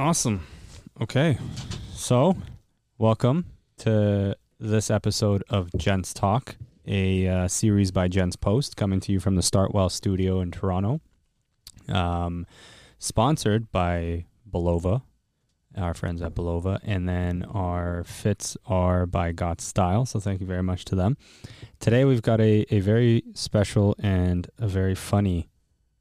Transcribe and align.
Awesome. 0.00 0.46
Okay. 0.98 1.36
So, 1.92 2.34
welcome 2.96 3.44
to 3.80 4.34
this 4.58 4.90
episode 4.90 5.44
of 5.50 5.68
Gents 5.76 6.14
Talk, 6.14 6.56
a 6.86 7.28
uh, 7.28 7.48
series 7.48 7.90
by 7.90 8.08
Gents 8.08 8.34
Post 8.34 8.78
coming 8.78 9.00
to 9.00 9.12
you 9.12 9.20
from 9.20 9.36
the 9.36 9.42
Startwell 9.42 9.90
studio 9.90 10.40
in 10.40 10.52
Toronto. 10.52 11.02
Um, 11.86 12.46
sponsored 12.98 13.70
by 13.72 14.24
Bulova, 14.50 15.02
our 15.76 15.92
friends 15.92 16.22
at 16.22 16.34
Bulova, 16.34 16.80
and 16.82 17.06
then 17.06 17.44
our 17.50 18.02
fits 18.04 18.56
are 18.64 19.04
by 19.04 19.32
Got 19.32 19.60
Style. 19.60 20.06
So, 20.06 20.18
thank 20.18 20.40
you 20.40 20.46
very 20.46 20.62
much 20.62 20.86
to 20.86 20.94
them. 20.94 21.18
Today, 21.78 22.06
we've 22.06 22.22
got 22.22 22.40
a, 22.40 22.64
a 22.74 22.80
very 22.80 23.22
special 23.34 23.94
and 23.98 24.48
a 24.58 24.66
very 24.66 24.94
funny 24.94 25.50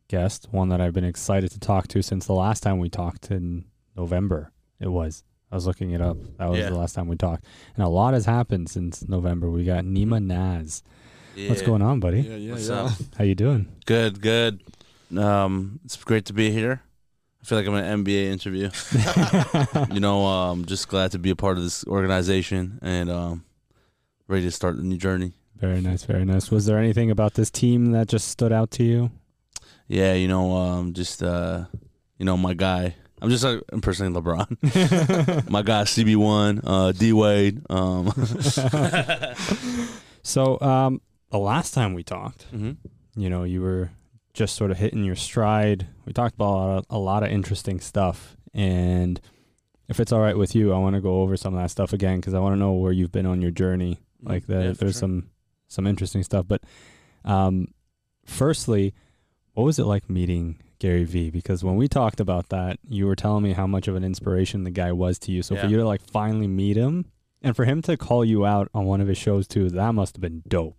guest, 0.07 0.47
one 0.51 0.69
that 0.69 0.79
I've 0.79 0.93
been 0.93 1.03
excited 1.03 1.51
to 1.51 1.59
talk 1.59 1.89
to 1.89 2.01
since 2.01 2.27
the 2.27 2.33
last 2.33 2.63
time 2.63 2.79
we 2.79 2.89
talked 2.89 3.29
in 3.29 3.65
November. 4.03 4.51
It 4.79 4.87
was. 4.87 5.23
I 5.51 5.55
was 5.55 5.67
looking 5.67 5.91
it 5.91 6.01
up. 6.01 6.17
That 6.37 6.49
was 6.49 6.59
Yeah. 6.59 6.69
the 6.69 6.77
last 6.77 6.93
time 6.95 7.07
we 7.07 7.17
talked. 7.17 7.43
And 7.75 7.83
a 7.83 7.89
lot 7.89 8.13
has 8.13 8.25
happened 8.25 8.69
since 8.69 9.07
November. 9.07 9.49
We 9.49 9.63
got 9.65 9.83
Neema 9.83 10.23
Naz. 10.23 10.83
What's 11.47 11.61
going 11.61 11.81
on, 11.81 11.99
buddy? 11.99 12.21
Yeah, 12.21 12.35
yeah, 12.35 12.51
What's 12.53 12.69
yeah. 12.69 12.83
up? 12.83 12.91
How 13.17 13.23
you 13.23 13.35
doing? 13.35 13.67
Good, 13.85 14.21
good. 14.21 14.61
Um, 15.17 15.79
it's 15.85 15.97
great 16.03 16.25
to 16.25 16.33
be 16.33 16.51
here. 16.51 16.81
I 17.41 17.45
feel 17.45 17.57
like 17.57 17.67
I'm 17.67 17.73
in 17.75 17.83
an 17.85 18.03
NBA 18.05 18.25
interview. 18.31 18.69
you 19.93 19.99
know, 20.01 20.25
um, 20.25 20.65
just 20.65 20.87
glad 20.89 21.11
to 21.11 21.19
be 21.19 21.29
a 21.29 21.35
part 21.35 21.57
of 21.57 21.63
this 21.63 21.85
organization 21.87 22.79
and 22.81 23.09
um, 23.09 23.45
ready 24.27 24.43
to 24.45 24.51
start 24.51 24.75
a 24.77 24.85
new 24.85 24.97
journey. 24.97 25.33
very 25.55 25.81
nice, 25.81 26.03
very 26.03 26.25
nice. 26.25 26.51
Was 26.51 26.65
there 26.67 26.77
anything 26.77 27.09
about 27.11 27.33
this 27.35 27.49
team 27.49 27.91
that 27.93 28.07
just 28.07 28.27
stood 28.27 28.51
out 28.51 28.71
to 28.71 28.83
you? 28.83 29.11
Yeah, 29.87 30.13
you 30.13 30.27
know, 30.27 30.55
um, 30.55 30.93
just 30.93 31.23
uh, 31.23 31.65
you 32.17 32.25
know, 32.25 32.37
my 32.37 32.53
guy. 32.53 32.95
I'm 33.21 33.29
just 33.29 33.43
like 33.43 33.61
impersonating 33.71 34.21
LeBron. 34.21 35.49
my 35.49 35.61
guy, 35.61 35.83
CB1, 35.83 36.61
uh, 36.63 36.91
D 36.93 37.13
Wade. 37.13 37.61
Um, 37.69 38.11
So, 40.21 40.59
um, 40.61 41.01
the 41.31 41.37
last 41.39 41.73
time 41.73 41.93
we 41.93 42.03
talked, 42.03 42.51
mhm. 42.53 42.77
you 43.15 43.29
know, 43.29 43.43
you 43.43 43.61
were 43.61 43.89
just 44.33 44.55
sort 44.55 44.69
of 44.71 44.77
hitting 44.77 45.03
your 45.03 45.15
stride. 45.15 45.87
We 46.05 46.13
talked 46.13 46.35
about 46.35 46.45
a 46.49 46.53
lot 46.55 46.77
of, 46.77 46.85
a 46.89 46.97
lot 46.99 47.23
of 47.23 47.29
interesting 47.31 47.79
stuff. 47.79 48.35
And 48.53 49.19
if 49.87 49.99
it's 49.99 50.11
all 50.11 50.19
right 50.19 50.37
with 50.37 50.55
you, 50.55 50.73
I 50.73 50.77
want 50.77 50.95
to 50.95 51.01
go 51.01 51.21
over 51.21 51.35
some 51.37 51.55
of 51.55 51.61
that 51.61 51.71
stuff 51.71 51.93
again 51.93 52.17
because 52.19 52.33
I 52.33 52.39
want 52.39 52.53
to 52.53 52.59
know 52.59 52.73
where 52.73 52.91
you've 52.91 53.11
been 53.11 53.25
on 53.25 53.41
your 53.41 53.51
journey. 53.51 53.99
Like, 54.21 54.45
the, 54.45 54.53
Mm, 54.53 54.63
Yeah, 54.65 54.71
there's 54.73 54.93
sure. 54.95 54.99
some 54.99 55.29
some 55.67 55.87
interesting 55.87 56.23
stuff. 56.23 56.45
But 56.47 56.61
um, 57.23 57.73
firstly, 58.25 58.93
what 59.53 59.63
was 59.63 59.79
it 59.79 59.85
like 59.85 60.09
meeting 60.09 60.57
Gary 60.79 61.03
Vee? 61.03 61.29
Because 61.29 61.63
when 61.63 61.75
we 61.75 61.87
talked 61.87 62.19
about 62.19 62.49
that, 62.49 62.79
you 62.87 63.05
were 63.05 63.15
telling 63.15 63.43
me 63.43 63.53
how 63.53 63.67
much 63.67 63.87
of 63.87 63.95
an 63.95 64.03
inspiration 64.03 64.63
the 64.63 64.71
guy 64.71 64.91
was 64.91 65.19
to 65.19 65.31
you. 65.31 65.43
So 65.43 65.55
for 65.55 65.67
you 65.67 65.77
to 65.77 65.85
like 65.85 66.01
finally 66.01 66.47
meet 66.47 66.77
him 66.77 67.05
and 67.41 67.55
for 67.55 67.65
him 67.65 67.81
to 67.83 67.97
call 67.97 68.23
you 68.25 68.45
out 68.45 68.69
on 68.73 68.85
one 68.85 69.01
of 69.01 69.07
his 69.07 69.17
shows 69.17 69.47
too, 69.47 69.69
that 69.69 69.93
must 69.93 70.15
have 70.15 70.21
been 70.21 70.43
dope. 70.47 70.77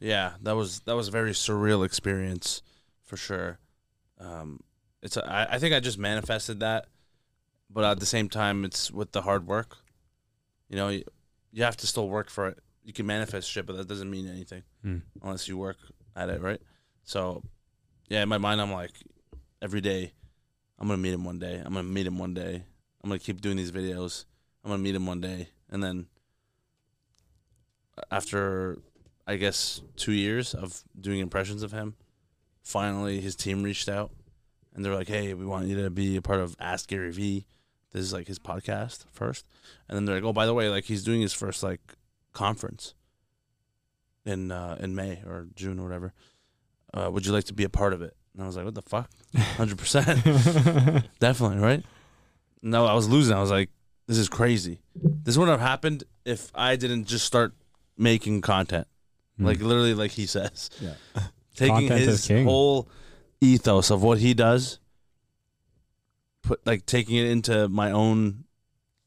Yeah, 0.00 0.32
that 0.42 0.54
was 0.54 0.80
that 0.80 0.94
was 0.96 1.08
a 1.08 1.10
very 1.10 1.30
surreal 1.32 1.84
experience 1.84 2.62
for 3.02 3.16
sure. 3.16 3.58
Um, 4.20 4.60
it's 5.02 5.16
a, 5.16 5.26
I, 5.30 5.54
I 5.54 5.58
think 5.58 5.74
I 5.74 5.80
just 5.80 5.98
manifested 5.98 6.60
that, 6.60 6.86
but 7.70 7.84
at 7.84 8.00
the 8.00 8.06
same 8.06 8.28
time, 8.28 8.64
it's 8.64 8.90
with 8.90 9.12
the 9.12 9.22
hard 9.22 9.46
work. 9.46 9.76
You 10.68 10.76
know, 10.76 10.88
you, 10.88 11.04
you 11.52 11.62
have 11.62 11.76
to 11.78 11.86
still 11.86 12.08
work 12.08 12.30
for 12.30 12.48
it. 12.48 12.58
You 12.82 12.92
can 12.92 13.06
manifest 13.06 13.50
shit, 13.50 13.64
but 13.66 13.76
that 13.76 13.88
doesn't 13.88 14.10
mean 14.10 14.28
anything 14.28 14.62
Hmm. 14.82 14.98
unless 15.22 15.48
you 15.48 15.56
work 15.56 15.78
at 16.14 16.28
it, 16.28 16.40
right? 16.42 16.60
So, 17.04 17.42
yeah, 18.08 18.22
in 18.22 18.28
my 18.28 18.38
mind, 18.38 18.60
I'm 18.60 18.72
like, 18.72 18.92
every 19.64 19.80
day, 19.80 20.12
I'm 20.78 20.86
gonna 20.86 20.98
meet 20.98 21.14
him 21.14 21.24
one 21.24 21.38
day. 21.38 21.56
I'm 21.56 21.72
gonna 21.72 21.84
meet 21.84 22.06
him 22.06 22.18
one 22.18 22.34
day. 22.34 22.64
I'm 23.02 23.08
gonna 23.08 23.18
keep 23.18 23.40
doing 23.40 23.56
these 23.56 23.72
videos. 23.72 24.26
I'm 24.62 24.70
gonna 24.70 24.82
meet 24.82 24.94
him 24.94 25.06
one 25.06 25.22
day, 25.22 25.48
and 25.70 25.82
then 25.82 26.06
after, 28.10 28.78
I 29.26 29.36
guess, 29.36 29.80
two 29.96 30.12
years 30.12 30.52
of 30.52 30.82
doing 31.00 31.20
impressions 31.20 31.62
of 31.62 31.72
him, 31.72 31.94
finally 32.62 33.22
his 33.22 33.34
team 33.34 33.62
reached 33.62 33.88
out, 33.88 34.10
and 34.74 34.84
they're 34.84 34.94
like, 34.94 35.08
"Hey, 35.08 35.32
we 35.32 35.46
want 35.46 35.66
you 35.66 35.82
to 35.82 35.88
be 35.88 36.16
a 36.16 36.22
part 36.22 36.40
of 36.40 36.56
Ask 36.60 36.88
Gary 36.88 37.10
Vee. 37.10 37.46
This 37.92 38.02
is 38.02 38.12
like 38.12 38.26
his 38.26 38.38
podcast 38.38 39.06
first, 39.12 39.46
and 39.88 39.96
then 39.96 40.04
they're 40.04 40.16
like, 40.16 40.24
"Oh, 40.24 40.34
by 40.34 40.44
the 40.44 40.54
way, 40.54 40.68
like 40.68 40.84
he's 40.84 41.04
doing 41.04 41.22
his 41.22 41.32
first 41.32 41.62
like 41.62 41.94
conference 42.34 42.92
in 44.26 44.52
uh, 44.52 44.76
in 44.78 44.94
May 44.94 45.22
or 45.24 45.46
June 45.54 45.78
or 45.78 45.84
whatever. 45.84 46.12
Uh, 46.92 47.10
would 47.10 47.24
you 47.24 47.32
like 47.32 47.44
to 47.44 47.54
be 47.54 47.64
a 47.64 47.70
part 47.70 47.94
of 47.94 48.02
it?" 48.02 48.14
And 48.34 48.42
I 48.42 48.46
was 48.46 48.56
like, 48.56 48.64
"What 48.64 48.74
the 48.74 48.82
fuck? 48.82 49.08
Hundred 49.56 49.78
percent, 49.78 50.06
definitely, 51.20 51.58
right?" 51.58 51.84
No, 52.62 52.86
I 52.86 52.94
was 52.94 53.08
losing. 53.08 53.36
I 53.36 53.40
was 53.40 53.50
like, 53.50 53.70
"This 54.06 54.18
is 54.18 54.28
crazy. 54.28 54.80
This 54.96 55.36
wouldn't 55.38 55.58
have 55.58 55.66
happened 55.68 56.04
if 56.24 56.50
I 56.54 56.76
didn't 56.76 57.04
just 57.04 57.24
start 57.26 57.52
making 57.96 58.40
content, 58.40 58.86
Hmm. 59.38 59.46
like 59.46 59.60
literally, 59.60 59.94
like 59.94 60.10
he 60.12 60.26
says, 60.26 60.70
Yeah. 60.80 60.94
taking 61.54 61.88
Content 61.88 62.00
his 62.00 62.28
whole 62.28 62.88
ethos 63.40 63.90
of 63.90 64.02
what 64.02 64.18
he 64.18 64.34
does, 64.34 64.78
put 66.42 66.66
like 66.66 66.86
taking 66.86 67.16
it 67.16 67.26
into 67.26 67.68
my 67.68 67.90
own 67.92 68.44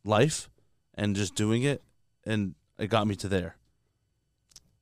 life, 0.05 0.49
and 0.95 1.15
just 1.15 1.35
doing 1.35 1.63
it, 1.63 1.83
and 2.25 2.55
it 2.77 2.87
got 2.87 3.07
me 3.07 3.15
to 3.15 3.27
there. 3.27 3.55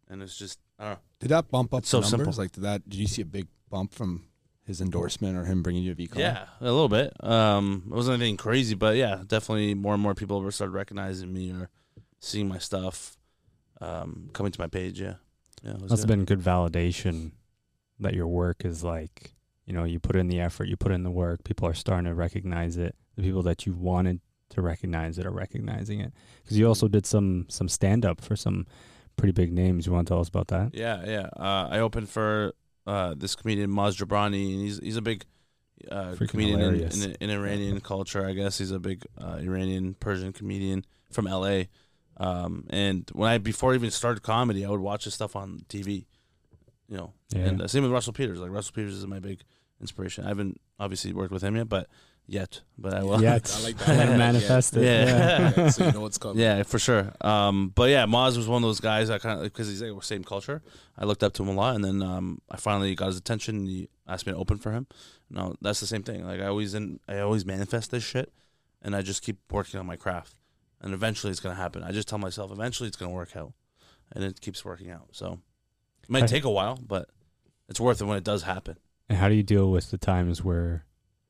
And 0.07 0.21
it's 0.21 0.37
just, 0.37 0.59
I 0.77 0.83
don't 0.83 0.93
know. 0.93 0.99
Did 1.19 1.29
that 1.29 1.49
bump 1.49 1.73
up 1.73 1.79
It's 1.79 1.89
so 1.89 1.99
numbers? 2.01 2.11
simple. 2.11 2.33
Like, 2.43 2.51
did 2.51 2.63
that? 2.63 2.87
Did 2.87 2.99
you 2.99 3.07
see 3.07 3.23
a 3.23 3.25
big 3.25 3.47
bump 3.71 3.91
from 3.93 4.25
his 4.65 4.81
endorsement 4.81 5.37
or 5.37 5.45
him 5.45 5.61
bringing 5.61 5.83
you 5.83 5.91
a 5.91 5.95
VeeCon? 5.95 6.17
Yeah, 6.17 6.45
a 6.59 6.63
little 6.65 6.89
bit. 6.89 7.13
Um, 7.23 7.83
it 7.87 7.93
wasn't 7.93 8.21
anything 8.21 8.37
crazy, 8.37 8.75
but 8.75 8.95
yeah, 8.95 9.21
definitely 9.25 9.73
more 9.73 9.93
and 9.93 10.01
more 10.01 10.15
people 10.15 10.49
started 10.51 10.73
recognizing 10.73 11.31
me 11.31 11.51
or 11.51 11.69
seeing 12.19 12.47
my 12.47 12.57
stuff, 12.57 13.17
um, 13.81 14.29
coming 14.33 14.51
to 14.51 14.59
my 14.59 14.67
page. 14.67 14.99
Yeah, 14.99 15.15
yeah, 15.63 15.73
it 15.73 15.81
was 15.81 16.01
good. 16.01 16.07
been 16.07 16.25
good 16.25 16.41
validation 16.41 17.31
that 17.99 18.13
your 18.13 18.27
work 18.27 18.65
is 18.65 18.83
like, 18.83 19.35
you 19.65 19.73
know, 19.73 19.83
you 19.83 19.99
put 19.99 20.15
in 20.15 20.27
the 20.27 20.39
effort, 20.39 20.67
you 20.67 20.75
put 20.75 20.91
in 20.91 21.03
the 21.03 21.11
work, 21.11 21.43
people 21.43 21.67
are 21.67 21.73
starting 21.73 22.05
to 22.05 22.13
recognize 22.13 22.77
it. 22.77 22.95
The 23.15 23.21
people 23.21 23.43
that 23.43 23.65
you 23.65 23.73
wanted 23.73 24.19
to 24.49 24.61
recognize 24.61 25.17
it 25.17 25.25
are 25.25 25.31
recognizing 25.31 25.99
it. 26.01 26.11
Because 26.43 26.57
you 26.57 26.67
also 26.67 26.87
did 26.87 27.05
some 27.05 27.45
some 27.49 27.69
stand 27.69 28.05
up 28.05 28.21
for 28.21 28.35
some 28.35 28.67
pretty 29.15 29.31
big 29.31 29.53
names. 29.53 29.85
You 29.85 29.93
want 29.93 30.07
to 30.07 30.11
tell 30.11 30.19
us 30.19 30.27
about 30.27 30.47
that? 30.49 30.71
Yeah, 30.73 31.03
yeah. 31.05 31.29
Uh, 31.37 31.69
I 31.71 31.79
opened 31.79 32.09
for 32.09 32.53
uh, 32.87 33.13
this 33.17 33.35
comedian 33.35 33.69
Maz 33.71 33.95
Jobrani, 33.97 34.53
and 34.53 34.61
he's 34.61 34.79
he's 34.79 34.97
a 34.97 35.01
big 35.01 35.25
uh, 35.91 36.15
comedian 36.27 36.59
in, 36.61 36.81
in, 37.03 37.15
in 37.19 37.29
Iranian 37.29 37.79
culture. 37.81 38.25
I 38.25 38.33
guess 38.33 38.57
he's 38.57 38.71
a 38.71 38.79
big 38.79 39.05
uh, 39.21 39.37
Iranian 39.41 39.93
Persian 39.95 40.31
comedian 40.33 40.85
from 41.11 41.27
L.A. 41.27 41.69
Um, 42.17 42.65
and 42.69 43.09
when 43.13 43.29
I 43.29 43.37
before 43.37 43.73
I 43.73 43.75
even 43.75 43.91
started 43.91 44.23
comedy, 44.23 44.65
I 44.65 44.69
would 44.69 44.79
watch 44.79 45.03
his 45.05 45.13
stuff 45.13 45.35
on 45.35 45.65
TV. 45.69 46.05
You 46.87 46.97
know, 46.97 47.13
Yeah. 47.33 47.45
and 47.47 47.61
uh, 47.63 47.67
same 47.67 47.83
with 47.83 47.91
Russell 47.91 48.13
Peters. 48.13 48.39
Like 48.39 48.51
Russell 48.51 48.73
Peters 48.73 48.93
is 48.95 49.07
my 49.07 49.19
big 49.19 49.41
inspiration. 49.81 50.23
I 50.23 50.27
haven't 50.29 50.61
obviously 50.79 51.11
worked 51.13 51.31
with 51.31 51.43
him 51.43 51.55
yet, 51.55 51.67
but 51.67 51.87
yet, 52.27 52.61
but 52.77 52.93
I 52.93 53.03
will. 53.03 53.21
Yet. 53.21 53.53
I 53.57 53.63
like 53.63 53.77
that. 53.77 53.89
And 53.99 54.09
Yeah. 54.11 54.17
manifest 54.17 54.75
it. 54.77 54.83
Yeah. 54.83 55.53
Yeah, 55.57 55.69
so 55.69 55.85
you 55.85 55.91
know 55.91 56.01
what's 56.01 56.17
coming. 56.17 56.37
Yeah, 56.39 56.63
for 56.63 56.79
sure. 56.79 57.11
Um, 57.21 57.69
but 57.75 57.89
yeah, 57.89 58.05
Maz 58.05 58.37
was 58.37 58.47
one 58.47 58.63
of 58.63 58.67
those 58.67 58.79
guys 58.79 59.09
I 59.09 59.17
kind 59.19 59.37
of 59.39 59.43
because 59.43 59.67
he's 59.67 59.81
like 59.81 60.03
same 60.03 60.23
culture. 60.23 60.61
I 60.97 61.05
looked 61.05 61.23
up 61.23 61.33
to 61.33 61.43
him 61.43 61.49
a 61.49 61.53
lot, 61.53 61.75
and 61.75 61.83
then 61.83 62.01
um, 62.01 62.39
I 62.49 62.57
finally 62.57 62.93
got 62.95 63.07
his 63.07 63.17
attention. 63.17 63.55
And 63.57 63.67
he 63.67 63.89
asked 64.07 64.25
me 64.27 64.33
to 64.33 64.39
open 64.39 64.57
for 64.57 64.71
him. 64.71 64.87
No, 65.29 65.55
that's 65.61 65.79
the 65.79 65.87
same 65.87 66.03
thing. 66.03 66.25
Like 66.25 66.39
I 66.41 66.47
always 66.47 66.73
in, 66.73 66.99
I 67.07 67.19
always 67.19 67.45
manifest 67.45 67.91
this 67.91 68.03
shit, 68.03 68.31
and 68.81 68.95
I 68.95 69.01
just 69.01 69.21
keep 69.21 69.37
working 69.51 69.79
on 69.79 69.85
my 69.85 69.95
craft, 69.95 70.35
and 70.81 70.93
eventually 70.93 71.31
it's 71.31 71.39
gonna 71.39 71.55
happen. 71.55 71.83
I 71.83 71.91
just 71.91 72.07
tell 72.07 72.19
myself 72.19 72.51
eventually 72.51 72.87
it's 72.87 72.97
gonna 72.97 73.11
work 73.13 73.35
out, 73.35 73.53
and 74.13 74.23
it 74.23 74.41
keeps 74.41 74.63
working 74.65 74.89
out. 74.91 75.07
So 75.11 75.39
it 76.03 76.09
might 76.09 76.23
I- 76.23 76.27
take 76.27 76.43
a 76.43 76.49
while, 76.51 76.79
but 76.85 77.09
it's 77.69 77.79
worth 77.79 78.01
it 78.01 78.05
when 78.05 78.17
it 78.17 78.23
does 78.23 78.43
happen. 78.43 78.77
And 79.09 79.17
how 79.19 79.29
do 79.29 79.35
you 79.35 79.43
deal 79.43 79.69
with 79.71 79.91
the 79.91 79.97
times 79.99 80.43
where 80.43 80.85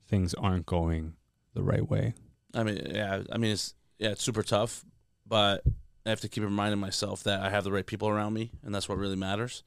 things 0.08 0.34
aren't 0.34 0.66
going 0.66 1.14
the 1.54 1.64
right 1.64 1.88
way? 1.90 2.14
I 2.54 2.64
mean, 2.64 2.82
yeah, 2.90 3.24
I 3.32 3.38
mean 3.38 3.52
it's 3.52 3.74
yeah, 4.00 4.10
it's 4.10 4.24
super 4.24 4.44
tough, 4.44 4.86
but 5.28 5.64
I 6.06 6.10
have 6.10 6.22
to 6.22 6.30
keep 6.30 6.44
reminding 6.44 6.80
myself 6.80 7.24
that 7.24 7.42
I 7.42 7.50
have 7.50 7.64
the 7.64 7.72
right 7.72 7.86
people 7.86 8.08
around 8.08 8.34
me, 8.34 8.52
and 8.64 8.74
that's 8.74 8.88
what 8.88 8.98
really 8.98 9.16
matters, 9.16 9.64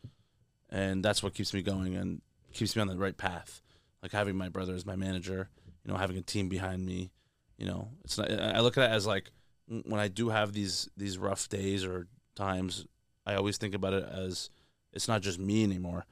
and 0.70 1.04
that's 1.04 1.22
what 1.22 1.34
keeps 1.34 1.52
me 1.52 1.62
going 1.62 1.96
and 1.96 2.22
keeps 2.52 2.76
me 2.76 2.82
on 2.82 2.88
the 2.88 2.96
right 2.96 3.16
path. 3.16 3.62
Like 4.02 4.12
having 4.12 4.36
my 4.36 4.48
brother 4.48 4.74
as 4.74 4.86
my 4.86 4.96
manager, 4.96 5.48
you 5.84 5.92
know, 5.92 5.98
having 5.98 6.16
a 6.16 6.22
team 6.22 6.48
behind 6.48 6.86
me, 6.86 7.10
you 7.56 7.66
know, 7.66 7.88
it's 8.04 8.16
not. 8.16 8.30
I 8.30 8.60
look 8.60 8.78
at 8.78 8.90
it 8.90 8.92
as 8.92 9.06
like 9.06 9.30
when 9.66 10.00
I 10.00 10.08
do 10.08 10.28
have 10.28 10.52
these 10.52 10.88
these 10.96 11.18
rough 11.18 11.48
days 11.48 11.84
or 11.84 12.06
times, 12.34 12.86
I 13.26 13.34
always 13.34 13.58
think 13.58 13.74
about 13.74 13.92
it 13.92 14.04
as 14.04 14.50
it's 14.92 15.08
not 15.08 15.22
just 15.22 15.38
me 15.38 15.64
anymore. 15.64 16.06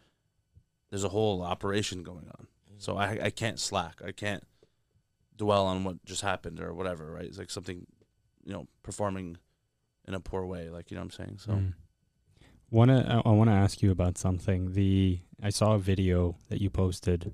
There's 0.91 1.05
a 1.05 1.09
whole 1.09 1.43
operation 1.43 2.03
going 2.03 2.29
on, 2.39 2.47
so 2.79 2.97
I 2.97 3.19
I 3.25 3.31
can't 3.31 3.59
slack. 3.59 4.01
I 4.05 4.13
can't 4.13 4.45
dwell 5.37 5.67
on 5.67 5.85
what 5.85 6.05
just 6.05 6.23
happened 6.23 6.61
or 6.61 6.73
whatever, 6.73 7.11
right? 7.11 7.25
It's 7.25 7.39
like 7.39 7.51
something, 7.51 7.87
you 8.45 8.53
know, 8.53 8.67
performing 8.83 9.37
in 10.07 10.15
a 10.15 10.21
poor 10.21 10.47
way, 10.47 10.71
like 10.71 10.91
you 10.91 10.97
know 10.97 11.03
what 11.03 11.19
I'm 11.19 11.27
saying. 11.27 11.39
So 11.39 11.53
Mm. 11.53 11.75
Wanna 12.71 13.23
I, 13.25 13.29
I 13.29 13.33
want 13.33 13.49
to 13.49 13.55
ask 13.55 13.81
you 13.81 13.93
about 13.93 14.19
something. 14.19 14.73
The 14.73 15.21
I 15.41 15.51
saw 15.51 15.75
a 15.75 15.79
video 15.79 16.37
that 16.49 16.61
you 16.61 16.69
posted 16.69 17.33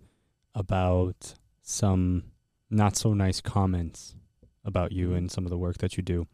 about 0.55 1.35
some 1.63 2.25
not 2.69 2.97
so 2.97 3.15
nice 3.15 3.41
comments 3.41 4.15
about 4.65 4.93
you 4.93 5.15
and 5.15 5.31
some 5.31 5.45
of 5.45 5.51
the 5.51 5.57
work 5.57 5.79
that 5.79 5.97
you 5.97 6.03
do, 6.03 6.27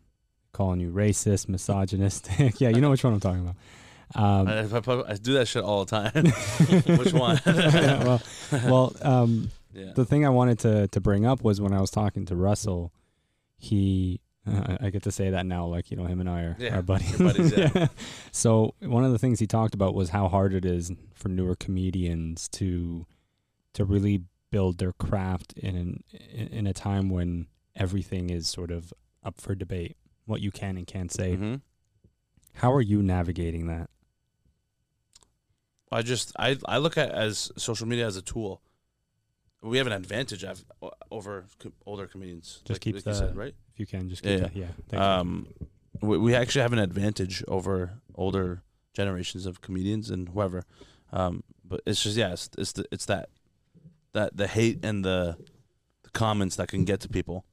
calling 0.53 0.81
you 0.81 0.91
racist, 0.91 1.49
misogynistic. 1.49 2.61
yeah, 2.61 2.71
you 2.71 2.81
know 2.81 2.91
which 2.91 3.05
one 3.05 3.13
I'm 3.13 3.21
talking 3.21 3.41
about. 3.41 3.57
Um, 4.15 4.49
I, 4.49 4.61
I, 4.61 5.11
I 5.13 5.15
do 5.15 5.35
that 5.35 5.47
shit 5.49 5.63
all 5.63 5.85
the 5.85 5.91
time. 5.91 6.13
Which 6.99 7.13
one? 7.13 7.41
well, 7.47 8.23
well, 8.53 8.97
um, 9.03 9.51
yeah. 9.75 9.93
the 9.95 10.05
thing 10.05 10.25
I 10.25 10.31
wanted 10.31 10.59
to 10.61 10.89
to 10.89 11.01
bring 11.01 11.27
up 11.27 11.43
was 11.43 11.61
when 11.61 11.73
I 11.75 11.81
was 11.81 11.91
talking 11.91 12.25
to 12.27 12.37
Russell, 12.37 12.93
he 13.59 14.21
uh, 14.47 14.79
I 14.81 14.91
get 14.91 15.03
to 15.03 15.13
say 15.13 15.31
that 15.31 15.45
now, 15.47 15.67
like 15.67 15.91
you 15.91 15.97
know, 15.97 16.05
him 16.07 16.21
and 16.21 16.31
I 16.31 16.43
are, 16.43 16.57
Yeah, 16.59 16.79
are 16.79 16.83
buddies. 16.83 17.17
buddies, 17.19 17.57
yeah. 17.57 17.89
So 18.33 18.75
one 18.81 19.05
of 19.05 19.13
the 19.13 19.19
things 19.19 19.41
he 19.41 19.47
talked 19.47 19.75
about 19.75 19.95
was 19.95 20.11
how 20.11 20.29
hard 20.29 20.55
it 20.55 20.65
is 20.65 20.91
for 21.15 21.29
newer 21.29 21.55
comedians 21.55 22.49
to 22.51 23.07
to 23.75 23.85
really 23.85 24.23
build 24.51 24.79
their 24.79 24.93
craft 24.93 25.53
in 25.55 25.77
an, 25.77 26.05
in 26.51 26.67
a 26.67 26.73
time 26.73 27.11
when 27.11 27.47
everything 27.77 28.31
is 28.31 28.49
sort 28.49 28.71
of 28.71 28.95
up 29.23 29.39
for 29.39 29.55
debate, 29.55 29.97
what 30.25 30.41
you 30.41 30.51
can 30.51 30.79
and 30.79 30.87
can't 30.87 31.13
say. 31.13 31.37
Mhm. 31.37 31.61
How 32.55 32.73
are 32.73 32.81
you 32.81 33.03
navigating 33.03 33.67
that? 33.67 33.91
I 35.91 36.03
just 36.03 36.33
I 36.39 36.59
I 36.67 36.79
look 36.79 36.97
at 36.99 37.11
as 37.11 37.51
social 37.57 37.87
media 37.87 38.07
as 38.07 38.17
a 38.17 38.23
tool. 38.23 38.63
We 39.63 39.79
have 39.79 39.87
an 39.89 39.93
advantage 39.93 40.45
av- 40.45 40.65
over 41.11 41.47
co- 41.59 41.73
older 41.87 42.07
comedians. 42.07 42.61
Just 42.65 42.71
like, 42.77 42.81
keep 42.81 42.95
like 42.97 43.07
you 43.07 43.13
the- 43.13 43.19
said, 43.19 43.37
right? 43.37 43.55
If 43.73 43.81
you 43.81 43.87
can 43.87 44.09
just 44.09 44.25
Yeah, 44.25 44.49
keep 44.49 44.57
yeah. 44.57 44.67
you. 44.93 44.99
Um, 44.99 45.49
we, 46.01 46.17
we 46.19 46.35
actually 46.35 46.63
have 46.63 46.73
an 46.73 46.79
advantage 46.79 47.43
over 47.49 47.95
older 48.15 48.63
generations 48.93 49.47
of 49.47 49.61
comedians 49.61 50.11
and 50.11 50.29
whoever. 50.29 50.65
Um, 51.13 51.43
but 51.65 51.81
it's 51.87 52.03
just 52.03 52.17
yeah, 52.17 52.33
it's 52.33 52.51
it's, 52.59 52.73
the, 52.73 52.85
it's 52.93 53.07
that 53.07 53.31
that 54.13 54.37
the 54.37 54.47
hate 54.47 54.85
and 54.85 55.05
the 55.05 55.37
the 56.05 56.11
comments 56.11 56.57
that 56.57 56.69
can 56.69 56.85
get 56.85 57.01
to 57.01 57.09
people, 57.09 57.45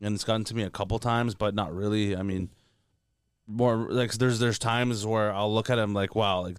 and 0.00 0.14
it's 0.14 0.24
gotten 0.24 0.44
to 0.44 0.54
me 0.56 0.62
a 0.62 0.70
couple 0.70 0.98
times, 0.98 1.34
but 1.34 1.54
not 1.54 1.72
really. 1.74 2.16
I 2.16 2.22
mean, 2.22 2.50
more 3.46 3.76
like 3.90 4.12
there's 4.14 4.38
there's 4.40 4.58
times 4.58 5.06
where 5.06 5.32
I'll 5.32 5.52
look 5.54 5.70
at 5.70 5.78
him 5.78 5.94
like, 5.94 6.14
wow, 6.16 6.40
like 6.42 6.56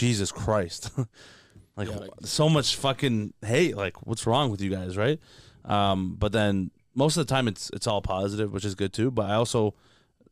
Jesus 0.00 0.32
Christ, 0.32 0.90
like, 1.76 1.88
Yeah, 1.88 1.96
like- 1.96 2.10
so 2.24 2.48
much 2.48 2.76
fucking 2.76 3.34
hate. 3.44 3.76
Like, 3.76 4.06
what's 4.06 4.26
wrong 4.26 4.50
with 4.50 4.60
you 4.62 4.70
guys, 4.70 4.96
right? 4.96 5.20
Um, 5.64 6.16
but 6.18 6.32
then 6.32 6.70
most 6.94 7.16
of 7.18 7.26
the 7.26 7.30
time 7.32 7.46
it's 7.46 7.70
it's 7.74 7.86
all 7.86 8.00
positive, 8.00 8.50
which 8.52 8.64
is 8.64 8.74
good 8.74 8.92
too. 8.94 9.10
But 9.10 9.30
I 9.30 9.34
also 9.34 9.74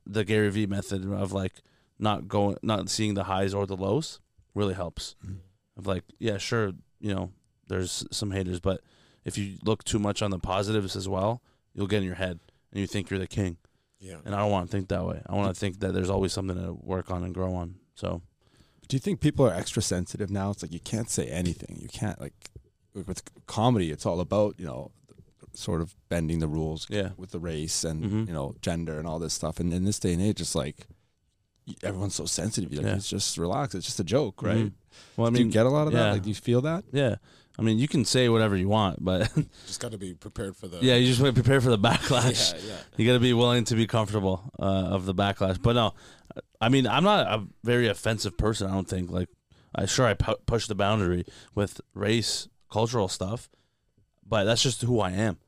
the 0.06 0.24
Gary 0.24 0.50
Vee 0.50 0.66
method 0.66 1.04
of 1.12 1.32
like 1.32 1.52
not 1.98 2.28
going, 2.28 2.56
not 2.62 2.88
seeing 2.88 3.12
the 3.14 3.24
highs 3.24 3.52
or 3.52 3.66
the 3.66 3.76
lows 3.76 4.20
really 4.54 4.74
helps. 4.74 5.14
Of 5.76 5.86
like, 5.86 6.04
yeah, 6.18 6.38
sure, 6.38 6.72
you 6.98 7.14
know, 7.14 7.30
there's 7.66 8.06
some 8.10 8.30
haters, 8.30 8.58
but 8.60 8.80
if 9.24 9.36
you 9.36 9.58
look 9.62 9.84
too 9.84 9.98
much 9.98 10.22
on 10.22 10.30
the 10.30 10.38
positives 10.38 10.96
as 10.96 11.06
well, 11.08 11.42
you'll 11.74 11.86
get 11.86 11.98
in 11.98 12.04
your 12.04 12.14
head 12.14 12.40
and 12.72 12.80
you 12.80 12.86
think 12.86 13.10
you're 13.10 13.20
the 13.20 13.26
king. 13.26 13.58
Yeah. 14.00 14.16
And 14.24 14.34
I 14.34 14.38
don't 14.38 14.50
want 14.50 14.70
to 14.70 14.76
think 14.76 14.88
that 14.88 15.04
way. 15.04 15.20
I 15.26 15.34
want 15.34 15.54
to 15.54 15.58
think 15.60 15.80
that 15.80 15.92
there's 15.92 16.08
always 16.10 16.32
something 16.32 16.56
to 16.56 16.72
work 16.72 17.10
on 17.10 17.22
and 17.22 17.34
grow 17.34 17.54
on. 17.54 17.74
So 17.94 18.22
Do 18.88 18.96
you 18.96 19.00
think 19.00 19.20
people 19.20 19.46
are 19.46 19.52
extra 19.52 19.82
sensitive 19.82 20.30
now? 20.30 20.50
It's 20.50 20.62
like 20.62 20.72
you 20.72 20.80
can't 20.80 21.10
say 21.10 21.26
anything. 21.26 21.78
You 21.80 21.88
can't 21.88 22.20
like 22.20 22.50
with 22.94 23.22
comedy. 23.46 23.90
It's 23.90 24.06
all 24.06 24.20
about 24.20 24.54
you 24.58 24.66
know, 24.66 24.90
sort 25.52 25.80
of 25.82 25.94
bending 26.08 26.38
the 26.38 26.48
rules 26.48 26.86
yeah, 26.88 27.10
with 27.16 27.30
the 27.30 27.38
race 27.38 27.84
and 27.84 28.02
Mhm. 28.04 28.28
you 28.28 28.32
know 28.34 28.54
gender 28.62 28.98
and 28.98 29.06
all 29.06 29.18
this 29.18 29.34
stuff. 29.34 29.60
And 29.60 29.72
in 29.74 29.84
this 29.84 29.98
day 29.98 30.12
and 30.14 30.22
age, 30.22 30.40
it's 30.40 30.54
like 30.54 30.86
everyone's 31.82 32.14
so 32.14 32.24
sensitive. 32.24 32.72
Like, 32.72 32.86
Yeah. 32.86 32.94
it's 32.96 33.10
just 33.10 33.36
relax. 33.36 33.74
It's 33.74 33.84
just 33.86 34.00
a 34.00 34.04
joke, 34.04 34.42
right? 34.42 34.66
Mhm. 34.66 34.72
Well, 35.16 35.26
I 35.26 35.30
do 35.30 35.34
mean, 35.38 35.46
you 35.48 35.52
get 35.52 35.66
a 35.66 35.70
lot 35.70 35.86
of 35.86 35.92
yeah. 35.92 35.98
that? 36.04 36.12
Like, 36.12 36.22
do 36.22 36.28
you 36.30 36.34
feel 36.34 36.62
that? 36.62 36.84
yeah. 36.92 37.16
I 37.58 37.62
mean, 37.62 37.78
you 37.80 37.88
can 37.88 38.04
say 38.04 38.28
whatever 38.28 38.56
you 38.56 38.68
want, 38.68 39.04
but 39.04 39.32
Just 39.66 39.80
got 39.80 39.90
to 39.90 39.98
be 39.98 40.14
prepared 40.14 40.56
for 40.56 40.68
the. 40.68 40.78
yeah, 40.80 40.94
you 40.94 41.08
just 41.08 41.20
want 41.20 41.34
to 41.34 41.42
prepare 41.42 41.60
for 41.60 41.70
the 41.70 41.78
backlash. 41.90 42.54
Yeah, 42.54 42.60
yeah. 42.68 42.76
You 42.96 43.04
got 43.04 43.14
to 43.14 43.20
be 43.20 43.32
willing 43.34 43.64
to 43.64 43.74
be 43.74 43.86
comfortable 43.86 44.48
uh, 44.60 44.62
of 44.94 45.06
the 45.06 45.14
backlash. 45.14 45.60
But 45.60 45.72
no, 45.74 45.92
I 46.60 46.68
mean, 46.68 46.86
I'm 46.86 47.04
not 47.04 47.26
a 47.26 47.46
very 47.64 47.88
offensive 47.88 48.36
person. 48.36 48.68
I 48.68 48.74
don't 48.74 48.88
think. 48.88 49.10
Like, 49.10 49.28
I 49.74 49.86
sure 49.86 50.06
I 50.06 50.14
pu- 50.14 50.36
push 50.46 50.66
the 50.66 50.74
boundary 50.74 51.24
with 51.54 51.80
race, 51.94 52.48
cultural 52.70 53.08
stuff, 53.08 53.48
but 54.26 54.44
that's 54.44 54.62
just 54.62 54.82
who 54.82 55.00
I 55.00 55.12
am. 55.12 55.38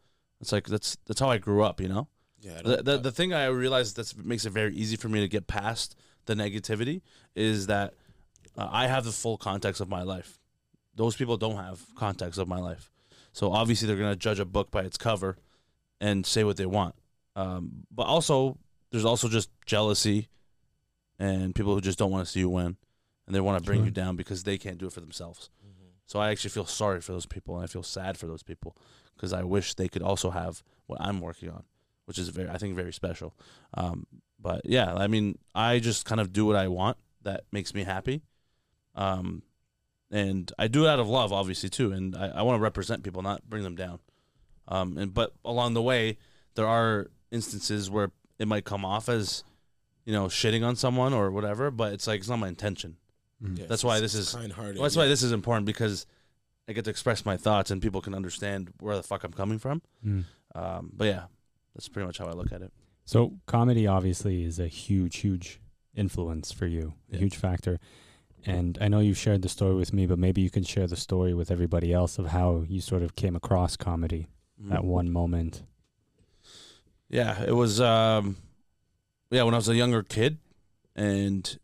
It's 0.41 0.53
like 0.53 0.67
that's 0.67 0.97
that's 1.07 1.21
how 1.21 1.31
I 1.31 1.39
grew 1.39 1.63
up. 1.63 1.81
You 1.81 1.89
know. 1.89 2.09
Yeah. 2.41 2.63
The, 2.65 2.83
the, 2.83 2.99
the 2.99 3.13
thing 3.13 3.35
I 3.35 3.47
realized 3.47 3.97
that 3.97 4.25
makes 4.25 4.47
it 4.47 4.51
very 4.51 4.75
easy 4.75 4.97
for 4.97 5.09
me 5.09 5.21
to 5.21 5.29
get 5.29 5.47
past 5.47 5.95
the 6.27 6.35
negativity 6.35 7.03
is 7.35 7.67
that 7.67 7.95
uh, 8.57 8.67
I 8.71 8.87
have 8.87 9.05
the 9.05 9.13
full 9.13 9.37
context 9.37 9.81
of 9.81 9.89
my 9.89 10.03
life. 10.03 10.39
Those 10.95 11.17
people 11.17 11.37
don't 11.37 11.57
have 11.57 11.81
context 11.95 12.39
of 12.39 12.49
my 12.49 12.59
life. 12.59 12.91
So 13.33 13.53
obviously 13.53 13.87
they're 13.87 13.97
going 13.97 14.13
to 14.13 14.17
judge 14.17 14.41
a 14.41 14.45
book 14.45 14.71
by 14.71 14.83
its 14.83 14.97
cover 14.97 15.37
and 16.01 16.25
say 16.25 16.43
what 16.45 16.57
they 16.57 16.67
want. 16.67 16.95
Um, 17.37 17.85
but 17.91 18.05
also, 18.05 18.59
there's 18.91 19.05
also 19.05 19.29
just 19.29 19.51
jealousy 19.67 20.29
and 21.21 21.55
people 21.55 21.73
who 21.75 21.81
just 21.81 21.99
don't 21.99 22.11
want 22.11 22.27
to 22.27 22.31
see 22.33 22.41
you 22.41 22.49
win 22.49 22.77
and 23.27 23.37
they 23.37 23.41
want 23.41 23.59
to 23.59 23.65
bring 23.65 23.81
Sure. 23.81 23.85
you 23.87 23.91
down 23.93 24.17
because 24.17 24.43
they 24.43 24.59
can't 24.59 24.79
do 24.79 24.87
it 24.87 24.93
for 24.93 25.01
themselves. 25.01 25.51
So 26.07 26.19
I 26.19 26.31
actually 26.31 26.51
feel 26.51 26.67
sorry 26.67 27.01
for 27.01 27.13
those 27.13 27.27
people 27.27 27.55
and 27.55 27.63
I 27.63 27.69
feel 27.69 27.85
sad 27.85 28.19
for 28.19 28.27
those 28.27 28.43
people 28.43 28.77
because 29.15 29.33
I 29.33 29.45
wish 29.45 29.75
they 29.75 29.87
could 29.87 30.03
also 30.03 30.31
have 30.31 30.65
what 30.87 31.01
I'm 31.01 31.21
working 31.21 31.49
on, 31.51 31.63
which 32.07 32.19
is 32.19 32.29
very, 32.31 32.49
I 32.49 32.59
think, 32.59 32.75
very 32.75 32.93
special. 32.93 33.33
Um, 33.75 34.09
but 34.41 34.63
yeah, 34.65 34.93
I 34.93 35.07
mean, 35.07 35.39
I 35.55 35.79
just 35.79 36.05
kind 36.07 36.21
of 36.21 36.33
do 36.33 36.45
what 36.47 36.57
I 36.57 36.67
want 36.67 36.97
that 37.23 37.45
makes 37.53 37.75
me 37.75 37.85
happy. 37.85 38.23
Um, 38.97 39.43
and 40.11 40.51
I 40.59 40.67
do 40.67 40.87
it 40.87 40.89
out 40.89 40.99
of 40.99 41.09
love, 41.09 41.33
obviously, 41.33 41.69
too. 41.69 41.93
And 41.93 42.17
I, 42.17 42.29
I 42.29 42.43
want 42.43 42.59
to 42.59 42.63
represent 42.63 43.05
people, 43.05 43.23
not 43.23 43.49
bring 43.49 43.63
them 43.63 43.77
down. 43.77 44.01
Um, 44.67 44.99
and 44.99 45.15
but 45.15 45.33
along 45.45 45.75
the 45.75 45.83
way, 45.83 46.19
there 46.57 46.67
are 46.67 47.09
instances 47.31 47.89
where 47.89 48.11
it 48.41 48.49
might 48.49 48.65
come 48.65 48.85
off 48.85 49.09
as, 49.09 49.45
you 50.11 50.17
know, 50.17 50.27
shitting 50.27 50.65
on 50.67 50.75
someone 50.75 51.13
or 51.15 51.31
whatever. 51.31 51.71
But 51.71 51.93
it's 51.93 52.07
like 52.09 52.19
it's 52.21 52.29
not 52.29 52.39
my 52.41 52.49
intention. 52.49 52.97
Yeah, 53.41 53.67
That's 53.69 53.85
why 53.85 54.01
this 54.01 54.15
is- 54.15 54.35
kind-hearted. 54.35 54.77
Well, 54.77 54.83
that's 54.83 54.97
why 54.97 55.07
this 55.07 55.23
is 55.23 55.33
important 55.33 55.65
because 55.67 56.05
I 56.69 56.73
get 56.73 56.85
to 56.85 56.91
express 56.91 57.25
my 57.25 57.37
thoughts 57.37 57.71
and 57.71 57.81
people 57.81 58.01
can 58.03 58.15
understand 58.15 58.73
where 58.81 58.97
the 58.97 59.03
fuck 59.03 59.25
I'm 59.25 59.33
coming 59.33 59.59
from. 59.59 59.81
Mm. 60.05 60.25
Um, 60.55 60.91
but 60.93 61.07
yeah, 61.07 61.25
that's 61.75 61.89
pretty 61.89 62.07
much 62.07 62.19
how 62.19 62.27
I 62.27 62.33
look 62.33 62.53
at 62.53 62.61
it. 62.61 62.73
So 63.07 63.39
comedy 63.47 63.87
obviously 63.87 64.45
is 64.45 64.59
a 64.59 64.67
huge, 64.67 65.17
huge 65.19 65.61
influence 65.95 66.53
for 66.53 66.67
you, 66.67 66.95
a 67.11 67.15
Yeah. 67.15 67.21
huge 67.21 67.37
factor. 67.37 67.79
And 68.45 68.77
I 68.81 68.89
know 68.89 69.01
you've 69.01 69.19
shared 69.19 69.43
the 69.43 69.49
story 69.49 69.75
with 69.75 69.93
me, 69.93 70.07
but 70.07 70.19
maybe 70.19 70.41
you 70.43 70.51
can 70.51 70.63
share 70.65 70.87
the 70.87 70.97
story 70.97 71.33
with 71.35 71.51
everybody 71.51 71.93
else 71.93 72.19
of 72.19 72.27
how 72.27 72.65
you 72.69 72.81
sort 72.81 73.03
of 73.03 73.15
came 73.17 73.37
across 73.37 73.77
comedy 73.77 74.27
that 74.59 74.81
Mhm. 74.81 74.85
one 74.85 75.11
moment. 75.11 75.63
Yeah, 77.09 77.43
it 77.43 77.53
was. 77.53 77.81
Um, 77.81 78.37
yeah, 79.31 79.45
when 79.45 79.55
I 79.55 79.59
was 79.59 79.69
a 79.69 79.75
younger 79.75 80.03
kid, 80.03 80.39
and 80.97 81.59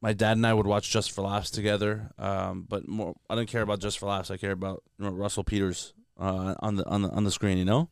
my 0.00 0.12
dad 0.12 0.36
and 0.36 0.46
I 0.46 0.54
would 0.54 0.66
watch 0.66 0.90
Just 0.90 1.12
for 1.12 1.22
Laughs 1.22 1.50
together. 1.50 2.10
Um, 2.18 2.66
but 2.68 2.88
more, 2.88 3.14
I 3.28 3.36
didn't 3.36 3.50
care 3.50 3.62
about 3.62 3.80
Just 3.80 3.98
for 3.98 4.06
Laughs. 4.06 4.30
I 4.30 4.36
care 4.36 4.52
about 4.52 4.82
you 4.98 5.04
know, 5.04 5.12
Russell 5.12 5.44
Peters 5.44 5.94
uh, 6.18 6.54
on 6.60 6.76
the 6.76 6.86
on 6.86 7.02
the 7.02 7.10
on 7.10 7.24
the 7.24 7.30
screen. 7.30 7.58
You 7.58 7.64
know, 7.64 7.88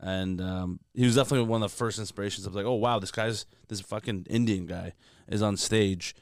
and 0.00 0.40
um, 0.40 0.80
he 0.94 1.04
was 1.04 1.14
definitely 1.14 1.46
one 1.46 1.62
of 1.62 1.70
the 1.70 1.76
first 1.76 1.98
inspirations. 1.98 2.46
I 2.46 2.50
was 2.50 2.56
like, 2.56 2.66
oh 2.66 2.74
wow, 2.74 2.98
this 2.98 3.10
guy's 3.10 3.46
this 3.68 3.80
fucking 3.80 4.26
Indian 4.28 4.66
guy 4.66 4.94
is 5.28 5.42
on 5.42 5.56
stage 5.56 6.14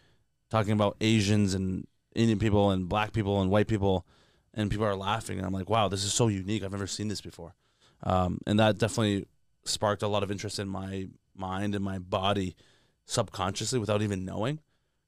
talking 0.50 0.72
about 0.72 0.96
Asians 1.00 1.54
and 1.54 1.86
Indian 2.14 2.38
people 2.38 2.70
and 2.70 2.88
black 2.88 3.12
people 3.12 3.40
and 3.40 3.50
white 3.50 3.66
people, 3.66 4.06
and 4.54 4.70
people 4.70 4.86
are 4.86 4.96
laughing. 4.96 5.38
And 5.38 5.46
I'm 5.46 5.52
like, 5.52 5.68
wow, 5.68 5.88
this 5.88 6.04
is 6.04 6.12
so 6.12 6.28
unique. 6.28 6.62
I've 6.62 6.72
never 6.72 6.86
seen 6.86 7.08
this 7.08 7.20
before, 7.20 7.54
um, 8.02 8.40
and 8.46 8.60
that 8.60 8.78
definitely 8.78 9.26
sparked 9.64 10.02
a 10.02 10.08
lot 10.08 10.22
of 10.22 10.30
interest 10.30 10.58
in 10.58 10.68
my 10.68 11.08
mind 11.38 11.74
and 11.74 11.84
my 11.84 11.98
body 11.98 12.56
subconsciously 13.04 13.78
without 13.78 14.02
even 14.02 14.24
knowing 14.24 14.58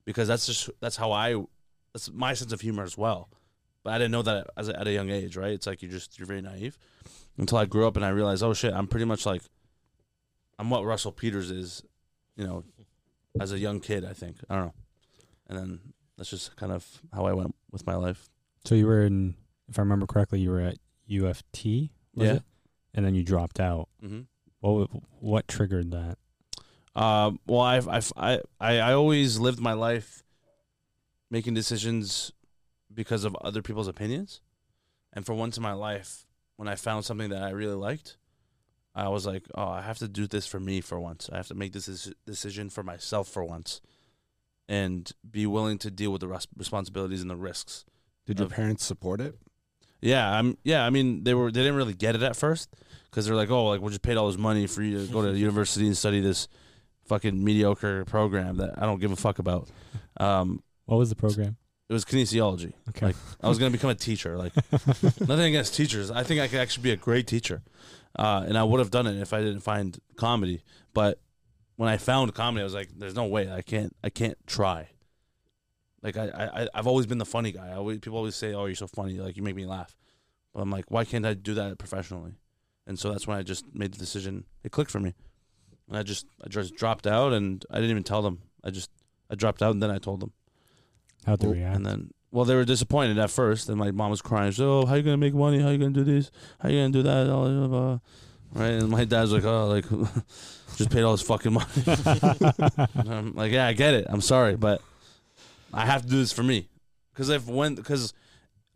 because 0.04 0.28
that's 0.28 0.47
just 0.47 0.70
that's 0.80 0.97
how 0.97 1.12
I 1.12 1.42
that's 1.92 2.11
my 2.12 2.35
sense 2.35 2.52
of 2.52 2.61
humor 2.61 2.82
as 2.85 2.97
well. 2.97 3.28
But 3.85 3.94
I 3.94 3.99
didn't 3.99 4.12
know 4.12 4.23
that 4.23 4.49
as 4.56 4.68
a, 4.68 4.78
at 4.78 4.87
a 4.87 4.92
young 4.92 5.11
age, 5.11 5.37
right? 5.37 5.52
It's 5.52 5.66
like 5.66 5.82
you 5.82 5.88
just 5.88 6.18
you're 6.18 6.26
very 6.26 6.42
naive 6.42 6.78
until 7.37 7.58
I 7.58 7.64
grew 7.64 7.87
up 7.87 7.97
and 7.97 8.04
I 8.04 8.11
realized, 8.11 8.42
oh 8.42 8.54
shit, 8.54 8.73
I'm 8.73 8.87
pretty 8.87 9.06
much 9.06 9.25
like 9.26 9.42
I'm 10.58 10.70
what 10.70 10.85
Russell 10.85 11.12
Peters 11.12 11.50
is, 11.50 11.82
you 12.37 12.44
know, 12.47 12.64
as 13.40 13.52
a 13.52 13.58
young 13.58 13.80
kid. 13.80 14.04
I 14.04 14.12
think 14.12 14.37
I 14.50 14.56
don't 14.56 14.64
know, 14.66 14.75
and 15.49 15.58
then 15.58 15.80
that's 16.16 16.30
just 16.30 16.56
kind 16.56 16.73
of 16.73 16.87
how 17.12 17.25
I 17.26 17.32
went 17.32 17.54
with 17.70 17.87
my 17.87 17.94
life. 17.94 18.28
So 18.64 18.75
you 18.75 18.87
were 18.87 19.02
in, 19.04 19.35
if 19.68 19.78
I 19.78 19.82
remember 19.82 20.06
correctly, 20.06 20.40
you 20.40 20.50
were 20.50 20.61
at 20.61 20.76
U 21.06 21.26
of 21.26 21.42
T, 21.52 21.92
was 22.14 22.26
Yeah. 22.28 22.35
it? 22.37 22.42
And 22.94 23.04
then 23.06 23.14
you 23.14 23.23
dropped 23.23 23.61
out. 23.61 23.88
Mm-hmm. 24.04 24.23
What 24.61 24.91
what 25.21 25.49
triggered 25.49 25.91
that? 25.93 26.19
Um, 27.00 27.38
well, 27.47 27.61
I've, 27.61 27.87
I've, 27.87 28.12
I, 28.17 28.41
I, 28.59 28.79
I 28.79 28.93
always 28.93 29.38
lived 29.38 29.61
my 29.61 29.73
life 29.73 30.25
making 31.31 31.55
decisions 31.55 32.33
because 32.93 33.25
of 33.25 33.37
other 33.37 33.62
people's 33.62 33.87
opinions. 33.87 34.41
And 35.12 35.25
for 35.25 35.33
once 35.33 35.57
in 35.57 35.62
my 35.62 35.75
life, 35.75 36.27
when 36.57 36.67
I 36.67 36.75
found 36.75 37.05
something 37.05 37.31
that 37.31 37.43
I 37.43 37.50
really 37.50 37.77
liked, 37.77 38.17
I 38.97 39.09
was 39.09 39.27
like, 39.27 39.45
oh, 39.55 39.69
I 39.69 39.83
have 39.83 39.99
to 39.99 40.09
do 40.09 40.27
this 40.27 40.47
for 40.47 40.59
me 40.59 40.81
for 40.81 40.99
once. 40.99 41.31
I 41.33 41.37
have 41.37 41.47
to 41.49 41.55
make 41.55 41.73
this 41.73 42.12
decision 42.27 42.69
for 42.69 42.83
myself 42.83 43.29
for 43.29 43.45
once 43.45 43.81
and 44.69 45.11
be 45.31 45.47
willing 45.47 45.79
to 45.79 45.91
deal 45.93 46.11
with 46.11 46.21
the 46.21 46.29
res- 46.29 46.49
responsibilities 46.57 47.21
and 47.21 47.31
the 47.31 47.37
risks. 47.37 47.85
Did 48.27 48.41
your 48.41 48.49
parents 48.49 48.85
support 48.85 49.21
it? 49.21 49.38
Yeah, 50.00 50.31
I'm. 50.31 50.57
Yeah, 50.64 50.85
I 50.87 50.90
mean, 50.90 51.25
they 51.25 51.35
were. 51.35 51.50
They 51.50 51.61
didn't 51.61 51.76
really 51.76 51.95
get 51.95 52.14
it 52.14 52.23
at 52.23 52.37
first 52.37 52.69
because 53.11 53.26
they're 53.26 53.35
like, 53.37 53.50
oh, 53.50 53.67
like 53.67 53.81
we 53.81 53.88
just 53.88 54.02
paid 54.02 54.17
all 54.17 54.28
this 54.28 54.38
money 54.38 54.67
for 54.67 54.83
you 54.83 55.07
to 55.07 55.12
go 55.12 55.23
to 55.23 55.37
university 55.38 55.87
and 55.87 55.97
study 55.97 56.21
this 56.21 56.49
fucking 57.07 57.43
mediocre 57.43 58.05
program 58.05 58.59
that 58.59 58.75
I 58.81 58.87
don't 58.87 59.00
give 59.00 59.11
a 59.12 59.17
fuck 59.17 59.38
about. 59.38 59.69
Um, 60.19 60.62
What 60.87 60.99
was 60.99 61.09
the 61.09 61.17
program? 61.17 61.57
it 61.88 61.95
was 61.95 62.05
kinesiology. 62.05 62.75
Okay. 62.90 63.07
Like 63.07 63.17
I 63.40 63.49
was 63.49 63.59
gonna 63.59 63.71
become 63.71 63.88
a 63.90 63.95
teacher. 63.95 64.37
Like 64.37 64.52
nothing 64.73 65.47
against 65.47 65.75
teachers. 65.75 66.11
I 66.11 66.23
think 66.23 66.40
I 66.40 66.47
could 66.49 66.61
actually 66.61 66.83
be 66.83 66.90
a 66.93 66.97
great 66.97 67.26
teacher, 67.26 67.62
uh, 68.19 68.45
and 68.47 68.59
I 68.59 68.62
would 68.64 68.78
have 68.78 68.90
done 68.90 69.07
it 69.07 69.19
if 69.21 69.33
I 69.33 69.40
didn't 69.40 69.61
find 69.61 69.99
comedy. 70.17 70.62
But 70.93 71.19
when 71.76 71.88
I 71.88 71.97
found 71.97 72.35
comedy, 72.35 72.61
I 72.61 72.64
was 72.64 72.75
like, 72.75 72.90
"There's 72.97 73.14
no 73.14 73.25
way 73.25 73.50
I 73.50 73.62
can't. 73.62 73.97
I 74.05 74.11
can't 74.11 74.37
try." 74.47 74.88
Like 76.02 76.17
I, 76.17 76.28
I, 76.28 76.69
I've 76.75 76.87
always 76.87 77.07
been 77.07 77.19
the 77.19 77.25
funny 77.26 77.52
guy. 77.52 77.69
I 77.69 77.75
always, 77.75 77.99
people 77.99 78.19
always 78.19 78.37
say, 78.37 78.55
"Oh, 78.55 78.67
you're 78.67 78.75
so 78.75 78.87
funny. 78.87 79.14
Like 79.19 79.37
you 79.37 79.43
make 79.43 79.57
me 79.57 79.67
laugh." 79.67 79.97
But 80.55 80.61
I'm 80.62 80.71
like, 80.71 80.87
why 80.90 81.05
can't 81.05 81.26
I 81.26 81.35
do 81.35 81.55
that 81.55 81.78
professionally? 81.78 82.33
And 82.87 82.99
so 82.99 83.11
that's 83.12 83.26
when 83.26 83.37
I 83.37 83.43
just 83.43 83.64
made 83.75 83.93
the 83.93 83.99
decision. 83.99 84.45
It 84.64 84.73
clicked 84.73 84.90
for 84.90 85.00
me, 85.00 85.14
and 85.88 85.97
I 85.99 86.02
just, 86.02 86.26
I 86.43 86.49
just 86.49 86.75
dropped 86.75 87.07
out, 87.07 87.33
and 87.33 87.64
I 87.71 87.76
didn't 87.76 87.90
even 87.90 88.02
tell 88.02 88.23
them. 88.23 88.40
I 88.64 88.71
just, 88.71 88.90
I 89.31 89.35
dropped 89.35 89.62
out, 89.62 89.73
and 89.73 89.83
then 89.83 89.90
I 89.90 89.99
told 89.99 90.21
them. 90.21 90.33
How'd 91.26 91.40
they 91.40 91.49
Well, 91.49 91.55
react? 91.57 91.76
And 91.76 91.85
then, 91.85 92.11
well, 92.31 92.45
they 92.47 92.55
were 92.55 92.64
disappointed 92.64 93.19
at 93.19 93.31
first, 93.31 93.69
and 93.69 93.76
my 93.76 93.90
mom 93.90 94.11
was 94.11 94.23
crying. 94.23 94.47
Like, 94.52 94.61
"Oh, 94.61 94.87
how 94.87 94.95
you 94.95 95.02
gonna 95.02 95.17
make 95.19 95.35
money? 95.35 95.61
How 95.61 95.69
you 95.69 95.78
gonna 95.78 95.90
do 95.90 96.05
this? 96.05 96.31
How 96.61 96.71
you 96.71 96.81
gonna 96.81 96.93
do 96.93 97.02
that?" 97.02 97.28
All 97.28 97.49
blah, 97.49 97.67
blah." 97.67 97.99
Right? 98.55 98.73
And 98.73 98.88
my 98.88 99.05
dad's 99.05 99.33
like, 99.33 99.45
"Oh, 99.45 99.67
like, 99.69 99.85
just 100.76 100.90
paid 100.90 101.02
all 101.02 101.12
this 101.12 101.23
fucking 101.23 101.52
money." 101.52 101.67
I'm 102.97 103.35
like, 103.35 103.52
"Yeah, 103.52 103.67
I 103.67 103.75
get 103.75 103.93
it. 103.95 104.07
I'm 104.09 104.23
sorry, 104.23 104.57
but 104.57 104.81
I 105.72 105.87
have 105.87 106.02
to 106.02 106.08
do 106.08 106.16
this 106.18 106.32
for 106.32 106.42
me, 106.42 106.68
because 107.12 107.28
if 107.28 107.46
when 107.46 107.75
because 107.75 108.12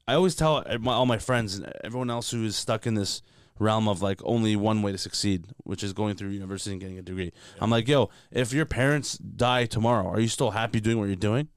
I 0.06 0.14
always 0.14 0.34
tell 0.34 0.64
my, 0.80 0.92
all 0.92 1.06
my 1.06 1.18
friends 1.18 1.54
and 1.56 1.72
everyone 1.84 2.10
else 2.10 2.30
who 2.30 2.44
is 2.44 2.56
stuck 2.56 2.86
in 2.86 2.94
this 2.94 3.22
realm 3.58 3.86
of 3.88 4.02
like 4.02 4.20
only 4.24 4.56
one 4.56 4.82
way 4.82 4.92
to 4.92 4.98
succeed, 4.98 5.46
which 5.64 5.82
is 5.82 5.92
going 5.92 6.16
through 6.16 6.30
university 6.30 6.72
and 6.72 6.80
getting 6.80 6.98
a 6.98 7.02
degree. 7.02 7.32
I'm 7.60 7.70
like, 7.70 7.86
yo, 7.86 8.10
if 8.30 8.52
your 8.52 8.66
parents 8.66 9.16
die 9.18 9.66
tomorrow, 9.66 10.08
are 10.08 10.20
you 10.20 10.28
still 10.28 10.50
happy 10.50 10.80
doing 10.80 10.98
what 10.98 11.06
you're 11.06 11.16
doing? 11.16 11.48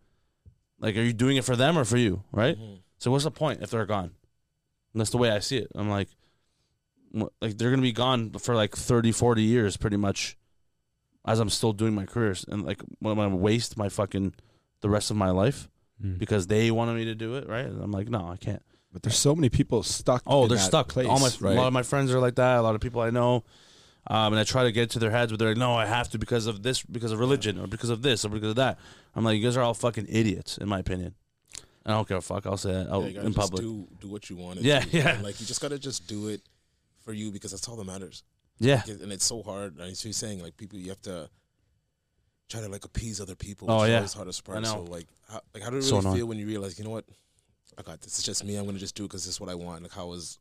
Like, 0.79 0.95
are 0.97 1.01
you 1.01 1.13
doing 1.13 1.37
it 1.37 1.43
for 1.45 1.55
them 1.55 1.77
or 1.77 1.85
for 1.85 1.97
you? 1.97 2.23
Right. 2.31 2.57
Mhm. 2.57 2.79
So 2.99 3.11
what's 3.11 3.23
the 3.23 3.31
point 3.31 3.61
if 3.61 3.71
they're 3.71 3.85
gone? 3.85 4.11
And 4.93 5.01
that's 5.01 5.09
the 5.09 5.17
way 5.17 5.31
I 5.31 5.39
see 5.39 5.57
it. 5.57 5.67
I'm 5.75 5.89
like, 5.89 6.09
like 7.41 7.57
they're 7.57 7.69
gonna 7.71 7.81
be 7.81 7.91
gone 7.91 8.31
for 8.33 8.55
like 8.55 8.75
30, 8.75 9.11
40 9.11 9.41
years, 9.41 9.77
pretty 9.77 9.97
much, 9.97 10.37
as 11.25 11.39
I'm 11.39 11.49
still 11.49 11.73
doing 11.73 11.95
my 11.95 12.05
careers, 12.05 12.45
and 12.47 12.63
like 12.65 12.81
when 12.99 13.15
gonna 13.15 13.35
waste 13.35 13.77
my 13.77 13.89
fucking 13.89 14.35
the 14.81 14.89
rest 14.89 15.11
of 15.11 15.17
my 15.17 15.29
life 15.31 15.69
Mm. 16.03 16.17
because 16.19 16.47
they 16.47 16.71
wanted 16.71 16.95
me 16.97 17.05
to 17.05 17.15
do 17.15 17.35
it, 17.35 17.47
right? 17.47 17.65
And 17.65 17.81
I'm 17.81 17.91
like, 17.91 18.09
no, 18.09 18.27
I 18.27 18.35
can't. 18.35 18.61
But 18.91 19.01
there's 19.03 19.17
so 19.17 19.33
many 19.33 19.47
people 19.47 19.81
stuck. 19.81 20.23
Oh, 20.27 20.43
in 20.43 20.49
they're 20.49 20.57
that 20.57 20.63
stuck. 20.65 20.89
Place, 20.89 21.07
All 21.07 21.19
my 21.19 21.29
right? 21.39 21.53
a 21.53 21.61
lot 21.61 21.67
of 21.67 21.73
my 21.73 21.83
friends 21.83 22.11
are 22.13 22.19
like 22.19 22.35
that. 22.35 22.57
A 22.59 22.61
lot 22.61 22.75
of 22.75 22.81
people 22.81 22.99
I 23.01 23.11
know, 23.11 23.45
um, 24.07 24.33
and 24.33 24.37
I 24.39 24.43
try 24.43 24.63
to 24.65 24.73
get 24.73 24.89
to 24.91 24.99
their 24.99 25.09
heads, 25.11 25.31
but 25.31 25.39
they're 25.39 25.49
like, 25.49 25.57
"No, 25.57 25.73
I 25.73 25.85
have 25.85 26.09
to 26.09 26.17
because 26.19 26.47
of 26.47 26.63
this, 26.63 26.83
because 26.83 27.13
of 27.13 27.19
religion, 27.19 27.57
or 27.59 27.67
because 27.67 27.89
of 27.89 28.01
this, 28.01 28.25
or 28.25 28.29
because 28.29 28.49
of 28.49 28.55
that." 28.57 28.77
I'm 29.15 29.23
like, 29.23 29.37
"You 29.37 29.43
guys 29.43 29.55
are 29.55 29.61
all 29.61 29.73
fucking 29.73 30.07
idiots, 30.09 30.57
in 30.57 30.67
my 30.67 30.79
opinion." 30.79 31.15
I 31.85 31.91
don't 31.91 32.05
give 32.07 32.17
a 32.17 32.21
fuck. 32.21 32.45
I'll 32.45 32.57
say 32.57 32.73
that 32.73 32.89
out 32.91 33.03
Yeah, 33.03 33.21
in 33.21 33.27
just 33.27 33.37
public. 33.37 33.61
Do 33.61 33.87
do 34.01 34.09
what 34.09 34.29
you 34.29 34.35
want. 34.35 34.59
Yeah, 34.61 34.83
yeah. 34.91 35.15
And, 35.15 35.23
like 35.23 35.39
you 35.39 35.45
just 35.45 35.61
gotta 35.61 35.79
just 35.79 36.07
do 36.07 36.27
it 36.27 36.41
for 37.05 37.13
you 37.13 37.31
because 37.31 37.51
that's 37.51 37.69
all 37.69 37.77
that 37.77 37.85
matters. 37.85 38.23
yeah, 38.59 38.81
And 38.87 39.13
it's 39.13 39.25
so 39.25 39.43
hard. 39.43 39.77
And 39.79 39.95
she's 39.95 40.17
saying 40.17 40.41
like 40.41 40.57
people, 40.57 40.77
you 40.79 40.89
have 40.89 41.01
to 41.03 41.29
try 42.49 42.61
to 42.61 42.69
like 42.69 42.85
appease 42.85 43.19
other 43.21 43.35
people. 43.35 43.69
Oh, 43.71 43.81
which 43.81 43.85
is 43.85 43.89
yeah. 43.91 44.03
it's 44.03 44.13
hard 44.13 44.27
to 44.27 44.33
surprise. 44.33 44.61
know. 44.63 44.85
So 44.85 44.91
like, 44.91 45.07
how, 45.29 45.41
like 45.53 45.63
how 45.63 45.69
do 45.69 45.77
you 45.77 45.81
So 45.81 45.95
really 45.95 45.99
annoying. 46.05 46.17
feel 46.17 46.25
when 46.27 46.37
you 46.37 46.47
realize, 46.47 46.77
you 46.77 46.85
know 46.85 46.91
what, 46.91 47.05
I 47.77 47.81
got 47.81 48.01
this. 48.01 48.17
It's 48.19 48.23
just 48.23 48.43
me. 48.43 48.55
I'm 48.55 48.65
gonna 48.65 48.77
just 48.79 48.95
do 48.95 49.03
it 49.03 49.07
because 49.07 49.25
this 49.25 49.35
is 49.35 49.39
what 49.41 49.49
I 49.49 49.55
want. 49.55 49.83
Like 49.83 49.91
how 49.93 50.07
was 50.07 50.39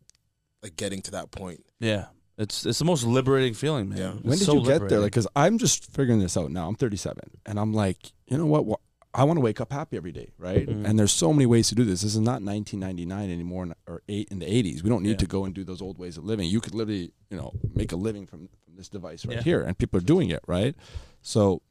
like 0.63 0.77
getting 0.77 1.03
to 1.03 1.11
that 1.13 1.31
point. 1.31 1.65
yeah. 1.81 2.07
It's 2.37 2.67
it's 2.67 2.81
the 2.81 2.85
most 2.85 3.05
liberating 3.05 3.55
feeling, 3.55 3.91
man. 3.91 3.99
Yeah. 3.99 4.13
It's 4.15 4.23
When 4.25 4.39
did 4.39 4.45
so 4.45 4.55
you 4.57 4.65
get 4.67 4.89
there? 4.89 4.99
Like, 4.99 5.13
because 5.13 5.29
I'm 5.37 5.57
just 5.57 5.93
figuring 5.95 6.19
this 6.19 6.37
out 6.37 6.51
now. 6.51 6.67
I'm 6.67 6.75
37, 6.75 7.17
and 7.47 7.61
I'm 7.61 7.73
like, 7.73 8.11
you 8.27 8.37
know 8.37 8.47
what? 8.47 8.81
I 9.15 9.23
want 9.23 9.37
to 9.37 9.41
wake 9.41 9.61
up 9.61 9.71
happy 9.73 9.97
every 9.97 10.11
day, 10.11 10.33
right? 10.37 10.67
Mhm. 10.69 10.85
And 10.85 10.99
there's 10.99 11.13
so 11.13 11.33
many 11.33 11.47
ways 11.47 11.69
to 11.69 11.77
do 11.77 11.85
this. 11.85 12.03
This 12.03 12.15
is 12.17 12.21
not 12.21 12.43
1999 12.43 13.31
anymore, 13.31 13.69
or 13.87 14.03
eight 14.09 14.27
in 14.33 14.41
the 14.41 14.47
80s. 14.47 14.83
We 14.83 14.91
don't 14.91 15.05
need 15.05 15.11
Yeah. 15.11 15.17
to 15.19 15.27
go 15.29 15.45
and 15.45 15.55
do 15.55 15.63
those 15.63 15.81
old 15.81 15.97
ways 15.97 16.19
of 16.19 16.25
living. 16.25 16.49
You 16.51 16.61
could 16.61 16.75
literally, 16.75 17.13
you 17.31 17.37
know, 17.37 17.53
make 17.73 17.93
a 17.93 17.97
living 17.97 18.27
from, 18.27 18.49
from 18.65 18.75
this 18.75 18.89
device 18.89 19.25
right 19.25 19.37
Yeah. 19.37 19.43
here, 19.45 19.61
and 19.63 19.79
people 19.79 19.99
are 19.99 20.05
doing 20.05 20.31
it, 20.31 20.43
right? 20.49 20.75
So 21.23 21.63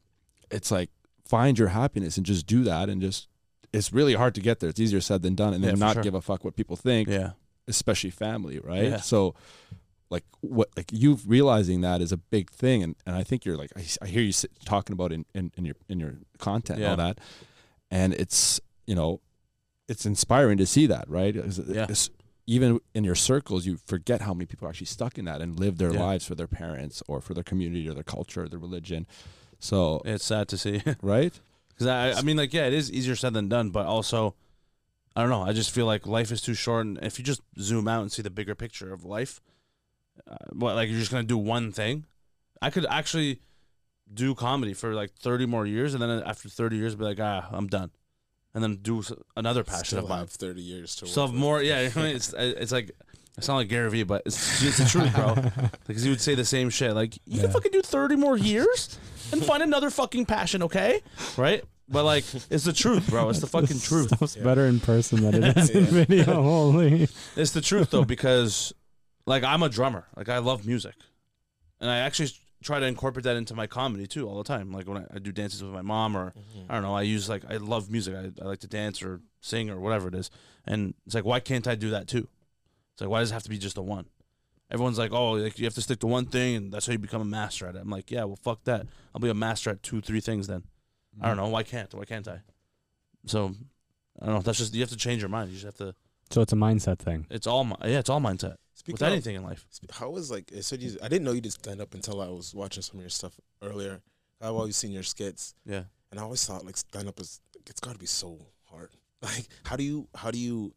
it's 0.50 0.70
like 0.70 0.90
find 1.26 1.58
your 1.58 1.68
happiness 1.68 2.16
and 2.16 2.26
just 2.26 2.46
do 2.46 2.64
that, 2.64 2.88
and 2.88 3.00
just 3.00 3.28
it's 3.72 3.92
really 3.92 4.14
hard 4.14 4.34
to 4.36 4.40
get 4.40 4.60
there. 4.60 4.70
It's 4.70 4.80
easier 4.80 5.00
said 5.00 5.22
than 5.22 5.34
done, 5.34 5.54
and 5.54 5.62
then 5.64 5.74
for 5.74 5.80
not 5.80 5.94
sure. 5.94 6.02
give 6.02 6.14
a 6.14 6.20
fuck 6.22 6.44
what 6.44 6.56
people 6.56 6.76
think 6.76 7.08
yeah, 7.08 7.30
especially 7.68 8.10
family, 8.10 8.58
right? 8.60 8.84
Yeah. 8.84 8.96
So, 8.98 9.34
like 10.10 10.24
what, 10.40 10.68
like 10.76 10.92
you 10.92 11.18
realizing 11.26 11.80
that 11.80 12.00
is 12.00 12.12
a 12.12 12.16
big 12.16 12.50
thing, 12.50 12.82
and, 12.82 12.94
and 13.06 13.16
I 13.16 13.24
think 13.24 13.44
you're 13.44 13.56
like 13.56 13.70
I, 13.76 13.84
I 14.02 14.06
hear 14.06 14.22
you 14.22 14.32
sit, 14.32 14.50
talking 14.64 14.92
about 14.94 15.12
in, 15.12 15.24
in, 15.34 15.50
in 15.56 15.64
your 15.64 15.76
in 15.88 15.98
your 16.00 16.14
content 16.38 16.78
and 16.80 16.88
all 16.88 16.96
that, 16.96 17.18
and 17.90 18.14
it's 18.14 18.60
you 18.86 18.94
know, 18.94 19.20
it's 19.88 20.04
inspiring 20.06 20.58
to 20.58 20.66
see 20.66 20.86
that, 20.86 21.08
right? 21.08 21.34
Yeah. 21.34 21.84
it's- 21.84 22.10
even 22.46 22.78
in 22.94 23.04
your 23.04 23.14
circles, 23.14 23.64
you 23.64 23.78
forget 23.86 24.20
how 24.20 24.34
many 24.34 24.44
people 24.44 24.66
are 24.66 24.68
actually 24.68 24.84
stuck 24.84 25.16
in 25.16 25.24
that 25.24 25.40
and 25.40 25.58
live 25.58 25.78
their 25.78 25.94
Yeah. 25.94 26.00
lives 26.02 26.26
for 26.26 26.34
their 26.34 26.46
parents 26.46 27.02
or 27.08 27.22
for 27.22 27.32
their 27.32 27.42
community 27.42 27.88
or 27.88 27.94
their 27.94 28.02
culture 28.02 28.42
or 28.42 28.48
their 28.50 28.58
religion. 28.58 29.06
So, 29.64 30.02
it's 30.04 30.26
sad 30.26 30.48
to 30.48 30.58
see. 30.58 30.82
right? 31.02 31.32
Because 31.70 31.86
I, 31.86 32.12
I 32.18 32.22
mean, 32.22 32.36
like, 32.36 32.52
yeah, 32.52 32.66
it 32.66 32.74
is 32.74 32.92
easier 32.92 33.16
said 33.16 33.32
than 33.32 33.48
done, 33.48 33.70
but 33.70 33.86
also, 33.86 34.34
I 35.16 35.22
don't 35.22 35.30
know. 35.30 35.40
I 35.42 35.54
just 35.54 35.70
feel 35.70 35.86
like 35.86 36.06
life 36.06 36.30
is 36.30 36.42
too 36.42 36.52
short, 36.52 36.84
and 36.84 36.98
if 37.02 37.18
you 37.18 37.24
just 37.24 37.40
zoom 37.58 37.88
out 37.88 38.02
and 38.02 38.12
see 38.12 38.20
the 38.20 38.28
bigger 38.28 38.54
picture 38.54 38.92
of 38.92 39.04
life, 39.06 39.40
uh, 40.30 40.36
what 40.52 40.74
like 40.74 40.90
you're 40.90 40.98
just 40.98 41.10
gonna 41.10 41.22
do 41.24 41.38
one 41.38 41.72
thing. 41.72 42.04
I 42.60 42.68
could 42.68 42.84
actually 42.90 43.40
do 44.12 44.34
comedy 44.34 44.74
for 44.74 44.92
like 44.92 45.12
30 45.14 45.46
more 45.46 45.64
years, 45.64 45.94
and 45.94 46.02
then 46.02 46.10
after 46.10 46.50
30 46.50 46.76
years, 46.76 46.94
be 46.94 47.04
like, 47.04 47.18
ah, 47.18 47.48
I'm 47.50 47.66
done, 47.66 47.90
and 48.52 48.62
then 48.62 48.76
do 48.82 49.02
another 49.34 49.64
passion 49.64 49.84
Still 49.86 50.00
of 50.00 50.08
mine. 50.10 50.18
have 50.18 50.30
30 50.30 50.60
years 50.60 50.94
to. 50.96 51.06
So 51.06 51.22
work 51.22 51.28
have 51.28 51.32
with. 51.32 51.40
more, 51.40 51.62
yeah. 51.62 51.80
you 51.80 51.84
know 51.88 51.94
what 51.94 51.96
I 52.02 52.06
mean? 52.06 52.16
It's 52.16 52.34
it's 52.36 52.72
like 52.72 52.90
I 53.38 53.40
sound 53.40 53.56
like 53.60 53.68
Gary 53.68 53.88
Vee, 53.90 54.02
but 54.02 54.22
it's, 54.26 54.62
it's 54.62 54.76
the 54.76 54.84
truth, 54.84 55.14
bro. 55.14 55.34
Because 55.86 56.02
he 56.02 56.10
would 56.10 56.20
say 56.20 56.34
the 56.34 56.44
same 56.44 56.68
shit. 56.68 56.92
Like 56.94 57.16
you 57.16 57.36
Yeah. 57.38 57.42
can 57.44 57.50
fucking 57.52 57.72
do 57.72 57.80
thirty 57.82 58.14
more 58.16 58.36
years 58.36 58.98
and 59.38 59.44
find 59.44 59.62
another 59.62 59.90
fucking 59.90 60.26
passion, 60.26 60.62
okay? 60.64 61.00
Right? 61.36 61.62
But 61.88 62.04
like, 62.04 62.24
it's 62.50 62.64
the 62.64 62.72
truth, 62.72 63.08
bro. 63.10 63.28
It's 63.28 63.40
the 63.40 63.46
fucking 63.46 63.78
truth. 63.80 64.08
Stuff's 64.16 64.36
Yeah. 64.36 64.44
better 64.44 64.64
in 64.66 64.80
person 64.80 65.20
than 65.22 65.44
it 65.44 65.56
is 65.56 65.70
in 65.70 65.84
video. 66.00 66.42
Holy. 66.42 67.08
It's 67.36 67.50
the 67.50 67.60
truth 67.60 67.90
though, 67.90 68.04
because 68.06 68.72
like 69.26 69.44
I'm 69.44 69.62
a 69.62 69.68
drummer. 69.68 70.06
Like 70.16 70.28
I 70.30 70.38
love 70.38 70.66
music, 70.66 70.94
and 71.80 71.90
I 71.90 71.98
actually 71.98 72.30
try 72.62 72.80
to 72.80 72.86
incorporate 72.86 73.24
that 73.24 73.36
into 73.36 73.54
my 73.54 73.66
comedy 73.66 74.06
too 74.06 74.26
all 74.26 74.38
the 74.38 74.44
time. 74.44 74.72
Like 74.72 74.88
when 74.88 74.96
I, 74.96 75.04
I 75.16 75.18
do 75.18 75.30
dances 75.32 75.62
with 75.62 75.72
my 75.72 75.82
mom, 75.82 76.16
or 76.16 76.32
Mhm. 76.32 76.66
I 76.70 76.74
don't 76.74 76.82
know, 76.82 76.94
I 76.94 77.02
use 77.02 77.28
like 77.28 77.44
I 77.50 77.58
love 77.58 77.90
music. 77.90 78.14
I, 78.14 78.30
I 78.42 78.46
like 78.46 78.60
to 78.60 78.66
dance 78.68 79.02
or 79.02 79.20
sing 79.42 79.68
or 79.68 79.78
whatever 79.78 80.08
it 80.08 80.14
is, 80.14 80.30
and 80.66 80.94
it's 81.04 81.14
like 81.14 81.26
why 81.26 81.40
can't 81.40 81.66
I 81.68 81.74
do 81.74 81.90
that 81.90 82.08
too? 82.08 82.28
It's 82.94 83.02
like 83.02 83.10
why 83.10 83.20
does 83.20 83.30
it 83.30 83.34
have 83.34 83.42
to 83.42 83.50
be 83.50 83.58
just 83.58 83.74
the 83.74 83.82
one? 83.82 84.06
Everyone's 84.70 84.98
like, 84.98 85.12
oh, 85.12 85.32
like 85.32 85.58
you 85.58 85.66
have 85.66 85.74
to 85.74 85.82
stick 85.82 86.00
to 86.00 86.06
one 86.06 86.26
thing, 86.26 86.56
and 86.56 86.72
that's 86.72 86.86
how 86.86 86.92
you 86.92 86.98
become 86.98 87.20
a 87.22 87.26
master 87.26 87.66
at 87.66 87.76
it. 87.76 87.82
I'm 87.82 87.90
like, 87.90 88.10
yeah, 88.10 88.24
well, 88.24 88.38
fuck 88.42 88.64
that. 88.64 88.86
I'll 89.14 89.20
be 89.20 89.28
a 89.28 89.34
master 89.34 89.70
at 89.70 89.82
two, 89.82 90.00
three 90.00 90.20
things 90.20 90.46
then. 90.46 90.64
I 91.20 91.26
don't 91.28 91.36
mm-hmm. 91.36 91.44
know. 91.46 91.50
Why 91.50 91.62
can't? 91.62 91.92
Why 91.94 92.04
can't 92.04 92.26
I? 92.26 92.40
So, 93.26 93.54
I 94.20 94.26
don't 94.26 94.34
know. 94.36 94.40
That's 94.40 94.58
just 94.58 94.74
you 94.74 94.80
have 94.80 94.90
to 94.90 94.96
change 94.96 95.22
your 95.22 95.28
mind. 95.28 95.50
You 95.50 95.56
just 95.56 95.66
have 95.66 95.76
to. 95.76 95.94
So 96.30 96.40
it's 96.40 96.52
a 96.52 96.56
mindset 96.56 96.98
thing. 96.98 97.26
It's 97.30 97.46
all. 97.46 97.64
mi- 97.64 97.76
Yeah, 97.84 97.98
it's 97.98 98.10
all 98.10 98.20
mindset 98.20 98.56
Speaking 98.74 98.94
with 98.94 99.02
of- 99.02 99.12
anything 99.12 99.36
in 99.36 99.42
life. 99.42 99.66
Sp- 99.70 99.92
How 99.92 100.10
was 100.10 100.30
like? 100.30 100.50
I 100.56 100.60
said 100.60 100.82
you. 100.82 100.96
I 101.02 101.08
didn't 101.08 101.24
know 101.24 101.32
you 101.32 101.40
did 101.40 101.52
stand 101.52 101.80
up 101.80 101.94
until 101.94 102.20
I 102.20 102.28
was 102.28 102.54
watching 102.54 102.82
some 102.82 102.96
of 102.98 103.02
your 103.02 103.10
stuff 103.10 103.38
earlier. 103.62 104.00
I've 104.40 104.54
always 104.54 104.76
seen 104.76 104.90
your 104.92 105.02
skits, 105.04 105.54
Yeah. 105.64 105.84
and 106.10 106.20
I 106.20 106.22
always 106.22 106.44
thought 106.44 106.66
like 106.66 106.76
stand 106.76 107.08
up 107.08 107.18
is 107.20 107.40
it's 107.66 107.80
got 107.80 107.92
to 107.92 107.98
be 107.98 108.06
so 108.06 108.38
hard. 108.64 108.90
Like, 109.22 109.48
how 109.64 109.76
do 109.76 109.82
you 109.84 110.06
how 110.14 110.30
do 110.30 110.38
you 110.38 110.74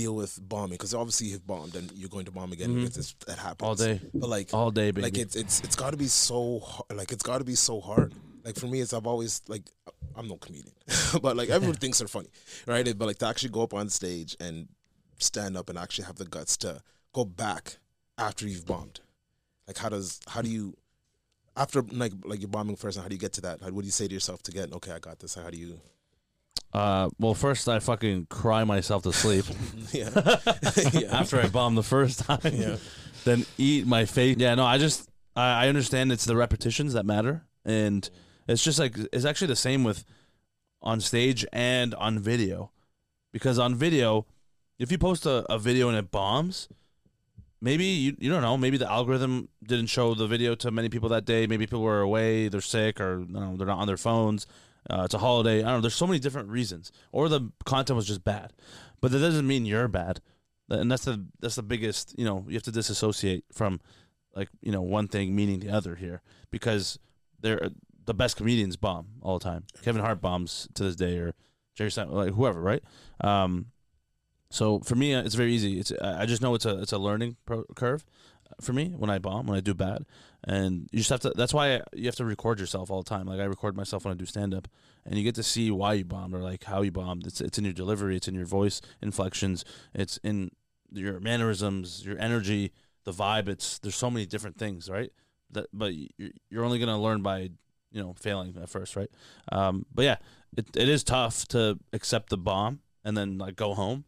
deal 0.00 0.14
with 0.20 0.32
bombing? 0.52 0.76
Because 0.78 0.94
obviously 0.94 1.26
you've 1.28 1.46
bombed 1.46 1.74
and 1.76 1.86
you're 1.98 2.08
going 2.16 2.24
to 2.26 2.30
bomb 2.38 2.52
again. 2.52 2.70
Mhm. 2.70 2.80
because 2.82 2.96
it's, 3.02 3.14
that 3.26 3.38
happens 3.38 3.66
All 3.68 3.74
day, 3.86 4.00
But 4.14 4.28
like, 4.36 4.48
all 4.54 4.70
day, 4.70 4.90
baby. 4.90 5.02
like 5.06 5.18
it's 5.24 5.34
it's 5.42 5.56
it's 5.66 5.76
got 5.82 5.90
to 5.90 5.96
be 6.06 6.08
so 6.08 6.40
like 7.00 7.10
it's 7.14 7.22
got 7.30 7.38
to 7.38 7.44
be 7.44 7.56
so 7.70 7.80
hard. 7.80 8.10
Like 8.44 8.56
for 8.56 8.66
me, 8.72 8.80
it's 8.80 8.92
I've 8.94 9.06
always 9.14 9.42
like 9.54 9.64
I'm 10.16 10.26
no 10.28 10.36
comedian, 10.36 10.74
but 11.24 11.36
like 11.40 11.48
everyone 11.56 11.76
thinks 11.82 11.98
they're 11.98 12.08
funny, 12.18 12.30
right? 12.66 12.84
But 12.98 13.06
like 13.10 13.18
to 13.18 13.26
actually 13.26 13.50
go 13.58 13.62
up 13.62 13.74
on 13.74 13.88
stage 13.90 14.36
and 14.40 14.68
stand 15.18 15.56
up 15.56 15.68
and 15.70 15.76
actually 15.78 16.06
have 16.06 16.16
the 16.22 16.24
guts 16.36 16.56
to 16.58 16.80
go 17.12 17.24
back 17.24 17.78
after 18.16 18.46
you've 18.50 18.66
bombed. 18.66 19.00
Like 19.66 19.78
how 19.82 19.88
does 19.90 20.20
how 20.32 20.40
do 20.42 20.48
you 20.48 20.74
after 21.56 21.82
like 22.02 22.12
like 22.30 22.40
you're 22.40 22.48
bombing 22.58 22.76
first, 22.76 22.96
and 22.96 23.02
how 23.04 23.08
do 23.08 23.14
you 23.18 23.24
get 23.26 23.32
to 23.38 23.42
that? 23.42 23.60
How, 23.60 23.70
what 23.74 23.82
do 23.82 23.86
you 23.92 23.96
say 24.00 24.06
to 24.08 24.14
yourself 24.18 24.42
to 24.44 24.52
get 24.52 24.72
okay? 24.78 24.92
I 24.92 25.00
got 25.08 25.18
this. 25.18 25.34
How 25.34 25.50
do 25.50 25.58
you? 25.58 25.80
Uh, 26.72 27.08
well, 27.18 27.34
first 27.34 27.68
I 27.68 27.78
fucking 27.78 28.26
cry 28.26 28.64
myself 28.64 29.02
to 29.04 29.12
sleep 29.12 29.46
yeah, 29.92 30.10
yeah. 30.92 31.08
after 31.10 31.40
I 31.40 31.48
bomb 31.48 31.74
the 31.74 31.82
first 31.82 32.20
time. 32.24 32.40
Yeah. 32.44 32.76
Then 33.24 33.46
eat 33.56 33.86
my 33.86 34.04
face. 34.04 34.36
Yeah. 34.38 34.54
No, 34.54 34.64
I 34.64 34.78
just 34.78 35.08
I, 35.34 35.64
I 35.64 35.68
understand 35.68 36.12
it's 36.12 36.24
the 36.24 36.36
repetitions 36.36 36.92
that 36.92 37.06
matter, 37.06 37.44
and 37.64 38.08
it's 38.46 38.62
just 38.62 38.78
like 38.78 38.96
it's 39.12 39.24
actually 39.24 39.48
the 39.48 39.56
same 39.56 39.82
with 39.82 40.04
on 40.82 41.00
stage 41.00 41.44
and 41.52 41.94
on 41.94 42.18
video, 42.18 42.70
because 43.32 43.58
on 43.58 43.74
video, 43.74 44.26
if 44.78 44.92
you 44.92 44.98
post 44.98 45.26
a, 45.26 45.50
a 45.52 45.58
video 45.58 45.88
and 45.88 45.96
it 45.96 46.10
bombs, 46.10 46.68
maybe 47.62 47.84
you 47.84 48.16
you 48.18 48.30
don't 48.30 48.42
know. 48.42 48.58
Maybe 48.58 48.76
the 48.76 48.90
algorithm 48.90 49.48
didn't 49.64 49.86
show 49.86 50.14
the 50.14 50.26
video 50.26 50.54
to 50.56 50.70
many 50.70 50.90
people 50.90 51.08
that 51.08 51.24
day. 51.24 51.46
Maybe 51.46 51.66
people 51.66 51.82
were 51.82 52.02
away, 52.02 52.48
they're 52.48 52.60
sick, 52.60 53.00
or 53.00 53.20
you 53.20 53.26
know, 53.26 53.56
they're 53.56 53.66
not 53.66 53.78
on 53.78 53.86
their 53.86 53.96
phones. 53.96 54.46
Uh, 54.90 55.02
it's 55.04 55.14
a 55.14 55.18
holiday. 55.18 55.58
I 55.58 55.66
don't 55.66 55.74
know. 55.74 55.80
There's 55.82 55.94
so 55.94 56.06
many 56.06 56.18
different 56.18 56.48
reasons, 56.48 56.92
or 57.12 57.28
the 57.28 57.50
content 57.64 57.96
was 57.96 58.06
just 58.06 58.24
bad. 58.24 58.52
But 59.00 59.12
that 59.12 59.18
doesn't 59.20 59.46
mean 59.46 59.66
you're 59.66 59.88
bad, 59.88 60.20
and 60.68 60.90
that's 60.90 61.04
the 61.04 61.26
that's 61.40 61.56
the 61.56 61.62
biggest. 61.62 62.14
You 62.18 62.24
know, 62.24 62.44
you 62.48 62.54
have 62.54 62.62
to 62.64 62.72
disassociate 62.72 63.44
from 63.52 63.80
like 64.34 64.48
you 64.62 64.72
know 64.72 64.82
one 64.82 65.08
thing 65.08 65.34
meaning 65.34 65.60
the 65.60 65.70
other 65.70 65.96
here 65.96 66.22
because 66.50 66.98
they're 67.40 67.70
the 68.06 68.14
best 68.14 68.36
comedians 68.36 68.76
bomb 68.76 69.06
all 69.20 69.38
the 69.38 69.44
time. 69.44 69.64
Kevin 69.82 70.00
Hart 70.00 70.20
bombs 70.20 70.68
to 70.74 70.84
this 70.84 70.96
day, 70.96 71.18
or 71.18 71.34
Jerry 71.74 71.90
Seinfeld, 71.90 72.12
like 72.12 72.34
whoever, 72.34 72.60
right? 72.60 72.82
Um, 73.20 73.66
so 74.50 74.80
for 74.80 74.94
me, 74.94 75.14
uh, 75.14 75.22
it's 75.22 75.34
very 75.34 75.52
easy. 75.52 75.78
It's 75.78 75.92
I 76.00 76.22
I 76.22 76.26
just 76.26 76.40
know 76.40 76.54
it's 76.54 76.66
a 76.66 76.80
it's 76.80 76.92
a 76.92 76.98
learning 76.98 77.36
pro- 77.44 77.66
curve 77.76 78.04
uh, 78.50 78.54
for 78.62 78.72
me 78.72 78.94
when 78.96 79.10
I 79.10 79.18
bomb 79.18 79.46
when 79.46 79.56
I 79.56 79.60
do 79.60 79.74
bad, 79.74 80.06
and 80.48 80.88
you 80.90 81.00
just 81.00 81.10
have 81.10 81.20
to. 81.20 81.32
That's 81.36 81.52
why 81.52 81.82
you 81.92 82.06
have 82.06 82.16
to 82.16 82.24
record 82.24 82.58
yourself 82.58 82.90
all 82.90 83.02
the 83.02 83.08
time. 83.08 83.26
Like 83.26 83.38
I 83.38 83.44
record 83.44 83.76
myself 83.76 84.06
when 84.06 84.12
I 84.12 84.16
do 84.16 84.24
stand 84.24 84.54
up, 84.54 84.66
and 85.04 85.16
you 85.18 85.22
get 85.22 85.34
to 85.34 85.42
see 85.42 85.70
why 85.70 85.92
you 85.92 86.06
bombed 86.06 86.34
or 86.34 86.38
like 86.38 86.64
how 86.64 86.80
you 86.80 86.90
bombed. 86.90 87.26
It's 87.26 87.42
it's 87.42 87.58
in 87.58 87.64
your 87.64 87.74
delivery, 87.74 88.16
it's 88.16 88.28
in 88.28 88.34
your 88.34 88.46
voice 88.46 88.80
inflections, 89.02 89.66
it's 89.92 90.16
in 90.24 90.50
your 90.90 91.20
mannerisms, 91.20 92.02
your 92.04 92.18
energy, 92.18 92.72
the 93.04 93.12
vibe. 93.12 93.46
It's 93.46 93.78
there's 93.78 93.94
so 93.94 94.10
many 94.10 94.24
different 94.24 94.56
things, 94.56 94.88
right? 94.88 95.12
That 95.50 95.66
but 95.74 95.92
you're 96.48 96.64
only 96.64 96.78
gonna 96.78 97.00
learn 97.00 97.20
by 97.20 97.50
you 97.92 98.02
know 98.02 98.14
failing 98.18 98.56
at 98.60 98.70
first, 98.70 98.96
right? 98.96 99.10
Um, 99.52 99.84
but 99.94 100.06
yeah, 100.06 100.16
it 100.56 100.74
it 100.74 100.88
is 100.88 101.04
tough 101.04 101.46
to 101.48 101.78
accept 101.92 102.30
the 102.30 102.38
bomb 102.38 102.80
and 103.04 103.14
then 103.14 103.36
like 103.36 103.54
go 103.54 103.74
home. 103.74 104.04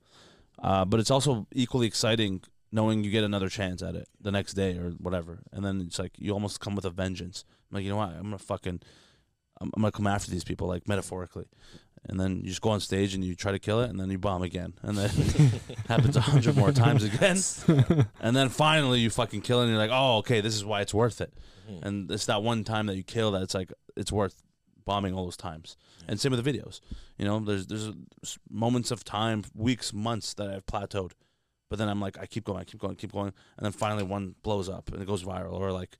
Uh, 0.58 0.86
but 0.86 1.00
it's 1.00 1.10
also 1.10 1.46
equally 1.52 1.86
exciting 1.86 2.40
knowing 2.72 3.04
you 3.04 3.10
get 3.10 3.24
another 3.24 3.48
chance 3.48 3.82
at 3.82 3.94
it 3.94 4.08
the 4.20 4.30
next 4.30 4.54
day 4.54 4.76
or 4.76 4.90
whatever, 4.98 5.40
and 5.52 5.64
then 5.64 5.80
it's 5.80 5.98
like 5.98 6.12
you 6.18 6.32
almost 6.32 6.60
come 6.60 6.74
with 6.74 6.84
a 6.84 6.90
vengeance. 6.90 7.44
I'm 7.70 7.76
like, 7.76 7.84
you 7.84 7.90
know 7.90 7.96
what? 7.96 8.10
I'm 8.10 8.22
gonna 8.22 8.38
fucking, 8.38 8.80
I'm, 9.60 9.70
I'm 9.74 9.82
gonna 9.82 9.92
come 9.92 10.06
after 10.06 10.30
these 10.30 10.44
people, 10.44 10.68
like 10.68 10.88
metaphorically, 10.88 11.46
and 12.08 12.18
then 12.18 12.40
you 12.42 12.48
just 12.48 12.60
go 12.60 12.70
on 12.70 12.80
stage 12.80 13.14
and 13.14 13.24
you 13.24 13.34
try 13.34 13.52
to 13.52 13.58
kill 13.58 13.80
it, 13.80 13.90
and 13.90 13.98
then 14.00 14.10
you 14.10 14.18
bomb 14.18 14.42
again, 14.42 14.74
and 14.82 14.96
then 14.96 15.10
happens 15.88 16.16
a 16.16 16.20
hundred 16.20 16.56
more 16.56 16.72
times 16.72 17.04
again, 17.04 17.38
and 18.20 18.36
then 18.36 18.48
finally 18.48 19.00
you 19.00 19.10
fucking 19.10 19.40
kill 19.40 19.60
it, 19.60 19.64
and 19.64 19.72
you're 19.72 19.80
like, 19.80 19.90
oh, 19.92 20.18
okay, 20.18 20.40
this 20.40 20.54
is 20.54 20.64
why 20.64 20.80
it's 20.80 20.94
worth 20.94 21.20
it, 21.20 21.32
mm-hmm. 21.70 21.86
and 21.86 22.10
it's 22.10 22.26
that 22.26 22.42
one 22.42 22.64
time 22.64 22.86
that 22.86 22.96
you 22.96 23.02
kill 23.02 23.32
that 23.32 23.42
it's 23.42 23.54
like 23.54 23.72
it's 23.96 24.12
worth 24.12 24.42
bombing 24.84 25.14
all 25.14 25.24
those 25.24 25.36
times. 25.36 25.76
And 26.08 26.18
same 26.18 26.32
with 26.32 26.42
the 26.42 26.52
videos. 26.52 26.80
You 27.16 27.24
know, 27.24 27.38
there's 27.38 27.66
there's 27.66 27.92
moments 28.50 28.90
of 28.90 29.04
time, 29.04 29.44
weeks, 29.54 29.92
months 29.92 30.34
that 30.34 30.48
I've 30.48 30.66
plateaued, 30.66 31.12
but 31.70 31.78
then 31.78 31.88
I'm 31.88 32.00
like, 32.00 32.18
I 32.18 32.26
keep 32.26 32.44
going, 32.44 32.60
I 32.60 32.64
keep 32.64 32.80
going, 32.80 32.96
keep 32.96 33.12
going, 33.12 33.32
and 33.56 33.64
then 33.64 33.72
finally 33.72 34.02
one 34.02 34.34
blows 34.42 34.68
up 34.68 34.92
and 34.92 35.00
it 35.00 35.06
goes 35.06 35.24
viral, 35.24 35.54
or 35.54 35.72
like 35.72 35.96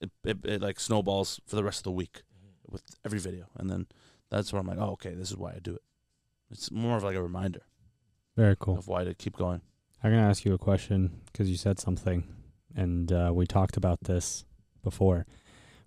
it 0.00 0.10
it, 0.22 0.44
it 0.44 0.62
like 0.62 0.78
snowballs 0.78 1.40
for 1.46 1.56
the 1.56 1.64
rest 1.64 1.80
of 1.80 1.84
the 1.84 1.90
week 1.92 2.22
with 2.70 2.82
every 3.04 3.18
video, 3.18 3.46
and 3.56 3.68
then 3.68 3.86
that's 4.30 4.52
where 4.52 4.60
I'm 4.60 4.68
like, 4.68 4.78
oh, 4.78 4.90
okay, 4.92 5.14
this 5.14 5.30
is 5.30 5.36
why 5.36 5.50
I 5.50 5.58
do 5.60 5.74
it. 5.74 5.82
It's 6.52 6.70
more 6.70 6.96
of 6.96 7.02
like 7.02 7.16
a 7.16 7.22
reminder 7.22 7.62
Very 8.36 8.54
cool. 8.58 8.78
of 8.78 8.86
why 8.86 9.02
to 9.02 9.14
keep 9.14 9.36
going. 9.36 9.62
I'm 10.04 10.12
gonna 10.12 10.28
ask 10.28 10.44
you 10.44 10.54
a 10.54 10.58
question 10.58 11.22
because 11.32 11.50
you 11.50 11.56
said 11.56 11.80
something, 11.80 12.22
and 12.76 13.10
uh, 13.10 13.32
we 13.34 13.46
talked 13.46 13.76
about 13.76 14.00
this 14.02 14.44
before, 14.84 15.26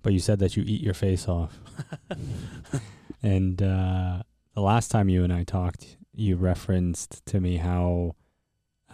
but 0.01 0.11
you 0.11 0.19
said 0.19 0.39
that 0.39 0.57
you 0.57 0.63
eat 0.65 0.81
your 0.81 0.93
face 0.95 1.27
off. 1.27 1.59
and 3.23 3.61
uh, 3.61 4.23
the 4.55 4.61
last 4.61 4.89
time 4.89 5.07
you 5.09 5.23
and 5.23 5.31
I 5.31 5.43
talked, 5.43 5.97
you 6.13 6.35
referenced 6.35 7.25
to 7.27 7.39
me 7.39 7.57
how, 7.57 8.15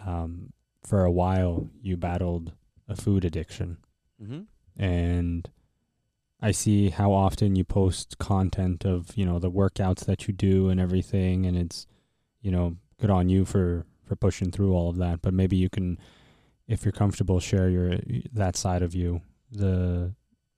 um, 0.06 0.52
for 0.82 1.04
a 1.04 1.10
while, 1.10 1.68
you 1.82 1.96
battled 1.96 2.52
a 2.88 2.94
food 2.96 3.24
addiction, 3.24 3.78
Mm-hmm. 4.22 4.42
and 4.82 5.50
I 6.40 6.50
see 6.52 6.90
how 6.90 7.12
often 7.12 7.56
you 7.56 7.64
post 7.64 8.18
content 8.18 8.84
of 8.84 9.16
you 9.16 9.26
know 9.26 9.38
the 9.38 9.50
workouts 9.50 10.04
that 10.06 10.26
you 10.28 10.32
do 10.34 10.68
and 10.68 10.78
everything, 10.80 11.44
and 11.46 11.56
it's 11.56 11.86
you 12.40 12.50
know 12.50 12.76
good 13.00 13.10
on 13.10 13.28
you 13.28 13.44
for 13.44 13.84
for 14.04 14.16
pushing 14.16 14.50
through 14.52 14.72
all 14.74 14.88
of 14.88 14.96
that. 14.98 15.20
But 15.22 15.34
maybe 15.34 15.56
you 15.56 15.68
can, 15.68 15.98
if 16.68 16.84
you're 16.84 16.92
comfortable, 16.92 17.40
share 17.40 17.68
your 17.68 17.98
that 18.32 18.54
side 18.56 18.82
of 18.82 18.94
you, 18.94 19.22
the 19.50 20.12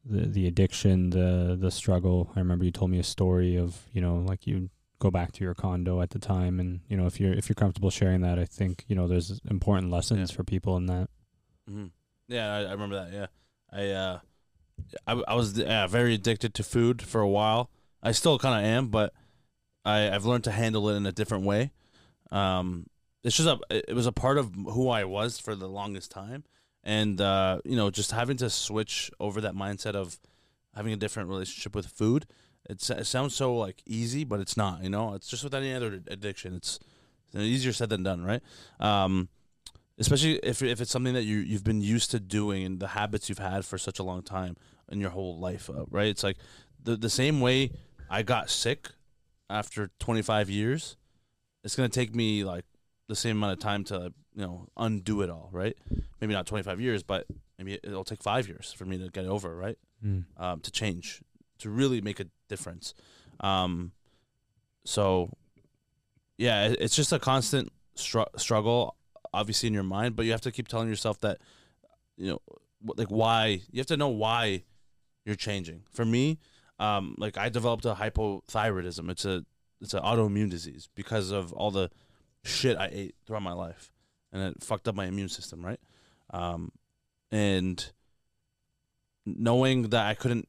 the 0.05 0.27
the 0.27 0.47
addiction, 0.47 1.11
the 1.11 1.57
the 1.59 1.71
struggle. 1.71 2.31
I 2.37 2.41
remember 2.41 2.65
you 2.65 2.71
told 2.73 2.91
me 2.91 2.99
a 2.99 3.05
story 3.05 3.57
of 3.57 3.87
you 3.93 4.01
know 4.03 4.17
like 4.17 4.47
you 4.47 4.69
go 4.99 5.11
back 5.11 5.33
to 5.33 5.45
your 5.45 5.55
condo 5.55 6.01
at 6.01 6.11
the 6.11 6.19
time, 6.19 6.59
and 6.61 6.81
you 6.89 6.97
know 6.97 7.07
if 7.07 7.21
you're 7.21 7.33
if 7.33 7.49
you're 7.49 7.55
comfortable 7.55 7.91
sharing 7.91 8.21
that, 8.23 8.39
I 8.39 8.45
think 8.45 8.85
you 8.89 8.97
know 8.97 9.07
there's 9.09 9.41
important 9.51 9.91
lessons 9.91 10.31
Yeah. 10.31 10.37
for 10.37 10.45
people 10.45 10.77
in 10.77 10.87
that. 10.87 11.09
hmm 11.69 11.87
Yeah, 12.29 12.53
I, 12.53 12.59
I 12.65 12.73
remember 12.73 12.97
that. 12.97 13.13
Yeah, 13.13 13.27
I 13.73 13.91
uh, 13.91 14.19
I, 15.07 15.23
I 15.29 15.35
was 15.35 15.57
yeah, 15.59 15.87
very 15.87 16.15
addicted 16.15 16.55
to 16.55 16.63
food 16.63 17.03
for 17.03 17.21
a 17.21 17.29
while. 17.29 17.71
I 18.03 18.13
still 18.13 18.39
kind 18.39 18.65
of 18.65 18.71
am, 18.71 18.89
but 18.89 19.13
I 19.85 20.11
I've 20.11 20.25
learned 20.25 20.45
to 20.45 20.51
handle 20.53 20.89
it 20.89 20.97
in 20.97 21.07
a 21.07 21.13
different 21.13 21.45
way. 21.45 21.73
Um, 22.31 22.87
it's 23.25 23.37
just 23.37 23.49
a 23.49 23.59
it 23.71 23.95
was 23.95 24.07
a 24.07 24.13
part 24.13 24.39
of 24.39 24.55
who 24.55 24.89
I 24.89 25.05
was 25.05 25.39
for 25.39 25.55
the 25.55 25.69
longest 25.69 26.11
time, 26.11 26.45
and 26.85 27.21
uh, 27.21 27.61
you 27.65 27.77
know, 27.77 27.91
just 27.91 28.13
having 28.13 28.37
to 28.39 28.51
switch 28.51 29.11
over 29.19 29.41
that 29.41 29.55
mindset 29.55 29.95
of 29.95 30.19
having 30.75 30.93
a 30.93 30.97
different 30.97 31.29
relationship 31.29 31.75
with 31.75 31.87
food. 31.87 32.27
It's, 32.69 32.91
it 32.91 33.07
sounds 33.07 33.35
so 33.35 33.57
like 33.57 33.83
easy, 33.87 34.25
but 34.25 34.41
it's 34.41 34.57
not. 34.57 34.83
You 34.83 34.91
know, 34.91 35.15
it's 35.15 35.29
just 35.29 35.43
with 35.43 35.55
any 35.55 35.73
other 35.73 36.01
addiction. 36.09 36.55
It's 36.55 36.79
easier 37.35 37.73
said 37.73 37.89
than 37.89 38.03
done, 38.03 38.25
right? 38.25 38.43
Um, 38.79 39.29
especially 39.99 40.37
if 40.43 40.63
if 40.63 40.81
it's 40.81 40.91
something 40.91 41.15
that 41.15 41.25
you 41.25 41.39
you've 41.39 41.65
been 41.65 41.81
used 41.81 42.11
to 42.13 42.21
doing 42.21 42.65
and 42.65 42.81
the 42.81 42.89
habits 42.89 43.29
you've 43.29 43.39
had 43.39 43.65
for 43.65 43.79
such 43.79 43.99
a 43.99 44.03
long 44.03 44.23
time 44.23 44.57
in 44.91 45.01
your 45.01 45.11
whole 45.11 45.39
life, 45.39 45.69
uh, 45.71 45.85
right? 45.91 46.09
It's 46.09 46.23
like 46.23 46.37
the 46.83 46.97
the 46.97 47.11
same 47.11 47.41
way 47.41 47.73
I 48.09 48.23
got 48.23 48.51
sick 48.51 48.89
after 49.51 49.91
25 49.99 50.51
years. 50.51 50.97
It's 51.65 51.75
gonna 51.75 51.89
take 51.89 52.15
me 52.15 52.45
like 52.45 52.65
the 53.09 53.17
same 53.17 53.37
amount 53.39 53.55
of 53.55 53.59
time 53.61 53.85
to 53.85 54.13
you 54.35 54.43
know 54.43 54.69
undo 54.77 55.23
it 55.23 55.31
all, 55.31 55.49
right? 55.53 55.77
Maybe 56.21 56.33
not 56.35 56.47
25 56.47 56.81
years, 56.81 57.03
but 57.03 57.27
maybe 57.59 57.79
it'll 57.83 58.05
take 58.05 58.23
five 58.23 58.47
years 58.47 58.73
for 58.73 58.85
me 58.85 58.99
to 58.99 59.09
get 59.09 59.27
over, 59.27 59.55
right? 59.57 59.79
um, 60.37 60.61
to 60.61 60.71
change, 60.71 61.23
to 61.59 61.71
really 61.71 62.01
make 62.01 62.21
a 62.21 62.27
difference. 62.49 62.95
Um, 63.41 63.93
so, 64.85 65.31
yeah, 66.37 66.75
it's 66.79 66.97
just 66.97 67.13
a 67.13 67.19
constant 67.19 67.71
str- 67.95 68.33
struggle, 68.37 68.97
obviously 69.33 69.67
in 69.67 69.75
your 69.75 69.83
mind, 69.83 70.17
but 70.17 70.25
you 70.25 70.33
have 70.33 70.41
to 70.43 70.53
keep 70.53 70.69
telling 70.69 70.89
yourself 70.89 71.21
that, 71.21 71.39
you 72.17 72.29
know, 72.29 72.41
like 72.97 73.09
why 73.09 73.61
you 73.71 73.79
have 73.79 73.87
to 73.87 73.97
know 73.97 74.09
why 74.09 74.63
you're 75.25 75.37
changing. 75.37 75.83
For 75.91 76.05
me, 76.05 76.39
um, 76.79 77.15
like 77.19 77.37
I 77.37 77.49
developed 77.49 77.85
a 77.85 77.95
hypothyroidism. 77.95 79.11
It's 79.11 79.25
a 79.25 79.45
it's 79.81 79.95
an 79.95 80.03
autoimmune 80.03 80.51
disease 80.51 80.89
because 80.95 81.31
of 81.31 81.53
all 81.53 81.71
the 81.71 81.91
shit 82.45 82.77
I 82.77 82.89
ate 82.91 83.15
throughout 83.27 83.43
my 83.43 83.53
life, 83.53 83.93
and 84.33 84.43
it 84.43 84.63
fucked 84.63 84.89
up 84.89 84.95
my 84.95 85.07
immune 85.07 85.29
system, 85.29 85.65
right? 85.65 85.81
Um, 86.31 86.73
and 87.31 87.91
knowing 89.27 89.91
that 89.91 90.07
I 90.07 90.15
couldn't 90.15 90.49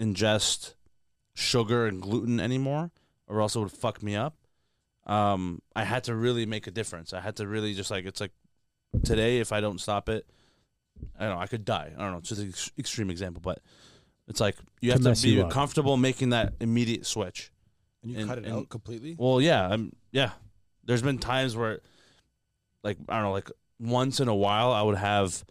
ingest 0.00 0.74
sugar 1.36 1.86
and 1.86 2.00
gluten 2.00 2.40
anymore, 2.40 2.90
or 3.28 3.40
else 3.42 3.54
it 3.54 3.60
would 3.60 3.70
fuck 3.70 4.02
me 4.02 4.16
up. 4.16 4.34
Um, 5.06 5.60
I 5.76 5.84
had 5.84 6.04
to 6.04 6.14
really 6.16 6.46
make 6.46 6.66
a 6.66 6.70
difference. 6.70 7.12
I 7.12 7.20
had 7.20 7.36
to 7.36 7.46
really 7.46 7.74
just 7.74 7.90
like 7.90 8.06
it's 8.06 8.20
like 8.20 8.32
today 9.04 9.38
if 9.38 9.52
I 9.52 9.60
don't 9.60 9.80
stop 9.80 10.08
it, 10.08 10.26
I 11.18 11.26
don't 11.26 11.34
know 11.36 11.40
I 11.40 11.46
could 11.46 11.64
die. 11.64 11.92
I 11.96 12.00
don't 12.00 12.12
know. 12.12 12.18
It's 12.18 12.30
just 12.30 12.40
an 12.40 12.48
ex- 12.48 12.72
extreme 12.78 13.10
example, 13.10 13.40
but 13.40 13.60
it's 14.26 14.40
like 14.40 14.56
you 14.80 14.90
have 14.90 15.02
to 15.02 15.10
mess 15.10 15.22
be 15.22 15.30
you 15.30 15.46
comfortable 15.46 15.96
making 15.96 16.30
that 16.30 16.54
immediate 16.58 17.06
switch. 17.06 17.52
And 18.02 18.12
you 18.12 18.18
And- 18.18 18.28
cut 18.28 18.38
it 18.38 18.44
and- 18.46 18.54
out 18.54 18.68
completely. 18.68 19.14
Well, 19.18 19.40
yeah, 19.40 19.68
I'm 19.68 19.94
yeah. 20.10 20.30
There's 20.84 21.02
been 21.02 21.18
times 21.18 21.54
where, 21.54 21.80
like 22.82 22.96
I 23.08 23.14
don't 23.16 23.24
know, 23.24 23.32
like 23.32 23.50
once 23.78 24.20
in 24.20 24.28
a 24.28 24.34
while 24.34 24.72
I 24.72 24.80
would 24.82 24.96
have 24.96 25.44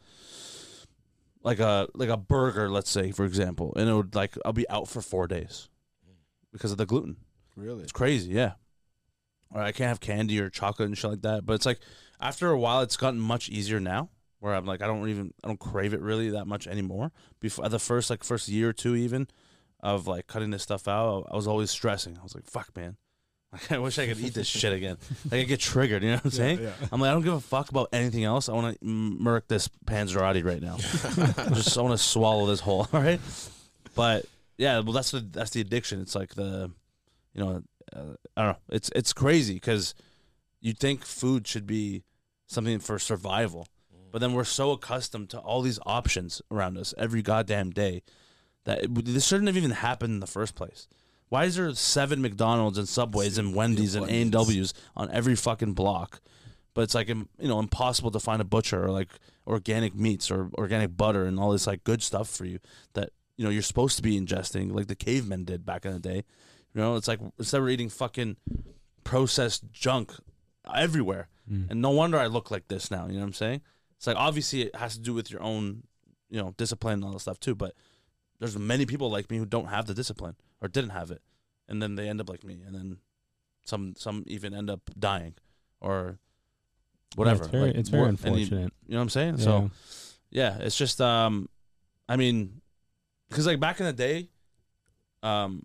like 1.44 1.60
a 1.60 1.88
like 1.94 2.10
a 2.10 2.18
burger, 2.18 2.70
let's 2.70 2.90
say 2.90 3.12
for 3.12 3.24
example, 3.24 3.74
and 3.78 3.88
it 3.88 3.94
would 3.94 4.16
like 4.16 4.36
I'll 4.44 4.52
be 4.54 4.68
out 4.70 4.88
for 4.88 5.02
four 5.02 5.28
days 5.28 5.70
because 6.56 6.72
of 6.72 6.78
the 6.78 6.86
gluten. 6.86 7.18
Really? 7.58 7.84
It's 7.84 7.92
crazy, 7.92 8.32
yeah. 8.32 8.54
Or 9.54 9.62
I 9.62 9.72
can't 9.74 9.90
have 9.90 10.00
candy 10.00 10.40
or 10.40 10.50
chocolate 10.50 10.88
and 10.88 10.98
shit 10.98 11.12
like 11.12 11.22
that. 11.22 11.46
But 11.46 11.54
it's 11.54 11.66
like 11.66 11.80
after 12.20 12.50
a 12.50 12.58
while, 12.58 12.82
it's 12.82 12.98
gotten 12.98 13.20
much 13.20 13.50
easier 13.50 13.80
now. 13.80 14.10
Where 14.40 14.54
I'm 14.54 14.66
like, 14.66 14.82
I 14.82 14.88
don't 14.88 15.10
even, 15.10 15.34
I 15.44 15.48
don't 15.48 15.60
crave 15.60 15.94
it 15.94 16.02
really 16.02 16.30
that 16.32 16.46
much 16.46 16.68
anymore. 16.68 17.12
Before 17.40 17.68
the 17.68 17.80
first 17.80 18.10
like 18.10 18.24
first 18.24 18.48
year 18.48 18.70
or 18.70 18.74
two, 18.74 18.96
even 18.96 19.28
of 19.82 20.08
like 20.08 20.28
cutting 20.28 20.52
this 20.52 20.64
stuff 20.64 20.88
out, 20.88 21.28
I 21.32 21.36
was 21.36 21.48
always 21.48 21.72
stressing. 21.72 22.18
I 22.18 22.24
was 22.24 22.36
like, 22.36 22.46
fuck, 22.46 22.76
man. 22.76 22.98
Like, 23.52 23.72
I 23.72 23.78
wish 23.80 23.98
I 24.00 24.08
could 24.08 24.20
eat 24.20 24.34
this 24.34 24.48
shit 24.48 24.74
again. 24.74 24.98
Like 25.32 25.42
I 25.42 25.44
get 25.44 25.60
triggered. 25.60 26.04
You 26.04 26.10
know 26.10 26.16
what 26.18 26.26
I'm 26.26 26.32
saying? 26.32 26.60
yeah. 26.62 26.72
I'm 26.92 27.02
like, 27.02 27.10
I 27.10 27.14
don't 27.14 27.24
give 27.24 27.34
a 27.34 27.40
fuck 27.42 27.70
about 27.70 27.90
anything 27.92 28.24
else. 28.24 28.48
I 28.50 28.54
want 28.54 28.80
to 28.80 28.86
murk 28.86 29.48
this 29.48 29.70
Panzerotti 29.86 30.46
right 30.46 30.62
now. 30.62 30.76
I 31.44 31.50
just 31.54 31.78
I 31.78 31.82
want 31.82 31.98
to 31.98 32.04
swallow 32.04 32.46
this 32.46 32.60
whole. 32.60 32.88
All 32.94 33.02
right, 33.02 33.20
but 33.96 34.26
yeah, 34.58 34.80
well, 34.80 34.94
that's 34.94 35.12
the 35.12 35.20
that's 35.20 35.52
the 35.52 35.62
addiction. 35.62 36.02
It's 36.02 36.16
like 36.16 36.36
the, 36.36 36.72
you 37.34 37.44
know, 37.44 37.64
uh, 37.94 38.16
I 38.38 38.42
don't 38.42 38.52
know. 38.54 38.58
It's 38.70 38.90
it's 38.96 39.14
crazy 39.14 39.56
because 39.56 39.94
you'd 40.62 40.80
think 40.80 41.04
food 41.04 41.48
should 41.48 41.68
be 41.68 42.04
something 42.48 42.80
for 42.80 43.00
survival, 43.00 43.68
but 44.12 44.20
then 44.20 44.34
we're 44.34 44.44
so 44.44 44.72
accustomed 44.72 45.30
to 45.32 45.40
all 45.40 45.62
these 45.62 45.80
options 45.86 46.42
around 46.50 46.78
us 46.78 46.94
every 46.98 47.22
goddamn 47.22 47.72
day 47.72 48.02
that 48.64 48.84
it, 48.84 49.06
this 49.06 49.28
shouldn't 49.28 49.48
have 49.48 49.58
even 49.58 49.72
happened 49.72 50.14
in 50.14 50.20
the 50.20 50.28
first 50.28 50.56
place. 50.56 50.88
Why 51.30 51.46
is 51.46 51.56
there 51.56 51.74
seven 51.74 52.22
McDonald's 52.22 52.78
and 52.78 52.88
Subways 52.88 53.38
and 53.38 53.56
Wendy's 53.56 53.96
and 53.96 54.10
A 54.10 54.22
and 54.22 54.32
W's 54.32 54.74
on 54.96 55.10
every 55.12 55.36
fucking 55.36 55.74
block? 55.74 56.22
But 56.74 56.82
it's 56.82 56.96
like 56.96 57.08
you 57.08 57.28
know 57.40 57.60
impossible 57.60 58.12
to 58.12 58.20
find 58.20 58.42
a 58.42 58.46
butcher 58.46 58.84
or 58.84 58.92
like 58.92 59.10
organic 59.48 59.96
meats 59.96 60.30
or 60.30 60.50
organic 60.56 60.96
butter 60.96 61.26
and 61.26 61.40
all 61.40 61.52
this 61.52 61.68
like 61.68 61.84
good 61.84 62.04
stuff 62.04 62.30
for 62.30 62.46
you 62.46 62.60
that 62.94 63.10
you 63.38 63.44
know 63.44 63.50
you're 63.50 63.62
supposed 63.62 63.96
to 63.98 64.02
be 64.04 64.20
ingesting 64.20 64.72
like 64.72 64.88
the 64.88 64.96
cavemen 64.96 65.46
did 65.46 65.66
back 65.66 65.86
in 65.86 65.94
the 65.94 66.00
day. 66.00 66.24
You 66.74 66.82
know, 66.82 66.96
it's 66.96 67.08
like 67.08 67.20
instead 67.40 67.62
we're 67.62 67.70
eating 67.70 67.90
fucking 67.90 68.36
processed 69.04 69.72
junk 69.72 70.12
everywhere, 70.74 71.30
and 71.48 71.82
no 71.82 71.92
wonder 71.92 72.18
I 72.18 72.26
look 72.28 72.50
like 72.52 72.68
this 72.68 72.90
now. 72.90 73.06
You 73.08 73.14
know 73.14 73.20
what 73.20 73.26
I'm 73.28 73.34
saying? 73.34 73.62
It's 73.98 74.08
like 74.08 74.18
obviously 74.18 74.64
it 74.64 74.76
has 74.76 74.96
to 74.96 75.02
do 75.02 75.14
with 75.14 75.30
your 75.32 75.42
own 75.42 75.84
you 76.30 76.42
know 76.42 76.54
discipline 76.58 76.96
and 76.96 77.04
all 77.06 77.12
that 77.14 77.20
stuff 77.20 77.40
too, 77.40 77.56
but 77.56 77.74
there's 78.40 78.58
many 78.58 78.86
people 78.86 79.10
like 79.10 79.30
me 79.32 79.38
who 79.38 79.46
don't 79.46 79.68
have 79.68 79.86
the 79.86 79.94
discipline 79.94 80.36
or 80.62 80.68
didn't 80.68 80.90
have 80.90 81.12
it, 81.12 81.22
and 81.70 81.82
then 81.82 81.96
they 81.96 82.10
end 82.10 82.20
up 82.20 82.30
like 82.30 82.44
me, 82.44 82.62
and 82.66 82.76
then 82.76 82.98
some 83.64 83.94
some 83.98 84.24
even 84.28 84.54
end 84.54 84.70
up 84.70 84.82
dying 84.98 85.36
or 85.82 86.18
whatever. 87.16 87.44
Yeah, 87.44 87.44
it's 87.46 87.52
very, 87.52 87.68
like, 87.68 87.76
it's 87.76 87.90
very 87.90 88.10
and 88.10 88.20
you- 88.22 88.28
unfortunate. 88.32 88.74
you 88.88 88.94
know 88.94 88.98
what 88.98 89.04
I'm 89.04 89.10
saying? 89.10 89.38
Yeah. 89.38 89.44
So 89.44 89.72
yeah, 90.32 90.58
it's 90.60 90.76
just 90.78 91.00
um, 91.00 91.48
I 92.10 92.16
mean, 92.18 92.62
because 93.36 93.46
like 93.48 93.60
back 93.60 93.82
in 93.82 93.86
the 93.86 93.92
day, 93.92 94.30
um, 95.24 95.64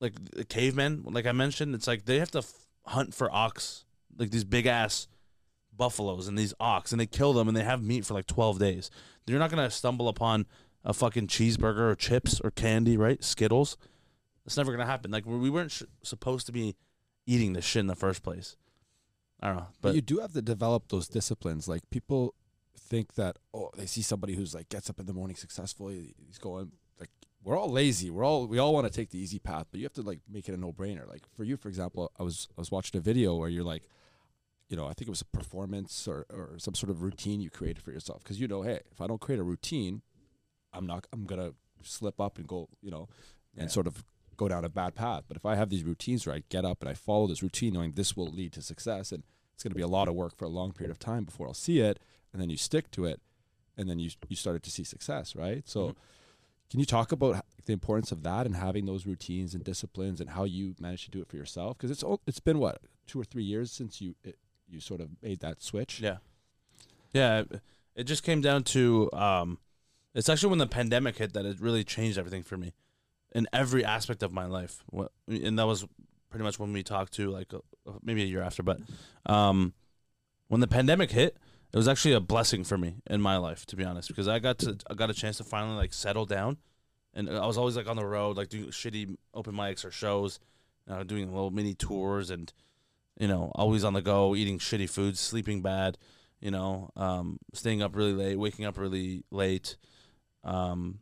like 0.00 0.12
the 0.30 0.44
cavemen, 0.44 1.02
like 1.06 1.26
I 1.26 1.32
mentioned, 1.32 1.74
it's 1.74 1.88
like 1.88 2.04
they 2.04 2.20
have 2.20 2.30
to 2.30 2.38
f- 2.38 2.66
hunt 2.86 3.14
for 3.14 3.28
ox, 3.34 3.84
like 4.16 4.30
these 4.30 4.44
big 4.44 4.66
ass 4.66 5.08
buffaloes 5.76 6.28
and 6.28 6.38
these 6.38 6.54
ox, 6.60 6.92
and 6.92 7.00
they 7.00 7.06
kill 7.06 7.32
them 7.32 7.48
and 7.48 7.56
they 7.56 7.64
have 7.64 7.82
meat 7.82 8.06
for 8.06 8.14
like 8.14 8.28
twelve 8.28 8.60
days. 8.60 8.90
You're 9.26 9.40
not 9.40 9.50
gonna 9.50 9.70
stumble 9.70 10.06
upon 10.08 10.46
a 10.84 10.94
fucking 10.94 11.26
cheeseburger 11.26 11.90
or 11.90 11.96
chips 11.96 12.40
or 12.40 12.52
candy, 12.52 12.96
right? 12.96 13.22
Skittles. 13.24 13.76
It's 14.46 14.56
never 14.56 14.70
gonna 14.70 14.86
happen. 14.86 15.10
Like 15.10 15.26
we 15.26 15.36
we 15.36 15.50
weren't 15.50 15.72
sh- 15.72 15.82
supposed 16.04 16.46
to 16.46 16.52
be 16.52 16.76
eating 17.26 17.54
this 17.54 17.64
shit 17.64 17.80
in 17.80 17.88
the 17.88 17.96
first 17.96 18.22
place. 18.22 18.56
I 19.40 19.48
don't 19.48 19.56
know, 19.56 19.66
But, 19.80 19.88
but 19.88 19.94
you 19.96 20.00
do 20.00 20.18
have 20.20 20.32
to 20.34 20.42
develop 20.42 20.88
those 20.88 21.08
disciplines. 21.08 21.66
Like 21.66 21.82
people 21.90 22.34
think 22.78 23.14
that 23.14 23.36
oh, 23.52 23.70
they 23.76 23.86
see 23.86 24.02
somebody 24.02 24.34
who's 24.34 24.54
like 24.54 24.68
gets 24.68 24.88
up 24.88 25.00
in 25.00 25.06
the 25.06 25.12
morning 25.12 25.36
successfully 25.36 26.14
He's 26.26 26.38
going 26.38 26.72
like 27.00 27.10
we're 27.42 27.58
all 27.58 27.70
lazy. 27.70 28.10
We're 28.10 28.24
all 28.24 28.46
we 28.46 28.58
all 28.58 28.72
want 28.74 28.86
to 28.86 28.92
take 28.92 29.10
the 29.10 29.18
easy 29.18 29.38
path, 29.38 29.66
but 29.70 29.80
you 29.80 29.84
have 29.86 29.92
to 29.94 30.02
like 30.02 30.20
make 30.30 30.48
it 30.48 30.52
a 30.54 30.56
no 30.56 30.72
brainer. 30.72 31.08
Like 31.08 31.22
for 31.34 31.42
you, 31.44 31.56
for 31.56 31.68
example, 31.68 32.12
I 32.18 32.22
was 32.22 32.48
I 32.56 32.60
was 32.60 32.70
watching 32.70 32.98
a 32.98 33.02
video 33.02 33.34
where 33.34 33.48
you're 33.48 33.64
like, 33.64 33.84
you 34.68 34.76
know, 34.76 34.84
I 34.86 34.92
think 34.92 35.08
it 35.08 35.10
was 35.10 35.22
a 35.22 35.36
performance 35.36 36.06
or 36.06 36.26
or 36.30 36.58
some 36.58 36.74
sort 36.74 36.90
of 36.90 37.02
routine 37.02 37.40
you 37.40 37.50
created 37.50 37.82
for 37.82 37.92
yourself 37.92 38.22
because 38.22 38.40
you 38.40 38.46
know, 38.46 38.62
hey, 38.62 38.80
if 38.92 39.00
I 39.00 39.06
don't 39.06 39.20
create 39.20 39.40
a 39.40 39.44
routine, 39.44 40.02
I'm 40.72 40.86
not 40.86 41.06
I'm 41.12 41.24
gonna 41.24 41.54
slip 41.82 42.20
up 42.20 42.36
and 42.38 42.46
go, 42.46 42.68
you 42.82 42.90
know, 42.90 43.08
and 43.56 43.64
Yeah. 43.64 43.68
sort 43.68 43.86
of 43.86 44.04
go 44.36 44.48
down 44.48 44.64
a 44.64 44.68
bad 44.68 44.94
path. 44.94 45.24
But 45.28 45.36
if 45.36 45.44
I 45.46 45.54
have 45.56 45.68
these 45.70 45.82
routines 45.84 46.26
where 46.26 46.34
I 46.36 46.42
get 46.48 46.64
up 46.64 46.80
and 46.82 46.88
I 46.88 46.94
follow 46.94 47.26
this 47.26 47.42
routine, 47.42 47.72
knowing 47.74 47.92
this 47.92 48.16
will 48.16 48.26
lead 48.30 48.52
to 48.54 48.62
success, 48.62 49.12
and 49.12 49.22
it's 49.54 49.62
going 49.62 49.72
to 49.72 49.76
be 49.76 49.82
a 49.82 49.86
lot 49.88 50.08
of 50.08 50.14
work 50.14 50.34
for 50.34 50.46
a 50.46 50.48
long 50.48 50.72
period 50.72 50.90
of 50.90 50.98
time 50.98 51.24
before 51.24 51.46
I'll 51.46 51.52
see 51.54 51.80
it, 51.80 51.98
and 52.32 52.40
then 52.40 52.48
you 52.48 52.56
stick 52.56 52.90
to 52.92 53.04
it, 53.04 53.20
and 53.76 53.88
then 53.88 53.98
you 53.98 54.10
you 54.28 54.36
started 54.36 54.62
to 54.62 54.70
see 54.70 54.84
success, 54.84 55.34
right? 55.36 55.68
So, 55.68 55.88
Mhm. 55.88 55.94
Can 56.70 56.80
you 56.80 56.86
talk 56.86 57.12
about 57.12 57.44
the 57.66 57.72
importance 57.72 58.12
of 58.12 58.22
that 58.22 58.46
and 58.46 58.54
having 58.56 58.86
those 58.86 59.04
routines 59.06 59.54
and 59.54 59.64
disciplines 59.64 60.20
and 60.20 60.30
how 60.30 60.44
you 60.44 60.74
managed 60.78 61.04
to 61.06 61.10
do 61.10 61.20
it 61.20 61.28
for 61.28 61.36
yourself? 61.36 61.76
Because 61.76 61.90
it's 61.90 62.04
it's 62.26 62.40
been 62.40 62.58
what 62.58 62.80
two 63.06 63.20
or 63.20 63.24
three 63.24 63.42
years 63.44 63.72
since 63.72 64.00
you 64.00 64.14
it, 64.24 64.38
you 64.68 64.80
sort 64.80 65.00
of 65.00 65.08
made 65.22 65.40
that 65.40 65.62
switch. 65.62 66.00
Yeah. 66.00 66.18
Yeah. 67.12 67.40
it- 67.40 67.60
It 67.96 68.04
just 68.04 68.22
came 68.22 68.40
down 68.40 68.62
to 68.64 69.10
um 69.12 69.58
it's 70.14 70.28
actually 70.28 70.50
when 70.50 70.58
the 70.58 70.66
pandemic 70.66 71.18
hit 71.18 71.32
that 71.34 71.44
it 71.44 71.60
really 71.60 71.84
changed 71.84 72.18
everything 72.18 72.42
for 72.44 72.56
me 72.56 72.72
in 73.32 73.46
every 73.52 73.84
aspect 73.84 74.22
of 74.22 74.32
my 74.32 74.46
life. 74.46 74.82
And 75.28 75.58
that 75.58 75.66
was 75.66 75.84
pretty 76.30 76.44
much 76.44 76.58
when 76.58 76.72
we 76.72 76.82
talked 76.82 77.12
to 77.14 77.30
like 77.30 77.52
uh, 77.52 77.58
maybe 78.02 78.22
a 78.22 78.26
year 78.26 78.42
after, 78.42 78.62
but 78.62 78.78
um 79.26 79.74
when 80.48 80.60
the 80.60 80.68
pandemic 80.68 81.10
hit, 81.10 81.36
it 81.72 81.76
was 81.76 81.88
actually 81.88 82.14
a 82.14 82.20
blessing 82.20 82.64
for 82.64 82.76
me 82.76 82.96
in 83.08 83.20
my 83.20 83.36
life 83.36 83.66
to 83.66 83.76
be 83.76 83.84
honest 83.84 84.08
because 84.08 84.28
I 84.28 84.38
got 84.38 84.58
to 84.60 84.76
I 84.88 84.94
got 84.94 85.10
a 85.10 85.14
chance 85.14 85.36
to 85.38 85.44
finally 85.44 85.76
like 85.76 85.92
settle 85.92 86.26
down 86.26 86.58
and 87.14 87.28
I 87.28 87.46
was 87.46 87.58
always 87.58 87.76
like 87.76 87.88
on 87.88 87.96
the 87.96 88.06
road 88.06 88.36
like 88.36 88.48
doing 88.48 88.66
shitty 88.66 89.16
open 89.34 89.54
mics 89.54 89.84
or 89.84 89.90
shows, 89.90 90.38
uh, 90.88 91.02
doing 91.02 91.30
little 91.30 91.50
mini 91.50 91.74
tours 91.74 92.30
and 92.30 92.52
you 93.18 93.28
know, 93.28 93.52
always 93.54 93.84
on 93.84 93.92
the 93.92 94.00
go, 94.00 94.34
eating 94.34 94.58
shitty 94.58 94.88
food, 94.88 95.18
sleeping 95.18 95.60
bad, 95.60 95.98
you 96.40 96.50
know, 96.50 96.90
um, 96.96 97.38
staying 97.52 97.82
up 97.82 97.94
really 97.94 98.14
late, 98.14 98.38
waking 98.38 98.64
up 98.64 98.78
really 98.78 99.24
late. 99.30 99.76
Um, 100.42 101.00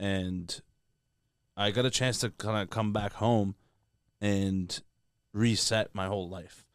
and 0.00 0.60
I 1.56 1.70
got 1.70 1.84
a 1.84 1.90
chance 1.90 2.18
to 2.18 2.30
kind 2.30 2.60
of 2.60 2.70
come 2.70 2.92
back 2.92 3.12
home 3.14 3.54
and 4.20 4.82
reset 5.32 5.94
my 5.94 6.06
whole 6.06 6.28
life 6.28 6.66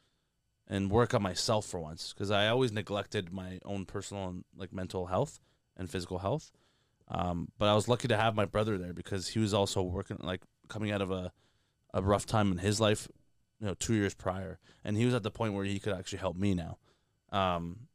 and 0.68 0.92
work 0.92 1.14
on 1.14 1.22
myself 1.22 1.66
for 1.66 1.80
once 1.80 2.14
because 2.14 2.32
I 2.32 2.48
always 2.48 2.72
neglected 2.72 3.32
my 3.32 3.60
own 3.66 3.86
personal 3.86 4.28
and 4.28 4.44
like 4.56 4.74
mental 4.74 5.08
health 5.08 5.40
and 5.76 5.90
physical 5.90 6.20
health. 6.20 6.52
Um, 7.10 7.50
but 7.58 7.70
I 7.70 7.74
was 7.74 7.88
lucky 7.88 8.10
to 8.10 8.18
have 8.18 8.36
my 8.36 8.46
brother 8.46 8.78
there 8.78 8.94
because 8.94 9.30
he 9.30 9.40
was 9.40 9.54
also 9.54 9.82
working 9.82 10.18
like 10.20 10.42
coming 10.68 10.92
out 10.92 11.02
of 11.02 11.10
a, 11.10 11.32
a 11.94 12.02
rough 12.02 12.26
time 12.26 12.52
in 12.52 12.58
his 12.58 12.82
life 12.82 13.08
you 13.60 13.68
know 13.68 13.74
two 13.74 13.94
years 13.94 14.14
prior 14.14 14.60
and 14.84 14.98
he 14.98 15.06
was 15.06 15.14
at 15.14 15.24
the 15.24 15.32
point 15.32 15.54
where 15.54 15.66
he 15.66 15.80
could 15.80 15.94
actually 15.94 16.20
help 16.20 16.36
me 16.36 16.54
now 16.54 16.78
um 17.32 17.88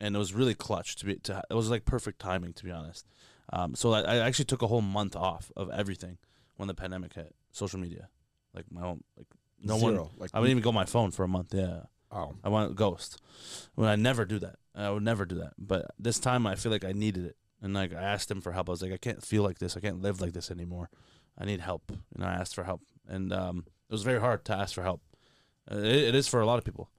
and 0.00 0.14
it 0.14 0.18
was 0.18 0.34
really 0.34 0.54
clutch 0.54 0.96
to 0.96 1.06
be 1.06 1.16
to 1.16 1.42
it 1.50 1.54
was 1.54 1.70
like 1.70 1.84
perfect 1.84 2.18
timing 2.18 2.52
to 2.52 2.64
be 2.64 2.70
honest 2.70 3.06
um 3.52 3.74
so 3.74 3.92
I, 3.92 4.00
I 4.00 4.16
actually 4.18 4.44
took 4.44 4.62
a 4.62 4.66
whole 4.66 4.82
month 4.82 5.16
off 5.16 5.50
of 5.56 5.70
everything 5.70 6.18
when 6.56 6.66
the 6.66 6.74
pandemic 6.74 7.14
hit 7.14 7.34
social 7.50 7.80
media 7.80 8.08
like 8.54 8.66
my 8.70 8.82
own 8.82 9.02
like 9.16 9.28
no 9.62 9.76
one 9.76 9.94
Zero. 9.94 10.10
Like 10.18 10.30
I 10.34 10.40
wouldn't 10.40 10.50
even 10.50 10.62
go 10.62 10.68
on 10.68 10.74
my 10.74 10.84
phone 10.84 11.10
for 11.10 11.24
a 11.24 11.28
month 11.28 11.54
yeah 11.54 11.82
Oh, 12.16 12.34
I 12.42 12.48
want 12.48 12.76
ghost. 12.76 13.20
When 13.74 13.88
I 13.88 13.96
never 13.96 14.24
do 14.24 14.38
that. 14.38 14.56
I 14.74 14.90
would 14.90 15.02
never 15.02 15.24
do 15.26 15.36
that. 15.36 15.52
But 15.58 15.90
this 15.98 16.18
time 16.18 16.46
I 16.46 16.54
feel 16.54 16.72
like 16.72 16.84
I 16.84 16.92
needed 16.92 17.24
it. 17.26 17.36
And 17.62 17.74
like 17.74 17.94
I 17.94 18.02
asked 18.02 18.30
him 18.30 18.40
for 18.40 18.52
help. 18.52 18.68
I 18.68 18.72
was 18.72 18.82
like 18.82 18.92
I 18.92 18.96
can't 18.96 19.22
feel 19.22 19.42
like 19.42 19.58
this. 19.58 19.76
I 19.76 19.80
can't 19.80 20.02
live 20.02 20.20
like 20.20 20.32
this 20.32 20.50
anymore. 20.50 20.88
I 21.38 21.44
need 21.44 21.60
help. 21.60 21.92
And 22.14 22.24
I 22.24 22.32
asked 22.34 22.54
for 22.54 22.64
help. 22.64 22.80
And 23.06 23.32
um 23.32 23.64
it 23.88 23.92
was 23.92 24.02
very 24.02 24.20
hard 24.20 24.44
to 24.46 24.54
ask 24.54 24.74
for 24.74 24.82
help. 24.82 25.02
Uh, 25.70 25.78
It, 25.78 26.08
it 26.08 26.14
is 26.14 26.26
for 26.28 26.40
a 26.40 26.46
lot 26.46 26.58
of 26.58 26.64
people. 26.64 26.90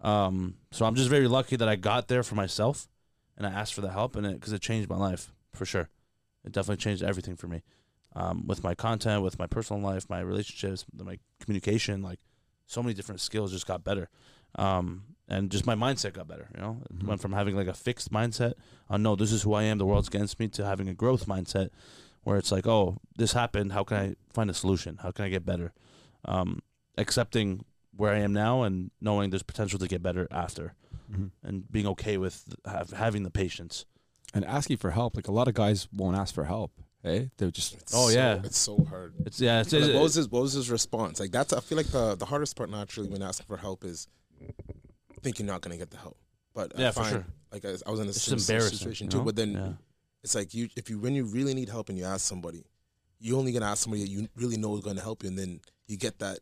Um, 0.00 0.54
so 0.70 0.86
I'm 0.86 0.94
just 0.94 1.10
very 1.10 1.26
lucky 1.26 1.56
that 1.56 1.68
I 1.68 1.76
got 1.76 2.06
there 2.06 2.22
for 2.22 2.36
myself, 2.36 2.88
and 3.36 3.46
I 3.46 3.50
asked 3.50 3.74
for 3.74 3.80
the 3.80 3.90
help, 3.90 4.14
and 4.14 4.24
it 4.26 4.34
because 4.34 4.52
it 4.52 4.62
changed 4.62 4.88
my 4.88 4.96
life 4.96 5.32
for 5.52 5.64
sure. 5.66 5.88
It 6.44 6.52
definitely 6.52 6.76
changed 6.76 7.02
everything 7.02 7.34
for 7.36 7.48
me, 7.48 7.62
um, 8.14 8.46
with 8.46 8.62
my 8.62 8.76
content, 8.76 9.24
with 9.24 9.38
my 9.38 9.48
personal 9.48 9.82
life, 9.82 10.08
my 10.08 10.20
relationships, 10.20 10.84
my 10.96 11.18
communication. 11.40 12.02
Like 12.02 12.20
so 12.66 12.82
many 12.82 12.94
different 12.94 13.20
skills 13.20 13.50
just 13.50 13.66
got 13.66 13.82
better, 13.82 14.08
um, 14.56 15.04
and 15.28 15.50
just 15.50 15.66
my 15.66 15.74
mindset 15.74 16.14
got 16.14 16.26
better. 16.28 16.48
You 16.54 16.60
know, 16.60 16.82
it 16.90 16.98
Mhm. 17.00 17.06
went 17.06 17.20
from 17.20 17.32
having 17.32 17.54
like 17.56 17.66
a 17.66 17.74
fixed 17.74 18.10
mindset 18.10 18.54
on 18.88 19.02
no, 19.02 19.14
this 19.16 19.32
is 19.32 19.42
who 19.42 19.52
I 19.54 19.64
am, 19.64 19.78
the 19.78 19.84
world's 19.86 20.08
against 20.08 20.38
me, 20.40 20.48
to 20.48 20.64
having 20.64 20.88
a 20.88 20.94
growth 20.94 21.26
mindset, 21.26 21.70
where 22.22 22.38
it's 22.38 22.50
like, 22.52 22.66
oh, 22.66 22.98
this 23.16 23.32
happened. 23.32 23.72
How 23.72 23.84
can 23.84 23.96
I 23.98 24.16
find 24.32 24.50
a 24.50 24.54
solution? 24.54 24.98
How 25.02 25.10
can 25.10 25.24
I 25.24 25.28
get 25.28 25.44
better? 25.44 25.72
Um, 26.24 26.60
accepting 26.96 27.64
where 27.96 28.12
I 28.14 28.18
am 28.20 28.32
now 28.32 28.62
and 28.62 28.90
knowing 29.00 29.30
there's 29.30 29.42
potential 29.42 29.78
to 29.80 29.88
get 29.88 30.02
better 30.02 30.28
after, 30.30 30.74
Mhm. 31.12 31.30
and 31.42 31.70
being 31.70 31.86
okay 31.88 32.16
with 32.16 32.54
have, 32.64 32.90
having 32.90 33.22
the 33.22 33.30
patience. 33.30 33.84
and 34.34 34.44
asking 34.44 34.76
for 34.76 34.90
help. 34.90 35.16
Like 35.16 35.26
a 35.26 35.32
lot 35.32 35.48
of 35.48 35.54
guys 35.54 35.88
won't 35.90 36.14
ask 36.14 36.34
for 36.34 36.44
help. 36.44 36.70
Hey, 37.02 37.30
they're 37.38 37.50
just 37.50 37.72
It's 37.76 37.94
Oh, 37.94 38.08
so- 38.10 38.14
yeah. 38.14 38.42
it's 38.44 38.58
so 38.58 38.84
hard. 38.84 39.14
It's 39.24 39.40
yeah, 39.40 39.62
it's, 39.62 39.72
Like, 39.72 39.80
it's- 39.84 39.94
what 39.94 40.02
was 40.02 40.14
his 40.16 40.28
what 40.28 40.42
was 40.42 40.52
his 40.52 40.68
response? 40.70 41.18
Like 41.18 41.30
that's 41.32 41.54
I 41.54 41.60
feel 41.60 41.76
like 41.78 41.86
the 41.86 42.14
the 42.14 42.26
hardest 42.26 42.54
part 42.54 42.68
naturally 42.68 43.08
when 43.08 43.22
asking 43.22 43.46
for 43.46 43.56
help 43.56 43.84
is 43.84 44.06
think 45.22 45.38
you're 45.38 45.46
not 45.46 45.60
gonna 45.60 45.76
get 45.76 45.90
the 45.90 45.96
help. 45.96 46.16
But 46.54 46.72
I 46.76 46.80
Yeah, 46.80 46.90
for 46.90 47.04
sure. 47.04 47.26
Like 47.52 47.64
I, 47.64 47.74
I 47.86 47.90
was 47.90 48.00
in 48.00 48.06
a 48.06 48.10
it's 48.10 48.22
similar 48.22 48.38
just 48.38 48.50
embarrassing 48.50 48.78
situation 48.78 49.06
you 49.06 49.10
too. 49.10 49.18
know? 49.18 49.24
But 49.24 49.36
then 49.36 49.52
yeah. 49.52 49.72
it's 50.22 50.34
like 50.34 50.54
you 50.54 50.68
if 50.76 50.90
you 50.90 50.98
when 50.98 51.14
you 51.14 51.24
really 51.24 51.54
need 51.54 51.68
help 51.68 51.88
and 51.88 51.98
you 51.98 52.04
ask 52.04 52.26
somebody, 52.26 52.64
you 53.20 53.36
only 53.36 53.52
gonna 53.52 53.66
ask 53.66 53.82
somebody 53.82 54.02
that 54.02 54.10
you 54.10 54.28
really 54.36 54.56
know 54.56 54.74
is 54.76 54.82
gonna 54.82 55.00
help 55.00 55.22
you, 55.22 55.28
and 55.28 55.38
then 55.38 55.60
you 55.86 55.96
get 55.96 56.18
that. 56.18 56.38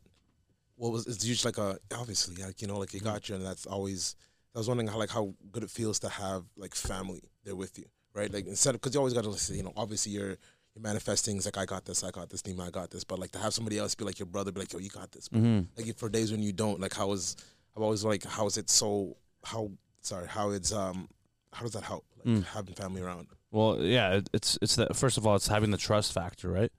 What 0.77 0.93
was 0.93 1.07
it's 1.07 1.25
usually 1.25 1.53
like 1.53 1.59
a 1.59 1.79
obviously 1.97 2.43
like 2.43 2.61
you 2.61 2.69
know 2.69 2.79
like 2.79 2.93
you 2.93 3.01
got 3.01 3.29
you, 3.29 3.37
and 3.37 3.45
that's 3.45 3.67
always. 3.67 4.17
I 4.55 4.59
was 4.59 4.69
wondering 4.69 4.89
how 4.89 4.97
like 4.97 5.11
how 5.11 5.35
good 5.53 5.63
it 5.63 5.71
feels 5.71 5.99
to 5.99 6.09
have 6.09 6.45
like 6.57 6.75
family 6.75 7.23
there 7.45 7.55
with 7.55 7.79
you, 7.79 7.85
right? 8.15 8.33
Like 8.33 8.47
instead 8.47 8.75
of 8.75 8.81
because 8.81 8.95
you 8.95 9.01
always 9.01 9.13
got 9.13 9.25
to 9.25 9.31
listen. 9.31 9.55
You 9.57 9.65
know, 9.65 9.73
obviously 9.77 10.13
you're 10.13 10.37
you're 10.77 10.83
manifesting. 10.83 11.37
It's 11.37 11.47
like 11.47 11.59
I 11.59 11.67
got 11.67 11.85
this, 11.85 12.03
I 12.03 12.11
got 12.11 12.31
this, 12.31 12.43
Neema, 12.43 12.69
I 12.69 12.71
got 12.71 12.91
this. 12.91 13.05
But 13.05 13.19
like 13.19 13.33
to 13.33 13.39
have 13.39 13.53
somebody 13.53 13.79
else 13.79 13.95
be 13.95 14.05
like 14.05 14.19
your 14.19 14.27
brother, 14.27 14.53
be 14.53 14.61
like 14.61 14.73
yo, 14.73 14.79
you 14.79 14.89
got 14.89 15.13
this. 15.13 15.29
Mm-hmm. 15.29 15.63
Like 15.77 15.99
for 15.99 16.09
days 16.09 16.33
when 16.33 16.43
you 16.43 16.53
don't, 16.53 16.81
like 16.81 16.95
how 16.95 17.13
is 17.13 17.37
I've 17.77 17.83
always 17.83 18.05
like 18.05 18.25
how 18.25 18.47
is 18.47 18.57
it 18.57 18.71
so 18.71 19.17
how 19.45 19.71
sorry 20.01 20.27
how 20.29 20.51
it's 20.51 20.73
um 20.73 21.09
how 21.53 21.63
does 21.63 21.73
that 21.73 21.85
help 21.85 22.05
like 22.19 22.27
Mm. 22.27 22.45
having 22.45 22.75
family 22.75 23.03
around? 23.03 23.29
Well, 23.53 23.79
yeah, 23.81 24.21
it's 24.33 24.59
it's 24.61 24.77
that 24.77 24.97
first 24.97 25.17
of 25.19 25.27
all, 25.27 25.37
it's 25.37 25.47
having 25.49 25.71
the 25.71 25.77
trust 25.77 26.13
factor, 26.13 26.51
right? 26.51 26.73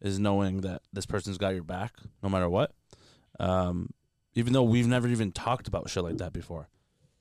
Is 0.00 0.18
knowing 0.18 0.60
that 0.60 0.82
this 0.92 1.06
person's 1.06 1.38
got 1.38 1.54
your 1.54 1.62
back 1.64 1.94
no 2.22 2.28
matter 2.28 2.48
what. 2.48 2.72
Um, 3.40 3.90
even 4.34 4.52
though 4.52 4.62
we've 4.62 4.86
never 4.86 5.08
even 5.08 5.32
talked 5.32 5.66
about 5.68 5.88
shit 5.90 6.02
like 6.04 6.18
that 6.18 6.32
before. 6.32 6.68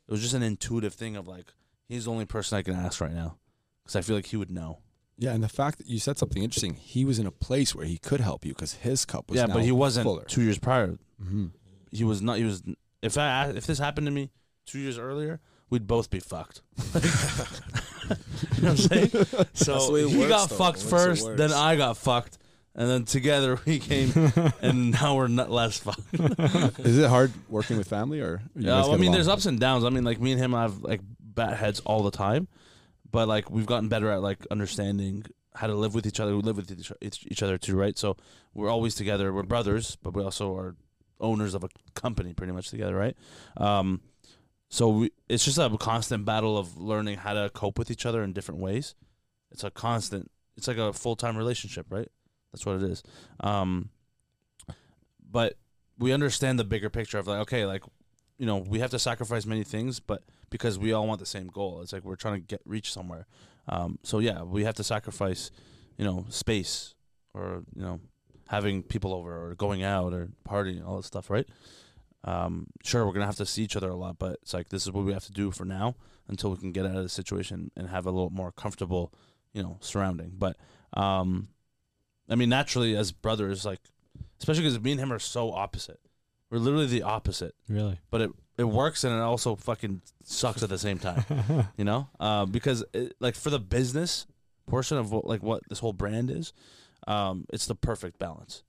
It 0.07 0.11
was 0.11 0.21
just 0.21 0.33
an 0.33 0.43
intuitive 0.43 0.93
thing 0.93 1.15
of 1.15 1.27
like 1.27 1.53
he's 1.87 2.05
the 2.05 2.11
only 2.11 2.25
person 2.25 2.57
I 2.57 2.61
can 2.61 2.75
ask 2.75 3.01
right 3.01 3.13
now 3.13 3.37
because 3.83 3.95
I 3.95 4.01
feel 4.01 4.15
like 4.15 4.27
he 4.27 4.37
would 4.37 4.51
know. 4.51 4.79
Yeah, 5.17 5.33
and 5.33 5.41
the 5.43 5.49
fact 5.49 5.77
that 5.77 5.87
you 5.87 5.97
said 5.99 6.17
something 6.17 6.43
interesting, 6.43 6.73
he 6.75 7.05
was 7.05 7.17
in 7.19 7.25
a 7.25 7.31
place 7.31 7.73
where 7.73 7.85
he 7.85 7.97
could 7.97 8.19
help 8.19 8.45
you 8.45 8.53
because 8.53 8.73
his 8.73 9.05
cup 9.05 9.29
was 9.29 9.37
yeah, 9.39 9.45
now 9.45 9.53
but 9.55 9.63
he 9.63 9.71
wasn't 9.71 10.03
fuller. 10.05 10.25
two 10.25 10.41
years 10.41 10.59
prior. 10.59 10.97
hmm 11.21 11.47
He 11.91 12.03
was 12.03 12.21
not. 12.21 12.37
He 12.37 12.43
was. 12.43 12.61
If 13.01 13.17
I 13.17 13.47
if 13.49 13.65
this 13.67 13.79
happened 13.79 14.07
to 14.07 14.11
me 14.11 14.31
two 14.65 14.79
years 14.79 14.97
earlier, 14.97 15.39
we'd 15.69 15.87
both 15.87 16.09
be 16.09 16.19
fucked. 16.19 16.61
you 16.93 17.01
know 17.01 17.09
what 18.09 18.63
I'm 18.63 18.77
saying? 18.77 19.09
So 19.53 19.73
That's 19.73 19.87
the 19.87 19.91
way 19.93 20.01
it 20.03 20.09
he 20.09 20.17
works, 20.17 20.29
got 20.29 20.49
though. 20.49 20.55
fucked 20.55 20.79
it 20.81 20.87
first, 20.87 21.37
then. 21.37 21.51
I 21.51 21.75
got 21.75 21.97
fucked, 21.97 22.37
and 22.75 22.89
then 22.89 23.05
together 23.05 23.59
we 23.65 23.79
came, 23.79 24.11
and 24.61 24.91
now 24.91 25.15
we're 25.15 25.27
not 25.27 25.49
less 25.51 25.77
fucked. 25.79 26.13
Is 26.79 26.97
it 26.97 27.09
hard 27.09 27.31
working 27.49 27.77
with 27.77 27.87
family 27.87 28.21
or? 28.21 28.41
you 28.55 28.63
Yeah, 28.63 28.71
guys 28.71 28.83
well, 28.83 28.91
I 28.91 28.93
get 28.93 28.99
mean, 29.01 29.03
along? 29.09 29.13
there's 29.13 29.27
ups 29.27 29.45
and 29.45 29.59
downs. 29.59 29.83
I 29.83 29.89
mean, 29.89 30.03
like 30.03 30.19
me 30.19 30.31
and 30.31 30.41
him 30.41 30.55
I've 30.55 30.79
like 30.81 31.01
bat 31.19 31.57
heads 31.57 31.79
all 31.81 32.03
the 32.03 32.11
time, 32.11 32.47
but 33.11 33.27
like 33.27 33.49
we've 33.51 33.65
gotten 33.65 33.89
better 33.89 34.09
at 34.11 34.21
like 34.21 34.45
understanding 34.49 35.25
how 35.53 35.67
to 35.67 35.75
live 35.75 35.95
with 35.95 36.05
each 36.05 36.19
other. 36.19 36.35
We 36.35 36.41
live 36.41 36.57
with 36.57 36.71
each, 36.71 36.91
each 37.01 37.25
each 37.29 37.43
other 37.43 37.57
too, 37.57 37.75
right? 37.77 37.97
So 37.97 38.17
we're 38.53 38.69
always 38.69 38.95
together. 38.95 39.33
We're 39.33 39.43
brothers, 39.43 39.95
but 40.01 40.13
we 40.13 40.23
also 40.23 40.55
are 40.55 40.75
owners 41.19 41.53
of 41.53 41.63
a 41.63 41.69
company, 41.93 42.33
pretty 42.33 42.53
much 42.53 42.69
together, 42.69 42.95
right? 42.95 43.15
Um, 43.57 44.01
so 44.69 44.89
we, 44.89 45.11
it's 45.29 45.45
just 45.45 45.57
a 45.57 45.69
constant 45.77 46.25
battle 46.25 46.57
of 46.57 46.77
learning 46.77 47.17
how 47.19 47.33
to 47.33 47.49
cope 47.49 47.77
with 47.77 47.91
each 47.91 48.05
other 48.05 48.23
in 48.23 48.33
different 48.33 48.59
ways. 48.59 48.95
It's 49.51 49.63
a 49.63 49.71
constant. 49.71 50.31
It's 50.57 50.67
like 50.67 50.77
a 50.77 50.93
full 50.93 51.15
time 51.15 51.37
relationship, 51.37 51.87
right? 51.89 52.09
That's 52.51 52.65
what 52.65 52.77
it 52.77 52.83
is. 52.83 53.03
Um, 53.39 53.89
but 55.29 55.57
we 55.97 56.11
understand 56.11 56.59
the 56.59 56.63
bigger 56.63 56.89
picture 56.89 57.17
of 57.17 57.27
like, 57.27 57.39
okay, 57.41 57.65
like 57.65 57.83
you 58.37 58.45
know, 58.45 58.57
we 58.57 58.79
have 58.79 58.91
to 58.91 58.99
sacrifice 58.99 59.45
many 59.45 59.63
things, 59.63 59.99
but 59.99 60.23
because 60.49 60.77
we 60.77 60.91
all 60.93 61.07
want 61.07 61.19
the 61.19 61.25
same 61.25 61.47
goal, 61.47 61.81
it's 61.81 61.93
like 61.93 62.03
we're 62.03 62.15
trying 62.15 62.35
to 62.35 62.39
get 62.41 62.61
reach 62.65 62.91
somewhere. 62.91 63.27
Um, 63.69 63.99
so 64.03 64.19
yeah, 64.19 64.43
we 64.43 64.63
have 64.65 64.75
to 64.75 64.83
sacrifice, 64.83 65.51
you 65.97 66.05
know, 66.05 66.25
space 66.29 66.95
or 67.33 67.63
you 67.75 67.81
know, 67.81 67.99
having 68.47 68.83
people 68.83 69.13
over 69.13 69.49
or 69.49 69.55
going 69.55 69.83
out 69.83 70.13
or 70.13 70.29
partying, 70.47 70.85
all 70.85 70.97
that 70.97 71.03
stuff, 71.05 71.29
right? 71.29 71.47
Um, 72.23 72.67
sure, 72.83 73.05
we're 73.05 73.13
gonna 73.13 73.25
have 73.25 73.35
to 73.37 73.45
see 73.45 73.63
each 73.63 73.75
other 73.75 73.89
a 73.89 73.95
lot, 73.95 74.17
but 74.17 74.39
it's 74.41 74.53
like 74.53 74.69
this 74.69 74.83
is 74.83 74.91
what 74.91 75.05
we 75.05 75.13
have 75.13 75.25
to 75.25 75.31
do 75.31 75.51
for 75.51 75.65
now 75.65 75.95
until 76.27 76.49
we 76.51 76.57
can 76.57 76.71
get 76.71 76.85
out 76.85 76.95
of 76.95 77.03
the 77.03 77.09
situation 77.09 77.71
and 77.75 77.89
have 77.89 78.05
a 78.05 78.11
little 78.11 78.31
more 78.31 78.51
comfortable, 78.51 79.13
you 79.53 79.61
know, 79.61 79.77
surrounding. 79.79 80.33
But 80.37 80.57
um, 80.93 81.49
I 82.29 82.35
mean, 82.35 82.49
naturally, 82.49 82.95
as 82.95 83.11
brothers, 83.11 83.65
like 83.65 83.79
especially 84.39 84.63
because 84.63 84.79
me 84.81 84.91
and 84.91 84.99
him 84.99 85.13
are 85.13 85.19
so 85.19 85.51
opposite. 85.51 85.99
We're 86.49 86.59
literally 86.59 86.85
the 86.85 87.01
opposite 87.01 87.55
Really? 87.67 87.99
but 88.11 88.21
it 88.21 88.31
it 88.57 88.63
works 88.63 89.03
and 89.03 89.13
it 89.13 89.19
also 89.19 89.55
fucking 89.55 90.01
sucks 90.23 90.63
at 90.63 90.69
the 90.69 90.77
same 90.77 90.97
time. 90.99 91.23
you 91.77 91.83
know, 91.83 92.07
uh, 92.19 92.45
because 92.45 92.83
it, 92.93 93.13
like 93.19 93.35
for 93.35 93.49
the 93.49 93.59
business 93.59 94.25
portion 94.67 94.97
of 94.97 95.11
what, 95.11 95.25
like 95.25 95.43
what 95.43 95.61
this 95.69 95.79
whole 95.79 95.93
brand 95.93 96.31
is, 96.31 96.53
um, 97.07 97.45
it's 97.51 97.65
the 97.65 97.75
perfect 97.75 98.19
balance. 98.19 98.63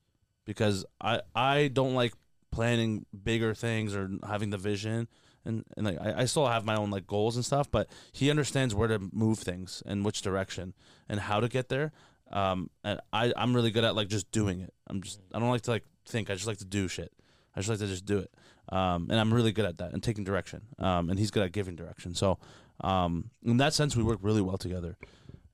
Because 0.44 0.84
I 1.00 1.22
I 1.34 1.68
don't 1.68 1.94
like 1.94 2.14
planning 2.52 3.04
bigger 3.24 3.54
things 3.54 3.94
or 3.94 4.10
having 4.26 4.50
the 4.50 4.58
vision. 4.58 5.08
And, 5.44 5.64
and 5.76 5.86
like 5.86 6.00
I, 6.00 6.22
I 6.22 6.24
still 6.24 6.46
have 6.46 6.64
my 6.64 6.76
own 6.76 6.90
like 6.90 7.06
goals 7.06 7.36
and 7.36 7.44
stuff, 7.44 7.70
but 7.70 7.88
he 8.12 8.30
understands 8.30 8.74
where 8.74 8.88
to 8.88 8.98
move 9.12 9.38
things 9.38 9.82
and 9.86 10.04
which 10.04 10.22
direction 10.22 10.74
and 11.08 11.20
how 11.20 11.40
to 11.40 11.48
get 11.48 11.68
there. 11.68 11.92
Um, 12.32 12.70
and 12.82 13.00
I 13.12 13.32
I'm 13.36 13.54
really 13.54 13.70
good 13.70 13.84
at 13.84 13.94
like 13.94 14.08
just 14.08 14.30
doing 14.32 14.60
it. 14.60 14.72
I'm 14.88 15.02
just 15.02 15.20
I 15.32 15.38
don't 15.38 15.50
like 15.50 15.62
to 15.62 15.70
like 15.70 15.84
think. 16.06 16.30
I 16.30 16.34
just 16.34 16.46
like 16.46 16.58
to 16.58 16.64
do 16.64 16.88
shit. 16.88 17.12
I 17.54 17.60
just 17.60 17.68
like 17.68 17.78
to 17.78 17.86
just 17.86 18.04
do 18.04 18.18
it. 18.18 18.30
Um, 18.68 19.08
and 19.10 19.20
I'm 19.20 19.32
really 19.32 19.52
good 19.52 19.64
at 19.64 19.78
that 19.78 19.92
and 19.92 20.02
taking 20.02 20.24
direction. 20.24 20.62
Um, 20.78 21.08
and 21.10 21.18
he's 21.18 21.30
good 21.30 21.44
at 21.44 21.52
giving 21.52 21.76
direction. 21.76 22.14
So, 22.14 22.38
um, 22.80 23.30
in 23.44 23.58
that 23.58 23.74
sense, 23.74 23.96
we 23.96 24.02
work 24.02 24.18
really 24.22 24.42
well 24.42 24.58
together, 24.58 24.98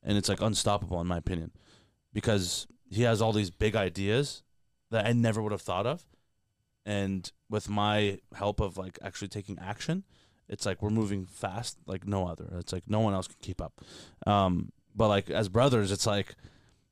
and 0.02 0.16
it's 0.16 0.28
like 0.28 0.40
unstoppable 0.40 1.00
in 1.00 1.06
my 1.06 1.18
opinion, 1.18 1.52
because 2.12 2.66
he 2.90 3.02
has 3.02 3.22
all 3.22 3.32
these 3.32 3.50
big 3.50 3.74
ideas 3.74 4.42
that 4.90 5.06
I 5.06 5.12
never 5.12 5.42
would 5.42 5.52
have 5.52 5.62
thought 5.62 5.86
of, 5.86 6.04
and 6.84 7.30
with 7.48 7.68
my 7.68 8.18
help 8.34 8.60
of 8.60 8.76
like 8.76 8.98
actually 9.02 9.28
taking 9.28 9.58
action, 9.58 10.04
it's 10.48 10.66
like 10.66 10.82
we're 10.82 10.90
moving 10.90 11.26
fast 11.26 11.78
like 11.86 12.06
no 12.06 12.26
other. 12.26 12.48
It's 12.58 12.72
like 12.72 12.88
no 12.88 13.00
one 13.00 13.14
else 13.14 13.28
can 13.28 13.36
keep 13.40 13.60
up. 13.60 13.80
Um, 14.26 14.72
but 14.94 15.08
like 15.08 15.30
as 15.30 15.48
brothers, 15.48 15.90
it's 15.92 16.06
like 16.06 16.34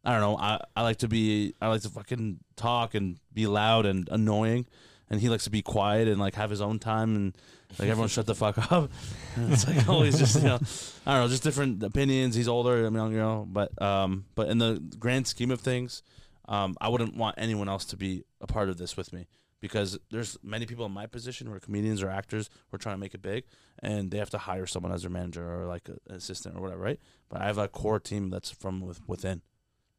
I 0.04 0.12
don't 0.12 0.20
know. 0.20 0.38
I, 0.38 0.60
I 0.74 0.82
like 0.82 0.98
to 0.98 1.08
be 1.08 1.54
I 1.60 1.68
like 1.68 1.82
to 1.82 1.90
fucking 1.90 2.40
talk 2.56 2.94
and 2.94 3.18
be 3.32 3.46
loud 3.46 3.86
and 3.86 4.08
annoying, 4.10 4.66
and 5.10 5.20
he 5.20 5.28
likes 5.28 5.44
to 5.44 5.50
be 5.50 5.60
quiet 5.60 6.08
and 6.08 6.18
like 6.18 6.34
have 6.36 6.50
his 6.50 6.60
own 6.60 6.78
time 6.78 7.16
and 7.16 7.38
like 7.78 7.88
everyone 7.88 8.08
shut 8.08 8.26
the 8.26 8.34
fuck 8.34 8.72
up. 8.72 8.90
And 9.36 9.52
it's 9.52 9.66
like 9.66 9.88
always 9.88 10.18
just 10.18 10.36
you 10.36 10.48
know 10.48 10.58
I 11.06 11.14
don't 11.14 11.24
know 11.24 11.28
just 11.28 11.42
different 11.42 11.82
opinions. 11.82 12.34
He's 12.34 12.48
older, 12.48 12.86
I 12.86 12.90
mean, 12.90 13.12
you 13.12 13.18
know, 13.18 13.46
but 13.50 13.80
um 13.82 14.24
but 14.34 14.48
in 14.48 14.58
the 14.58 14.80
grand 14.98 15.26
scheme 15.26 15.50
of 15.50 15.60
things, 15.60 16.02
um 16.48 16.76
I 16.80 16.88
wouldn't 16.88 17.16
want 17.16 17.34
anyone 17.38 17.68
else 17.68 17.84
to 17.86 17.96
be 17.96 18.24
a 18.40 18.46
part 18.46 18.68
of 18.68 18.78
this 18.78 18.96
with 18.96 19.12
me 19.12 19.26
because 19.60 19.98
there's 20.10 20.38
many 20.42 20.64
people 20.64 20.86
in 20.86 20.92
my 20.92 21.06
position 21.06 21.46
who 21.46 21.52
are 21.52 21.60
comedians 21.60 22.02
or 22.02 22.08
actors 22.08 22.48
who 22.70 22.76
are 22.76 22.78
trying 22.78 22.94
to 22.94 23.00
make 23.00 23.14
it 23.14 23.22
big 23.22 23.44
and 23.82 24.10
they 24.10 24.18
have 24.18 24.30
to 24.30 24.38
hire 24.38 24.66
someone 24.66 24.92
as 24.92 25.02
their 25.02 25.10
manager 25.10 25.46
or 25.46 25.66
like 25.66 25.88
an 25.88 25.98
assistant 26.08 26.56
or 26.56 26.60
whatever, 26.62 26.80
right? 26.80 27.00
But 27.28 27.42
I 27.42 27.46
have 27.46 27.58
a 27.58 27.68
core 27.68 28.00
team 28.00 28.30
that's 28.30 28.50
from 28.50 28.80
with, 28.80 29.06
within, 29.06 29.42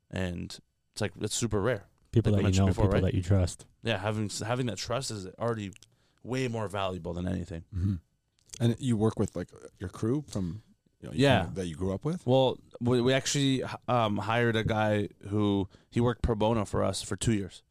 and 0.10 0.58
it's 0.94 1.02
like 1.02 1.14
it's 1.22 1.36
super 1.36 1.62
rare. 1.62 1.86
People 2.12 2.34
Like 2.34 2.44
that 2.44 2.54
you 2.54 2.60
know, 2.62 2.68
before, 2.68 2.86
people 2.86 2.94
right? 3.02 3.04
that 3.04 3.14
you 3.14 3.22
trust. 3.24 3.66
Yeah, 3.84 3.98
having 3.98 4.30
having 4.46 4.66
that 4.68 4.78
trust 4.78 5.12
is 5.12 5.28
already 5.40 5.72
way 6.24 6.48
more 6.48 6.68
valuable 6.68 7.14
than 7.14 7.28
anything. 7.28 7.64
hmm 7.74 7.96
And 8.60 8.76
you 8.80 8.98
work 8.98 9.18
with 9.18 9.36
like 9.36 9.48
your 9.80 9.90
crew 9.90 10.24
from, 10.28 10.62
you 11.02 11.08
know, 11.08 11.14
you- 11.14 11.24
Yeah. 11.24 11.48
that 11.54 11.68
you 11.68 11.76
grew 11.76 11.94
up 11.94 12.04
with. 12.06 12.26
Well, 12.28 12.58
we, 12.82 13.00
we 13.02 13.14
actually 13.14 13.64
um, 13.88 14.18
hired 14.18 14.56
a 14.56 14.64
guy 14.64 15.10
who 15.30 15.68
he 15.90 16.00
worked 16.02 16.22
pro 16.22 16.36
bono 16.36 16.66
for 16.66 16.84
us 16.84 17.02
for 17.02 17.16
two 17.16 17.34
years, 17.34 17.64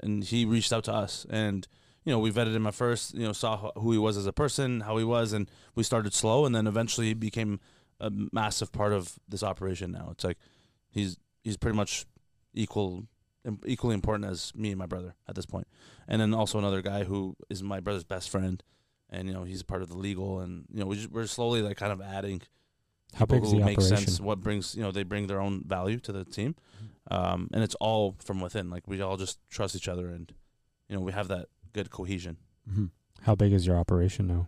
and 0.00 0.22
he 0.24 0.44
reached 0.44 0.72
out 0.72 0.84
to 0.84 0.92
us, 0.92 1.26
and 1.28 1.66
you 2.04 2.12
know 2.12 2.18
we 2.20 2.30
vetted 2.30 2.54
him 2.54 2.66
at 2.66 2.74
first, 2.74 3.12
you 3.14 3.26
know 3.26 3.32
saw 3.32 3.72
who 3.76 3.90
he 3.92 3.98
was 3.98 4.16
as 4.16 4.26
a 4.26 4.32
person, 4.32 4.80
how 4.82 4.96
he 4.98 5.04
was, 5.04 5.32
and 5.32 5.50
we 5.74 5.82
started 5.82 6.14
slow, 6.14 6.46
and 6.46 6.54
then 6.54 6.66
eventually 6.66 7.08
he 7.08 7.14
became 7.14 7.58
a 8.00 8.10
massive 8.32 8.70
part 8.72 8.92
of 8.92 9.18
this 9.28 9.42
operation. 9.42 9.90
Now 9.90 10.08
it's 10.12 10.24
like 10.24 10.38
he's 10.90 11.18
he's 11.42 11.56
pretty 11.56 11.76
much 11.76 12.06
equal 12.54 12.88
im- 12.96 13.08
equally 13.66 13.94
important 13.94 14.30
as 14.30 14.52
me 14.54 14.70
and 14.70 14.78
my 14.78 14.86
brother 14.86 15.14
at 15.28 15.34
this 15.34 15.46
point, 15.46 15.66
and 16.08 16.20
then 16.20 16.32
also 16.34 16.58
another 16.58 16.82
guy 16.82 17.04
who 17.04 17.36
is 17.50 17.62
my 17.62 17.80
brother's 17.80 18.04
best 18.04 18.30
friend, 18.30 18.62
and 19.10 19.28
you 19.28 19.34
know 19.34 19.44
he's 19.44 19.62
part 19.62 19.82
of 19.82 19.88
the 19.88 19.96
legal, 19.96 20.40
and 20.40 20.64
you 20.72 20.80
know 20.80 20.86
we 20.86 20.96
just, 20.96 21.10
we're 21.10 21.26
slowly 21.26 21.62
like 21.62 21.76
kind 21.76 21.92
of 21.92 22.00
adding 22.00 22.42
How 23.14 23.26
people 23.26 23.40
big 23.50 23.58
who 23.60 23.64
make 23.64 23.78
operation? 23.78 23.96
sense. 23.98 24.20
What 24.20 24.40
brings 24.40 24.74
you 24.74 24.82
know 24.82 24.90
they 24.90 25.02
bring 25.04 25.26
their 25.26 25.40
own 25.40 25.62
value 25.66 25.98
to 26.00 26.12
the 26.12 26.24
team, 26.24 26.54
um, 27.10 27.48
and 27.52 27.62
it's 27.62 27.74
all 27.76 28.16
from 28.24 28.40
within. 28.40 28.70
Like 28.70 28.86
we 28.88 29.00
all 29.00 29.16
just 29.16 29.38
trust 29.50 29.76
each 29.76 29.88
other, 29.88 30.08
and 30.08 30.32
you 30.88 30.96
know 30.96 31.02
we 31.02 31.12
have 31.12 31.28
that 31.28 31.46
good 31.72 31.90
cohesion. 31.90 32.36
Mm-hmm. 32.70 32.86
How 33.22 33.34
big 33.34 33.52
is 33.52 33.66
your 33.66 33.76
operation 33.76 34.26
now? 34.26 34.46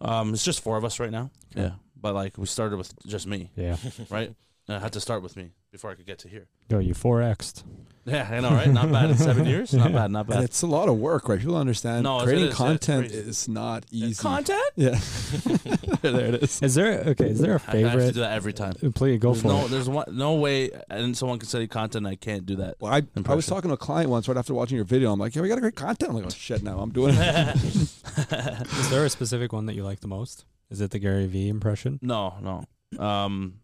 Um, 0.00 0.32
it's 0.34 0.44
just 0.44 0.60
four 0.60 0.76
of 0.76 0.84
us 0.84 1.00
right 1.00 1.10
now. 1.10 1.30
Okay. 1.54 1.66
Yeah, 1.68 1.72
but 2.00 2.14
like 2.14 2.38
we 2.38 2.46
started 2.46 2.76
with 2.76 2.92
just 3.06 3.26
me, 3.26 3.50
Yeah. 3.56 3.76
right? 4.10 4.32
And 4.68 4.76
I 4.76 4.80
had 4.80 4.92
to 4.94 5.00
start 5.00 5.22
with 5.22 5.36
me 5.36 5.52
before 5.70 5.90
I 5.90 5.94
could 5.94 6.06
get 6.06 6.18
to 6.20 6.28
here. 6.28 6.48
Yo, 6.68 6.78
you 6.80 6.92
4X'd. 6.94 7.62
Yeah, 8.06 8.28
I 8.30 8.38
know, 8.38 8.50
right? 8.50 8.68
Not 8.70 8.92
bad 8.92 9.10
in 9.10 9.16
seven 9.16 9.46
years. 9.46 9.74
Not 9.74 9.92
bad. 9.92 10.12
Not 10.12 10.20
And 10.20 10.28
bad. 10.28 10.44
it's 10.44 10.62
a 10.62 10.66
lot 10.68 10.88
of 10.88 10.96
work, 10.96 11.28
right? 11.28 11.40
People 11.40 11.56
understand 11.56 12.04
No, 12.04 12.20
it 12.20 12.24
creating 12.24 12.44
is. 12.44 12.48
It's 12.50 12.56
content 12.56 13.08
crazy. 13.08 13.28
is 13.28 13.48
not 13.48 13.84
easy. 13.90 14.22
Content. 14.22 14.62
Yeah. 14.76 14.90
there 16.02 16.26
it 16.34 16.42
is. 16.44 16.62
Is 16.62 16.74
there 16.76 17.00
okay? 17.08 17.30
Is 17.30 17.40
there 17.40 17.52
a 17.52 17.54
I 17.54 17.58
have 17.58 17.66
to 17.66 17.72
favorite? 17.72 18.14
do 18.14 18.20
that 18.20 18.32
every 18.32 18.52
time. 18.52 18.74
Please 18.94 19.18
go 19.18 19.32
There's 19.32 19.42
for 19.42 19.48
no, 19.48 19.64
it. 19.64 19.70
there's 19.70 19.88
one, 19.88 20.04
no 20.12 20.34
way, 20.34 20.70
and 20.88 21.16
someone 21.16 21.40
can 21.40 21.48
study 21.48 21.66
content. 21.66 22.06
I 22.06 22.14
can't 22.14 22.46
do 22.46 22.54
that. 22.56 22.76
Well, 22.78 22.92
I, 22.92 23.02
I 23.26 23.34
was 23.34 23.46
talking 23.46 23.70
to 23.70 23.74
a 23.74 23.76
client 23.76 24.08
once 24.08 24.28
right 24.28 24.36
after 24.36 24.54
watching 24.54 24.76
your 24.76 24.84
video. 24.84 25.12
I'm 25.12 25.18
like, 25.18 25.34
yeah, 25.34 25.42
we 25.42 25.48
got 25.48 25.58
a 25.58 25.60
great 25.60 25.74
content. 25.74 26.10
I'm 26.10 26.16
like, 26.16 26.26
oh 26.26 26.30
shit, 26.30 26.62
now 26.62 26.78
I'm 26.78 26.90
doing 26.92 27.14
it. 27.18 27.56
Is 27.56 28.88
there 28.90 29.04
a 29.04 29.10
specific 29.10 29.52
one 29.52 29.66
that 29.66 29.74
you 29.74 29.82
like 29.82 29.98
the 29.98 30.06
most? 30.08 30.44
Is 30.70 30.80
it 30.80 30.92
the 30.92 31.00
Gary 31.00 31.26
Vee 31.26 31.48
impression? 31.48 31.98
No, 32.02 32.34
no. 32.40 33.04
Um, 33.04 33.54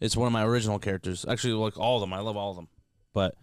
it's 0.00 0.16
one 0.16 0.26
of 0.26 0.32
my 0.32 0.44
original 0.44 0.78
characters. 0.78 1.26
Actually, 1.28 1.52
like 1.54 1.78
all 1.78 1.96
of 1.96 2.00
them. 2.00 2.14
I 2.14 2.20
love 2.20 2.36
all 2.38 2.50
of 2.50 2.56
them. 2.56 2.68
But 3.16 3.34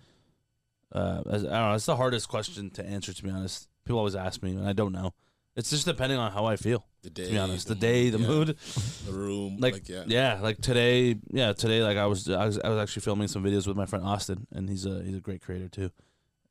uh, 0.91 1.23
as- 1.31 1.43
I 1.45 1.49
don't 1.59 1.69
know. 1.69 1.73
It's 1.73 1.87
the 1.87 1.95
hardest 1.95 2.29
question 2.29 2.69
to 2.71 2.85
answer. 2.85 3.11
To 3.11 3.23
be 3.23 3.31
honest, 3.31 3.67
people 3.85 3.97
always 3.97 4.15
ask 4.15 4.43
me, 4.43 4.51
and 4.51 4.67
I 4.67 4.73
don't 4.73 4.91
know. 4.93 5.13
It's 5.55 5.71
just 5.71 5.85
depending 5.85 6.19
on 6.19 6.31
how 6.31 6.45
I 6.45 6.57
feel. 6.57 6.85
The 7.01 7.09
day, 7.09 7.25
To 7.25 7.31
be 7.31 7.37
honest, 7.39 7.67
the 7.67 7.75
day, 7.75 8.09
the 8.11 8.19
yeah, 8.19 8.27
mood. 8.27 8.47
the 9.07 9.11
room, 9.11 9.57
Like, 9.59 9.73
like, 9.73 9.89
yeah. 9.89 10.03
Yeah, 10.07 10.39
like 10.41 10.59
today. 10.61 11.15
Yeah, 11.31 11.53
today. 11.53 11.81
Like 11.83 11.97
I 11.97 12.05
was, 12.05 12.29
I 12.29 12.45
was, 12.45 12.59
I 12.59 12.69
was 12.69 12.77
actually 12.77 13.01
filming 13.01 13.27
some 13.27 13.43
videos 13.43 13.65
with 13.67 13.75
my 13.75 13.85
friend 13.87 14.05
Austin, 14.05 14.45
and 14.51 14.69
he's 14.69 14.85
a 14.85 15.01
he's 15.03 15.17
a 15.17 15.19
great 15.19 15.41
creator 15.41 15.67
too. 15.69 15.89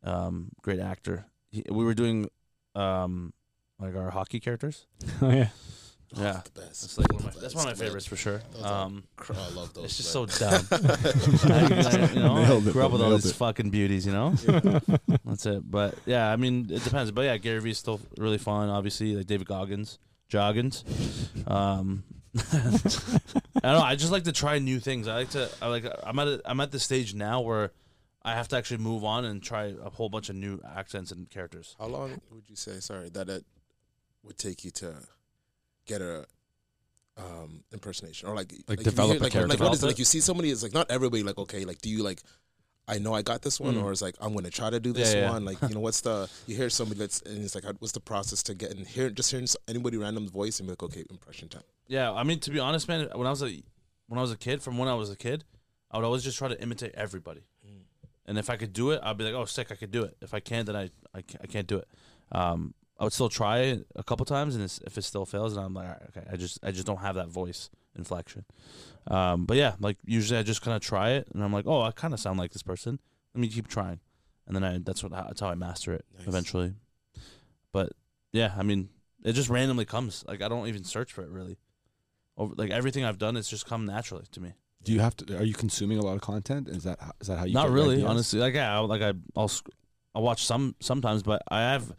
Um, 0.04 0.50
great 0.62 0.80
actor. 0.80 1.26
He, 1.50 1.62
we 1.70 1.84
were 1.84 1.94
doing, 1.94 2.28
um, 2.74 3.32
like 3.78 3.94
our 3.94 4.10
hockey 4.10 4.40
characters. 4.40 4.86
oh 5.22 5.30
yeah. 5.30 5.48
Yeah, 6.14 6.40
the 6.44 6.60
best. 6.60 6.82
that's 6.82 6.98
like 6.98 7.12
one 7.12 7.24
of 7.26 7.34
my, 7.34 7.40
that's 7.40 7.54
one 7.54 7.68
of 7.68 7.78
my 7.78 7.84
favorites 7.84 8.06
for 8.06 8.16
sure. 8.16 8.42
Those 8.52 8.62
are 8.64 8.84
Um, 8.86 9.04
cr- 9.16 9.32
I 9.34 9.48
love 9.54 9.72
those. 9.74 9.84
it's 9.84 9.96
just 9.96 10.14
man. 10.14 10.28
so 10.28 10.50
dumb. 10.50 10.66
I, 11.52 12.06
I- 12.06 12.12
you 12.12 12.20
know, 12.20 12.36
I 12.36 12.44
Nailed 12.44 12.66
it, 12.68 12.72
grew 12.72 12.84
up 12.84 12.92
with 12.92 13.00
all 13.02 13.10
these 13.10 13.26
it. 13.26 13.34
fucking 13.34 13.70
beauties. 13.70 14.04
You 14.06 14.12
know, 14.12 14.30
that's 15.24 15.46
it. 15.46 15.70
But 15.70 15.94
yeah, 16.06 16.30
I 16.30 16.36
mean, 16.36 16.66
it 16.70 16.84
depends. 16.84 17.10
But 17.12 17.22
yeah, 17.22 17.36
Gary 17.38 17.60
Vee's 17.60 17.78
still 17.78 18.00
really 18.18 18.38
fun. 18.38 18.68
Obviously, 18.68 19.14
like 19.16 19.26
David 19.26 19.46
Goggins, 19.46 19.98
Joggins. 20.28 20.84
Um, 21.46 22.04
I 22.52 22.78
don't 23.62 23.62
know. 23.62 23.80
I 23.82 23.94
just 23.96 24.12
like 24.12 24.24
to 24.24 24.32
try 24.32 24.58
new 24.58 24.80
things. 24.80 25.08
I 25.08 25.14
like 25.16 25.30
to. 25.30 25.48
I 25.60 25.68
like. 25.68 25.84
I'm 26.04 26.18
at. 26.18 26.28
A, 26.28 26.40
I'm 26.44 26.60
at 26.60 26.72
the 26.72 26.78
stage 26.78 27.14
now 27.14 27.40
where 27.40 27.72
I 28.22 28.34
have 28.34 28.48
to 28.48 28.56
actually 28.56 28.78
move 28.78 29.04
on 29.04 29.24
and 29.24 29.42
try 29.42 29.74
a 29.82 29.90
whole 29.90 30.08
bunch 30.08 30.28
of 30.28 30.36
new 30.36 30.60
accents 30.76 31.10
and 31.10 31.28
characters. 31.30 31.76
How 31.78 31.86
long 31.86 32.20
would 32.30 32.48
you 32.48 32.56
say? 32.56 32.80
Sorry, 32.80 33.08
that 33.10 33.28
it 33.28 33.44
would 34.22 34.38
take 34.38 34.64
you 34.64 34.70
to 34.70 34.94
get 35.86 36.00
a 36.02 36.26
um 37.18 37.62
impersonation 37.72 38.28
or 38.28 38.34
like 38.34 38.52
Like 38.68 38.78
you 38.78 38.84
develop 38.84 39.12
hear- 39.12 39.20
a 39.20 39.22
like, 39.24 39.32
character. 39.32 39.48
Like 39.56 39.60
what 39.60 39.74
is 39.74 39.82
it? 39.82 39.86
Like 39.86 39.98
you 39.98 40.04
see 40.04 40.20
somebody, 40.20 40.50
it's 40.50 40.62
like 40.62 40.72
not 40.74 40.90
everybody. 40.90 41.22
Like 41.22 41.38
okay, 41.38 41.64
like 41.64 41.80
do 41.80 41.90
you 41.90 42.02
like? 42.02 42.22
I 42.88 42.98
know 42.98 43.14
I 43.14 43.22
got 43.22 43.42
this 43.42 43.60
one, 43.60 43.74
Mm. 43.76 43.84
or 43.84 43.92
it's 43.92 44.02
like 44.02 44.16
I'm 44.20 44.34
to 44.36 44.50
try 44.50 44.68
to 44.68 44.80
do 44.80 44.92
this 44.92 45.14
Yeah, 45.14 45.20
yeah. 45.22 45.30
one. 45.30 45.44
Like 45.44 45.60
you 45.62 45.68
know, 45.74 45.80
what's 45.80 46.00
the? 46.00 46.28
You 46.46 46.56
hear 46.56 46.68
somebody 46.68 46.98
that's 46.98 47.20
and 47.22 47.44
it's 47.44 47.54
like, 47.54 47.64
what's 47.78 47.92
the 47.92 48.00
process 48.00 48.42
to 48.44 48.54
get 48.54 48.72
in 48.72 48.84
here? 48.84 49.08
Just 49.08 49.30
hearing 49.30 49.46
anybody 49.68 49.96
random 49.98 50.28
voice 50.28 50.58
and 50.58 50.66
be 50.66 50.72
like, 50.72 50.82
okay, 50.82 51.04
impression 51.10 51.48
time. 51.48 51.62
Yeah, 51.86 52.12
I 52.12 52.22
mean 52.24 52.40
to 52.40 52.50
be 52.50 52.58
honest, 52.58 52.88
man, 52.88 53.08
when 53.14 53.26
I 53.26 53.30
was 53.30 53.42
a 53.42 53.62
when 54.08 54.18
I 54.18 54.22
was 54.22 54.32
a 54.32 54.36
kid, 54.36 54.62
from 54.62 54.78
when 54.78 54.88
I 54.88 54.94
was 54.94 55.10
a 55.10 55.16
kid, 55.16 55.44
I 55.90 55.98
would 55.98 56.04
always 56.04 56.24
just 56.24 56.38
try 56.38 56.48
to 56.48 56.60
imitate 56.60 56.92
everybody. 56.94 57.42
Mm. 57.64 57.82
And 58.26 58.38
if 58.38 58.50
I 58.50 58.56
could 58.56 58.72
do 58.72 58.90
it, 58.90 59.00
I'd 59.02 59.16
be 59.16 59.24
like, 59.24 59.34
"Oh, 59.34 59.44
sick, 59.44 59.70
I 59.70 59.76
could 59.76 59.90
do 59.92 60.02
it." 60.02 60.16
If 60.20 60.34
I 60.34 60.40
can't, 60.40 60.66
then 60.66 60.74
I 60.76 60.90
I 61.14 61.22
can't, 61.22 61.40
I 61.42 61.46
can't 61.46 61.66
do 61.68 61.76
it. 61.78 61.88
Um, 62.32 62.74
I 63.02 63.04
would 63.04 63.12
still 63.12 63.28
try 63.28 63.58
it 63.62 63.84
a 63.96 64.04
couple 64.04 64.24
times, 64.24 64.54
and 64.54 64.62
it's, 64.62 64.78
if 64.86 64.96
it 64.96 65.02
still 65.02 65.26
fails, 65.26 65.56
then 65.56 65.64
I'm 65.64 65.74
like, 65.74 65.86
"All 65.88 65.90
right, 65.94 66.02
"Okay, 66.16 66.26
I 66.32 66.36
just 66.36 66.60
I 66.62 66.70
just 66.70 66.86
don't 66.86 66.98
have 67.00 67.16
that 67.16 67.26
voice 67.28 67.68
inflection." 67.96 68.44
Um, 69.08 69.44
but 69.44 69.56
yeah, 69.56 69.74
like 69.80 69.96
usually 70.06 70.38
I 70.38 70.44
just 70.44 70.62
kind 70.62 70.76
of 70.76 70.82
try 70.82 71.10
it, 71.10 71.26
and 71.34 71.42
I'm 71.42 71.52
like, 71.52 71.66
"Oh, 71.66 71.82
I 71.82 71.90
kind 71.90 72.14
of 72.14 72.20
sound 72.20 72.38
like 72.38 72.52
this 72.52 72.62
person." 72.62 73.00
Let 73.34 73.40
me 73.40 73.48
keep 73.48 73.66
trying, 73.66 73.98
and 74.46 74.54
then 74.54 74.62
I 74.62 74.78
that's 74.78 75.02
what 75.02 75.10
that's 75.10 75.40
how 75.40 75.48
I 75.48 75.56
master 75.56 75.92
it 75.92 76.04
Nice. 76.16 76.28
eventually. 76.28 76.74
But 77.72 77.90
yeah, 78.32 78.54
I 78.56 78.62
mean, 78.62 78.88
it 79.24 79.32
just 79.32 79.48
randomly 79.50 79.84
comes. 79.84 80.24
Like 80.28 80.40
I 80.40 80.48
don't 80.48 80.68
even 80.68 80.84
search 80.84 81.12
for 81.12 81.22
it 81.22 81.28
really. 81.30 81.58
Over 82.36 82.54
like 82.56 82.70
everything 82.70 83.04
I've 83.04 83.18
done, 83.18 83.36
it's 83.36 83.50
just 83.50 83.66
come 83.66 83.84
naturally 83.84 84.26
to 84.30 84.40
me. 84.40 84.52
Do 84.84 84.92
you 84.92 85.00
have 85.00 85.16
to? 85.16 85.38
Are 85.38 85.42
you 85.44 85.54
consuming 85.54 85.98
a 85.98 86.02
lot 86.02 86.14
of 86.14 86.20
content? 86.20 86.68
Is 86.68 86.84
that 86.84 87.00
how- 87.00 87.12
is 87.20 87.26
that 87.26 87.38
how 87.38 87.44
you? 87.46 87.54
Not 87.54 87.70
really, 87.70 88.04
honestly. 88.04 88.38
Like 88.38 88.54
yeah, 88.54 88.72
I'll- 88.74 88.86
like 88.86 89.02
I 89.02 89.12
I'll 89.36 89.50
I'll 90.14 90.22
watch 90.22 90.44
some 90.46 90.76
sometimes, 90.80 91.22
but 91.24 91.42
I 91.48 91.60
have 91.62 91.92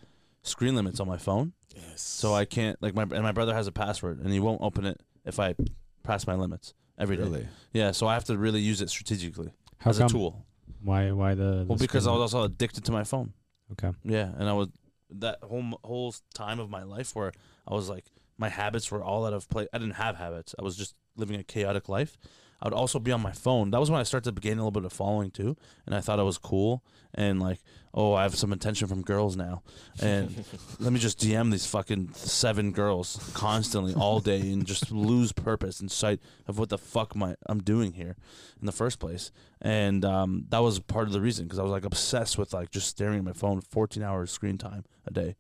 screen 0.44 0.76
limits 0.76 1.00
on 1.00 1.08
my 1.08 1.18
phone, 1.18 1.54
Yes. 1.76 2.02
so 2.02 2.34
I 2.34 2.46
can't 2.46 2.82
like 2.82 2.94
my 2.96 3.04
and 3.04 3.24
my 3.24 3.32
brother 3.32 3.54
has 3.54 3.68
a 3.68 3.72
password 3.72 4.20
and 4.20 4.32
he 4.32 4.40
won't 4.40 4.62
open 4.62 4.86
it 4.86 5.02
if 5.26 5.40
I 5.40 5.56
pass 6.04 6.28
my 6.28 6.36
limits 6.36 6.74
every 6.98 7.16
day. 7.18 7.24
Really? 7.24 7.48
Yeah, 7.72 7.92
so 7.92 8.08
I 8.08 8.14
have 8.14 8.26
to 8.26 8.38
really 8.38 8.60
use 8.62 8.82
it 8.82 8.90
strategically 8.90 9.52
How 9.80 9.90
as 9.92 9.98
come? 9.98 10.08
a 10.08 10.10
tool. 10.10 10.46
Why? 10.82 11.12
Why 11.12 11.34
the? 11.34 11.44
the 11.44 11.66
Well, 11.68 11.78
because 11.78 12.08
I 12.08 12.12
was 12.12 12.22
also 12.22 12.44
addicted 12.44 12.84
to 12.86 12.92
my 12.92 13.04
phone. 13.04 13.34
okay. 13.72 13.92
Yeah, 14.04 14.32
and 14.38 14.48
I 14.50 14.54
was 14.54 14.68
that 15.16 15.40
whole 15.44 15.64
whole 15.84 16.14
time 16.34 16.60
of 16.60 16.70
my 16.70 16.84
life 16.84 17.16
where 17.16 17.32
I 17.68 17.74
was 17.74 17.88
like 17.90 18.06
my 18.38 18.50
habits 18.50 18.92
were 18.92 19.04
all 19.04 19.26
out 19.26 19.34
of 19.34 19.48
place. 19.50 19.68
I 19.74 19.78
didn't 19.78 19.96
have 19.96 20.18
habits. 20.18 20.54
I 20.60 20.64
was 20.64 20.76
just 20.76 20.96
living 21.16 21.40
a 21.40 21.44
chaotic 21.44 21.88
life. 21.88 22.18
I 22.64 22.68
would 22.68 22.74
also 22.74 22.98
be 22.98 23.12
on 23.12 23.22
my 23.22 23.34
phone. 23.34 23.72
That 23.72 23.82
was 23.82 23.92
when 23.92 24.00
I 24.00 24.04
started 24.04 24.34
to 24.34 24.42
gain 24.42 24.54
a 24.54 24.62
little 24.62 24.72
bit 24.72 24.86
of 24.86 24.94
following 24.94 25.32
too, 25.32 25.58
and 25.86 25.94
I 25.94 26.00
thought 26.00 26.18
I 26.18 26.24
was 26.24 26.38
cool 26.38 26.82
and 27.14 27.42
like, 27.42 27.60
oh, 27.94 28.14
I 28.14 28.24
have 28.24 28.36
some 28.36 28.54
attention 28.54 28.88
from 28.88 29.02
girls 29.02 29.36
now, 29.36 29.64
and 30.02 30.46
let 30.80 30.94
me 30.94 31.00
just 31.00 31.20
DM 31.20 31.52
these 31.52 31.66
fucking 31.66 32.14
seven 32.14 32.72
girls 32.72 33.32
constantly 33.34 33.94
all 33.94 34.22
day 34.22 34.40
and 34.40 34.66
just 34.66 34.92
lose 34.92 35.34
purpose 35.34 35.82
and 35.82 35.92
sight 35.92 36.22
of 36.48 36.58
what 36.58 36.70
the 36.70 36.78
fuck 36.78 37.18
my 37.18 37.36
I'm 37.48 37.62
doing 37.62 37.92
here 37.92 38.16
in 38.62 38.66
the 38.66 38.72
first 38.72 38.98
place. 38.98 39.32
And 39.62 40.06
um, 40.06 40.46
that 40.48 40.60
was 40.60 40.80
part 40.80 41.08
of 41.08 41.14
the 41.14 41.22
reason 41.22 41.46
because 41.46 41.60
I 41.60 41.64
was 41.64 41.72
like 41.72 41.86
obsessed 41.86 42.38
with 42.38 42.54
like 42.54 42.72
just 42.72 42.88
staring 42.88 43.20
at 43.20 43.26
my 43.26 43.34
phone, 43.34 43.60
14 43.60 44.02
hours 44.02 44.32
screen 44.32 44.58
time 44.58 44.86
a 45.06 45.12
day 45.12 45.36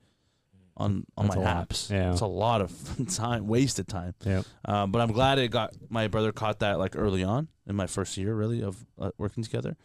on 0.77 1.05
on 1.17 1.27
That's 1.27 1.37
my 1.37 1.43
apps. 1.43 1.89
Yeah. 1.91 2.11
It's 2.11 2.21
a 2.21 2.25
lot 2.25 2.61
of 2.61 2.71
time, 3.15 3.47
wasted 3.47 3.87
time. 3.87 4.15
Yeah. 4.25 4.43
Um, 4.65 4.91
but 4.91 5.01
I'm 5.01 5.11
glad 5.11 5.37
it 5.39 5.49
got 5.49 5.73
my 5.89 6.07
brother 6.07 6.31
caught 6.31 6.59
that 6.59 6.79
like 6.79 6.95
early 6.95 7.23
on 7.23 7.47
in 7.67 7.75
my 7.75 7.87
first 7.87 8.17
year 8.17 8.33
really 8.33 8.61
of 8.63 8.85
uh, 8.99 9.11
working 9.17 9.43
together. 9.43 9.75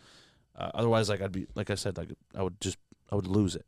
Uh, 0.57 0.70
otherwise, 0.74 1.09
like 1.09 1.20
I'd 1.20 1.33
be 1.33 1.46
like 1.55 1.70
I 1.70 1.74
said, 1.74 1.96
like 1.98 2.11
I 2.35 2.42
would 2.42 2.61
just 2.61 2.79
I 3.12 3.14
would 3.16 3.27
lose 3.27 3.55
it. 3.55 3.66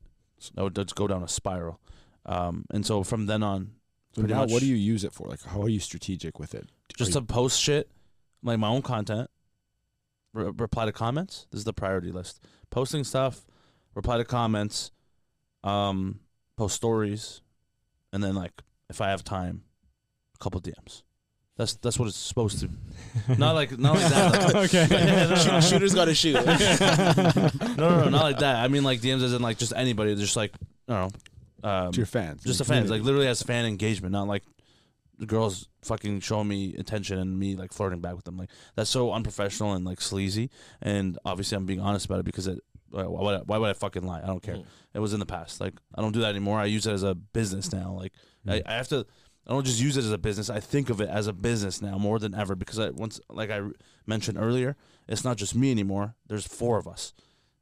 I 0.57 0.63
would 0.63 0.75
just 0.75 0.95
go 0.95 1.07
down 1.07 1.23
a 1.23 1.29
spiral. 1.29 1.81
Um, 2.27 2.65
and 2.71 2.85
so 2.85 3.03
from 3.03 3.27
then 3.27 3.43
on, 3.43 3.73
So 4.15 4.23
now, 4.23 4.41
much. 4.41 4.51
what 4.53 4.61
do 4.61 4.67
you 4.67 4.75
use 4.77 5.05
it 5.05 5.13
for? 5.13 5.29
Like, 5.29 5.43
how 5.43 5.63
are 5.63 5.69
you 5.69 5.81
strategic 5.81 6.39
with 6.39 6.55
it? 6.55 6.69
just 6.97 7.11
Are 7.17 7.21
to 7.21 7.27
post 7.27 7.61
shit, 7.61 7.91
like 8.43 8.59
my 8.59 8.69
own 8.69 8.83
content, 8.83 9.31
re- 10.35 10.51
reply 10.57 10.85
to 10.87 10.93
comments. 10.93 11.47
This 11.51 11.59
is 11.61 11.65
the 11.65 11.73
priority 11.73 12.11
list. 12.13 12.43
Posting 12.71 13.05
stuff, 13.05 13.47
reply 13.95 14.17
to 14.19 14.25
comments, 14.25 14.91
um, 15.65 16.21
post 16.61 16.77
stories, 16.77 17.41
and 18.13 18.23
then 18.23 18.35
like 18.35 18.53
if 18.91 19.01
I 19.01 19.09
have 19.09 19.25
time, 19.25 19.63
a 20.35 20.39
couple 20.45 20.61
DMs. 20.61 21.03
That's 21.57 21.75
that's 21.77 21.99
what 21.99 22.07
it's 22.09 22.19
supposed 22.19 22.61
to. 22.61 22.69
Not 23.39 23.55
like 23.55 23.79
not 23.79 23.95
like 23.97 24.09
that. 24.11 24.33
like- 24.55 24.75
okay. 24.75 24.87
Yeah, 24.91 25.25
no, 25.25 25.29
no, 25.31 25.35
Shoot- 25.37 25.65
shooters 25.65 25.95
got 25.95 26.05
to 26.07 26.15
shoot. 26.15 26.35
no, 26.45 27.51
no, 27.77 28.01
no, 28.05 28.09
not 28.09 28.23
like 28.23 28.39
that. 28.41 28.57
I 28.57 28.69
mean 28.69 28.83
like 28.85 29.01
DMs 29.01 29.23
isn't 29.23 29.43
like 29.43 29.57
just 29.59 29.73
anybody. 29.75 30.15
Just 30.17 30.37
like 30.37 30.53
I 30.89 30.93
don't 31.01 31.15
know. 31.63 31.69
Um, 31.71 31.93
to 31.93 31.99
your 31.99 32.07
fans? 32.07 32.43
just 32.43 32.59
the 32.59 32.65
your 32.65 32.77
fans, 32.77 32.91
like 32.91 33.03
literally 33.03 33.27
as 33.27 33.43
fan 33.43 33.65
engagement, 33.67 34.13
not 34.13 34.27
like 34.29 34.43
the 35.19 35.27
girls 35.27 35.69
fucking 35.83 36.21
showing 36.21 36.49
me 36.49 36.75
attention 36.77 37.19
and 37.19 37.39
me 37.39 37.57
like 37.57 37.73
flirting 37.73 38.01
back 38.01 38.17
with 38.17 38.25
them. 38.25 38.37
Like 38.39 38.51
that's 38.75 38.89
so 38.91 39.13
unprofessional 39.13 39.73
and 39.75 39.85
like 39.85 40.01
sleazy. 40.01 40.51
And 40.81 41.19
obviously, 41.25 41.57
I'm 41.57 41.67
being 41.67 41.81
honest 41.81 42.07
about 42.07 42.21
it 42.21 42.25
because 42.27 42.47
it. 42.47 42.61
Why 42.91 43.05
why 43.05 43.23
would 43.23 43.35
I, 43.35 43.39
why 43.45 43.59
would 43.59 43.71
I 43.71 43.73
fucking 43.75 44.03
lie? 44.05 44.21
I 44.23 44.27
don't 44.27 44.43
care. 44.43 44.57
Mm. 44.57 44.65
It 44.95 44.99
was 44.99 45.13
in 45.13 45.21
the 45.21 45.27
past. 45.27 45.61
Like 45.61 45.75
I 45.95 46.03
don't 46.03 46.13
do 46.13 46.21
that 46.21 46.31
anymore. 46.31 46.59
I 46.59 46.65
use 46.67 46.87
it 46.87 46.93
as 46.93 47.03
a 47.03 47.15
business 47.15 47.73
now. 47.73 47.93
Like 47.93 48.13
I, 48.49 48.63
I 48.67 48.73
have 48.75 48.89
to. 48.89 49.07
I 49.47 49.53
don't 49.53 49.65
just 49.67 49.81
use 49.81 49.97
it 49.97 50.05
as 50.05 50.13
a 50.13 50.19
business. 50.19 50.51
I 50.51 50.61
think 50.61 50.91
of 50.91 51.01
it 51.01 51.09
as 51.09 51.27
a 51.27 51.33
business 51.33 51.81
now 51.83 51.99
more 51.99 52.19
than 52.19 52.35
ever 52.35 52.55
because 52.55 52.79
I 52.79 52.91
once, 52.91 53.19
like 53.31 53.51
I 53.51 53.63
mentioned 54.07 54.39
earlier, 54.39 54.77
it's 55.09 55.25
not 55.25 55.37
just 55.39 55.55
me 55.55 55.71
anymore. 55.71 56.15
There's 56.29 56.47
four 56.47 56.79
of 56.79 56.87
us. 56.87 57.13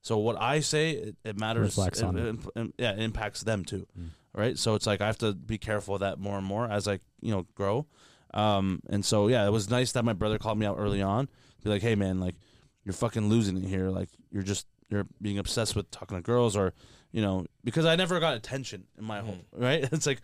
So 0.02 0.18
what 0.18 0.40
I 0.40 0.60
say, 0.60 0.90
it, 0.90 1.16
it 1.24 1.38
matters. 1.38 1.76
Reflects 1.76 2.00
it- 2.00 2.04
on 2.04 2.18
it. 2.18 2.26
it- 2.26 2.46
it- 2.56 2.74
yeah, 2.78 2.92
it 2.92 2.98
impacts 3.00 3.42
them 3.42 3.64
too 3.64 3.86
Mm. 3.98 4.10
right? 4.34 4.58
So 4.58 4.74
it's 4.74 4.86
like 4.86 5.00
I 5.00 5.06
have 5.06 5.18
to 5.18 5.32
be 5.34 5.56
careful 5.58 5.94
of 5.94 6.00
that 6.00 6.18
more 6.18 6.36
and 6.36 6.46
more 6.46 6.70
as 6.70 6.86
I 6.88 7.00
you 7.20 7.30
know 7.32 7.46
grow. 7.54 7.86
Um, 8.34 8.80
and 8.90 9.04
so 9.04 9.28
yeah, 9.28 9.46
it 9.46 9.50
was 9.50 9.70
nice 9.70 9.92
that 9.92 10.04
my 10.04 10.12
brother 10.12 10.38
called 10.38 10.58
me 10.58 10.66
out 10.66 10.76
early 10.78 11.00
on, 11.00 11.28
be 11.62 11.70
like, 11.70 11.82
hey 11.82 11.94
man, 11.94 12.20
like 12.20 12.34
you're 12.84 12.92
fucking 12.92 13.28
losing 13.28 13.56
it 13.56 13.66
here. 13.68 13.88
Like 13.88 14.10
you're 14.30 14.42
just 14.42 14.66
you're 14.90 15.06
being 15.20 15.38
obsessed 15.38 15.76
with 15.76 15.90
talking 15.90 16.16
to 16.16 16.22
girls 16.22 16.56
or 16.56 16.72
you 17.12 17.22
know 17.22 17.46
because 17.64 17.84
I 17.86 17.96
never 17.96 18.20
got 18.20 18.34
attention 18.36 18.84
in 18.98 19.04
my 19.04 19.20
home, 19.20 19.40
right? 19.56 19.86
It's 19.92 20.06
like, 20.06 20.20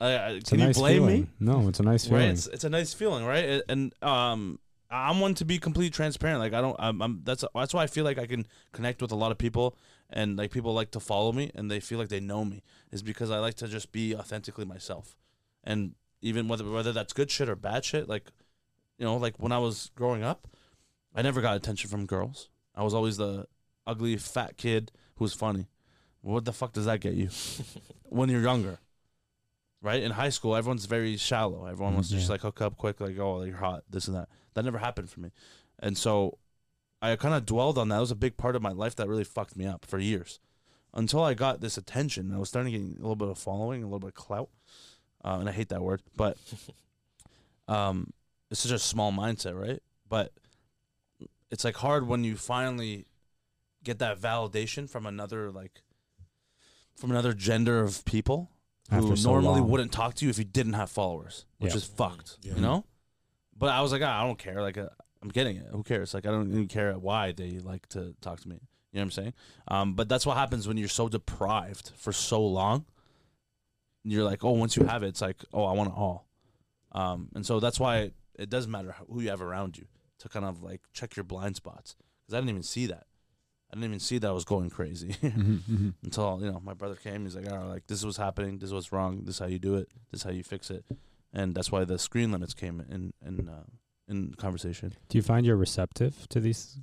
I, 0.00 0.06
I, 0.06 0.28
It's 0.32 0.50
can 0.50 0.60
a 0.60 0.66
nice 0.66 0.76
you 0.76 0.82
blame 0.82 1.02
feeling. 1.02 1.20
me? 1.22 1.28
No, 1.40 1.68
it's 1.68 1.80
a 1.80 1.82
nice 1.82 2.04
Right? 2.08 2.18
feeling. 2.18 2.30
It's 2.32 2.46
it's 2.48 2.64
a 2.64 2.68
nice 2.70 2.92
feeling, 2.94 3.24
right? 3.24 3.62
And 3.68 3.92
um. 4.02 4.58
I'm 4.88 5.18
one 5.18 5.34
to 5.34 5.44
be 5.44 5.58
completely 5.58 5.90
transparent. 5.90 6.38
Like 6.38 6.52
I 6.54 6.60
don't, 6.60 6.76
I'm, 6.78 7.02
I'm. 7.02 7.20
That's 7.24 7.44
that's 7.56 7.74
why 7.74 7.82
I 7.82 7.88
feel 7.88 8.04
like 8.04 8.18
I 8.20 8.26
can 8.26 8.46
connect 8.70 9.02
with 9.02 9.10
a 9.10 9.16
lot 9.16 9.32
of 9.32 9.36
people, 9.36 9.76
and 10.10 10.36
like 10.38 10.52
people 10.52 10.72
like 10.74 10.92
to 10.92 11.00
follow 11.00 11.32
me, 11.32 11.50
and 11.56 11.68
they 11.68 11.80
feel 11.80 11.98
like 11.98 12.08
they 12.08 12.20
know 12.20 12.44
me, 12.44 12.62
is 12.92 13.02
because 13.02 13.28
I 13.32 13.40
like 13.40 13.54
to 13.54 13.66
just 13.66 13.90
be 13.90 14.14
authentically 14.14 14.64
myself, 14.64 15.16
and 15.64 15.96
even 16.22 16.46
whether 16.46 16.64
whether 16.70 16.92
that's 16.92 17.12
good 17.12 17.32
shit 17.32 17.48
or 17.48 17.56
bad 17.56 17.84
shit, 17.84 18.08
like, 18.08 18.30
you 18.96 19.04
know, 19.04 19.16
like 19.16 19.40
when 19.40 19.50
I 19.50 19.58
was 19.58 19.90
growing 19.96 20.22
up, 20.22 20.46
I 21.16 21.20
never 21.22 21.40
got 21.40 21.56
attention 21.56 21.90
from 21.90 22.06
girls. 22.06 22.48
I 22.72 22.84
was 22.84 22.94
always 22.94 23.16
the 23.16 23.46
ugly 23.86 24.16
fat 24.16 24.56
kid 24.56 24.92
who 25.16 25.24
was 25.24 25.34
funny. 25.34 25.66
What 26.20 26.44
the 26.44 26.52
fuck 26.52 26.72
does 26.72 26.86
that 26.86 27.00
get 27.00 27.14
you 27.14 27.30
when 28.04 28.28
you're 28.28 28.42
younger? 28.42 28.78
Right 29.82 30.02
in 30.02 30.12
high 30.12 30.30
school, 30.30 30.56
everyone's 30.56 30.86
very 30.86 31.16
shallow. 31.16 31.66
Everyone 31.66 31.94
wants 31.94 32.08
to 32.08 32.16
just 32.16 32.30
like 32.30 32.40
hook 32.40 32.60
up 32.60 32.76
quick, 32.76 33.00
like 33.00 33.18
oh 33.18 33.42
you're 33.42 33.56
hot, 33.56 33.84
this 33.88 34.08
and 34.08 34.16
that. 34.16 34.28
That 34.54 34.64
never 34.64 34.78
happened 34.78 35.10
for 35.10 35.20
me, 35.20 35.30
and 35.78 35.96
so 35.96 36.38
I 37.02 37.14
kind 37.16 37.34
of 37.34 37.44
dwelled 37.44 37.78
on 37.78 37.90
that. 37.90 37.98
It 37.98 38.00
was 38.00 38.10
a 38.10 38.16
big 38.16 38.36
part 38.36 38.56
of 38.56 38.62
my 38.62 38.72
life 38.72 38.96
that 38.96 39.06
really 39.06 39.22
fucked 39.22 39.54
me 39.54 39.66
up 39.66 39.84
for 39.84 39.98
years, 39.98 40.40
until 40.94 41.22
I 41.22 41.34
got 41.34 41.60
this 41.60 41.76
attention. 41.76 42.32
I 42.34 42.38
was 42.38 42.48
starting 42.48 42.72
to 42.72 42.78
get 42.78 42.98
a 42.98 43.02
little 43.02 43.16
bit 43.16 43.28
of 43.28 43.38
following, 43.38 43.82
a 43.82 43.86
little 43.86 44.00
bit 44.00 44.08
of 44.08 44.14
clout, 44.14 44.48
uh, 45.22 45.36
and 45.38 45.48
I 45.48 45.52
hate 45.52 45.68
that 45.68 45.82
word, 45.82 46.02
but 46.16 46.38
um, 47.68 48.12
it's 48.50 48.60
such 48.60 48.72
a 48.72 48.78
small 48.78 49.12
mindset, 49.12 49.60
right? 49.60 49.82
But 50.08 50.32
it's 51.50 51.64
like 51.64 51.76
hard 51.76 52.08
when 52.08 52.24
you 52.24 52.36
finally 52.36 53.06
get 53.86 53.98
that 54.00 54.20
validation 54.20 54.88
from 54.90 55.06
another 55.06 55.50
like 55.50 55.80
from 56.96 57.10
another 57.10 57.32
gender 57.32 57.80
of 57.82 58.04
people 58.04 58.50
who 58.90 58.96
After 58.96 59.16
so 59.16 59.30
normally 59.32 59.60
long. 59.60 59.70
wouldn't 59.70 59.92
talk 59.92 60.14
to 60.16 60.24
you 60.24 60.30
if 60.30 60.38
you 60.38 60.44
didn't 60.44 60.74
have 60.74 60.90
followers, 60.90 61.46
which 61.58 61.72
Yeah. 61.72 61.76
is 61.78 61.84
fucked, 61.84 62.38
Yeah. 62.42 62.54
you 62.56 62.60
know. 62.60 62.84
But 63.56 63.70
I 63.70 63.80
was 63.80 63.92
like, 63.92 64.02
ah, 64.02 64.20
I 64.22 64.26
don't 64.26 64.38
care. 64.38 64.60
Like, 64.62 64.78
uh, 64.78 64.88
I'm 65.22 65.28
getting 65.28 65.56
it. 65.56 65.66
Who 65.70 65.82
cares? 65.82 66.14
Like, 66.14 66.24
I 66.26 66.30
don't 66.30 66.50
even 66.50 66.68
care 66.68 66.92
why 66.98 67.32
they 67.32 67.58
like 67.58 67.88
to 67.90 68.14
talk 68.20 68.40
to 68.40 68.48
me. 68.48 68.56
You 68.92 68.98
know 68.98 69.00
what 69.00 69.02
I'm 69.02 69.10
saying? 69.10 69.34
Um, 69.68 69.94
but 69.94 70.08
that's 70.08 70.24
what 70.26 70.36
happens 70.36 70.66
when 70.68 70.76
you're 70.76 70.88
so 70.88 71.08
deprived 71.08 71.90
for 71.96 72.12
so 72.12 72.40
long. 72.46 72.86
You're 74.04 74.24
like, 74.24 74.44
oh, 74.44 74.52
once 74.52 74.76
you 74.76 74.84
have 74.84 75.02
it, 75.02 75.08
it's 75.08 75.20
like, 75.20 75.44
oh, 75.52 75.64
I 75.64 75.72
want 75.72 75.90
it 75.90 75.96
all. 75.96 76.28
Um, 76.92 77.28
and 77.34 77.44
so 77.44 77.60
that's 77.60 77.80
why 77.80 78.12
it 78.38 78.48
doesn't 78.48 78.70
matter 78.70 78.94
who 79.10 79.20
you 79.20 79.30
have 79.30 79.42
around 79.42 79.76
you 79.76 79.86
to 80.20 80.28
kind 80.28 80.44
of 80.46 80.62
like 80.62 80.80
check 80.92 81.16
your 81.16 81.24
blind 81.24 81.56
spots 81.56 81.96
because 82.22 82.34
I 82.34 82.38
didn't 82.38 82.50
even 82.50 82.62
see 82.62 82.86
that. 82.86 83.06
I 83.70 83.74
didn't 83.74 83.84
even 83.90 84.00
see 84.00 84.18
that 84.18 84.28
I 84.28 84.32
was 84.32 84.44
going 84.44 84.70
crazy 84.70 85.08
Mm-hmm. 85.22 85.90
until 86.04 86.38
you 86.40 86.50
know 86.50 86.60
my 86.64 86.74
brother 86.74 86.94
came. 86.94 87.24
He's 87.24 87.34
like, 87.36 87.50
"All 87.50 87.58
right, 87.58 87.66
like 87.68 87.86
this 87.88 87.98
is 87.98 88.04
what's 88.04 88.16
happening. 88.16 88.58
This 88.58 88.68
is 88.68 88.74
what's 88.74 88.92
wrong. 88.92 89.22
This 89.24 89.36
is 89.36 89.38
how 89.40 89.46
you 89.46 89.58
do 89.58 89.74
it. 89.76 89.88
This 90.10 90.20
is 90.20 90.24
how 90.24 90.30
you 90.30 90.42
fix 90.44 90.70
it." 90.70 90.84
And 91.32 91.54
that's 91.54 91.70
why 91.72 91.84
the 91.84 91.98
screen 91.98 92.30
limits 92.32 92.54
came 92.54 92.80
in 92.88 93.12
in 93.26 93.48
uh, 93.48 93.64
in 94.08 94.34
conversation. 94.34 94.92
Do 95.08 95.18
you 95.18 95.22
find 95.22 95.44
you're 95.44 95.56
receptive 95.56 96.28
to 96.28 96.38
these 96.40 96.78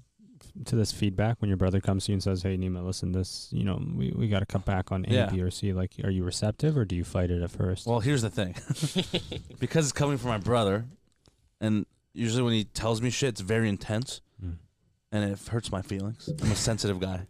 to 0.65 0.75
this 0.75 0.91
feedback 0.91 1.39
when 1.41 1.47
your 1.47 1.55
brother 1.57 1.79
comes 1.79 2.05
to 2.05 2.11
you 2.11 2.15
and 2.15 2.23
says, 2.23 2.43
"Hey, 2.43 2.57
Neema, 2.57 2.85
listen, 2.85 3.13
this, 3.13 3.47
you 3.53 3.63
know, 3.63 3.81
we, 3.95 4.11
we 4.15 4.27
got 4.27 4.39
to 4.39 4.45
cut 4.45 4.65
back 4.65 4.91
on 4.91 5.05
A, 5.07 5.13
Yeah. 5.13 5.29
B, 5.29 5.41
or 5.41 5.49
C." 5.49 5.71
Like, 5.71 5.93
are 6.03 6.09
you 6.11 6.25
receptive 6.25 6.77
or 6.77 6.83
do 6.83 6.97
you 6.97 7.05
fight 7.05 7.31
it 7.31 7.41
at 7.41 7.49
first? 7.49 7.87
Well, 7.87 8.01
here's 8.01 8.21
the 8.23 8.29
thing, 8.29 8.53
because 9.59 9.85
it's 9.85 9.93
coming 9.93 10.17
from 10.17 10.29
my 10.31 10.37
brother, 10.37 10.85
and 11.61 11.85
usually 12.13 12.43
when 12.43 12.53
he 12.53 12.65
tells 12.65 13.01
me 13.01 13.09
shit, 13.09 13.29
it's 13.29 13.41
very 13.41 13.69
intense. 13.69 14.19
And 15.13 15.23
it 15.31 15.39
hurts 15.47 15.71
my 15.71 15.81
feelings. 15.81 16.29
I'm 16.41 16.51
a 16.51 16.55
sensitive 16.55 16.99
guy. 16.99 17.27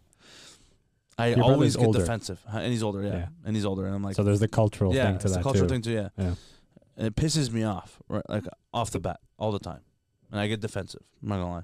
I 1.16 1.28
Your 1.28 1.42
always 1.44 1.56
brother's 1.56 1.76
get 1.76 1.86
older. 1.86 1.98
defensive, 2.00 2.40
and 2.50 2.72
he's 2.72 2.82
older, 2.82 3.02
yeah, 3.02 3.12
Yeah. 3.14 3.26
and 3.44 3.54
he's 3.54 3.64
older, 3.64 3.86
and 3.86 3.94
I'm 3.94 4.02
like, 4.02 4.16
so 4.16 4.24
there's 4.24 4.40
the 4.40 4.48
cultural 4.48 4.92
yeah, 4.92 5.04
thing 5.06 5.18
to 5.18 5.24
it's 5.26 5.34
that 5.34 5.40
a 5.40 5.42
cultural 5.44 5.68
too. 5.68 5.74
thing 5.74 5.82
too, 5.82 5.92
yeah. 5.92 6.08
Yeah. 6.18 6.34
And 6.96 7.06
it 7.06 7.14
pisses 7.14 7.52
me 7.52 7.62
off, 7.62 8.00
right? 8.08 8.28
Like 8.28 8.44
off 8.72 8.90
the 8.90 8.98
bat, 8.98 9.20
all 9.38 9.52
the 9.52 9.60
time, 9.60 9.82
and 10.32 10.40
I 10.40 10.48
get 10.48 10.60
defensive. 10.60 11.02
I'm 11.22 11.28
not 11.28 11.36
gonna 11.36 11.50
lie. 11.52 11.62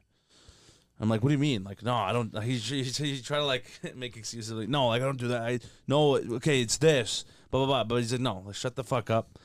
I'm 1.01 1.09
like, 1.09 1.23
what 1.23 1.31
do 1.31 1.33
you 1.33 1.39
mean? 1.39 1.65
Like, 1.65 1.83
no, 1.83 1.95
I 1.95 2.13
don't. 2.13 2.41
He 2.45 2.59
he, 2.59 2.83
he 2.85 3.21
try 3.23 3.39
to 3.39 3.45
like 3.45 3.65
make 3.97 4.17
excuses. 4.17 4.53
Like, 4.53 4.69
no, 4.69 4.89
like 4.89 5.03
I 5.03 5.05
don't 5.07 5.19
do 5.19 5.29
that. 5.29 5.43
I 5.43 5.59
no, 5.89 6.17
okay, 6.17 6.61
it's 6.61 6.77
this, 6.77 7.25
blah 7.51 7.61
blah 7.65 7.67
blah. 7.67 7.85
But 7.85 7.97
he's 8.03 8.13
like, 8.13 8.21
no, 8.21 8.43
like 8.47 8.55
shut 8.55 8.77
the 8.77 8.85
fuck 8.85 9.09
up, 9.11 9.39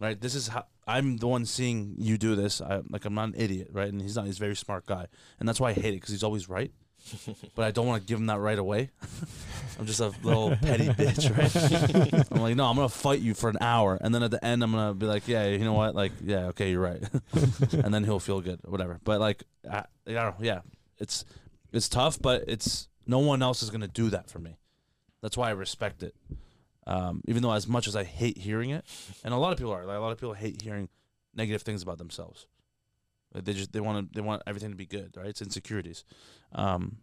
right? 0.00 0.20
This 0.20 0.34
is 0.34 0.48
how 0.48 0.64
I'm 0.86 1.16
the 1.16 1.26
one 1.26 1.46
seeing 1.46 1.94
you 1.98 2.16
do 2.16 2.36
this. 2.36 2.60
I 2.60 2.80
like 2.88 3.04
I'm 3.04 3.14
not 3.14 3.28
an 3.28 3.34
idiot, 3.36 3.70
right? 3.72 3.88
And 3.88 4.00
he's 4.00 4.16
not. 4.16 4.26
He's 4.26 4.36
a 4.36 4.40
very 4.40 4.56
smart 4.56 4.86
guy, 4.86 5.06
and 5.40 5.48
that's 5.48 5.60
why 5.60 5.70
I 5.70 5.72
hate 5.72 5.94
it 5.94 5.96
because 5.96 6.10
he's 6.10 6.22
always 6.22 6.48
right. 6.48 6.72
but 7.54 7.64
I 7.64 7.70
don't 7.70 7.86
want 7.86 8.02
to 8.02 8.06
give 8.06 8.18
him 8.18 8.26
that 8.26 8.38
right 8.38 8.58
away. 8.58 8.90
I'm 9.78 9.86
just 9.86 10.00
a 10.00 10.12
little 10.22 10.56
petty 10.56 10.88
bitch, 10.88 11.30
right? 11.36 12.26
I'm 12.32 12.40
like, 12.40 12.56
no, 12.56 12.64
I'm 12.66 12.76
gonna 12.76 12.88
fight 12.88 13.20
you 13.20 13.34
for 13.34 13.50
an 13.50 13.58
hour, 13.60 13.98
and 14.00 14.14
then 14.14 14.22
at 14.22 14.30
the 14.30 14.44
end, 14.44 14.62
I'm 14.62 14.72
gonna 14.72 14.94
be 14.94 15.06
like, 15.06 15.28
yeah, 15.28 15.46
you 15.46 15.58
know 15.58 15.72
what? 15.72 15.94
Like, 15.94 16.12
yeah, 16.22 16.46
okay, 16.46 16.70
you're 16.70 16.80
right, 16.80 17.02
and 17.72 17.92
then 17.92 18.04
he'll 18.04 18.20
feel 18.20 18.40
good 18.40 18.60
whatever. 18.64 19.00
But 19.04 19.20
like, 19.20 19.42
I, 19.70 19.78
I 19.78 20.12
don't 20.12 20.14
know, 20.14 20.34
yeah, 20.40 20.60
it's 20.98 21.24
it's 21.72 21.88
tough, 21.88 22.20
but 22.20 22.44
it's 22.46 22.88
no 23.06 23.18
one 23.18 23.42
else 23.42 23.62
is 23.62 23.70
gonna 23.70 23.88
do 23.88 24.10
that 24.10 24.30
for 24.30 24.38
me. 24.38 24.56
That's 25.22 25.36
why 25.36 25.48
I 25.48 25.52
respect 25.52 26.02
it. 26.02 26.14
Um, 26.86 27.20
even 27.26 27.42
though 27.42 27.52
as 27.52 27.66
much 27.66 27.88
as 27.88 27.96
I 27.96 28.04
hate 28.04 28.38
hearing 28.38 28.70
it, 28.70 28.84
and 29.24 29.34
a 29.34 29.36
lot 29.36 29.52
of 29.52 29.58
people 29.58 29.72
are, 29.72 29.84
like, 29.84 29.96
a 29.96 30.00
lot 30.00 30.12
of 30.12 30.18
people 30.18 30.34
hate 30.34 30.62
hearing 30.62 30.88
negative 31.34 31.62
things 31.62 31.82
about 31.82 31.98
themselves. 31.98 32.46
Like, 33.34 33.44
they 33.44 33.52
just 33.52 33.72
they 33.72 33.80
want 33.80 34.12
to 34.12 34.14
they 34.14 34.24
want 34.24 34.42
everything 34.46 34.70
to 34.70 34.76
be 34.76 34.86
good, 34.86 35.14
right? 35.16 35.26
It's 35.26 35.42
insecurities. 35.42 36.04
Um, 36.52 36.98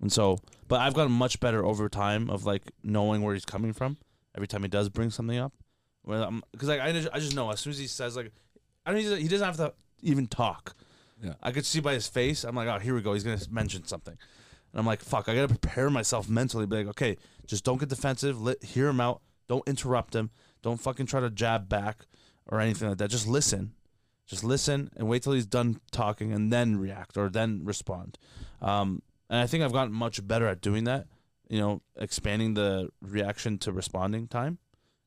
and 0.00 0.12
so, 0.12 0.38
but 0.66 0.80
I've 0.80 0.94
gotten 0.94 1.12
much 1.12 1.40
better 1.40 1.64
over 1.64 1.88
time 1.88 2.28
of 2.28 2.44
like 2.44 2.72
knowing 2.82 3.22
where 3.22 3.34
he's 3.34 3.44
coming 3.44 3.72
from 3.72 3.96
every 4.34 4.48
time 4.48 4.62
he 4.62 4.68
does 4.68 4.88
bring 4.88 5.10
something 5.10 5.38
up. 5.38 5.52
Because 6.04 6.68
like 6.68 6.80
I 6.80 6.90
just, 6.90 7.08
I 7.12 7.20
just 7.20 7.36
know 7.36 7.50
as 7.50 7.60
soon 7.60 7.70
as 7.70 7.78
he 7.78 7.86
says 7.86 8.16
like, 8.16 8.32
I 8.84 8.92
don't 8.92 9.00
he 9.00 9.28
doesn't 9.28 9.46
have 9.46 9.56
to 9.58 9.72
even 10.02 10.26
talk. 10.26 10.74
Yeah. 11.22 11.34
I 11.40 11.52
could 11.52 11.64
see 11.64 11.78
by 11.78 11.94
his 11.94 12.08
face. 12.08 12.42
I'm 12.42 12.56
like, 12.56 12.66
oh, 12.66 12.80
here 12.80 12.96
we 12.96 13.02
go. 13.02 13.12
He's 13.12 13.22
gonna 13.22 13.40
mention 13.48 13.86
something, 13.86 14.18
and 14.72 14.80
I'm 14.80 14.86
like, 14.86 15.02
fuck. 15.02 15.28
I 15.28 15.34
gotta 15.34 15.48
prepare 15.48 15.90
myself 15.90 16.28
mentally. 16.28 16.66
Be 16.66 16.76
like, 16.76 16.86
okay, 16.88 17.16
just 17.46 17.64
don't 17.64 17.78
get 17.78 17.88
defensive. 17.88 18.40
Let 18.40 18.62
hear 18.62 18.88
him 18.88 19.00
out. 19.00 19.20
Don't 19.48 19.66
interrupt 19.68 20.14
him. 20.14 20.30
Don't 20.62 20.80
fucking 20.80 21.06
try 21.06 21.20
to 21.20 21.30
jab 21.30 21.68
back 21.68 22.06
or 22.46 22.60
anything 22.60 22.88
like 22.88 22.98
that. 22.98 23.10
Just 23.10 23.26
listen. 23.26 23.72
Just 24.26 24.44
listen 24.44 24.90
and 24.96 25.08
wait 25.08 25.22
till 25.22 25.32
he's 25.32 25.46
done 25.46 25.80
talking 25.90 26.32
and 26.32 26.52
then 26.52 26.76
react 26.76 27.16
or 27.16 27.28
then 27.28 27.62
respond. 27.64 28.18
Um, 28.60 29.02
and 29.28 29.40
I 29.40 29.46
think 29.46 29.62
I've 29.62 29.72
gotten 29.72 29.92
much 29.92 30.26
better 30.26 30.46
at 30.46 30.60
doing 30.60 30.84
that. 30.84 31.06
You 31.48 31.58
know, 31.58 31.82
expanding 31.96 32.54
the 32.54 32.88
reaction 33.02 33.58
to 33.58 33.72
responding 33.72 34.26
time, 34.26 34.58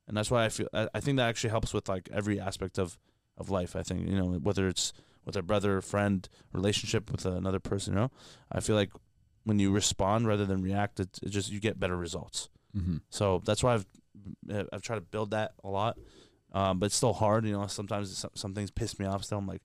and 0.07 0.15
that's 0.15 0.29
why 0.29 0.45
I 0.45 0.49
feel 0.49 0.67
I, 0.73 0.87
I 0.93 0.99
think 0.99 1.17
that 1.17 1.27
actually 1.27 1.49
helps 1.49 1.73
with 1.73 1.89
like 1.89 2.07
every 2.13 2.39
aspect 2.39 2.77
of 2.77 2.99
of 3.35 3.49
life. 3.49 3.75
I 3.75 3.81
think 3.81 4.07
you 4.07 4.15
know 4.15 4.33
whether 4.33 4.67
it's 4.67 4.93
with 5.25 5.35
a 5.35 5.41
brother, 5.41 5.81
friend, 5.81 6.29
relationship 6.53 7.11
with 7.11 7.25
another 7.25 7.59
person. 7.59 7.93
You 7.93 8.01
know, 8.01 8.11
I 8.51 8.59
feel 8.59 8.75
like 8.75 8.91
when 9.45 9.57
you 9.59 9.71
respond 9.71 10.27
rather 10.27 10.45
than 10.45 10.61
react, 10.61 10.99
it, 10.99 11.17
just 11.29 11.51
you 11.51 11.59
get 11.59 11.79
better 11.79 11.95
results. 11.95 12.49
Mm-hmm. 12.77 12.97
So 13.09 13.41
that's 13.45 13.63
why 13.63 13.75
I've 13.75 13.85
I've 14.73 14.81
tried 14.81 14.95
to 14.97 15.01
build 15.01 15.31
that 15.31 15.53
a 15.63 15.69
lot, 15.69 15.97
um, 16.51 16.79
but 16.79 16.87
it's 16.87 16.95
still 16.95 17.13
hard. 17.13 17.45
You 17.45 17.53
know, 17.53 17.67
sometimes 17.67 18.17
some, 18.17 18.31
some 18.33 18.53
things 18.53 18.71
piss 18.71 18.99
me 18.99 19.05
off. 19.05 19.23
Still, 19.23 19.37
I'm 19.37 19.47
like, 19.47 19.61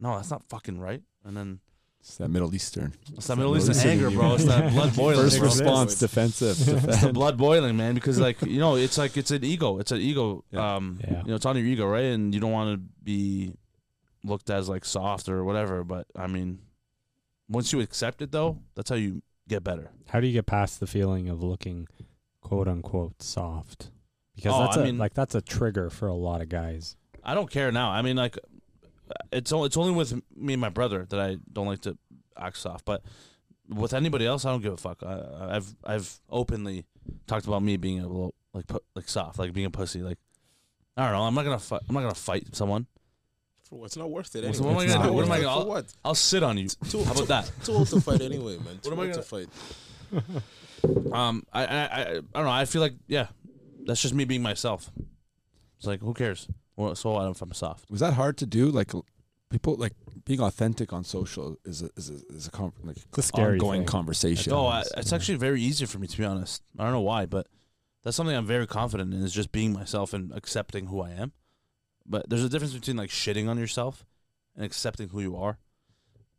no, 0.00 0.16
that's 0.16 0.30
not 0.30 0.42
fucking 0.48 0.78
right. 0.80 1.02
And 1.24 1.36
then 1.36 1.60
It's 2.00 2.16
that 2.16 2.28
Middle 2.30 2.54
Eastern. 2.54 2.94
it's 3.16 3.26
that 3.26 3.36
Middle 3.36 3.56
Eastern 3.56 3.74
Eastern 3.74 3.90
anger, 3.90 4.10
bro. 4.10 4.34
It's 4.34 4.44
that 4.44 4.72
blood 4.72 4.94
boiling. 4.96 5.16
First 5.24 5.38
bro. 5.38 5.48
response, 5.48 5.98
defensive. 5.98 6.56
It's 6.88 7.02
the 7.02 7.12
blood 7.12 7.36
boiling, 7.36 7.76
man. 7.76 7.94
Because 7.94 8.18
like 8.20 8.40
you 8.42 8.60
know, 8.60 8.76
it's 8.76 8.98
like 8.98 9.16
it's 9.16 9.30
an 9.30 9.44
ego. 9.44 9.78
It's 9.78 9.92
an 9.92 9.98
ego. 10.00 10.44
Yeah. 10.50 10.76
Um, 10.76 11.00
Yeah. 11.02 11.22
you 11.22 11.28
know, 11.30 11.34
it's 11.36 11.46
on 11.46 11.56
your 11.56 11.66
ego, 11.66 11.86
right? 11.86 12.04
And 12.04 12.32
you 12.34 12.40
don't 12.40 12.52
want 12.52 12.74
to 12.76 12.82
be 13.02 13.54
looked 14.24 14.48
at 14.50 14.58
as 14.58 14.68
like 14.68 14.84
soft 14.84 15.28
or 15.28 15.42
whatever. 15.44 15.82
But 15.84 16.06
I 16.16 16.26
mean, 16.28 16.60
once 17.52 17.72
you 17.72 17.80
accept 17.80 18.22
it, 18.22 18.32
though, 18.32 18.58
that's 18.74 18.90
how 18.90 18.96
you 18.96 19.22
get 19.48 19.62
better. 19.64 19.90
How 20.08 20.20
do 20.20 20.26
you 20.26 20.32
get 20.32 20.46
past 20.46 20.80
the 20.80 20.86
feeling 20.86 21.28
of 21.28 21.42
looking 21.42 21.86
quote 22.40 22.68
unquote 22.68 23.22
soft? 23.22 23.90
Because 24.34 24.52
Oh, 24.54 24.60
that's 24.64 24.76
I 24.76 24.80
a 24.80 24.84
mean- 24.84 24.98
like 24.98 25.14
that's 25.14 25.34
a 25.34 25.40
trigger 25.42 25.90
for 25.90 26.08
a 26.08 26.14
lot 26.14 26.40
of 26.40 26.48
guys. 26.48 26.96
I 27.24 27.34
don't 27.34 27.50
care 27.50 27.70
now. 27.70 27.90
I 27.90 28.02
mean, 28.02 28.16
like, 28.16 28.36
it's 29.30 29.52
only, 29.52 29.66
it's 29.66 29.76
only 29.76 29.92
with 29.92 30.12
me 30.34 30.54
and 30.54 30.60
my 30.60 30.70
brother 30.70 31.06
that 31.10 31.20
I 31.20 31.36
don't 31.52 31.66
like 31.66 31.82
to 31.82 31.96
act 32.36 32.56
soft. 32.56 32.84
But 32.84 33.02
with 33.68 33.92
anybody 33.94 34.26
else, 34.26 34.44
I 34.44 34.50
don't 34.50 34.62
give 34.62 34.72
a 34.72 34.76
fuck. 34.76 35.02
I, 35.04 35.56
I've 35.56 35.74
I've 35.84 36.20
openly 36.30 36.84
talked 37.26 37.46
about 37.46 37.62
me 37.62 37.76
being 37.76 38.00
a 38.00 38.06
little 38.08 38.34
like 38.54 38.64
like 38.96 39.08
soft, 39.08 39.38
like 39.38 39.52
being 39.52 39.66
a 39.66 39.70
pussy. 39.70 40.02
Like 40.02 40.18
I 40.96 41.04
don't 41.04 41.12
know. 41.12 41.22
I'm 41.24 41.34
not 41.34 41.44
gonna 41.44 41.58
fight. 41.58 41.82
I'm 41.88 41.94
not 41.94 42.00
gonna 42.02 42.14
fight 42.14 42.56
someone. 42.56 42.86
For 43.72 43.78
what? 43.78 43.86
It's 43.86 43.96
not 43.96 44.10
worth 44.10 44.36
it. 44.36 44.40
Anyway. 44.40 44.52
so 44.52 44.64
what 44.64 44.72
am 44.72 44.78
I 44.78 44.86
gonna 44.86 45.06
do? 45.08 45.12
What 45.14 45.24
am 45.24 45.32
I 45.32 45.40
gonna 45.40 45.62
do? 45.64 45.68
What? 45.70 45.94
I'll 46.04 46.14
sit 46.14 46.42
on 46.42 46.58
you. 46.58 46.68
Too, 46.68 47.02
How 47.04 47.12
about 47.12 47.16
too, 47.20 47.24
that? 47.26 47.50
Too 47.64 47.72
old 47.72 47.86
to 47.88 48.00
fight 48.02 48.20
anyway, 48.20 48.58
man. 48.58 48.78
Too 48.82 48.92
am 48.92 49.00
I 49.00 49.04
old 49.04 49.12
gonna- 49.12 49.14
to 49.14 49.22
fight. 49.22 49.48
Um, 51.10 51.46
I, 51.54 51.64
I 51.64 51.76
I 51.76 52.00
I 52.10 52.14
don't 52.34 52.44
know. 52.44 52.50
I 52.50 52.66
feel 52.66 52.82
like 52.82 52.92
yeah, 53.06 53.28
that's 53.86 54.02
just 54.02 54.12
me 54.12 54.24
being 54.26 54.42
myself. 54.42 54.90
It's 55.78 55.86
like 55.86 56.00
who 56.00 56.12
cares? 56.12 56.48
Well, 56.76 56.94
so 56.94 57.12
what 57.12 57.30
if 57.30 57.40
I'm 57.40 57.54
soft? 57.54 57.90
Was 57.90 58.00
that 58.00 58.12
hard 58.12 58.36
to 58.38 58.46
do? 58.46 58.66
Like 58.70 58.92
people 59.48 59.76
like 59.76 59.94
being 60.26 60.40
authentic 60.40 60.92
on 60.92 61.02
social 61.04 61.56
is 61.64 61.80
a 61.80 61.88
is 61.96 62.10
a, 62.10 62.34
is 62.34 62.46
a 62.48 62.50
con- 62.50 62.74
like 62.84 62.98
a 63.16 63.22
scary 63.22 63.52
ongoing 63.54 63.80
thing. 63.80 63.86
conversation. 63.86 64.52
Oh, 64.52 64.66
I, 64.66 64.82
it's 64.98 65.14
actually 65.14 65.38
very 65.38 65.62
easy 65.62 65.86
for 65.86 65.98
me 65.98 66.06
to 66.08 66.18
be 66.18 66.24
honest. 66.26 66.62
I 66.78 66.82
don't 66.84 66.92
know 66.92 67.00
why, 67.00 67.24
but 67.24 67.46
that's 68.04 68.16
something 68.18 68.36
I'm 68.36 68.46
very 68.46 68.66
confident 68.66 69.14
in 69.14 69.22
is 69.22 69.32
just 69.32 69.50
being 69.50 69.72
myself 69.72 70.12
and 70.12 70.30
accepting 70.34 70.86
who 70.88 71.00
I 71.00 71.12
am. 71.12 71.32
But 72.06 72.28
there's 72.28 72.44
a 72.44 72.48
difference 72.48 72.74
between 72.74 72.96
like 72.96 73.10
shitting 73.10 73.48
on 73.48 73.58
yourself 73.58 74.04
and 74.56 74.64
accepting 74.64 75.08
who 75.08 75.20
you 75.20 75.36
are. 75.36 75.58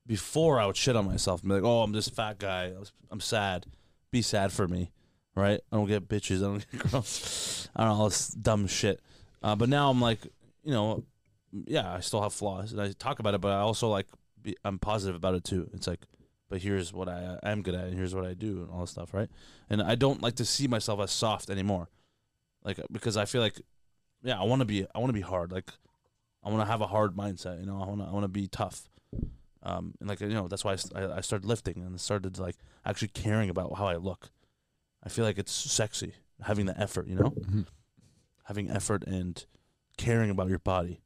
Before 0.06 0.60
I 0.60 0.66
would 0.66 0.76
shit 0.76 0.98
on 0.98 1.06
myself 1.06 1.42
and 1.42 1.50
be 1.50 1.56
like, 1.56 1.64
"Oh, 1.64 1.82
I'm 1.82 1.94
this 1.94 2.10
fat 2.10 2.38
guy. 2.38 2.74
I'm 3.10 3.22
sad. 3.22 3.68
Be 4.12 4.22
sad 4.22 4.52
for 4.52 4.68
me, 4.68 4.92
right? 5.34 5.62
I 5.72 5.76
don't 5.76 5.88
get 5.88 6.10
bitches. 6.10 6.40
I 6.40 6.42
don't 6.42 6.72
get 6.72 6.92
girls. 6.92 7.70
I 7.76 7.84
don't 7.84 7.94
know 7.94 8.02
all 8.02 8.10
this 8.10 8.28
dumb 8.30 8.68
shit." 8.68 9.00
Uh, 9.42 9.56
but 9.56 9.70
now 9.70 9.90
I'm 9.90 10.02
like, 10.02 10.26
you 10.64 10.72
know, 10.72 11.04
yeah, 11.68 11.94
I 11.94 12.00
still 12.00 12.22
have 12.22 12.34
flaws 12.34 12.72
and 12.72 12.82
I 12.82 12.92
talk 12.92 13.20
about 13.20 13.34
it, 13.34 13.42
but 13.42 13.52
I 13.52 13.60
also 13.60 13.90
like 13.90 14.08
be, 14.42 14.56
I'm 14.64 14.80
positive 14.80 15.16
about 15.16 15.36
it 15.36 15.44
too. 15.44 15.70
It's 15.74 15.88
like, 15.88 16.02
but 16.50 16.62
here's 16.62 16.94
what 16.94 17.10
I 17.10 17.40
am 17.44 17.62
good 17.62 17.76
at, 17.76 17.86
and 17.86 17.94
here's 17.98 18.14
what 18.14 18.26
I 18.26 18.34
do, 18.34 18.62
and 18.62 18.70
all 18.70 18.82
this 18.82 18.92
stuff, 18.92 19.14
right? 19.14 19.30
And 19.70 19.82
I 19.82 19.96
don't 19.96 20.22
like 20.22 20.36
to 20.36 20.46
see 20.46 20.68
myself 20.68 21.00
as 21.00 21.12
soft 21.12 21.50
anymore, 21.50 21.90
like 22.64 22.80
because 22.92 23.18
I 23.18 23.26
feel 23.26 23.42
like, 23.42 23.62
yeah, 24.24 24.40
I 24.40 24.44
want 24.44 24.60
to 24.62 24.66
be, 24.66 24.86
I 24.96 25.00
want 25.00 25.10
to 25.10 25.14
be 25.14 25.22
hard, 25.22 25.52
like 25.52 25.72
I 26.44 26.50
want 26.50 26.62
to 26.62 26.72
have 26.72 26.82
a 26.82 26.88
hard 26.88 27.16
mindset, 27.16 27.60
you 27.60 27.66
know, 27.66 27.82
I 27.82 27.86
want 27.86 28.02
to, 28.02 28.08
I 28.08 28.12
want 28.12 28.24
to 28.24 28.28
be 28.30 28.48
tough, 28.48 28.90
um, 29.64 29.94
and 30.00 30.10
like 30.10 30.20
you 30.22 30.28
know, 30.30 30.48
that's 30.48 30.64
why 30.66 30.74
I, 30.96 31.02
I 31.02 31.18
I 31.18 31.22
started 31.22 31.48
lifting 31.48 31.78
and 31.84 32.00
started 32.00 32.38
like 32.40 32.56
actually 32.86 33.10
caring 33.10 33.50
about 33.50 33.78
how 33.78 33.88
I 33.88 33.96
look. 33.96 34.30
I 35.04 35.10
feel 35.10 35.26
like 35.26 35.38
it's 35.38 35.52
sexy 35.54 36.14
having 36.42 36.66
the 36.66 36.80
effort, 36.80 37.08
you 37.08 37.16
know, 37.16 37.32
Mhm. 37.32 37.66
having 38.46 38.70
effort 38.70 39.04
and 39.06 39.46
caring 39.98 40.30
about 40.30 40.50
your 40.50 40.60
body 40.60 41.02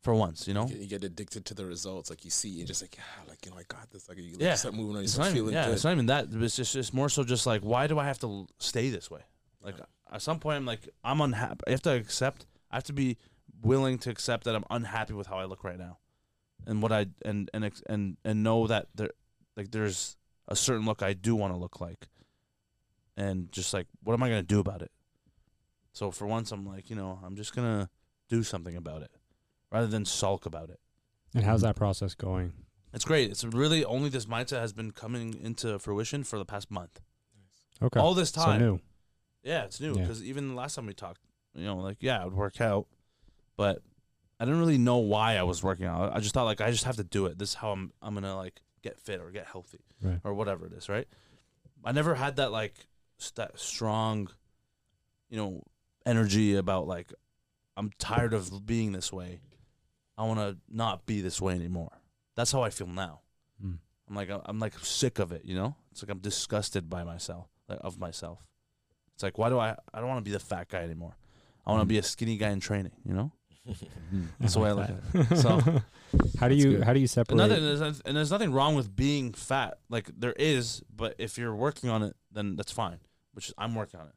for 0.00 0.14
once, 0.14 0.46
you 0.48 0.54
know. 0.54 0.62
You 0.66 0.74
get, 0.74 0.80
you 0.80 0.86
get 0.86 1.04
addicted 1.04 1.44
to 1.46 1.54
the 1.54 1.66
results. 1.66 2.08
Like 2.10 2.24
you 2.24 2.30
see, 2.30 2.48
you're 2.48 2.66
just 2.66 2.80
like, 2.82 2.96
yeah, 2.96 3.28
like 3.28 3.44
you 3.44 3.50
know, 3.50 3.58
I 3.58 3.64
got 3.68 3.90
this. 3.90 4.08
Like 4.08 4.18
you 4.18 4.32
like, 4.32 4.40
Yeah. 4.40 4.54
start 4.54 4.74
moving 4.74 4.94
on, 4.96 5.02
you 5.02 5.04
It's 5.04 5.12
start 5.14 5.26
not 5.26 5.30
even, 5.30 5.36
feeling 5.42 5.54
yeah, 5.54 5.66
good. 5.66 5.74
it's 5.74 5.84
not 5.84 5.92
even 5.92 6.06
that. 6.06 6.28
It's 6.32 6.56
just 6.56 6.76
it's 6.76 6.92
more 6.92 7.08
so 7.08 7.24
just 7.24 7.46
like 7.46 7.62
why 7.62 7.86
do 7.88 7.98
I 7.98 8.04
have 8.04 8.18
to 8.20 8.46
stay 8.58 8.90
this 8.90 9.10
way? 9.10 9.22
Like 9.62 9.76
at 10.10 10.22
some 10.22 10.38
point 10.38 10.56
I'm 10.56 10.66
like 10.66 10.88
I'm 11.04 11.20
unhappy. 11.20 11.60
I 11.66 11.70
have 11.70 11.82
to 11.82 11.94
accept. 11.94 12.46
I 12.70 12.76
have 12.76 12.84
to 12.84 12.92
be 12.92 13.18
willing 13.62 13.98
to 13.98 14.10
accept 14.10 14.44
that 14.44 14.54
I'm 14.54 14.64
unhappy 14.70 15.14
with 15.14 15.26
how 15.26 15.38
I 15.38 15.44
look 15.44 15.64
right 15.64 15.78
now, 15.78 15.98
and 16.66 16.82
what 16.82 16.92
I 16.92 17.06
and 17.24 17.50
and 17.52 17.70
and 17.88 18.16
and 18.24 18.42
know 18.42 18.66
that 18.66 18.88
there 18.94 19.10
like 19.56 19.70
there's 19.70 20.16
a 20.46 20.56
certain 20.56 20.86
look 20.86 21.02
I 21.02 21.12
do 21.12 21.34
want 21.34 21.52
to 21.52 21.58
look 21.58 21.80
like, 21.80 22.08
and 23.16 23.50
just 23.52 23.74
like 23.74 23.86
what 24.02 24.14
am 24.14 24.22
I 24.22 24.28
gonna 24.28 24.42
do 24.42 24.60
about 24.60 24.82
it? 24.82 24.90
So 25.92 26.10
for 26.10 26.26
once 26.26 26.52
I'm 26.52 26.66
like 26.66 26.90
you 26.90 26.96
know 26.96 27.18
I'm 27.24 27.36
just 27.36 27.54
gonna 27.54 27.90
do 28.28 28.42
something 28.42 28.76
about 28.76 29.02
it, 29.02 29.10
rather 29.72 29.86
than 29.86 30.04
sulk 30.04 30.46
about 30.46 30.70
it. 30.70 30.80
And 31.34 31.44
how's 31.44 31.62
that 31.62 31.76
process 31.76 32.14
going? 32.14 32.52
It's 32.94 33.04
great. 33.04 33.30
It's 33.30 33.44
really 33.44 33.84
only 33.84 34.08
this 34.08 34.26
mindset 34.26 34.60
has 34.60 34.72
been 34.72 34.92
coming 34.92 35.34
into 35.34 35.78
fruition 35.78 36.24
for 36.24 36.38
the 36.38 36.44
past 36.44 36.70
month. 36.70 37.00
Okay. 37.82 38.00
All 38.00 38.14
this 38.14 38.30
so 38.30 38.42
time. 38.42 38.60
new. 38.60 38.80
Yeah, 39.42 39.64
it's 39.64 39.80
new 39.80 39.94
Yeah. 39.94 40.02
because 40.02 40.22
even 40.24 40.48
the 40.48 40.54
last 40.54 40.74
time 40.74 40.86
we 40.86 40.94
talked, 40.94 41.20
you 41.54 41.64
know, 41.64 41.76
like 41.78 41.98
yeah, 42.00 42.20
it 42.22 42.24
would 42.26 42.34
work 42.34 42.60
out, 42.60 42.86
but 43.56 43.82
I 44.40 44.44
didn't 44.44 44.60
really 44.60 44.78
know 44.78 44.98
why 44.98 45.36
I 45.36 45.42
was 45.42 45.62
working 45.62 45.86
out. 45.86 46.14
I 46.14 46.20
just 46.20 46.34
thought 46.34 46.44
like 46.44 46.60
I 46.60 46.70
just 46.70 46.84
have 46.84 46.96
to 46.96 47.04
do 47.04 47.26
it. 47.26 47.38
This 47.38 47.50
is 47.50 47.54
how 47.56 47.70
I'm 47.72 47.92
I'm 48.02 48.14
gonna 48.14 48.36
like 48.36 48.60
get 48.82 48.98
fit 48.98 49.20
or 49.20 49.30
get 49.30 49.46
healthy 49.46 49.80
Right. 50.02 50.20
or 50.24 50.34
whatever 50.34 50.66
it 50.66 50.72
is, 50.72 50.88
right? 50.88 51.08
I 51.84 51.92
never 51.92 52.14
had 52.14 52.36
that 52.36 52.52
like 52.52 52.74
that 53.34 53.58
strong, 53.58 54.28
you 55.28 55.36
know, 55.36 55.62
energy 56.06 56.54
about 56.56 56.86
like 56.86 57.12
I'm 57.76 57.90
tired 57.98 58.32
of 58.34 58.66
being 58.66 58.92
this 58.92 59.12
way. 59.12 59.40
I 60.16 60.24
want 60.24 60.40
to 60.40 60.56
not 60.68 61.06
be 61.06 61.20
this 61.20 61.40
way 61.40 61.54
anymore. 61.54 61.92
That's 62.34 62.50
how 62.52 62.62
I 62.62 62.70
feel 62.70 62.88
now. 62.88 63.20
Mm. 63.64 63.78
I'm 64.08 64.14
like 64.16 64.30
I'm 64.46 64.58
like 64.58 64.78
sick 64.80 65.18
of 65.18 65.32
it, 65.32 65.44
you 65.44 65.54
know? 65.54 65.76
It's 65.92 66.02
like 66.02 66.10
I'm 66.10 66.18
disgusted 66.18 66.88
by 66.90 67.02
myself, 67.04 67.48
like, 67.68 67.78
of 67.82 67.98
myself. 67.98 68.40
It's 69.18 69.22
like 69.24 69.36
why 69.36 69.48
do 69.48 69.58
I 69.58 69.74
I 69.92 69.98
don't 69.98 70.06
want 70.06 70.18
to 70.18 70.24
be 70.24 70.30
the 70.30 70.38
fat 70.38 70.68
guy 70.68 70.78
anymore. 70.78 71.16
I 71.66 71.72
want 71.72 71.80
to 71.82 71.86
be 71.86 71.98
a 71.98 72.04
skinny 72.04 72.36
guy 72.36 72.50
in 72.50 72.60
training, 72.60 72.92
you 73.04 73.14
know? 73.14 73.32
That's 74.38 74.54
the 74.54 74.60
way 74.60 74.70
I 74.70 74.80
at 74.84 74.90
it. 74.90 75.36
So 75.38 75.82
how 76.38 76.46
do 76.46 76.54
you 76.54 76.76
good. 76.76 76.84
how 76.84 76.92
do 76.92 77.00
you 77.00 77.08
separate? 77.08 77.36
nothing, 77.36 77.56
and 77.56 77.80
there's, 77.80 78.00
and 78.02 78.16
there's 78.16 78.30
nothing 78.30 78.52
wrong 78.52 78.76
with 78.76 78.94
being 78.94 79.32
fat. 79.32 79.78
Like 79.90 80.08
there 80.16 80.34
is, 80.38 80.84
but 80.94 81.16
if 81.18 81.36
you're 81.36 81.52
working 81.56 81.90
on 81.90 82.04
it, 82.04 82.14
then 82.30 82.54
that's 82.54 82.70
fine. 82.70 82.98
Which 83.32 83.48
is, 83.48 83.54
I'm 83.58 83.74
working 83.74 83.98
on 83.98 84.06
it. 84.06 84.12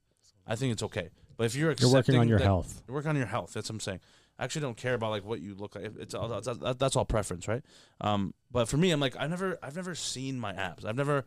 I 0.45 0.55
think 0.55 0.71
it's 0.71 0.83
okay. 0.83 1.09
But 1.35 1.45
if 1.47 1.55
you're 1.55 1.73
You're 1.79 1.91
working 1.91 2.17
on 2.19 2.27
your 2.27 2.37
that- 2.37 2.45
health. 2.45 2.83
you're 2.87 2.93
working 2.93 3.09
on 3.09 3.15
your 3.15 3.25
health. 3.25 3.53
That's 3.53 3.69
what 3.69 3.75
I'm 3.77 3.79
saying. 3.79 4.01
I 4.37 4.43
actually 4.43 4.61
don't 4.61 4.77
care 4.77 4.93
about 4.93 5.09
like 5.09 5.25
what 5.25 5.41
you 5.41 5.55
look 5.55 5.73
like. 5.73 5.91
It's 5.99 6.13
all 6.13 6.27
that's, 6.27 6.47
that's 6.77 6.95
all 6.95 7.05
preference, 7.05 7.47
right? 7.47 7.63
Um, 8.01 8.35
but 8.51 8.67
for 8.69 8.77
me, 8.77 8.91
I'm 8.91 8.99
like 8.99 9.15
I 9.19 9.25
never 9.25 9.57
I've 9.63 9.75
never 9.75 9.95
seen 9.95 10.39
my 10.39 10.51
abs. 10.53 10.85
I've 10.85 10.95
never 10.95 11.25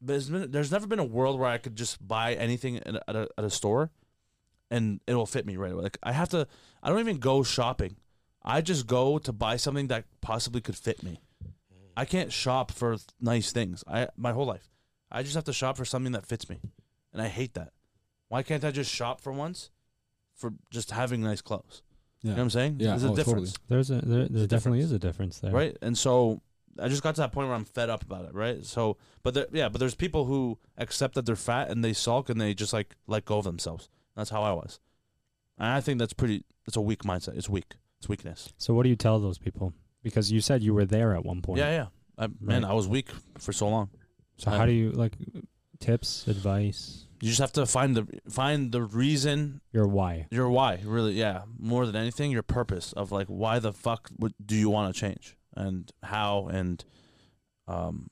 there's 0.00 0.28
been, 0.28 0.50
there's 0.50 0.70
never 0.72 0.86
been 0.86 0.98
a 0.98 1.04
world 1.04 1.38
where 1.38 1.48
I 1.48 1.58
could 1.58 1.76
just 1.76 2.06
buy 2.06 2.34
anything 2.34 2.76
at 2.78 2.94
a, 2.94 3.10
at 3.10 3.16
a, 3.16 3.28
at 3.38 3.44
a 3.44 3.50
store 3.50 3.90
and 4.70 5.00
it'll 5.06 5.26
fit 5.26 5.46
me 5.46 5.56
right 5.56 5.72
away. 5.72 5.82
Like 5.82 5.98
I 6.02 6.12
have 6.12 6.28
to. 6.30 6.46
I 6.82 6.88
don't 6.90 7.00
even 7.00 7.18
go 7.18 7.42
shopping. 7.42 7.96
I 8.42 8.60
just 8.60 8.86
go 8.86 9.18
to 9.18 9.32
buy 9.32 9.56
something 9.56 9.88
that 9.88 10.04
possibly 10.20 10.60
could 10.60 10.76
fit 10.76 11.02
me. 11.02 11.20
I 11.96 12.04
can't 12.04 12.32
shop 12.32 12.70
for 12.70 12.96
th- 12.96 13.02
nice 13.20 13.50
things. 13.52 13.82
I 13.88 14.08
my 14.16 14.32
whole 14.32 14.46
life. 14.46 14.68
I 15.10 15.22
just 15.22 15.34
have 15.34 15.44
to 15.44 15.52
shop 15.52 15.76
for 15.76 15.84
something 15.84 16.12
that 16.12 16.26
fits 16.26 16.48
me, 16.48 16.60
and 17.12 17.20
I 17.22 17.28
hate 17.28 17.54
that. 17.54 17.72
Why 18.28 18.42
can't 18.42 18.64
I 18.64 18.70
just 18.70 18.90
shop 18.90 19.20
for 19.20 19.32
once, 19.32 19.70
for 20.36 20.52
just 20.70 20.90
having 20.90 21.22
nice 21.22 21.40
clothes? 21.40 21.82
Yeah. 22.22 22.30
You 22.30 22.36
know 22.36 22.36
what 22.36 22.42
I'm 22.42 22.50
saying? 22.50 22.76
Yeah, 22.80 22.88
There's 22.90 23.04
a 23.04 23.06
oh, 23.06 23.16
totally. 23.16 23.24
difference, 23.24 23.54
There's 23.68 23.90
a 23.90 23.94
there, 23.94 24.28
there 24.28 24.46
definitely 24.46 24.80
difference. 24.80 24.84
is 24.84 24.92
a 24.92 24.98
difference 24.98 25.38
there. 25.40 25.52
right? 25.52 25.76
And 25.80 25.96
so 25.96 26.42
I 26.80 26.88
just 26.88 27.02
got 27.02 27.14
to 27.16 27.20
that 27.22 27.32
point 27.32 27.48
where 27.48 27.56
I'm 27.56 27.64
fed 27.64 27.90
up 27.90 28.02
about 28.02 28.24
it, 28.24 28.34
right? 28.34 28.64
So, 28.64 28.96
but 29.22 29.34
there, 29.34 29.46
yeah, 29.52 29.68
but 29.68 29.78
there's 29.78 29.94
people 29.94 30.24
who 30.26 30.58
accept 30.76 31.14
that 31.14 31.26
they're 31.26 31.36
fat 31.36 31.70
and 31.70 31.84
they 31.84 31.92
sulk 31.92 32.28
and 32.28 32.40
they 32.40 32.54
just 32.54 32.72
like 32.72 32.96
let 33.06 33.24
go 33.24 33.38
of 33.38 33.44
themselves. 33.44 33.88
That's 34.16 34.30
how 34.30 34.42
I 34.42 34.52
was, 34.52 34.80
and 35.58 35.68
I 35.68 35.80
think 35.80 35.98
that's 35.98 36.12
pretty. 36.12 36.44
It's 36.66 36.76
a 36.76 36.80
weak 36.80 37.02
mindset. 37.02 37.36
It's 37.36 37.48
weak. 37.48 37.74
It's 37.98 38.08
weakness. 38.08 38.52
So 38.58 38.74
what 38.74 38.82
do 38.84 38.88
you 38.88 38.96
tell 38.96 39.18
those 39.18 39.38
people? 39.38 39.72
Because 40.02 40.30
you 40.30 40.40
said 40.40 40.62
you 40.62 40.74
were 40.74 40.84
there 40.84 41.14
at 41.14 41.24
one 41.24 41.42
point. 41.42 41.58
Yeah, 41.58 41.70
yeah. 41.70 41.86
I, 42.16 42.28
Man, 42.40 42.64
I 42.64 42.72
was 42.72 42.86
weak 42.88 43.08
for 43.38 43.52
so 43.52 43.68
long. 43.68 43.90
So 44.36 44.50
how 44.50 44.66
do 44.66 44.72
you 44.72 44.90
like 44.92 45.12
tips, 45.80 46.26
advice, 46.26 47.06
You 47.20 47.28
just 47.28 47.40
have 47.40 47.52
to 47.52 47.66
find 47.66 47.96
the 47.96 48.06
find 48.28 48.72
the 48.72 48.82
reason 48.82 49.60
your 49.72 49.86
why? 49.86 50.26
your 50.30 50.50
why. 50.50 50.80
Really, 50.84 51.12
yeah. 51.14 51.42
More 51.58 51.86
than 51.86 51.96
anything, 51.96 52.30
your 52.30 52.42
purpose 52.42 52.92
of 52.92 53.12
like 53.12 53.26
why 53.28 53.58
the 53.58 53.72
fuck 53.72 54.10
would, 54.18 54.34
do 54.44 54.56
you 54.56 54.70
want 54.70 54.94
to 54.94 55.00
change 55.00 55.36
and 55.58 55.90
how 56.02 56.48
and 56.48 56.84
um, 57.66 58.10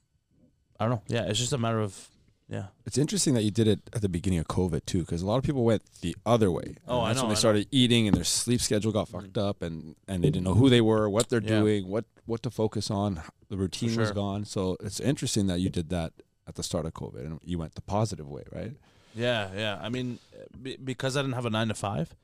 I 0.79 0.85
don't 0.87 0.91
know. 0.97 1.03
Yeah, 1.09 1.25
it's 1.29 1.39
just 1.39 1.53
a 1.53 1.59
matter 1.59 1.81
of 1.81 2.09
yeah. 2.49 2.67
It's 2.85 2.99
interesting 2.99 3.35
that 3.35 3.43
you 3.43 3.51
did 3.51 3.67
it 3.67 3.81
at 3.93 4.03
the 4.03 4.09
beginning 4.09 4.39
of 4.39 4.47
COVID 4.47 4.85
too, 4.87 5.01
because 5.01 5.23
a 5.23 5.27
lot 5.27 5.37
of 5.37 5.45
people 5.45 5.65
went 5.65 5.83
the 6.01 6.15
other 6.25 6.51
way. 6.51 6.77
Oh, 6.87 7.01
I 7.01 7.13
know, 7.13 7.17
when 7.17 7.19
I 7.19 7.23
they 7.23 7.29
know. 7.29 7.35
started 7.35 7.69
eating, 7.71 8.07
and 8.07 8.17
their 8.17 8.25
sleep 8.25 8.61
schedule 8.61 8.93
got 8.93 9.09
fucked 9.09 9.33
Mhm. 9.35 9.49
up, 9.49 9.63
and 9.63 9.97
and 10.07 10.23
they 10.23 10.31
didn't 10.31 10.45
know 10.45 10.55
who 10.55 10.69
they 10.69 10.81
were, 10.81 11.09
what 11.09 11.29
they're 11.29 11.43
Yeah. 11.43 11.59
doing, 11.61 11.89
what 11.89 12.05
what 12.27 12.43
to 12.43 12.51
focus 12.51 12.91
on. 12.91 13.21
The 13.49 13.57
routine 13.57 13.97
was 13.97 14.11
gone. 14.13 14.45
So 14.45 14.77
it's 14.81 15.01
interesting 15.01 15.47
that 15.47 15.61
you 15.61 15.71
did 15.71 15.89
that 15.91 16.13
at 16.49 16.55
the 16.57 16.63
start 16.63 16.85
of 16.87 16.93
COVID, 16.95 17.25
and 17.27 17.41
you 17.45 17.59
went 17.59 17.75
the 17.75 17.83
positive 17.83 18.29
way, 18.29 18.43
right? 18.53 18.73
Yeah, 19.15 19.51
yeah. 19.57 19.79
I 19.81 19.89
mean, 19.89 20.19
be, 20.63 20.77
because 20.77 21.17
I 21.17 21.23
didn't 21.23 21.35
have 21.35 21.47
a 21.47 21.51
nine 21.51 21.69
to 21.69 21.75
five, 21.75 22.15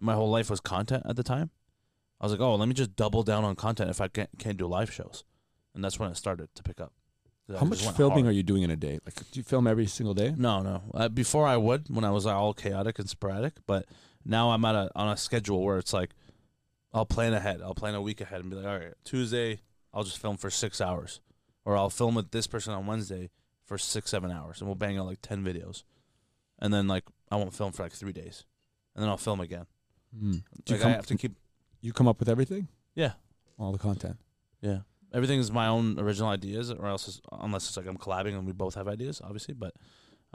my 0.00 0.14
whole 0.14 0.30
life 0.30 0.50
was 0.50 0.60
content 0.60 1.04
at 1.06 1.16
the 1.16 1.22
time. 1.22 1.50
I 2.20 2.26
was 2.26 2.32
like, 2.32 2.40
oh, 2.40 2.54
let 2.54 2.68
me 2.68 2.74
just 2.74 2.96
double 2.96 3.22
down 3.22 3.44
on 3.44 3.56
content 3.56 3.90
if 3.90 4.00
I 4.00 4.08
can't 4.08 4.30
can't 4.38 4.56
do 4.56 4.66
live 4.66 4.92
shows, 4.92 5.24
and 5.74 5.84
that's 5.84 5.98
when 5.98 6.10
it 6.10 6.16
started 6.16 6.48
to 6.54 6.62
pick 6.62 6.80
up. 6.80 6.92
How 7.58 7.66
much 7.66 7.86
filming 7.90 8.26
are 8.26 8.30
you 8.30 8.42
doing 8.42 8.62
in 8.62 8.70
a 8.70 8.76
day? 8.76 9.00
Like, 9.04 9.14
do 9.30 9.38
you 9.38 9.42
film 9.42 9.66
every 9.66 9.86
single 9.86 10.14
day? 10.14 10.32
No, 10.34 10.62
no. 10.62 10.82
Uh, 10.94 11.08
before 11.10 11.46
I 11.46 11.58
would 11.58 11.86
when 11.90 12.04
I 12.04 12.10
was 12.10 12.24
all 12.24 12.54
chaotic 12.54 12.98
and 12.98 13.08
sporadic, 13.08 13.54
but 13.66 13.86
now 14.24 14.50
I'm 14.52 14.64
at 14.64 14.74
a 14.74 14.90
on 14.96 15.10
a 15.10 15.16
schedule 15.16 15.62
where 15.62 15.76
it's 15.78 15.92
like 15.92 16.10
I'll 16.94 17.04
plan 17.04 17.34
ahead. 17.34 17.60
I'll 17.62 17.74
plan 17.74 17.94
a 17.94 18.00
week 18.00 18.20
ahead 18.22 18.40
and 18.40 18.48
be 18.48 18.56
like, 18.56 18.66
all 18.66 18.78
right, 18.78 18.94
Tuesday 19.04 19.60
I'll 19.92 20.04
just 20.04 20.18
film 20.18 20.38
for 20.38 20.48
six 20.48 20.80
hours, 20.80 21.20
or 21.66 21.76
I'll 21.76 21.90
film 21.90 22.14
with 22.14 22.30
this 22.30 22.46
person 22.46 22.72
on 22.72 22.86
Wednesday 22.86 23.30
for 23.66 23.76
six 23.76 24.10
seven 24.10 24.30
hours, 24.30 24.60
and 24.60 24.68
we'll 24.68 24.74
bang 24.76 24.96
out 24.96 25.04
like 25.06 25.20
ten 25.20 25.44
videos, 25.44 25.82
and 26.58 26.72
then 26.72 26.88
like 26.88 27.04
I 27.30 27.36
won't 27.36 27.52
film 27.52 27.72
for 27.72 27.82
like 27.82 27.92
three 27.92 28.12
days, 28.12 28.44
and 28.94 29.02
then 29.02 29.10
I'll 29.10 29.18
film 29.18 29.40
again. 29.40 29.66
Do 30.18 30.28
you 30.28 30.42
Like 30.74 30.80
come, 30.80 30.92
I 30.92 30.94
have 30.94 31.06
to 31.06 31.16
keep 31.16 31.36
you 31.84 31.92
come 31.92 32.08
up 32.08 32.18
with 32.18 32.28
everything, 32.28 32.68
yeah 32.94 33.12
all 33.58 33.72
the 33.72 33.78
content? 33.78 34.16
yeah. 34.60 34.78
Everything 35.12 35.38
is 35.38 35.52
my 35.52 35.68
own 35.68 36.00
original 36.00 36.28
ideas, 36.28 36.72
or 36.72 36.86
else 36.86 37.06
it's, 37.06 37.20
unless 37.30 37.68
it's 37.68 37.76
like 37.76 37.86
I'm 37.86 37.96
collabing 37.96 38.36
and 38.36 38.44
we 38.44 38.52
both 38.52 38.74
have 38.74 38.88
ideas, 38.88 39.20
obviously. 39.22 39.54
But 39.54 39.72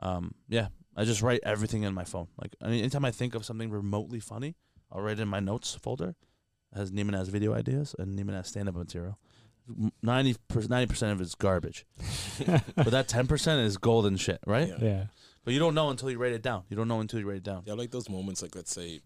um, 0.02 0.34
yeah, 0.47 0.68
I 0.95 1.04
just 1.04 1.22
write 1.22 1.41
everything 1.43 1.84
in 1.84 1.93
my 1.93 2.06
phone. 2.06 2.28
Like 2.41 2.56
I 2.62 2.70
mean, 2.70 2.80
anytime 2.80 3.04
I 3.04 3.12
think 3.12 3.36
of 3.36 3.43
something 3.43 3.70
remotely 3.70 4.22
funny, 4.22 4.56
I'll 4.89 5.02
write 5.02 5.20
it 5.20 5.24
in 5.24 5.28
my 5.28 5.41
notes 5.41 5.76
folder. 5.76 6.16
It 6.72 6.78
has 6.78 6.91
Neema 6.91 7.12
Naz 7.12 7.28
video 7.28 7.54
ideas 7.54 7.93
and 8.00 8.18
Neema 8.18 8.32
Naz 8.32 8.47
stand 8.47 8.70
up 8.70 8.76
material. 8.76 9.20
Ninety 10.02 10.36
percent 10.47 11.12
of 11.12 11.20
it's 11.20 11.36
garbage, 11.36 11.86
but 12.76 12.89
that 12.91 13.10
ten 13.10 13.28
percent 13.28 13.60
is 13.62 13.76
golden 13.76 14.16
shit, 14.16 14.39
right? 14.47 14.70
Yeah. 14.70 14.78
Yeah. 14.82 15.04
But 15.43 15.54
you 15.54 15.60
don't 15.60 15.76
know 15.76 15.89
until 15.89 16.10
you 16.10 16.18
write 16.18 16.32
it 16.32 16.41
down. 16.41 16.64
You 16.70 16.78
don't 16.78 16.88
know 16.88 17.02
until 17.02 17.20
you 17.20 17.28
write 17.28 17.38
it 17.38 17.43
down. 17.43 17.64
Yeah, 17.66 17.74
like 17.74 17.91
those 17.91 18.10
moments, 18.10 18.41
like 18.41 18.56
let's 18.56 18.74
say 18.74 19.02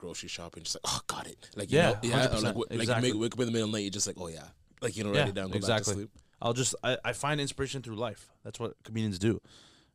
grocery 0.00 0.28
shopping, 0.28 0.62
just 0.64 0.76
like 0.76 0.82
oh, 0.92 1.00
got 1.06 1.26
it. 1.26 1.50
Like 1.54 1.70
Yeah, 1.70 1.94
you 2.02 2.10
know, 2.10 2.16
yeah, 2.16 2.24
or 2.26 2.28
100%, 2.28 2.32
like, 2.32 2.42
w- 2.42 2.66
like 2.70 2.80
exactly. 2.80 3.08
you 3.08 3.14
make, 3.14 3.20
wake 3.22 3.32
up 3.34 3.40
in 3.40 3.46
the 3.46 3.52
middle 3.52 3.66
of 3.68 3.72
the 3.72 3.78
night, 3.78 3.84
you 3.84 3.90
just 3.90 4.06
like 4.06 4.16
oh 4.18 4.28
yeah, 4.28 4.44
like 4.80 4.96
you 4.96 5.04
know, 5.04 5.12
Yeah, 5.12 5.20
write 5.20 5.28
it 5.28 5.34
down, 5.34 5.46
go 5.48 5.52
back 5.52 5.56
exactly. 5.58 5.92
to 5.94 5.98
sleep. 6.00 6.10
I'll 6.42 6.54
just 6.54 6.74
I, 6.82 6.96
I 7.04 7.12
find 7.12 7.40
inspiration 7.40 7.82
through 7.82 7.96
life. 7.96 8.30
That's 8.42 8.58
what 8.58 8.74
comedians 8.82 9.18
do, 9.18 9.40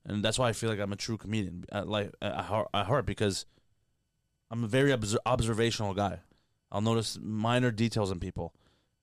and 0.06 0.24
that's 0.24 0.38
why 0.38 0.48
I 0.50 0.54
feel 0.54 0.70
like 0.70 0.80
I'm 0.80 0.94
a 0.94 0.96
true 0.96 1.18
comedian 1.18 1.66
at 1.72 1.88
life 1.88 2.12
at 2.22 2.36
heart, 2.46 2.68
at 2.74 2.86
heart 2.86 3.06
because 3.08 3.46
I'm 4.52 4.64
a 4.64 4.68
very 4.68 4.94
obs- 4.94 5.18
observational 5.26 5.94
guy. 5.96 6.20
I'll 6.72 6.82
notice 6.82 7.18
minor 7.22 7.72
details 7.72 8.12
in 8.12 8.20
people, 8.20 8.54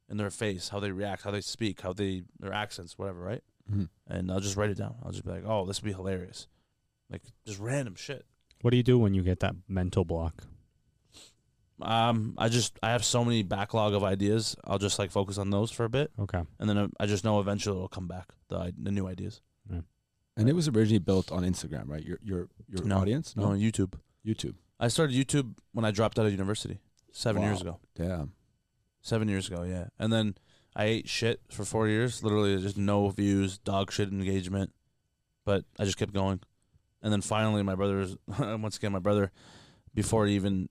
in 0.09 0.16
their 0.18 0.30
face, 0.30 0.68
how 0.68 0.78
they 0.78 0.92
react, 0.92 1.22
how 1.24 1.30
they 1.32 1.40
speak, 1.40 1.80
how 1.80 1.92
they 1.92 2.22
their 2.38 2.53
accents, 2.53 2.96
whatever, 2.96 3.20
right? 3.20 3.42
Mhm. 3.70 3.88
And 4.07 4.30
I'll 4.30 4.40
just 4.40 4.57
write 4.57 4.70
it 4.70 4.76
down. 4.76 4.94
I'll 5.05 5.11
just 5.12 5.24
be 5.24 5.30
like, 5.30 5.44
oh, 5.46 5.64
this 5.66 5.80
would 5.82 5.86
be 5.88 5.92
hilarious, 5.94 6.46
like 7.11 7.22
just 7.46 7.59
random 7.59 7.96
shit. 7.96 8.24
What 8.61 8.70
do 8.70 8.76
you 8.76 8.82
do 8.84 8.98
when 9.00 9.14
you 9.14 9.22
get 9.22 9.40
that 9.40 9.57
mental 9.66 10.05
block? 10.05 10.44
Um, 11.83 12.35
I 12.39 12.49
just 12.49 12.78
I 12.83 12.91
have 12.93 13.05
so 13.05 13.24
many 13.24 13.43
backlog 13.43 13.95
of 13.95 14.05
ideas. 14.05 14.57
I'll 14.64 14.78
just 14.78 14.99
like 14.99 15.11
focus 15.11 15.39
on 15.39 15.51
those 15.51 15.70
for 15.70 15.85
a 15.85 15.89
bit, 15.89 16.11
Okay. 16.18 16.43
and 16.59 16.68
then 16.68 16.78
uh, 16.78 16.89
I 17.01 17.07
just 17.07 17.24
know 17.24 17.41
eventually 17.41 17.76
it'll 17.76 17.89
come 17.89 18.09
back. 18.09 18.28
The 18.49 18.57
i- 18.59 18.72
the 18.76 18.91
new 18.91 19.07
ideas. 19.07 19.41
And 20.35 20.49
it 20.49 20.55
was 20.55 20.66
originally 20.66 20.99
built 20.99 21.30
on 21.30 21.43
Instagram, 21.43 21.89
right? 21.89 22.03
Your 22.03 22.18
your 22.22 22.49
your 22.66 22.85
No. 22.85 22.97
audience, 22.99 23.37
No, 23.37 23.53
no, 23.53 23.59
YouTube. 23.59 23.95
YouTube. 24.26 24.55
I 24.80 24.89
started 24.89 25.14
YouTube 25.14 25.59
when 25.72 25.85
I 25.85 25.91
dropped 25.91 26.18
out 26.18 26.24
of 26.24 26.33
university 26.33 26.78
seven 27.12 27.43
years 27.43 27.62
Wow. 27.62 27.72
ago. 27.72 27.80
Damn. 27.95 28.33
Seven 29.03 29.28
years 29.28 29.49
ago, 29.49 29.62
yeah. 29.62 29.89
And 29.99 30.11
then 30.11 30.37
I 30.74 30.85
ate 30.85 31.09
shit 31.09 31.43
for 31.51 31.66
four 31.66 31.87
years. 31.87 32.22
Literally, 32.22 32.57
just 32.62 32.78
no 32.78 33.11
views, 33.11 33.59
dog 33.59 33.93
shit 33.93 34.09
engagement. 34.09 34.72
But 35.45 35.66
I 35.78 35.85
just 35.85 35.99
kept 35.99 36.14
going, 36.14 36.41
and 37.03 37.12
then 37.12 37.20
finally, 37.20 37.62
my 37.62 37.74
brother's 37.74 38.16
once 38.39 38.78
again 38.78 38.93
my 38.93 39.01
brother, 39.01 39.33
before 39.93 40.26
he 40.26 40.35
even 40.35 40.70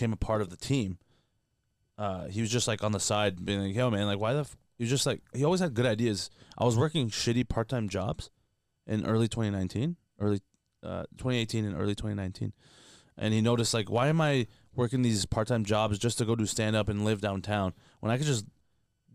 came 0.00 0.12
a 0.12 0.16
part 0.16 0.40
of 0.40 0.50
the 0.50 0.56
team, 0.56 0.98
uh, 1.98 2.26
he 2.26 2.40
was 2.40 2.50
just 2.50 2.66
like 2.66 2.82
on 2.82 2.92
the 2.92 3.00
side, 3.00 3.44
being 3.44 3.60
like, 3.60 3.74
"Yo, 3.74 3.90
man, 3.90 4.06
like, 4.06 4.18
why 4.18 4.32
the?" 4.32 4.40
F-? 4.40 4.56
He 4.78 4.84
was 4.84 4.90
just 4.90 5.04
like, 5.04 5.20
he 5.34 5.44
always 5.44 5.60
had 5.60 5.74
good 5.74 5.84
ideas. 5.84 6.30
I 6.56 6.64
was 6.64 6.74
working 6.74 7.10
shitty 7.10 7.46
part 7.48 7.68
time 7.68 7.90
jobs 7.90 8.30
in 8.86 9.04
early 9.04 9.28
2019, 9.28 9.96
early 10.18 10.40
uh, 10.82 11.02
2018 11.18 11.66
and 11.66 11.74
early 11.76 11.94
2019, 11.94 12.54
and 13.18 13.34
he 13.34 13.42
noticed 13.42 13.74
like, 13.74 13.90
why 13.90 14.08
am 14.08 14.22
I 14.22 14.46
working 14.74 15.02
these 15.02 15.26
part 15.26 15.48
time 15.48 15.64
jobs 15.64 15.98
just 15.98 16.16
to 16.18 16.24
go 16.24 16.34
do 16.34 16.46
stand 16.46 16.76
up 16.76 16.88
and 16.88 17.04
live 17.04 17.20
downtown 17.20 17.74
when 18.00 18.10
I 18.10 18.16
could 18.16 18.26
just 18.26 18.46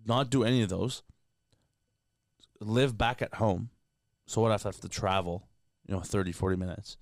not 0.05 0.29
do 0.29 0.43
any 0.43 0.61
of 0.61 0.69
those, 0.69 1.01
live 2.59 2.95
back 2.95 3.23
at 3.23 3.35
home. 3.35 3.71
So 4.27 4.41
what 4.41 4.51
if 4.51 4.65
I 4.65 4.69
have 4.69 4.79
to 4.81 4.89
travel, 4.89 5.47
you 5.87 5.95
know, 5.95 6.01
30, 6.01 6.31
40 6.31 6.57
minutes? 6.57 6.97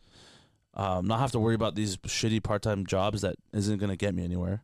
Um, 0.75 1.05
not 1.05 1.19
have 1.19 1.31
to 1.33 1.39
worry 1.39 1.55
about 1.55 1.75
these 1.75 1.97
shitty 1.97 2.41
part 2.43 2.61
time 2.63 2.85
jobs 2.85 3.21
that 3.21 3.35
isn't 3.53 3.77
going 3.77 3.89
to 3.91 3.95
get 3.97 4.15
me 4.15 4.23
anywhere. 4.23 4.63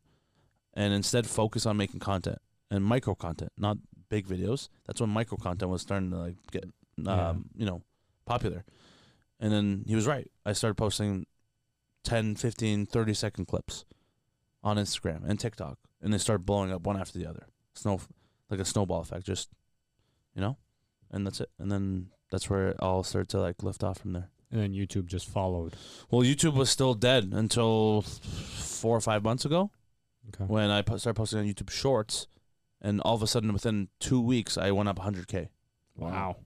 and 0.76 0.94
instead 0.94 1.26
focus 1.28 1.66
on 1.66 1.76
making 1.78 2.00
content 2.00 2.38
and 2.72 2.84
micro 2.86 3.14
content, 3.16 3.52
not 3.58 3.78
big 4.08 4.28
videos. 4.28 4.70
That's 4.86 5.02
when 5.02 5.10
micro 5.10 5.38
content 5.38 5.70
was 5.72 5.82
starting 5.82 6.10
to 6.12 6.18
like 6.18 6.36
get, 6.52 6.64
um, 6.66 6.72
Yeah. 7.06 7.34
you 7.56 7.66
know, 7.66 7.82
popular. 8.26 8.64
And 9.40 9.52
then 9.52 9.84
he 9.88 9.96
was 9.96 10.08
right. 10.08 10.30
I 10.46 10.54
started 10.54 10.76
posting 10.76 11.26
10, 12.04 12.36
15, 12.36 12.86
30 12.86 13.14
second 13.14 13.46
clips 13.46 13.84
on 14.64 14.78
Instagram 14.78 15.24
and 15.28 15.40
TikTok, 15.40 15.80
and 16.02 16.14
they 16.14 16.18
started 16.18 16.46
blowing 16.46 16.72
up 16.72 16.84
one 16.84 16.98
after 17.00 17.18
the 17.20 17.26
other. 17.26 17.48
Snow, 17.74 18.00
like 18.50 18.60
a 18.60 18.66
snowball 18.66 19.02
effect, 19.02 19.26
just 19.26 19.50
you 20.36 20.42
know, 20.42 20.58
and 21.12 21.26
that's 21.26 21.42
it. 21.42 21.50
And 21.60 21.72
then 21.72 22.10
that's 22.32 22.50
where 22.50 22.70
it 22.70 22.78
all 22.80 23.04
started 23.04 23.30
to 23.30 23.42
like 23.42 23.64
lift 23.64 23.84
off 23.84 23.98
from 24.00 24.14
there. 24.14 24.30
And 24.52 24.62
then 24.62 24.74
YouTube 24.74 25.06
just 25.06 25.28
followed. 25.28 25.76
Well, 26.10 26.22
YouTube 26.22 26.54
was 26.56 26.70
still 26.72 26.96
dead 26.96 27.30
until 27.34 28.02
four 28.02 28.98
or 28.98 29.02
five 29.02 29.24
months 29.24 29.46
ago 29.46 29.70
Okay. 30.30 30.46
when 30.46 30.70
I 30.72 30.82
po- 30.82 30.98
started 30.98 31.18
posting 31.18 31.40
on 31.40 31.46
YouTube 31.46 31.70
Shorts, 31.70 32.28
and 32.82 33.00
all 33.02 33.14
of 33.16 33.22
a 33.22 33.28
sudden, 33.28 33.54
within 33.54 33.90
two 34.00 34.20
weeks, 34.22 34.58
I 34.58 34.72
went 34.72 34.90
up 34.90 34.98
100k. 35.00 35.50
Wow. 35.96 36.38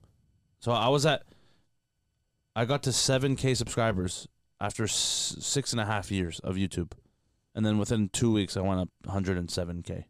So 0.58 0.72
I 0.72 0.88
was 0.88 1.06
at, 1.06 1.22
I 2.56 2.64
got 2.66 2.82
to 2.84 2.90
7k 2.90 3.56
subscribers 3.56 4.28
after 4.60 4.84
s- 4.84 5.36
six 5.40 5.72
and 5.72 5.80
a 5.80 5.84
half 5.86 6.10
years 6.10 6.40
of 6.40 6.56
YouTube, 6.56 6.92
and 7.54 7.64
then 7.64 7.78
within 7.78 8.08
two 8.10 8.32
weeks, 8.32 8.56
I 8.56 8.60
went 8.60 8.80
up 8.80 8.88
107k. 9.06 10.04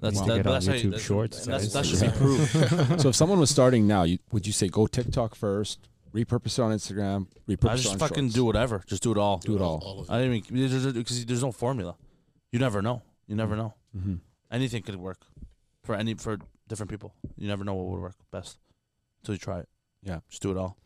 That's 0.00 0.18
Wow. 0.20 0.26
that, 0.26 0.36
Get 0.36 0.44
but 0.44 0.50
on 0.50 0.54
that's 0.54 0.66
how 0.66 0.72
you- 0.74 0.80
YouTube 0.80 0.90
that's- 0.90 1.06
Shorts, 1.06 1.44
and 1.46 1.54
that's, 1.54 1.72
that 1.72 1.86
should 1.86 2.00
be 2.00 2.08
proof. 2.18 2.50
so 3.00 3.08
if 3.10 3.16
someone 3.16 3.38
was 3.40 3.50
starting 3.50 3.86
now, 3.86 4.02
you, 4.04 4.18
would 4.32 4.46
you 4.46 4.52
say 4.52 4.68
go 4.68 4.86
TikTok 4.86 5.34
first, 5.34 5.88
repurpose 6.14 6.58
it 6.58 6.62
on 6.62 6.72
Instagram, 6.72 7.26
repurpose 7.48 7.68
I 7.68 7.74
it 7.74 7.76
just 7.78 7.92
on 7.92 7.98
fucking 7.98 8.24
Shorts? 8.24 8.34
do 8.34 8.44
whatever. 8.44 8.82
Just 8.86 9.02
do 9.02 9.12
it 9.12 9.18
all. 9.18 9.38
Do 9.38 9.56
it 9.56 9.60
all. 9.62 9.82
All 9.84 10.00
of. 10.00 10.10
I 10.10 10.20
didn't 10.22 10.46
even 10.50 10.70
there's, 10.70 10.92
because 10.92 11.24
there's 11.26 11.42
no 11.42 11.52
formula. 11.52 11.96
You 12.52 12.58
never 12.58 12.80
know. 12.80 13.02
You 13.26 13.36
never 13.36 13.56
know. 13.56 13.74
Mm-hmm. 13.96 14.14
Anything 14.50 14.82
could 14.82 14.96
work 14.96 15.26
for 15.82 15.94
any 15.94 16.14
for 16.14 16.38
different 16.68 16.90
people. 16.90 17.14
You 17.36 17.48
never 17.48 17.64
know 17.64 17.74
what 17.74 17.86
would 17.86 18.00
work 18.00 18.16
best 18.30 18.58
until 19.22 19.34
you 19.34 19.38
try 19.38 19.60
it. 19.60 19.68
Yeah. 20.02 20.20
just 20.28 20.42
do 20.42 20.50
it 20.50 20.56
all. 20.56 20.76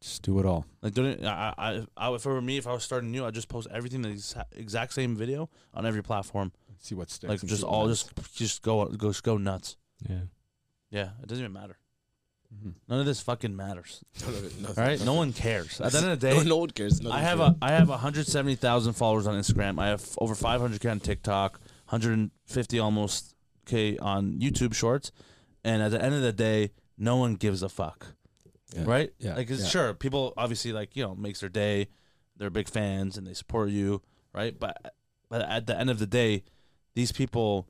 Just 0.00 0.22
do 0.22 0.40
it 0.40 0.46
all. 0.46 0.66
Like 0.82 0.94
don't 0.94 1.24
I 1.24 1.54
I, 1.56 1.84
I, 1.96 2.14
I 2.14 2.18
for 2.18 2.40
me 2.40 2.56
if 2.56 2.66
I 2.66 2.72
was 2.72 2.82
starting 2.82 3.12
new, 3.12 3.24
I'd 3.24 3.34
just 3.34 3.48
post 3.48 3.68
everything 3.70 4.02
the 4.02 4.08
exa- 4.08 4.44
exact 4.52 4.94
same 4.94 5.14
video 5.14 5.48
on 5.74 5.86
every 5.86 6.02
platform. 6.02 6.52
See 6.80 6.96
what 6.96 7.10
sticks. 7.10 7.28
Like 7.30 7.40
and 7.40 7.48
just 7.48 7.60
see 7.60 7.66
what 7.66 7.72
all 7.72 7.84
lands. 7.84 8.02
just 8.02 8.34
just 8.36 8.62
go 8.62 8.86
go 8.86 9.10
just 9.10 9.22
go 9.22 9.36
nuts. 9.36 9.76
Yeah. 10.08 10.22
Yeah, 10.90 11.10
it 11.22 11.28
doesn't 11.28 11.44
even 11.44 11.52
matter. 11.52 11.78
Mhm. 12.52 12.74
None 12.88 13.00
of 13.00 13.06
this 13.06 13.20
fucking 13.20 13.54
matters. 13.56 14.04
None 14.20 14.34
of 14.34 14.44
it, 14.44 14.60
nothing, 14.60 14.78
All 14.84 14.88
right, 14.90 15.04
no 15.04 15.14
one 15.14 15.32
cares. 15.32 15.80
At 15.80 15.92
the 15.92 15.98
end 15.98 16.08
of 16.08 16.20
the 16.20 16.26
day, 16.30 16.36
no, 16.36 16.42
no 16.42 16.56
one 16.58 16.70
cares. 16.70 17.04
I 17.06 17.20
have 17.20 17.38
real. 17.38 17.48
a 17.48 17.56
I 17.62 17.70
have 17.72 17.88
170,000 17.88 18.92
followers 18.92 19.26
on 19.26 19.34
Instagram. 19.38 19.78
I 19.80 19.88
have 19.88 20.06
over 20.18 20.34
500k 20.34 20.90
on 20.90 21.00
TikTok, 21.00 21.60
150 21.88 22.78
almost 22.78 23.34
k 23.64 23.96
on 23.98 24.34
YouTube 24.40 24.74
Shorts, 24.74 25.12
and 25.64 25.82
at 25.82 25.90
the 25.92 26.02
end 26.02 26.14
of 26.14 26.22
the 26.22 26.32
day, 26.32 26.72
no 26.98 27.16
one 27.16 27.34
gives 27.36 27.62
a 27.62 27.68
fuck, 27.68 28.08
Yeah. 28.74 28.84
right? 28.86 29.12
Yeah, 29.18 29.34
Like, 29.36 29.48
yeah. 29.48 29.64
sure, 29.64 29.94
people 29.94 30.34
obviously 30.36 30.72
like 30.72 30.94
you 30.96 31.02
know 31.04 31.14
makes 31.14 31.40
their 31.40 31.48
day. 31.48 31.88
They're 32.36 32.50
big 32.50 32.68
fans 32.68 33.16
and 33.16 33.26
they 33.26 33.34
support 33.34 33.70
you, 33.70 34.02
right? 34.34 34.58
But 34.58 34.94
but 35.28 35.42
at 35.42 35.66
the 35.66 35.78
end 35.78 35.90
of 35.90 35.98
the 35.98 36.06
day, 36.06 36.44
these 36.94 37.12
people, 37.12 37.66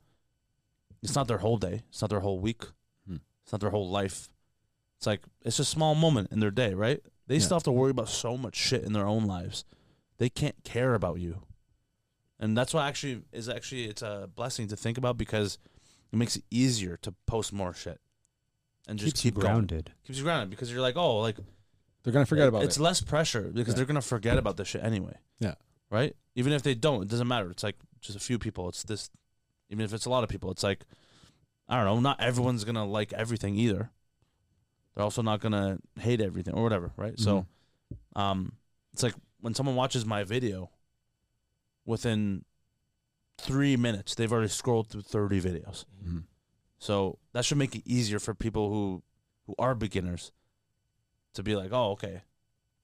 it's 1.02 1.14
not 1.14 1.28
their 1.28 1.38
whole 1.38 1.58
day. 1.58 1.82
It's 1.90 2.00
not 2.00 2.10
their 2.10 2.20
whole 2.20 2.38
week. 2.40 2.62
Hmm. 3.06 3.16
It's 3.44 3.52
not 3.52 3.60
their 3.60 3.70
whole 3.70 3.88
life. 3.88 4.28
It's 5.02 5.06
like 5.08 5.22
it's 5.44 5.58
a 5.58 5.64
small 5.64 5.96
moment 5.96 6.28
in 6.30 6.38
their 6.38 6.52
day, 6.52 6.74
right? 6.74 7.00
They 7.26 7.34
Yeah. 7.34 7.40
still 7.40 7.56
have 7.56 7.64
to 7.64 7.72
worry 7.72 7.90
about 7.90 8.08
so 8.08 8.36
much 8.36 8.54
shit 8.54 8.84
in 8.84 8.92
their 8.92 9.04
own 9.04 9.24
lives. 9.24 9.64
They 10.18 10.28
can't 10.30 10.62
care 10.62 10.94
about 10.94 11.18
you. 11.18 11.42
And 12.38 12.56
that's 12.56 12.72
what 12.72 12.84
actually 12.84 13.22
is 13.32 13.48
actually 13.48 13.86
it's 13.86 14.02
a 14.02 14.30
blessing 14.32 14.68
to 14.68 14.76
think 14.76 14.98
about 14.98 15.18
because 15.18 15.58
it 16.12 16.16
makes 16.20 16.36
it 16.36 16.44
easier 16.52 16.96
to 16.98 17.10
post 17.26 17.52
more 17.52 17.74
shit. 17.74 18.00
And 18.86 18.96
just 18.96 19.16
Keeps 19.16 19.24
you 19.24 19.30
keep 19.32 19.40
going. 19.40 19.46
grounded. 19.54 19.92
Keeps 20.04 20.18
you 20.18 20.24
grounded 20.24 20.50
because 20.50 20.70
you're 20.70 20.80
like, 20.80 20.96
oh, 20.96 21.18
like 21.18 21.36
They're 22.04 22.12
gonna 22.12 22.24
forget 22.24 22.46
about 22.46 22.62
it's 22.62 22.76
it. 22.76 22.80
less 22.80 23.00
pressure 23.00 23.50
because 23.52 23.72
Yeah. 23.72 23.78
they're 23.78 23.86
gonna 23.86 24.02
forget 24.02 24.38
about 24.38 24.56
this 24.56 24.68
shit 24.68 24.84
anyway. 24.84 25.16
Yeah. 25.40 25.54
Right? 25.90 26.14
Even 26.36 26.52
if 26.52 26.62
they 26.62 26.76
don't, 26.76 27.02
it 27.02 27.08
doesn't 27.08 27.26
matter. 27.26 27.50
It's 27.50 27.64
like 27.64 27.76
just 28.00 28.14
a 28.16 28.20
few 28.20 28.38
people. 28.38 28.68
It's 28.68 28.84
this 28.84 29.10
even 29.68 29.84
if 29.84 29.92
it's 29.92 30.06
a 30.06 30.10
lot 30.10 30.22
of 30.22 30.30
people, 30.30 30.52
it's 30.52 30.62
like 30.62 30.84
I 31.68 31.74
don't 31.74 31.86
know, 31.86 31.98
not 31.98 32.20
everyone's 32.20 32.62
gonna 32.62 32.86
like 32.86 33.12
everything 33.14 33.56
either. 33.56 33.90
They're 34.94 35.04
also 35.04 35.22
not 35.22 35.40
gonna 35.40 35.78
hate 35.98 36.20
everything 36.20 36.54
or 36.54 36.62
whatever, 36.62 36.92
right? 36.96 37.18
So 37.18 37.46
um 38.16 38.52
it's 38.92 39.02
like 39.02 39.14
when 39.40 39.54
someone 39.54 39.74
watches 39.76 40.04
my 40.04 40.24
video 40.24 40.70
within 41.84 42.44
three 43.38 43.76
minutes, 43.76 44.14
they've 44.14 44.32
already 44.32 44.48
scrolled 44.48 44.88
through 44.88 45.02
thirty 45.02 45.40
videos. 45.40 45.84
Mhm. 46.04 46.24
So 46.78 47.18
that 47.32 47.44
should 47.44 47.58
make 47.58 47.74
it 47.74 47.82
easier 47.86 48.18
for 48.18 48.34
people 48.34 48.68
who 48.70 49.02
who 49.46 49.54
are 49.58 49.74
beginners 49.74 50.32
to 51.34 51.42
be 51.42 51.56
like, 51.56 51.72
oh, 51.72 51.92
okay. 51.92 52.22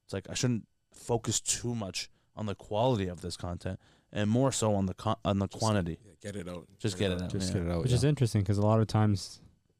It's 0.05 0.13
like 0.13 0.29
I 0.29 0.33
shouldn't 0.33 0.67
focus 0.91 1.39
too 1.39 1.75
much 1.75 2.09
on 2.35 2.45
the 2.47 2.55
quality 2.55 3.07
of 3.07 3.21
this 3.21 3.37
content 3.37 3.79
and 4.11 4.29
more 4.29 4.51
so 4.51 4.73
on 4.73 4.85
the 4.87 4.93
con- 4.93 5.17
on 5.23 5.39
the 5.39 5.47
Just- 5.47 5.59
quantity. 5.59 5.99
Yeah, 6.03 6.13
get 6.21 6.35
it 6.35 6.47
out. 6.49 6.67
Just 6.79 6.97
get 6.97 7.11
it 7.11 7.21
out. 7.21 7.29
Just 7.29 7.49
yeah. 7.53 7.59
get 7.59 7.67
it 7.67 7.71
out. 7.71 7.81
Which 7.83 7.91
yeah. 7.91 7.97
is 7.97 8.03
interesting 8.03 8.41
because 8.41 8.57
a 8.57 8.61
lot 8.65 8.79
of 8.79 8.87
times 8.87 9.39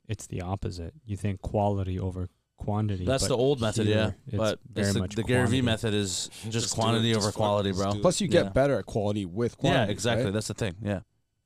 it's 0.10 0.28
the 0.28 0.41
opposite. 0.41 0.93
You 1.05 1.16
think 1.16 1.41
quality 1.41 1.97
over 1.99 2.28
quantity. 2.57 3.05
That's 3.05 3.28
the 3.28 3.38
old 3.38 3.62
method, 3.62 3.88
here 3.88 4.16
yeah. 4.28 4.38
But 4.38 4.60
very 4.70 4.91
the, 4.91 4.99
much 4.99 5.16
the 5.16 5.24
Gary 5.24 5.43
quantity. 5.43 5.62
Vee 5.62 5.66
method 5.66 5.93
is 5.93 6.28
just, 6.43 6.51
Just 6.51 6.74
quantity 6.76 7.12
it. 7.12 7.16
over 7.16 7.28
Just 7.28 7.38
quality, 7.38 7.72
bro. 7.72 7.93
Plus, 8.01 8.20
you 8.20 8.28
get 8.28 8.45
Yeah. 8.45 8.49
better 8.49 8.78
at 8.80 8.86
quality 8.86 9.26
with 9.26 9.57
quantity. 9.57 9.86
yeah, 9.86 9.91
exactly. 9.91 10.26
right? 10.26 10.34
That's 10.34 10.49
the 10.49 10.53
thing. 10.55 10.76
Yeah. 10.82 10.99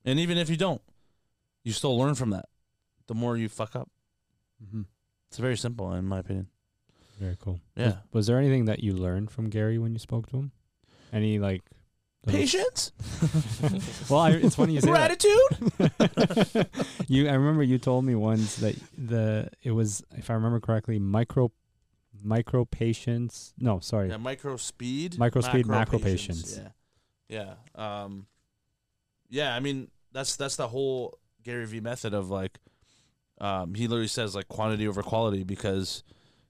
And 0.06 0.20
even 0.20 0.40
if 0.40 0.50
you 0.50 0.58
don't, 0.58 0.82
you 1.64 1.72
still 1.72 1.96
learn 1.98 2.16
from 2.16 2.32
that. 2.32 2.50
The 3.08 3.14
more 3.14 3.38
you 3.38 3.48
fuck 3.48 3.76
up, 3.76 3.90
Mhm. 4.64 4.86
it's 5.28 5.38
very 5.38 5.56
simple 5.58 5.94
in 5.94 6.06
my 6.06 6.20
opinion. 6.20 6.48
Very 7.20 7.38
cool. 7.40 7.60
Yeah. 7.76 7.86
Was, 7.86 7.96
was 8.14 8.28
there 8.28 8.40
anything 8.40 8.66
that 8.66 8.84
you 8.84 8.94
learned 8.94 9.30
from 9.30 9.50
Gary 9.50 9.78
when 9.78 9.94
you 9.94 10.00
spoke 10.00 10.28
to 10.32 10.38
him? 10.38 10.52
Any 11.12 11.38
like 11.38 11.62
little- 11.70 11.83
Patience, 12.26 12.94
well, 14.10 14.22
I, 14.22 14.32
it's 14.32 14.56
funny 14.56 14.76
you 14.76 14.82
say 14.82 14.92
that. 14.92 15.20
gratitude. 15.20 16.68
you, 17.10 17.28
I 17.28 17.34
remember 17.34 17.64
you 17.64 17.78
told 17.78 18.06
me 18.06 18.16
once 18.16 18.56
that 18.58 18.76
the 18.98 19.50
it 19.62 19.72
was, 19.72 20.04
if 20.16 20.30
I 20.30 20.36
remember 20.36 20.62
correctly, 20.62 21.00
micro, 21.00 21.52
micro 22.24 22.64
patience. 22.64 23.54
No, 23.60 23.80
sorry, 23.82 24.10
Yeah, 24.10 24.18
micro 24.18 24.56
speed, 24.56 25.20
Micro 25.20 25.42
speed, 25.42 25.68
macro 25.68 26.00
patience. 26.00 26.58
Yeah, 27.30 27.56
yeah, 27.78 28.04
um, 28.04 28.28
yeah. 29.30 29.54
I 29.54 29.60
mean, 29.60 29.90
that's 30.14 30.38
that's 30.38 30.56
the 30.56 30.70
whole 30.70 31.20
Gary 31.44 31.66
Vee 31.66 31.82
method 31.82 32.14
of 32.14 32.30
like, 32.30 32.60
um, 33.42 33.74
he 33.74 33.88
literally 33.88 34.08
says 34.08 34.34
like 34.34 34.48
quantity 34.48 34.88
over 34.88 35.04
quality 35.04 35.44
because 35.44 36.04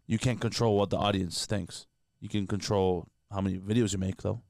you 0.06 0.20
can't 0.20 0.40
control 0.40 0.78
what 0.78 0.92
the 0.92 0.98
audience 0.98 1.48
thinks. 1.48 1.88
You 2.20 2.30
can 2.30 2.46
control 2.46 3.08
how 3.32 3.42
many 3.42 3.58
videos 3.58 3.94
you 3.94 3.98
make 3.98 4.22
though. 4.22 4.44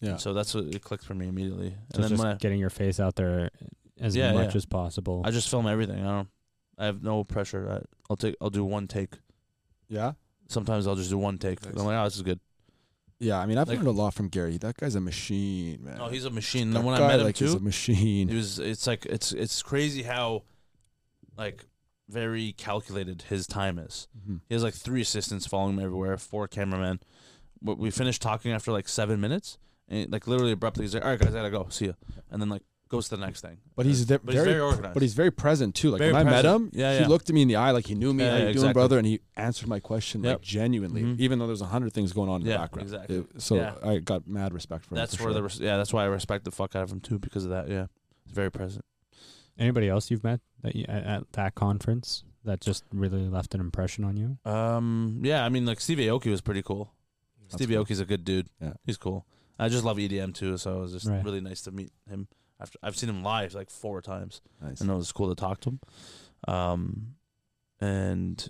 Yeah. 0.00 0.16
So 0.16 0.32
that's 0.32 0.54
what 0.54 0.64
it 0.64 0.82
clicked 0.82 1.04
for 1.04 1.14
me 1.14 1.26
immediately. 1.28 1.70
so 1.70 1.96
And 1.96 2.04
then 2.04 2.10
just 2.10 2.22
when 2.22 2.32
I, 2.32 2.36
getting 2.36 2.60
your 2.60 2.70
face 2.70 3.00
out 3.00 3.16
there 3.16 3.50
as 4.00 4.14
Yeah, 4.14 4.32
much 4.32 4.50
yeah. 4.54 4.56
as 4.56 4.64
possible. 4.66 5.22
I 5.24 5.30
just 5.30 5.48
film 5.50 5.66
everything. 5.66 6.00
I 6.00 6.08
don't. 6.18 6.28
I 6.78 6.86
have 6.86 7.02
no 7.02 7.24
pressure. 7.24 7.68
I, 7.68 7.84
I'll 8.08 8.16
take. 8.16 8.36
I'll 8.40 8.50
do 8.50 8.64
one 8.64 8.86
take. 8.86 9.14
yeah. 9.88 10.12
Sometimes 10.50 10.86
I'll 10.86 10.94
just 10.94 11.10
do 11.10 11.18
one 11.18 11.36
take. 11.36 11.62
Nice. 11.62 11.74
I'm 11.76 11.84
like, 11.84 11.98
oh, 11.98 12.04
this 12.04 12.16
is 12.16 12.22
good. 12.22 12.40
Yeah, 13.20 13.38
I 13.38 13.44
mean, 13.46 13.58
I've 13.58 13.68
Like- 13.68 13.78
learned 13.78 13.88
a 13.88 13.90
lot 13.90 14.14
from 14.14 14.28
Gary. 14.28 14.56
That 14.56 14.76
guy's 14.78 14.94
a 14.94 15.00
machine, 15.00 15.84
man. 15.84 15.98
Oh, 16.00 16.08
he's 16.08 16.24
a 16.24 16.30
machine. 16.30 16.70
that 16.70 16.78
And 16.78 16.86
when 16.86 16.96
guy, 16.96 17.04
I 17.04 17.08
met 17.08 17.18
him 17.20 17.26
like, 17.26 17.34
too, 17.34 17.44
he's 17.46 17.54
a 17.54 17.60
machine. 17.60 18.30
It 18.30 18.34
was 18.34 18.58
it's 18.58 18.86
like 18.86 19.04
it's 19.06 19.32
it's 19.32 19.62
crazy 19.62 20.04
how 20.04 20.44
like 21.36 21.66
very 22.08 22.52
calculated 22.52 23.22
his 23.28 23.46
time 23.46 23.78
is. 23.78 24.08
Mhm. 24.26 24.40
He 24.48 24.54
has 24.54 24.62
like 24.62 24.74
three 24.74 25.02
assistants 25.02 25.46
following 25.46 25.74
him 25.76 25.84
everywhere, 25.84 26.16
four 26.16 26.48
cameramen. 26.48 27.00
But 27.60 27.76
we 27.76 27.90
finished 27.90 28.22
talking 28.22 28.52
after 28.52 28.72
like 28.72 28.88
seven 28.88 29.20
minutes, 29.20 29.58
and 29.88 30.10
like 30.12 30.26
literally 30.26 30.52
abruptly 30.52 30.84
he's 30.84 30.94
like, 30.94 31.04
"All 31.04 31.10
right, 31.10 31.18
guys, 31.18 31.34
I 31.34 31.38
gotta 31.38 31.50
go. 31.50 31.66
See 31.70 31.86
ya," 31.86 31.92
and 32.30 32.40
then 32.40 32.48
like 32.48 32.62
goes 32.88 33.08
to 33.10 33.16
the 33.16 33.24
next 33.26 33.42
thing. 33.42 33.58
But 33.76 33.84
he's, 33.84 34.06
de- 34.06 34.18
But 34.18 34.32
he's 34.32 34.42
very, 34.42 34.54
very 34.54 34.64
organized. 34.64 34.94
But 34.94 35.02
he's 35.02 35.12
very 35.12 35.30
present 35.30 35.74
too. 35.74 35.90
Like 35.90 35.98
Very 35.98 36.12
when 36.14 36.22
I 36.26 36.30
met 36.30 36.42
present. 36.44 36.72
him, 36.72 36.80
Yeah, 36.80 36.94
he 36.94 37.00
yeah. 37.00 37.06
looked 37.08 37.28
at 37.28 37.34
me 37.34 37.42
in 37.42 37.48
the 37.48 37.56
eye 37.56 37.70
like 37.72 37.86
he 37.86 37.94
knew 37.94 38.14
me. 38.14 38.24
Yeah, 38.24 38.30
How 38.30 38.36
you 38.36 38.38
yeah, 38.38 38.44
doing, 38.46 38.52
exactly. 38.54 38.72
brother? 38.72 38.96
And 38.96 39.06
he 39.06 39.20
answered 39.36 39.68
my 39.68 39.78
question 39.78 40.24
Yep. 40.24 40.32
like 40.36 40.40
genuinely, 40.40 41.02
Mhm. 41.02 41.18
even 41.20 41.38
though 41.38 41.46
there's 41.46 41.60
a 41.60 41.66
hundred 41.66 41.92
things 41.92 42.14
going 42.14 42.30
on 42.30 42.40
in 42.40 42.46
Yeah, 42.46 42.54
the 42.54 42.58
background. 42.60 42.86
exactly. 42.86 43.16
It- 43.18 43.42
so 43.42 43.56
Yeah. 43.56 43.74
I 43.82 43.98
got 43.98 44.26
mad 44.26 44.54
respect 44.54 44.86
for 44.86 44.94
him. 44.94 45.00
that's 45.00 45.14
for 45.16 45.24
where 45.24 45.32
sure. 45.32 45.34
the 45.34 45.42
res- 45.42 45.60
yeah 45.60 45.76
that's 45.76 45.92
why 45.92 46.04
I 46.04 46.06
respect 46.06 46.44
the 46.46 46.50
fuck 46.50 46.74
out 46.74 46.82
of 46.82 46.90
him 46.90 47.00
too 47.00 47.18
because 47.18 47.44
of 47.44 47.50
that. 47.50 47.68
Yeah, 47.68 47.88
he's 48.24 48.32
very 48.32 48.50
present. 48.50 48.86
Anybody 49.58 49.88
else 49.90 50.10
you've 50.10 50.24
met 50.24 50.40
that 50.62 50.74
you, 50.74 50.86
at, 50.88 51.04
at 51.04 51.32
that 51.32 51.54
conference 51.56 52.24
that 52.44 52.62
just 52.62 52.84
really 52.90 53.28
left 53.28 53.54
an 53.54 53.60
impression 53.60 54.02
on 54.04 54.16
you? 54.16 54.38
Um, 54.50 55.20
yeah, 55.22 55.44
I 55.44 55.50
mean 55.50 55.66
like 55.66 55.80
Steve 55.82 55.98
Aoki 55.98 56.30
was 56.30 56.40
pretty 56.40 56.62
cool. 56.62 56.94
That's 57.50 57.56
Steve 57.62 57.68
cool. 57.68 57.84
Aoki's 57.84 58.00
a 58.00 58.06
good 58.06 58.24
dude. 58.24 58.48
Yeah. 58.62 58.72
he's 58.86 58.96
cool. 58.96 59.26
I 59.58 59.68
just 59.68 59.84
love 59.84 59.96
EDM 59.98 60.34
too, 60.34 60.56
so 60.56 60.76
it 60.78 60.80
was 60.80 60.92
just 60.92 61.06
Right. 61.06 61.24
really 61.24 61.40
nice 61.40 61.62
to 61.62 61.70
meet 61.72 61.92
him. 62.08 62.28
After 62.60 62.78
I've 62.82 62.96
seen 62.96 63.08
him 63.08 63.22
live 63.22 63.54
like 63.54 63.70
four 63.70 64.00
times. 64.02 64.40
Nice. 64.60 64.80
and 64.80 64.90
it 64.90 64.94
was 64.94 65.12
cool 65.12 65.28
to 65.28 65.34
talk 65.34 65.60
to 65.60 65.70
him. 65.70 65.80
Um, 66.46 67.14
and 67.80 68.48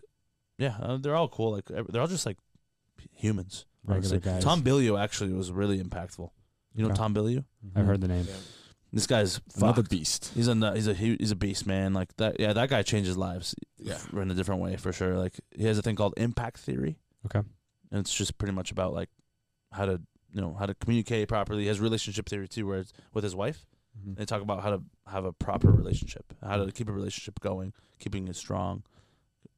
yeah, 0.59 0.76
uh, 0.80 0.96
they're 0.98 1.14
all 1.16 1.28
cool. 1.28 1.52
Like 1.52 1.70
ev- 1.70 1.86
they're 1.90 2.00
all 2.02 2.09
just 2.09 2.26
like 2.26 2.38
p- 2.96 3.09
humans. 3.12 3.64
Regular 3.84 4.16
honestly. 4.16 4.32
guys. 4.32 4.44
Tom 4.44 4.62
Bilyeu 4.62 5.00
actually 5.00 5.32
was 5.32 5.50
really 5.52 5.82
impactful. 5.82 6.30
You 6.74 6.82
know 6.82 6.88
Okay. 6.90 6.96
Tom 6.96 7.14
Bilyeu? 7.14 7.44
I've 7.74 7.86
heard 7.86 8.00
the 8.00 8.09
name. 8.09 8.26
This 8.92 9.06
guy's 9.06 9.40
Another 9.56 9.82
fucked. 9.82 9.90
beast. 9.90 10.32
He's 10.34 10.48
a 10.48 10.54
nu- 10.54 10.72
he's 10.72 10.86
a 10.86 10.94
he- 10.94 11.16
he's 11.18 11.30
a 11.30 11.36
beast, 11.36 11.66
man. 11.66 11.92
Like 11.94 12.14
that. 12.16 12.38
Yeah, 12.40 12.52
that 12.54 12.70
guy 12.70 12.82
changes 12.82 13.16
lives. 13.16 13.54
Yeah. 13.78 13.98
in 14.12 14.30
a 14.30 14.34
different 14.34 14.61
way 14.61 14.76
for 14.76 14.92
sure. 14.92 15.16
Like 15.16 15.38
he 15.54 15.64
has 15.64 15.78
a 15.78 15.82
thing 15.82 15.96
called 15.96 16.14
impact 16.16 16.59
theory. 16.59 16.98
Okay. 17.26 17.46
and 17.90 18.00
it's 18.00 18.12
just 18.14 18.36
pretty 18.38 18.52
much 18.54 18.70
about 18.70 18.92
like 18.92 19.09
how 19.72 19.84
to 19.86 20.00
you 20.33 20.41
know 20.41 20.55
how 20.59 20.66
to 20.66 20.74
communicate 20.74 21.29
properly. 21.29 21.62
He 21.62 21.68
has 21.68 21.81
relationship 21.81 22.29
theory 22.29 22.49
too, 22.49 22.66
where 22.66 22.79
it's 22.79 22.93
with 23.14 23.24
his 23.24 23.35
wife. 23.35 23.66
Mhm. 23.99 24.16
They 24.16 24.24
talk 24.24 24.43
about 24.43 24.62
how 24.62 24.70
to 24.70 24.83
have 25.07 25.24
a 25.24 25.33
proper 25.33 25.70
relationship, 25.70 26.33
how 26.43 26.57
to 26.64 26.70
keep 26.70 26.89
a 26.89 26.93
relationship 26.93 27.41
going, 27.41 27.72
keeping 27.99 28.29
it 28.29 28.37
strong. 28.37 28.83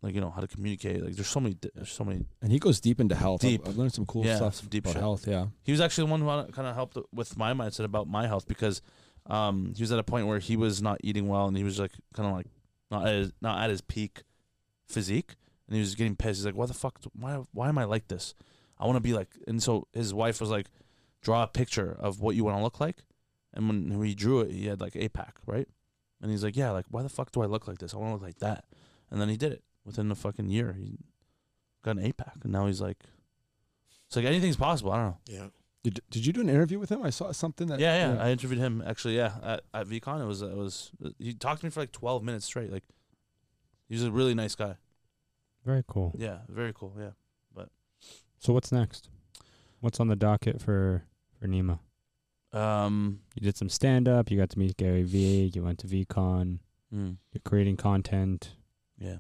Like 0.03 0.15
you 0.15 0.21
know 0.21 0.31
how 0.31 0.41
to 0.41 0.47
communicate. 0.47 1.05
Like 1.05 1.15
there's 1.15 1.29
so 1.29 1.41
many, 1.41 1.57
there's 1.75 1.93
so 1.93 2.05
many. 2.05 2.25
And 2.41 2.51
he 2.51 2.59
goes 2.59 2.81
deep 2.81 3.01
into 3.01 3.15
health. 3.15 3.45
I've- 3.45 3.59
Deep. 3.59 3.69
I've, 3.69 3.77
learned 3.77 3.93
some 3.93 4.07
cool 4.07 4.25
Yeah, 4.25 4.37
stuff 4.37 4.63
deep 4.71 4.85
about 4.85 4.93
shit. 4.95 5.01
health. 5.03 5.27
Yeah. 5.27 5.47
He 5.63 5.73
was 5.73 5.81
actually 5.81 6.07
the 6.07 6.11
one 6.13 6.21
who 6.47 6.53
kind 6.53 6.67
of 6.69 6.75
helped 6.75 6.97
with 7.13 7.37
my 7.37 7.53
mindset 7.53 7.85
about 7.85 8.09
my 8.09 8.27
health 8.27 8.49
because 8.49 8.81
um, 9.27 9.75
he 9.77 9.83
was 9.83 9.93
at 9.93 9.99
a 9.99 10.03
point 10.03 10.27
where 10.27 10.39
he 10.39 10.57
was 10.57 10.81
not 10.81 10.99
eating 11.05 11.29
well 11.29 11.47
and 11.47 11.57
he 11.57 11.65
was 11.65 11.79
like 11.79 11.93
kind 12.15 12.27
of 12.29 12.35
like 12.35 12.47
not 12.91 13.07
at 13.07 13.15
his, 13.15 13.33
not 13.43 13.63
at 13.63 13.69
his 13.69 13.83
peak 13.83 14.23
physique 14.89 15.35
and 15.69 15.75
he 15.77 15.81
was 15.81 15.95
getting 15.95 16.17
pissed. 16.17 16.39
He's 16.39 16.47
like, 16.47 16.55
"Why 16.57 16.67
the 16.67 16.75
fuck? 16.75 16.99
Why 17.13 17.43
why 17.53 17.69
am 17.69 17.77
I 17.79 17.85
like 17.85 18.09
this? 18.09 18.35
I 18.81 18.87
want 18.87 18.97
to 18.97 19.01
be 19.01 19.13
like." 19.13 19.29
And 19.47 19.63
so 19.63 19.87
his 19.93 20.13
wife 20.13 20.41
was 20.41 20.51
like, 20.51 20.67
"Draw 21.23 21.45
a 21.45 21.47
picture 21.47 21.97
of 22.01 22.21
what 22.21 22.35
you 22.35 22.45
want 22.45 22.57
to 22.59 22.63
look 22.63 22.81
like." 22.81 23.05
And 23.53 23.69
when 23.69 24.03
he 24.03 24.15
drew 24.15 24.41
it, 24.41 24.51
he 24.51 24.67
had 24.67 24.81
like 24.81 24.97
a 24.97 25.09
APAC, 25.09 25.33
right? 25.47 25.69
And 26.21 26.31
he's 26.31 26.43
like, 26.43 26.57
"Yeah, 26.57 26.71
like 26.71 26.87
why 26.89 27.03
the 27.03 27.09
fuck 27.09 27.31
do 27.31 27.43
I 27.43 27.47
look 27.47 27.69
like 27.69 27.79
this? 27.79 27.95
I 27.95 27.99
want 27.99 28.11
to 28.11 28.15
look 28.15 28.23
like 28.23 28.39
that." 28.39 28.65
And 29.11 29.21
then 29.21 29.29
he 29.29 29.37
did 29.37 29.53
it 29.53 29.63
within 29.85 30.11
a 30.11 30.15
fucking 30.15 30.49
year. 30.51 30.73
He 30.73 30.99
got 31.85 31.97
an 31.97 32.05
a 32.05 32.13
APAC, 32.13 32.43
and 32.45 32.53
now 32.53 32.67
he's 32.67 32.81
like, 32.81 33.05
"It's 34.07 34.17
like 34.17 34.25
anything's 34.25 34.57
possible." 34.57 34.93
I 34.93 34.97
don't 34.97 35.07
know. 35.07 35.19
Yeah. 35.27 35.47
Did, 35.83 36.01
did 36.11 36.27
you 36.27 36.33
do 36.35 36.43
an 36.43 36.51
interview 36.51 36.79
with 36.79 36.91
him? 36.91 37.03
I 37.03 37.09
saw 37.09 37.33
something 37.33 37.69
that. 37.69 37.81
Yeah, 37.81 38.13
yeah, 38.13 38.23
I 38.23 38.31
interviewed 38.31 38.61
him 38.61 38.83
actually. 38.87 39.17
Yeah, 39.17 39.33
at, 39.43 39.63
at 39.73 39.87
VeeCon, 39.87 40.21
it 40.21 40.27
was 40.27 40.43
it 40.43 40.55
was 40.55 40.91
he 41.19 41.33
talked 41.33 41.61
to 41.61 41.67
me 41.67 41.71
for 41.71 41.81
like 41.81 41.93
twelve 41.93 42.23
minutes 42.23 42.45
straight. 42.45 42.71
Like, 42.71 42.85
he's 43.89 44.05
a 44.05 44.11
really 44.11 44.35
nice 44.35 44.55
guy. 44.55 44.77
Very 45.65 45.83
cool. 45.87 46.15
Yeah, 46.19 46.41
very 46.49 46.73
cool. 46.75 46.95
Yeah. 46.99 47.11
So 48.41 48.53
what's 48.53 48.73
next? 48.73 49.09
What's 49.81 50.01
on 50.01 50.09
the 50.09 50.17
docket 50.17 50.61
for 50.61 51.05
for 51.39 51.47
Neema? 51.47 51.79
Um. 52.53 53.21
You 53.35 53.43
did 53.45 53.57
some 53.57 53.69
stand 53.69 54.09
up. 54.09 54.31
You 54.31 54.37
got 54.39 54.51
to 54.51 54.59
meet 54.59 54.77
Gary 54.77 55.03
Vee. 55.05 55.53
You 55.55 55.63
went 55.63 55.79
to 55.81 55.87
VeeCon. 55.87 56.59
mm, 56.93 57.17
You're 57.33 57.41
creating 57.45 57.77
content. 57.77 58.55
yeah. 58.99 59.19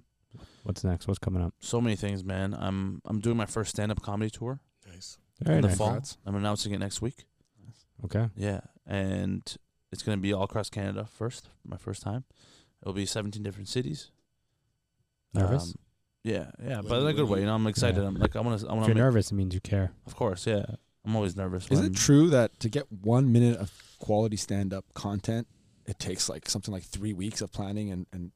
What's 0.63 0.85
next? 0.85 1.07
What's 1.09 1.19
coming 1.19 1.43
up? 1.43 1.55
So 1.61 1.81
many 1.81 1.97
things, 1.97 2.23
man. 2.25 2.55
I'm 2.59 3.01
I'm 3.05 3.21
doing 3.21 3.37
my 3.37 3.47
first 3.47 3.71
stand 3.71 3.91
up 3.93 4.01
comedy 4.03 4.31
tour 4.31 4.61
Nice. 4.93 5.19
Very 5.43 5.57
in 5.57 5.63
the 5.63 5.69
nice. 5.69 5.77
fall. 5.79 5.89
Congrats. 5.89 6.19
I'm 6.27 6.35
announcing 6.37 6.73
it 6.73 6.79
next 6.79 7.01
week. 7.03 7.25
Okay. 8.05 8.29
Yeah, 8.37 8.61
and 8.87 9.43
it's 9.93 10.03
gonna 10.03 10.17
be 10.19 10.33
all 10.33 10.45
across 10.45 10.71
Canada 10.71 11.07
first. 11.13 11.49
My 11.67 11.77
first 11.77 12.03
time. 12.03 12.25
It'll 12.83 12.95
be 12.95 13.05
17 13.07 13.43
different 13.43 13.69
cities. 13.69 14.11
Nervous? 15.35 15.65
Um, 15.65 15.75
yeah, 16.25 16.51
yeah, 16.63 16.81
but 16.87 17.01
in 17.01 17.07
a 17.07 17.13
good 17.13 17.29
way. 17.29 17.39
you- 17.39 17.43
You 17.43 17.47
know, 17.47 17.55
I'm 17.55 17.67
excited. 17.67 18.01
Yeah. 18.01 18.07
I'm 18.09 18.15
like, 18.15 18.37
I 18.37 18.41
want 18.41 18.61
to. 18.61 18.67
I 18.67 18.71
if 18.71 18.77
want 18.77 18.87
you're 18.89 18.95
to. 18.95 19.01
nervous, 19.01 19.31
it 19.31 19.35
means 19.35 19.55
you 19.55 19.61
care. 19.61 19.93
Of 20.07 20.15
course, 20.17 20.47
yeah. 20.47 20.65
I'm 21.05 21.17
always 21.17 21.35
nervous. 21.37 21.67
Is 21.71 21.81
it 21.81 21.97
true 21.97 22.29
that 22.31 22.61
to 22.61 22.69
get 22.69 22.85
one 22.93 23.33
minute 23.33 23.59
of 23.59 23.73
quality 23.99 24.37
stand 24.37 24.75
up 24.75 24.85
content, 24.95 25.47
it 25.87 25.99
takes 25.99 26.29
like 26.29 26.49
something 26.49 26.73
like 26.75 26.83
three 26.83 27.15
weeks 27.15 27.41
of 27.41 27.51
planning 27.53 27.91
and, 27.91 28.07
and 28.13 28.33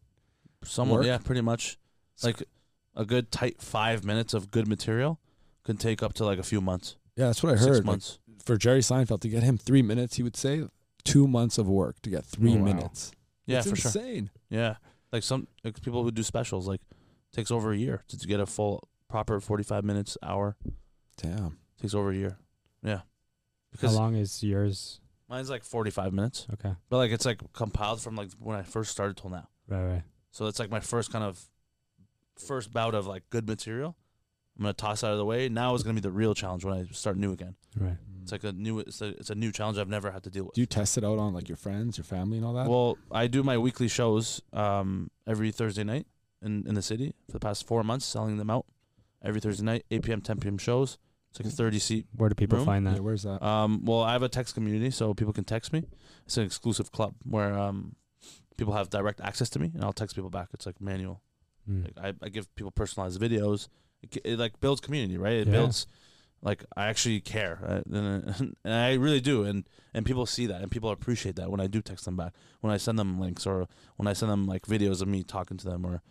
Somewhat, 0.65 0.99
work? 1.01 1.07
yeah, 1.07 1.19
pretty 1.19 1.43
much. 1.43 1.77
Like 2.23 2.43
a 2.97 3.05
good 3.05 3.31
tight 3.31 3.61
five 3.61 4.03
minutes 4.05 4.33
of 4.33 4.51
good 4.51 4.67
material 4.67 5.21
can 5.65 5.77
take 5.77 6.03
up 6.03 6.15
to 6.15 6.25
like 6.25 6.39
a 6.39 6.43
few 6.43 6.61
months, 6.63 6.97
yeah, 7.17 7.27
that's 7.27 7.43
what 7.43 7.53
I 7.53 7.57
six 7.57 7.67
heard. 7.67 7.77
Like, 7.79 7.85
months. 7.85 8.19
for 8.45 8.57
Jerry 8.57 8.81
Seinfeld 8.81 9.21
to 9.23 9.29
get 9.29 9.43
him 9.43 9.59
three 9.59 9.83
minutes, 9.83 10.17
he 10.17 10.23
would 10.23 10.37
say 10.37 10.67
two 11.05 11.27
months 11.29 11.59
of 11.59 11.69
work 11.69 12.01
to 12.03 12.09
get 12.11 12.25
three 12.25 12.55
Oh, 12.55 12.59
wow. 12.59 12.65
minutes. 12.65 13.13
yeah, 13.47 13.59
It's 13.59 13.69
for 13.69 13.77
sure. 13.77 13.89
insane. 13.91 14.31
Yeah, 14.49 14.77
like 15.13 15.23
some 15.23 15.49
like 15.65 15.83
people 15.83 16.03
who 16.03 16.11
do 16.11 16.23
specials, 16.23 16.67
like 16.67 16.81
takes 17.35 17.51
over 17.51 17.73
a 17.73 17.77
year 17.77 18.03
to, 18.09 18.19
to 18.19 18.27
get 18.27 18.41
a 18.41 18.47
full 18.47 18.89
proper 19.09 19.41
forty 19.41 19.63
five 19.65 19.85
minutes 19.85 20.17
hour. 20.23 20.57
Damn. 21.19 21.59
Takes 21.81 21.95
over 21.95 22.11
a 22.11 22.15
year. 22.17 22.39
Yeah, 22.83 22.97
How 22.97 23.03
because 23.73 23.95
long 23.95 24.15
is 24.15 24.43
yours? 24.43 25.01
mine's 25.29 25.51
like 25.51 25.65
forty 25.65 25.91
five 25.91 26.13
minutes, 26.13 26.47
Okay. 26.55 26.73
but 26.89 26.99
like 26.99 27.11
it's 27.11 27.25
like 27.27 27.41
compiled 27.53 28.01
from 28.01 28.15
like 28.17 28.31
when 28.39 28.57
I 28.57 28.63
first 28.63 28.91
started 28.91 29.17
till 29.17 29.31
now. 29.31 29.49
Right. 29.69 29.85
Right. 29.85 30.03
So 30.31 30.47
it's 30.47 30.59
like 30.59 30.71
my 30.71 30.81
first 30.81 31.13
kind 31.13 31.25
of 31.25 31.49
first 32.39 32.73
bout 32.73 32.95
of 32.95 33.07
like 33.07 33.23
good 33.31 33.47
material. 33.47 33.97
I'm 34.57 34.63
gonna 34.63 34.73
toss 34.75 35.03
out 35.03 35.13
of 35.13 35.19
the 35.19 35.25
way. 35.25 35.49
Now 35.49 35.75
is 35.75 35.83
gonna 35.83 35.95
be 35.95 36.01
the 36.01 36.11
real 36.13 36.35
challenge 36.35 36.65
when 36.65 36.75
I 36.75 36.85
start 36.93 37.17
new 37.17 37.33
again. 37.33 37.57
Right. 37.79 37.97
It's 38.23 38.33
like 38.33 38.45
a 38.45 38.53
new 38.53 38.79
it's 38.81 39.01
a, 39.03 39.09
it's 39.09 39.31
a 39.31 39.35
new 39.35 39.51
challenge 39.53 39.79
I've 39.79 39.89
never 39.89 40.11
had 40.11 40.23
to 40.25 40.31
deal 40.31 40.45
with. 40.45 40.55
Do 40.55 40.61
you 40.61 40.67
test 40.67 40.97
it 40.99 41.05
out 41.05 41.19
on 41.19 41.35
like 41.35 41.49
your 41.49 41.57
friends, 41.57 41.99
your 41.99 42.05
family, 42.05 42.37
and 42.39 42.47
all 42.47 42.55
that? 42.55 42.69
Well, 42.69 42.97
I 43.11 43.27
do 43.27 43.43
my 43.43 43.59
weekly 43.59 43.89
shows 43.89 44.41
um, 44.53 45.11
every 45.27 45.51
Thursday 45.51 45.85
night 45.85 46.07
in, 46.45 46.67
in 46.67 46.75
the 46.75 46.83
city 46.83 47.15
for 47.27 47.33
the 47.33 47.41
past 47.41 47.67
four 47.67 47.83
months, 47.83 48.05
selling 48.07 48.37
them 48.37 48.51
out 48.51 48.67
every 49.23 49.41
Thursday 49.41 49.65
night, 49.65 49.85
8 49.91 50.03
p.m., 50.03 50.21
10 50.21 50.39
p.m. 50.41 50.59
shows. 50.59 50.99
It's 51.31 51.41
like 51.41 51.53
a 51.53 51.57
30 51.57 51.79
seat. 51.81 52.07
Where 52.17 52.29
do 52.29 52.35
people 52.37 52.59
Room? 52.59 52.67
find 52.67 52.85
yeah, 52.87 52.93
that? 52.95 53.03
where's 53.03 53.25
that? 53.25 53.43
Um, 53.45 53.85
well, 53.85 54.03
I 54.03 54.13
have 54.13 54.23
a 54.23 54.29
text 54.29 54.55
community, 54.55 54.91
so 54.93 55.15
people 55.15 55.33
can 55.33 55.45
text 55.45 55.73
me. 55.73 55.83
It's 56.27 56.37
an 56.37 56.45
exclusive 56.45 56.93
club 56.93 57.15
where 57.25 57.59
um, 57.59 57.97
people 58.57 58.73
have 58.75 58.89
direct 58.91 59.21
access 59.21 59.49
to 59.51 59.59
me, 59.59 59.73
and 59.75 59.83
I'll 59.83 59.93
text 59.93 60.15
people 60.15 60.31
back. 60.31 60.49
It's 60.55 60.65
like 60.67 60.81
manual. 60.81 61.23
Mm. 61.69 61.85
Like 61.97 62.15
I, 62.23 62.27
I 62.27 62.29
give 62.29 62.55
people 62.55 62.71
personalized 62.71 63.21
videos. 63.21 63.69
It, 64.03 64.19
it 64.25 64.39
like 64.39 64.61
builds 64.61 64.81
community, 64.81 65.17
right? 65.19 65.33
It 65.33 65.47
Yeah. 65.49 65.55
builds 65.55 65.87
like 66.43 66.63
I 66.77 66.87
actually 66.89 67.21
care, 67.23 67.59
right? 67.63 67.85
and, 67.87 68.57
and 68.65 68.75
I 68.75 68.93
really 68.95 69.21
do, 69.21 69.43
and 69.45 69.65
and 69.93 70.05
people 70.07 70.27
see 70.27 70.47
that, 70.47 70.61
and 70.63 70.71
people 70.71 70.91
appreciate 70.91 71.35
that 71.37 71.51
when 71.51 71.59
I 71.61 71.67
do 71.67 71.81
text 71.83 72.05
them 72.05 72.17
back, 72.17 72.33
when 72.61 72.73
I 72.73 72.77
send 72.77 72.97
them 72.99 73.19
links, 73.19 73.45
or 73.47 73.67
when 73.97 74.07
I 74.07 74.13
send 74.13 74.31
them 74.31 74.47
like 74.47 74.67
videos 74.67 75.01
of 75.03 75.09
me 75.09 75.23
talking 75.25 75.57
to 75.57 75.65
them, 75.65 75.85
or 75.87 76.03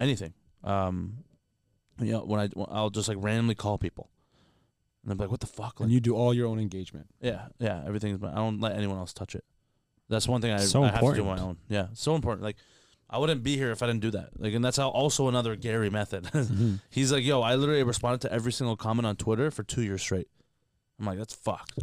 anything. 0.00 0.34
Um, 0.64 1.18
you 2.00 2.12
know, 2.12 2.24
when 2.24 2.40
I 2.40 2.48
I'll 2.68 2.90
just 2.90 3.08
like 3.08 3.18
randomly 3.20 3.54
call 3.54 3.78
people, 3.78 4.10
and 5.02 5.12
I'm 5.12 5.18
like, 5.18 5.30
"What 5.30 5.40
the 5.40 5.46
fuck?" 5.46 5.80
Like, 5.80 5.86
and 5.86 5.92
you 5.92 6.00
do 6.00 6.14
all 6.14 6.34
your 6.34 6.46
own 6.48 6.58
engagement. 6.58 7.06
yeah, 7.20 7.46
yeah, 7.58 7.82
everything's. 7.86 8.18
But 8.18 8.32
I 8.32 8.36
don't 8.36 8.60
let 8.60 8.76
anyone 8.76 8.98
else 8.98 9.12
touch 9.12 9.34
it. 9.34 9.44
That's 10.08 10.28
one 10.28 10.40
thing 10.40 10.52
I, 10.52 10.58
So 10.58 10.82
I 10.84 10.88
have 10.88 11.00
to 11.00 11.14
do 11.14 11.26
on 11.28 11.36
my 11.36 11.42
own. 11.42 11.56
Yeah, 11.68 11.88
so 11.94 12.14
important. 12.14 12.42
Like, 12.44 12.56
I 13.10 13.18
wouldn't 13.18 13.42
be 13.42 13.56
here 13.56 13.70
if 13.72 13.82
I 13.82 13.86
didn't 13.86 14.02
do 14.02 14.10
that. 14.12 14.30
Like, 14.38 14.54
and 14.54 14.64
that's 14.64 14.76
how 14.76 14.88
also 14.88 15.26
another 15.28 15.56
Gary 15.56 15.90
method. 15.90 16.28
He's 16.90 17.10
like, 17.10 17.24
yo, 17.24 17.40
I 17.42 17.54
literally 17.56 17.82
responded 17.82 18.20
to 18.22 18.32
every 18.32 18.52
single 18.52 18.76
comment 18.76 19.04
on 19.06 19.16
Twitter 19.16 19.50
for 19.50 19.62
two 19.64 19.82
years 19.82 20.02
straight. 20.02 20.28
I'm 21.00 21.06
like, 21.06 21.18
that's 21.18 21.34
fucked. 21.34 21.80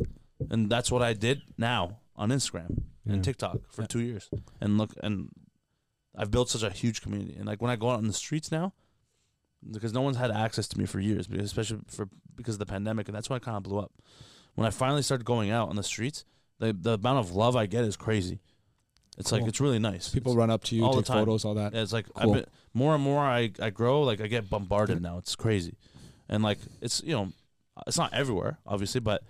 And 0.49 0.70
that's 0.70 0.89
what 0.91 1.01
I 1.01 1.14
did 1.14 1.41
now 1.57 1.99
on 2.16 2.30
Instagram 2.30 2.84
Yeah. 3.05 3.14
and 3.14 3.24
TikTok 3.24 3.57
for 3.72 3.86
two 3.86 3.99
years. 3.99 4.30
And 4.61 4.78
look, 4.78 4.91
and 5.03 5.30
I've 6.16 6.32
built 6.32 6.49
such 6.49 6.64
a 6.64 6.70
huge 6.70 7.01
community. 7.01 7.36
And 7.38 7.45
like 7.45 7.61
when 7.61 7.72
I 7.72 7.76
go 7.76 7.89
out 7.89 7.97
on 7.97 8.07
the 8.07 8.14
streets 8.14 8.51
now, 8.51 8.74
because 9.72 9.93
no 9.93 10.01
one's 10.01 10.18
had 10.18 10.32
access 10.32 10.68
to 10.70 10.78
me 10.80 10.86
for 10.86 10.99
years, 10.99 11.28
because 11.28 11.45
especially 11.45 11.80
for 11.88 12.07
because 12.36 12.55
of 12.55 12.59
the 12.59 12.66
pandemic, 12.66 13.07
and 13.07 13.16
that's 13.16 13.30
why 13.30 13.38
I 13.38 13.39
kind 13.39 13.57
of 13.57 13.64
blew 13.64 13.80
up. 13.80 13.91
When 14.55 14.68
I 14.68 14.70
finally 14.72 15.01
started 15.01 15.24
going 15.26 15.49
out 15.51 15.70
on 15.70 15.76
the 15.76 15.84
streets, 15.84 16.26
the 16.59 16.74
the 16.74 16.93
amount 16.93 17.20
of 17.20 17.32
love 17.36 17.55
I 17.55 17.66
get 17.66 17.84
is 17.86 17.95
crazy. 17.97 18.39
It's 19.18 19.32
like 19.32 19.43
it's 19.43 19.61
really 19.61 19.80
nice. 19.80 20.09
People 20.09 20.32
It's- 20.34 20.39
run 20.39 20.49
up 20.49 20.64
to 20.66 20.76
you, 20.76 20.84
all 20.84 20.93
the 20.95 21.01
take 21.01 21.07
time. 21.07 21.18
photos, 21.26 21.45
all 21.45 21.53
that. 21.55 21.74
yeah, 21.74 21.82
it's 21.82 21.93
like 21.93 22.07
Cool. 22.14 22.32
I've 22.34 22.36
been, 22.43 22.45
more 22.74 22.95
and 22.95 23.03
more 23.03 23.22
I, 23.24 23.51
I 23.59 23.70
grow, 23.70 24.01
like 24.01 24.20
I 24.22 24.28
get 24.28 24.49
bombarded 24.49 25.01
now. 25.01 25.18
It's 25.20 25.36
crazy, 25.36 25.76
and 26.28 26.43
like 26.43 26.57
it's 26.82 27.01
you 27.03 27.14
know, 27.14 27.32
it's 27.88 27.97
not 27.97 28.14
everywhere, 28.14 28.57
obviously, 28.66 29.01
but 29.01 29.24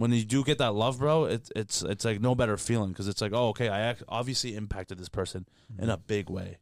when 0.00 0.12
you 0.12 0.24
do 0.24 0.42
get 0.42 0.56
that 0.58 0.74
love, 0.74 0.98
bro, 0.98 1.24
it's 1.24 1.52
it's 1.54 1.82
it's 1.82 2.06
like 2.06 2.22
no 2.22 2.34
better 2.34 2.56
feeling 2.56 2.88
because 2.88 3.06
it's 3.06 3.20
like 3.20 3.32
oh 3.34 3.48
okay, 3.48 3.68
I 3.68 3.80
act, 3.80 4.02
obviously 4.08 4.56
impacted 4.56 4.98
this 4.98 5.10
person 5.10 5.46
in 5.78 5.90
a 5.90 5.98
big 5.98 6.30
way. 6.30 6.56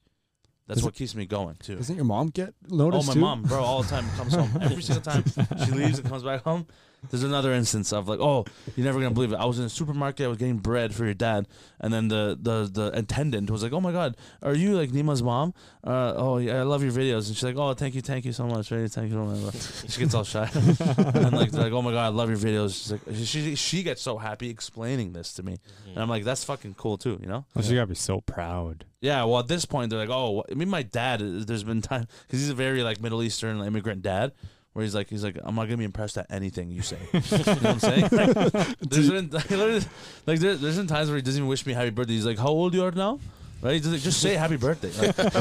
That's 0.67 0.83
what 0.83 0.95
keeps 0.95 1.15
me 1.15 1.25
going 1.25 1.55
too. 1.61 1.77
Doesn't 1.77 1.95
your 1.97 2.05
mom 2.05 2.29
get 2.29 2.53
noticed? 2.69 3.05
Oh, 3.05 3.07
my 3.07 3.15
too? 3.15 3.21
mom, 3.21 3.43
bro, 3.43 3.63
all 3.63 3.83
the 3.83 3.89
time 3.89 4.05
comes 4.17 4.35
home. 4.35 4.51
Every 4.61 4.83
single 4.83 5.03
time 5.03 5.25
she 5.65 5.71
leaves 5.71 5.99
and 6.01 6.09
comes 6.09 6.25
back 6.25 6.43
home, 6.43 6.67
there's 7.11 7.23
another 7.23 7.53
instance 7.53 7.93
of 7.93 8.09
like, 8.09 8.21
oh, 8.21 8.45
you're 8.77 8.85
never 8.85 8.99
gonna 8.99 9.15
believe 9.15 9.33
it. 9.33 9.37
I 9.37 9.45
was 9.45 9.59
in 9.59 9.65
a 9.65 9.69
supermarket, 9.69 10.27
I 10.27 10.29
was 10.29 10.39
getting 10.39 10.59
bread 10.59 10.95
for 10.95 11.05
your 11.05 11.15
dad, 11.15 11.47
and 11.81 11.93
then 11.93 12.09
the 12.09 12.39
the 12.41 12.69
the 12.71 12.99
attendant 12.99 13.51
was 13.51 13.63
like, 13.63 13.73
oh 13.73 13.81
my 13.81 13.93
god, 13.93 14.17
are 14.43 14.55
you 14.55 14.77
like 14.77 14.91
Neema's 14.91 15.23
mom? 15.23 15.55
Uh, 15.85 16.15
oh 16.17 16.39
yeah, 16.39 16.59
I 16.59 16.63
love 16.63 16.83
your 16.83 16.93
videos, 16.93 17.29
and 17.29 17.37
she's 17.37 17.45
like, 17.45 17.57
oh, 17.57 17.75
thank 17.75 17.95
you, 17.95 18.03
thank 18.03 18.25
you 18.25 18.33
so 18.33 18.47
much, 18.47 18.71
really, 18.71 18.89
thank 18.89 19.11
you 19.11 19.15
so 19.15 19.25
much. 19.25 19.91
She 19.93 20.01
gets 20.01 20.15
all 20.15 20.25
shy, 20.25 20.51
and 20.55 21.33
like 21.33 21.51
they're 21.51 21.65
like, 21.65 21.73
oh 21.73 21.83
my 21.83 21.93
god, 21.93 22.07
I 22.07 22.09
love 22.09 22.29
your 22.29 22.39
videos. 22.39 22.75
She's 22.75 22.93
like, 22.93 23.01
she 23.27 23.55
she 23.55 23.83
gets 23.83 24.03
so 24.03 24.19
happy 24.19 24.51
explaining 24.51 25.13
this 25.13 25.33
to 25.35 25.43
me, 25.43 25.59
and 25.87 25.99
I'm 25.99 26.09
like, 26.09 26.25
that's 26.25 26.45
fucking 26.45 26.75
cool 26.75 26.99
too, 26.99 27.19
you 27.21 27.29
know. 27.29 27.45
So 27.61 27.71
you 27.71 27.77
gotta 27.77 27.87
be 27.87 27.95
so 27.95 28.21
proud. 28.21 28.85
Yeah, 29.01 29.23
well, 29.25 29.39
at 29.39 29.47
this 29.47 29.65
point, 29.65 29.91
they're 29.91 29.99
like, 30.01 30.11
oh, 30.11 30.45
I 30.51 30.55
mean, 30.55 30.69
my 30.69 30.83
dad. 30.83 31.21
There's 31.21 31.63
been 31.63 31.83
time 31.83 32.09
because 32.27 32.41
he's 32.41 32.51
a 32.51 32.55
very 32.55 32.83
like 32.83 33.01
Middle 33.01 33.23
Eastern 33.23 33.61
immigrant 33.61 34.03
dad, 34.03 34.33
where 34.79 34.85
he's 34.85 34.95
like, 34.95 35.11
he's 35.11 35.25
like, 35.25 35.37
I'm 35.43 35.57
not 35.57 35.65
gonna 35.65 35.79
be 35.79 35.85
impressed 35.85 36.17
at 36.19 36.27
anything 36.31 36.71
you 36.71 36.83
say. 36.83 36.99
you 37.13 37.21
know 37.21 37.55
what 37.55 37.67
I'm 37.67 37.81
saying? 37.81 38.03
Like, 38.13 38.79
there's 38.79 39.11
been 39.11 39.29
like, 39.31 39.51
literally, 39.51 39.83
like 40.25 40.39
there, 40.39 40.55
there's 40.55 40.77
been 40.77 40.87
times 40.87 41.09
where 41.09 41.17
he 41.17 41.23
doesn't 41.23 41.41
even 41.41 41.49
wish 41.49 41.67
me 41.67 41.73
happy 41.73 41.91
birthday. 41.91 42.13
He's 42.13 42.25
like, 42.25 42.39
how 42.39 42.47
old 42.47 42.75
you 42.75 42.85
are 42.85 42.93
now? 42.93 43.19
Right? 43.61 43.73
He's 43.73 43.89
like, 43.89 44.01
just 44.01 44.21
say 44.21 44.35
happy 44.35 44.57
birthday. 44.57 44.93
Like, 44.93 45.19
what 45.19 45.33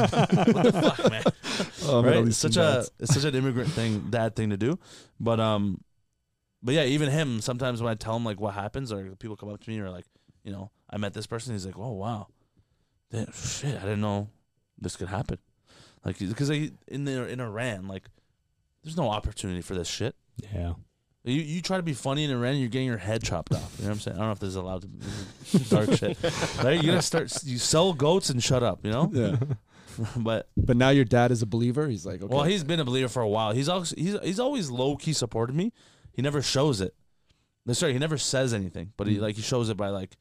the 0.64 0.72
fuck, 0.72 1.08
man? 1.08 1.22
Oh, 1.84 2.02
right? 2.02 2.10
Middle 2.10 2.26
It's 2.26 2.36
such 2.38 2.50
Eastern 2.50 2.64
a 2.64 2.74
dads. 2.74 2.90
it's 2.98 3.14
such 3.14 3.22
an 3.22 3.36
immigrant 3.36 3.70
thing, 3.70 4.08
dad 4.10 4.34
thing 4.34 4.50
to 4.50 4.56
do. 4.56 4.76
But 5.20 5.38
um, 5.38 5.82
but 6.60 6.74
yeah, 6.74 6.82
even 6.82 7.08
him. 7.08 7.40
Sometimes 7.40 7.80
when 7.80 7.92
I 7.92 7.94
tell 7.94 8.16
him 8.16 8.24
like 8.24 8.40
what 8.40 8.54
happens, 8.54 8.90
or 8.90 9.14
people 9.20 9.36
come 9.36 9.50
up 9.50 9.62
to 9.62 9.70
me 9.70 9.78
or 9.78 9.88
like, 9.88 10.06
you 10.42 10.50
you 10.50 10.52
know, 10.52 10.72
I 10.90 10.96
met 10.96 11.14
this 11.14 11.28
person. 11.28 11.52
He's 11.52 11.64
like, 11.64 11.78
oh 11.78 11.92
wow, 11.92 12.26
Damn, 13.12 13.32
shit, 13.32 13.76
I 13.76 13.82
didn't 13.82 14.00
know 14.00 14.28
this 14.78 14.96
could 14.96 15.08
happen. 15.08 15.38
Like, 16.04 16.18
because 16.18 16.50
in 16.50 17.04
the, 17.04 17.28
in 17.28 17.40
Iran, 17.40 17.88
like, 17.88 18.04
there's 18.88 18.96
no 18.96 19.10
opportunity 19.10 19.60
for 19.60 19.74
this 19.74 19.88
shit. 19.88 20.14
Yeah. 20.52 20.74
You 21.24 21.42
you 21.42 21.60
try 21.60 21.76
to 21.76 21.82
be 21.82 21.92
funny 21.92 22.24
in 22.24 22.30
Iran, 22.30 22.56
you're 22.56 22.68
getting 22.70 22.86
your 22.86 22.96
head 22.96 23.22
chopped 23.22 23.52
off. 23.52 23.74
You 23.78 23.84
know 23.84 23.90
what 23.90 23.94
I'm 23.96 24.00
saying? 24.00 24.16
I 24.16 24.20
don't 24.20 24.28
know 24.28 24.32
if 24.32 24.38
this 24.38 24.48
is 24.50 24.56
allowed 24.56 24.82
to 24.82 24.88
this 24.88 25.54
is 25.54 25.68
dark 25.70 25.92
shit. 25.92 26.16
Right? 26.64 26.80
You 26.82 26.90
gotta 26.92 27.02
start. 27.02 27.44
You 27.44 27.58
sell 27.58 27.92
goats 27.92 28.30
and 28.30 28.42
shut 28.42 28.62
up. 28.62 28.80
You 28.84 28.90
know. 28.92 29.10
Yeah. 29.12 29.36
but 30.16 30.48
But 30.56 30.76
now 30.78 30.88
your 30.88 31.04
dad 31.04 31.30
is 31.30 31.42
a 31.42 31.46
believer. 31.46 31.86
He's 31.88 32.06
like, 32.06 32.22
okay. 32.22 32.34
well, 32.34 32.44
he's 32.44 32.64
been 32.64 32.80
a 32.80 32.84
believer 32.84 33.08
for 33.08 33.20
a 33.20 33.28
while. 33.28 33.52
He's 33.52 33.68
always 33.68 33.90
he's 33.90 34.16
he's 34.22 34.40
always 34.40 34.70
low 34.70 34.96
key 34.96 35.12
supported 35.12 35.54
me. 35.54 35.72
He 36.12 36.22
never 36.22 36.40
shows 36.40 36.80
it. 36.80 36.94
Sorry, 37.72 37.92
he 37.92 37.98
never 37.98 38.16
says 38.16 38.54
anything, 38.54 38.92
but 38.96 39.06
he 39.06 39.16
Mm. 39.18 39.20
like 39.20 39.36
he 39.36 39.42
shows 39.42 39.68
it 39.68 39.76
by 39.76 39.88
like. 39.88 40.16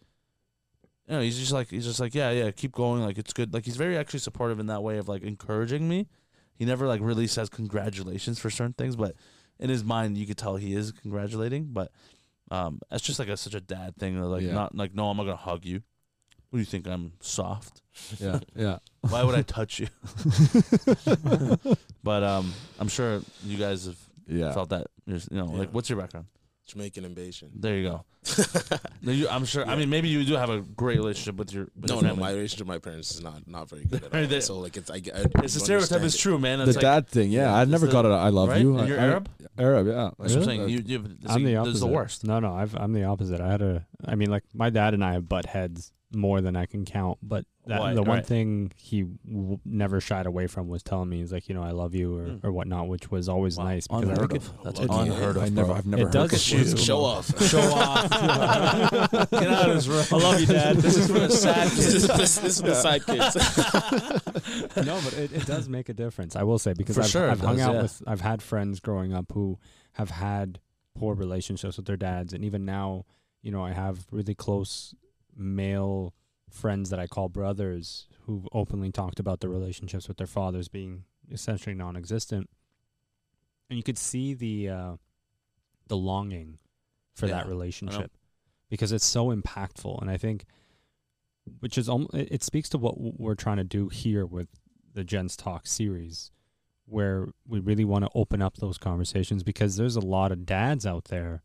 You 1.08 1.14
know, 1.16 1.22
he's 1.22 1.40
just 1.40 1.54
like 1.54 1.70
he's 1.70 1.86
just 1.86 2.02
like 2.02 2.14
yeah 2.14 2.32
yeah 2.32 2.52
keep 2.52 2.74
going 2.74 3.02
like 3.02 3.18
it's 3.18 3.32
good 3.32 3.54
like 3.54 3.64
he's 3.64 3.78
very 3.78 3.98
actually 3.98 4.20
supportive 4.20 4.60
in 4.60 4.66
that 4.68 4.84
way 4.84 4.98
of 4.98 5.08
like 5.08 5.22
encouraging 5.22 5.88
me. 5.88 6.08
He 6.58 6.66
never 6.66 6.88
like 6.88 7.02
really 7.02 7.28
says 7.28 7.50
congratulations 7.50 8.40
for 8.40 8.50
certain 8.50 8.74
things, 8.74 8.96
but 8.96 9.16
in 9.60 9.70
his 9.70 9.84
mind 9.84 10.18
you 10.18 10.26
could 10.28 10.38
tell 10.38 10.56
he 10.58 10.74
is 10.74 10.92
congratulating. 10.92 11.70
But 11.72 11.92
um, 12.52 12.80
that's 12.90 13.04
just 13.04 13.20
like 13.20 13.28
a, 13.30 13.38
such 13.38 13.54
a 13.54 13.62
dad 13.62 13.96
thing. 13.98 14.20
Like 14.22 14.44
Yeah. 14.44 14.54
not 14.54 14.76
like 14.76 14.94
no, 14.96 15.10
I'm 15.10 15.18
not 15.18 15.24
gonna 15.24 15.36
hug 15.38 15.66
you. 15.66 15.82
What 16.50 16.58
do 16.58 16.60
you 16.60 16.66
think? 16.66 16.88
I'm 16.88 17.12
soft. 17.20 17.82
yeah, 18.20 18.40
yeah. 18.56 18.78
Why 19.02 19.24
would 19.24 19.36
I 19.36 19.42
touch 19.42 19.80
you? 19.80 19.88
but 22.04 22.24
um, 22.24 22.54
I'm 22.80 22.88
sure 22.88 23.22
you 23.44 23.58
guys 23.58 23.86
have 23.86 23.98
Yeah. 24.28 24.54
felt 24.54 24.70
that. 24.70 24.88
You 25.06 25.20
know, 25.32 25.46
like 25.46 25.74
what's 25.74 25.90
your 25.90 26.00
background? 26.00 26.28
Jamaican 26.68 27.06
and 27.06 27.16
Bayesian. 27.16 27.50
There 27.56 27.78
you 27.78 27.90
go. 27.90 28.06
You, 29.02 29.30
I'm 29.30 29.46
sure. 29.46 29.66
I 29.66 29.78
mean, 29.78 29.90
maybe 29.90 30.10
you 30.10 30.26
do 30.26 30.34
have 30.36 30.50
a 30.50 30.60
great 30.60 30.98
relationship 30.98 31.36
with 31.38 31.54
your. 31.54 31.68
With 31.80 31.90
No, 31.90 31.96
your 31.96 32.04
no, 32.04 32.10
family. 32.10 32.22
my 32.24 32.32
relationship 32.32 32.68
with 32.68 32.76
my 32.76 32.80
parents 32.80 33.12
is 33.16 33.22
not 33.24 33.48
not 33.48 33.70
very 33.70 33.86
good 33.86 34.04
at 34.04 34.14
all. 34.14 34.28
they- 34.28 34.42
so 34.42 34.60
like 34.60 34.76
it's 34.76 34.92
I, 34.92 34.96
I 34.96 35.24
It's 35.44 35.56
a 35.56 35.62
stereotype. 35.62 36.02
It's 36.02 36.18
true, 36.18 36.38
man. 36.38 36.60
The 36.60 36.66
like, 36.66 36.80
dad 36.80 37.08
thing, 37.08 37.32
yeah. 37.32 37.44
yeah, 37.44 37.56
I 37.56 37.62
it's 37.62 37.72
never 37.72 37.86
the- 37.86 37.92
got 37.94 38.04
it. 38.06 38.10
I 38.10 38.28
love 38.30 38.50
right? 38.50 38.60
you. 38.62 38.78
And 38.78 38.88
you're 38.90 39.00
I- 39.00 39.04
I- 39.04 39.08
Arab? 39.08 39.30
Arab, 39.58 39.88
yeah. 39.88 39.94
That's 39.94 40.18
what 40.18 40.26
I'm 40.30 40.34
Really? 40.36 40.46
saying. 40.46 40.70
You, 40.70 40.84
you, 40.86 41.06
it's 41.24 41.34
I'm 41.34 41.44
the 41.44 41.56
opposite. 41.56 41.70
This 41.72 41.76
is 41.76 41.82
the 41.82 41.88
worst. 41.88 42.24
No, 42.26 42.40
no, 42.40 42.54
I've, 42.54 42.76
I'm 42.76 42.92
the 42.94 43.06
opposite. 43.06 43.40
I 43.40 43.50
had 43.50 43.62
a, 43.62 43.86
I 44.06 44.16
mean, 44.16 44.30
like 44.30 44.44
my 44.54 44.70
dad 44.70 44.94
and 44.94 45.04
I 45.04 45.14
have 45.14 45.30
butt 45.30 45.46
heads 45.46 45.94
more 46.14 46.42
than 46.42 46.56
I 46.58 46.66
can 46.66 46.84
count. 46.86 47.18
But 47.24 47.46
that, 47.68 47.80
Why? 47.80 47.94
the 47.94 48.02
one 48.04 48.18
Right. 48.18 48.26
thing 48.26 48.72
he 48.76 49.04
w- 49.30 49.60
never 49.66 50.00
shied 50.02 50.26
away 50.26 50.48
from 50.48 50.68
was 50.68 50.84
telling 50.84 51.10
me, 51.10 51.18
he's 51.20 51.32
like, 51.32 51.48
you 51.50 51.56
know, 51.56 51.64
I 51.64 51.72
love 51.72 51.94
you 51.96 52.18
or, 52.18 52.24
Mm. 52.28 52.44
or 52.44 52.52
whatnot, 52.52 52.88
which 52.88 53.10
was 53.12 53.28
always 53.30 53.58
Wow. 53.58 53.66
nice 53.66 53.88
because 53.88 54.04
I 54.10 54.12
Unheard 54.14 54.32
think 54.32 54.44
of. 54.44 54.64
That's 54.64 54.80
it- 54.80 54.90
unheard 54.90 55.38
of. 55.38 55.44
I 55.44 55.50
never, 55.50 55.72
I've 55.74 55.86
never 55.86 56.02
It 56.02 56.06
heard 56.06 56.14
does 56.14 56.32
that 56.32 56.40
show- 56.40 56.76
Show 56.76 57.00
off. 57.04 57.44
Show 57.50 57.60
off. 57.62 58.10
Get 59.32 59.48
out 59.48 59.70
of 59.70 59.76
this 59.76 59.88
room. 59.88 60.06
I 60.12 60.24
love 60.24 60.40
you, 60.40 60.46
Dad. 60.48 60.78
This 60.78 60.98
is 60.98 61.08
for 61.08 61.20
the 61.20 61.30
sad 61.30 61.70
kids. 61.72 62.08
this, 62.08 62.36
this 62.38 62.44
is 62.44 62.62
the 62.62 62.76
side 62.76 63.06
kids. 63.06 63.36
no, 64.86 65.00
but 65.04 65.14
it, 65.14 65.32
it 65.34 65.46
does 65.46 65.68
make 65.70 65.90
a 65.90 65.94
difference. 65.94 66.36
I 66.36 66.44
will 66.44 66.60
say 66.60 66.74
because 66.74 66.96
For 66.96 67.04
I've, 67.04 67.10
sure 67.10 67.30
I've 67.32 67.40
hung 67.40 67.58
does, 67.58 67.66
out 67.68 67.76
yeah. 67.76 67.82
with, 67.84 68.04
I've 68.08 68.22
had 68.22 68.42
friends 68.42 68.80
growing 68.80 69.14
up 69.14 69.32
who 69.34 69.58
have 69.94 70.10
had 70.12 70.60
poor 70.96 71.16
relationships 71.16 71.78
with 71.78 71.86
their 71.86 71.98
dads, 71.98 72.34
and 72.34 72.44
even 72.44 72.66
now, 72.66 73.06
you 73.42 73.52
know, 73.52 73.64
I 73.64 73.72
have 73.74 74.06
really 74.12 74.34
close 74.36 74.94
male 75.36 76.14
friends 76.50 76.90
that 76.90 77.00
I 77.00 77.08
call 77.08 77.30
brothers 77.30 78.08
who've 78.26 78.48
openly 78.52 78.92
talked 78.92 79.20
about 79.20 79.40
their 79.40 79.50
relationships 79.50 80.08
with 80.08 80.18
their 80.18 80.28
fathers 80.28 80.68
being 80.68 81.04
essentially 81.32 81.76
non-existent, 81.76 82.50
and 83.70 83.78
you 83.78 83.84
could 83.84 83.98
see 83.98 84.34
the 84.34 84.70
uh, 84.70 84.94
the 85.88 85.98
longing 85.98 86.60
for 87.16 87.28
that 87.28 87.48
relationship 87.48 88.12
because 88.70 88.92
it's 88.92 89.06
so 89.06 89.34
impactful, 89.34 90.02
and 90.02 90.10
I 90.10 90.18
think, 90.18 90.46
which 91.60 91.78
is 91.78 91.90
it 91.90 92.32
it 92.32 92.44
speaks 92.44 92.70
to 92.70 92.78
what 92.78 92.96
we're 92.98 93.36
trying 93.36 93.58
to 93.58 93.64
do 93.64 93.90
here 93.90 94.26
with 94.26 94.48
the 94.94 95.04
Gents 95.04 95.36
Talk 95.36 95.68
series, 95.68 96.32
where 96.86 97.30
we 97.48 97.60
really 97.60 97.86
want 97.86 98.06
to 98.06 98.12
open 98.16 98.42
up 98.42 98.58
those 98.58 98.78
conversations 98.78 99.44
because 99.44 99.78
there's 99.78 99.96
a 99.96 100.02
lot 100.02 100.32
of 100.32 100.46
dads 100.46 100.86
out 100.86 101.06
there 101.06 101.42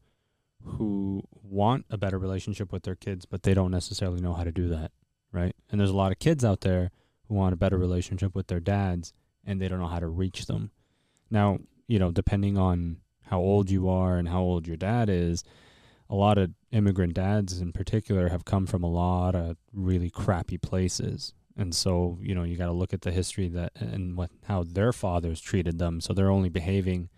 who 0.65 1.23
want 1.33 1.87
a 1.91 1.97
better 1.97 2.19
relationship 2.19 2.73
with 2.73 2.83
their 2.83 2.95
kids, 2.95 3.25
but 3.27 3.43
they 3.43 3.55
don't 3.55 3.71
necessarily 3.71 4.21
know 4.21 4.35
how 4.35 4.45
to 4.45 4.53
do 4.53 4.69
that, 4.69 4.93
right? 5.33 5.55
And 5.71 5.81
there's 5.81 5.91
a 5.91 5.97
lot 5.97 6.13
of 6.13 6.19
kids 6.19 6.45
out 6.45 6.61
there 6.61 6.91
who 7.29 7.35
want 7.35 7.53
a 7.53 7.57
better 7.57 7.79
relationship 7.79 8.35
with 8.35 8.47
their 8.47 8.61
dads 8.61 9.13
and 9.45 9.61
they 9.61 9.69
don't 9.69 9.81
know 9.81 9.89
how 9.89 9.99
to 9.99 10.09
reach 10.09 10.47
them. 10.47 10.71
Now, 11.31 11.59
you 11.87 11.99
know, 11.99 12.11
depending 12.11 12.57
on 12.57 12.99
how 13.27 13.41
old 13.41 13.71
you 13.71 13.89
are 13.89 14.17
and 14.17 14.29
how 14.29 14.41
old 14.41 14.67
your 14.67 14.77
dad 14.77 15.09
is, 15.09 15.45
a 16.09 16.15
lot 16.15 16.39
of 16.39 16.51
immigrant 16.71 17.15
dads 17.15 17.61
in 17.61 17.73
particular 17.73 18.29
have 18.29 18.45
come 18.45 18.67
from 18.67 18.83
a 18.83 18.91
lot 18.91 19.35
of 19.35 19.57
really 19.73 20.11
crappy 20.11 20.59
places. 20.59 21.33
And 21.57 21.75
so, 21.75 22.19
you 22.21 22.35
know, 22.35 22.45
you 22.45 22.57
got 22.57 22.67
to 22.67 22.73
look 22.73 22.93
at 22.93 23.03
the 23.03 23.11
history 23.11 23.49
that 23.49 23.73
and 23.77 24.17
what 24.17 24.31
how 24.45 24.63
their 24.63 24.93
fathers 24.93 25.41
treated 25.41 25.79
them. 25.79 26.01
So 26.01 26.13
they're 26.13 26.31
only 26.31 26.49
behaving 26.49 27.09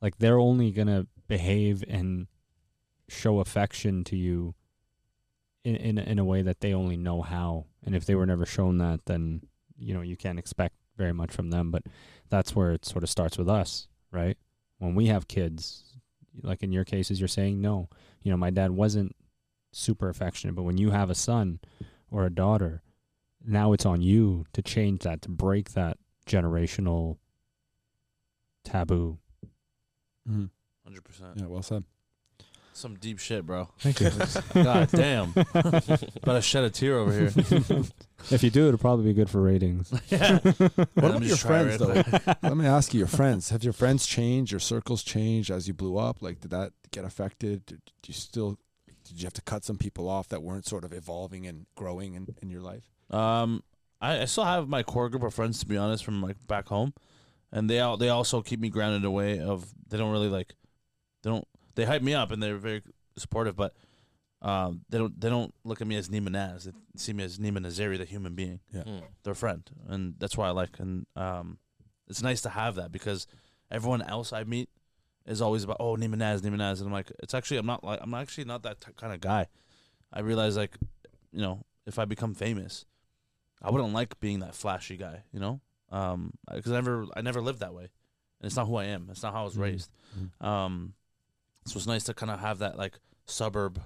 like 0.00 0.18
they're 0.18 0.38
only 0.38 0.70
going 0.70 0.88
to 0.88 1.06
behave 1.28 1.84
and 1.88 2.26
show 3.12 3.40
affection 3.40 4.04
to 4.04 4.16
you 4.16 4.54
in, 5.64 5.76
in 5.76 5.98
in 5.98 6.18
a 6.18 6.24
way 6.24 6.42
that 6.42 6.60
they 6.60 6.72
only 6.74 6.96
know 6.96 7.22
how. 7.22 7.66
And 7.84 7.94
if 7.94 8.06
they 8.06 8.14
were 8.14 8.26
never 8.26 8.46
shown 8.46 8.78
that, 8.78 9.06
then 9.06 9.42
you 9.78 9.94
know 9.94 10.00
you 10.00 10.16
can't 10.16 10.38
expect 10.38 10.74
very 10.96 11.12
much 11.12 11.32
from 11.32 11.50
them. 11.50 11.70
But 11.70 11.84
that's 12.30 12.54
where 12.56 12.72
it 12.72 12.84
sort 12.84 13.04
of 13.04 13.10
starts 13.10 13.38
with 13.38 13.48
us, 13.48 13.88
right? 14.10 14.36
When 14.78 14.94
we 14.94 15.06
have 15.06 15.28
kids, 15.28 15.84
like 16.42 16.62
in 16.62 16.72
your 16.72 16.84
cases, 16.84 17.20
you're 17.20 17.28
saying 17.28 17.60
no. 17.60 17.88
You 18.22 18.30
know, 18.30 18.36
my 18.36 18.50
dad 18.50 18.72
wasn't 18.72 19.14
super 19.72 20.08
affectionate, 20.08 20.54
but 20.54 20.62
when 20.64 20.78
you 20.78 20.90
have 20.90 21.10
a 21.10 21.14
son 21.14 21.60
or 22.10 22.24
a 22.24 22.30
daughter, 22.30 22.82
now 23.44 23.72
it's 23.72 23.86
on 23.86 24.02
you 24.02 24.44
to 24.52 24.62
change 24.62 25.02
that, 25.02 25.22
to 25.22 25.28
break 25.28 25.72
that 25.72 25.98
generational 26.26 27.18
taboo. 28.64 29.18
Mhm. 30.28 30.50
Hundred 30.84 31.04
percent. 31.04 31.36
Yeah, 31.36 31.46
well 31.46 31.62
said. 31.62 31.84
Some 32.74 32.96
deep 32.96 33.18
shit, 33.18 33.44
bro. 33.44 33.68
Thank 33.78 34.00
you. 34.00 34.10
God 34.54 34.88
damn. 34.90 35.32
About 35.54 36.34
to 36.34 36.40
shed 36.42 36.64
a 36.64 36.70
tear 36.70 36.98
over 36.98 37.12
here. 37.12 37.30
if 38.30 38.42
you 38.42 38.50
do, 38.50 38.68
it'll 38.68 38.78
probably 38.78 39.04
be 39.04 39.12
good 39.12 39.28
for 39.28 39.42
ratings. 39.42 39.92
yeah. 40.08 40.38
What 40.38 40.58
Let 40.58 40.88
about 40.96 41.20
me 41.20 41.28
your 41.28 41.36
friends, 41.36 41.78
though? 41.78 42.02
Let 42.42 42.56
me 42.56 42.66
ask 42.66 42.94
you, 42.94 42.98
your 42.98 43.08
friends. 43.08 43.50
Have 43.50 43.62
your 43.62 43.74
friends 43.74 44.06
changed? 44.06 44.52
Your 44.52 44.60
circles 44.60 45.02
changed 45.02 45.50
as 45.50 45.68
you 45.68 45.74
blew 45.74 45.98
up? 45.98 46.22
Like, 46.22 46.40
did 46.40 46.50
that 46.52 46.72
get 46.90 47.04
affected? 47.04 47.66
Did 47.66 47.82
you 48.06 48.14
still? 48.14 48.58
Did 49.04 49.20
you 49.20 49.26
have 49.26 49.34
to 49.34 49.42
cut 49.42 49.64
some 49.64 49.76
people 49.76 50.08
off 50.08 50.28
that 50.28 50.42
weren't 50.42 50.66
sort 50.66 50.84
of 50.84 50.92
evolving 50.92 51.46
and 51.46 51.66
growing 51.74 52.14
in, 52.14 52.34
in 52.40 52.48
your 52.48 52.62
life? 52.62 52.84
Um, 53.10 53.62
I, 54.00 54.22
I 54.22 54.24
still 54.24 54.44
have 54.44 54.68
my 54.68 54.82
core 54.82 55.08
group 55.10 55.24
of 55.24 55.34
friends 55.34 55.58
to 55.60 55.66
be 55.66 55.76
honest 55.76 56.04
from 56.04 56.22
like 56.22 56.36
back 56.46 56.68
home, 56.68 56.94
and 57.50 57.68
they 57.68 57.80
all 57.80 57.96
they 57.96 58.08
also 58.08 58.40
keep 58.40 58.60
me 58.60 58.70
grounded 58.70 59.02
in 59.02 59.04
a 59.04 59.10
way 59.10 59.40
of 59.40 59.66
they 59.88 59.98
don't 59.98 60.12
really 60.12 60.28
like, 60.28 60.54
they 61.22 61.30
don't 61.30 61.46
they 61.74 61.84
hype 61.84 62.02
me 62.02 62.14
up 62.14 62.30
and 62.30 62.42
they're 62.42 62.56
very 62.56 62.82
supportive, 63.16 63.56
but 63.56 63.74
um 64.40 64.80
they 64.88 64.98
don't 64.98 65.20
they 65.20 65.28
don't 65.28 65.54
look 65.64 65.80
at 65.80 65.86
me 65.86 65.96
as 65.96 66.08
Neema 66.08 66.30
Naz. 66.30 66.64
They 66.64 66.72
see 66.96 67.12
me 67.12 67.22
as 67.24 67.38
Neema 67.38 67.58
Nazeri, 67.58 67.96
the 67.98 68.04
human 68.04 68.34
being, 68.34 68.60
Mm. 68.74 69.02
their 69.22 69.34
friend, 69.34 69.62
and 69.88 70.14
that's 70.18 70.36
why 70.36 70.48
I 70.48 70.50
like 70.50 70.78
and 70.80 71.06
um, 71.16 71.58
it's 72.08 72.22
nice 72.22 72.40
to 72.42 72.48
have 72.50 72.74
that 72.74 72.90
because 72.92 73.26
everyone 73.70 74.02
else 74.02 74.32
I 74.32 74.44
meet 74.44 74.68
is 75.26 75.40
always 75.40 75.62
about 75.64 75.76
oh 75.80 75.96
Neema 75.96 76.16
Naz, 76.16 76.42
Neema 76.42 76.56
Naz, 76.58 76.80
and 76.80 76.88
I'm 76.88 76.92
like 76.92 77.12
it's 77.22 77.34
actually 77.34 77.58
I'm 77.58 77.66
not 77.66 77.84
like 77.84 78.00
I'm 78.02 78.14
actually 78.14 78.44
not 78.44 78.62
that 78.64 78.80
t- 78.80 78.92
kind 78.96 79.12
of 79.12 79.20
guy. 79.20 79.46
I 80.12 80.20
realize 80.20 80.56
like, 80.56 80.76
you 81.32 81.40
know, 81.40 81.64
if 81.86 81.98
I 81.98 82.04
become 82.04 82.34
famous, 82.34 82.84
I 83.62 83.70
wouldn't 83.70 83.92
like 83.94 84.18
being 84.20 84.40
that 84.40 84.54
flashy 84.56 84.96
guy, 84.96 85.22
you 85.32 85.38
know, 85.40 85.60
um, 85.90 86.32
because 86.52 86.72
I 86.72 86.74
never 86.74 87.06
I 87.16 87.20
never 87.22 87.40
lived 87.40 87.60
that 87.60 87.72
way, 87.72 87.84
and 87.84 88.46
it's 88.46 88.56
not 88.56 88.66
who 88.66 88.74
I 88.76 88.86
am. 88.86 89.06
It's 89.10 89.22
not 89.22 89.32
how 89.32 89.42
I 89.42 89.44
was 89.44 89.54
Mhm. 89.54 89.60
raised. 89.62 89.90
Um, 90.40 90.94
so 91.64 91.76
it's 91.78 91.86
nice 91.86 92.04
to 92.04 92.14
kind 92.14 92.30
of 92.30 92.40
have 92.40 92.58
that 92.58 92.76
like 92.78 92.98
suburb, 93.26 93.80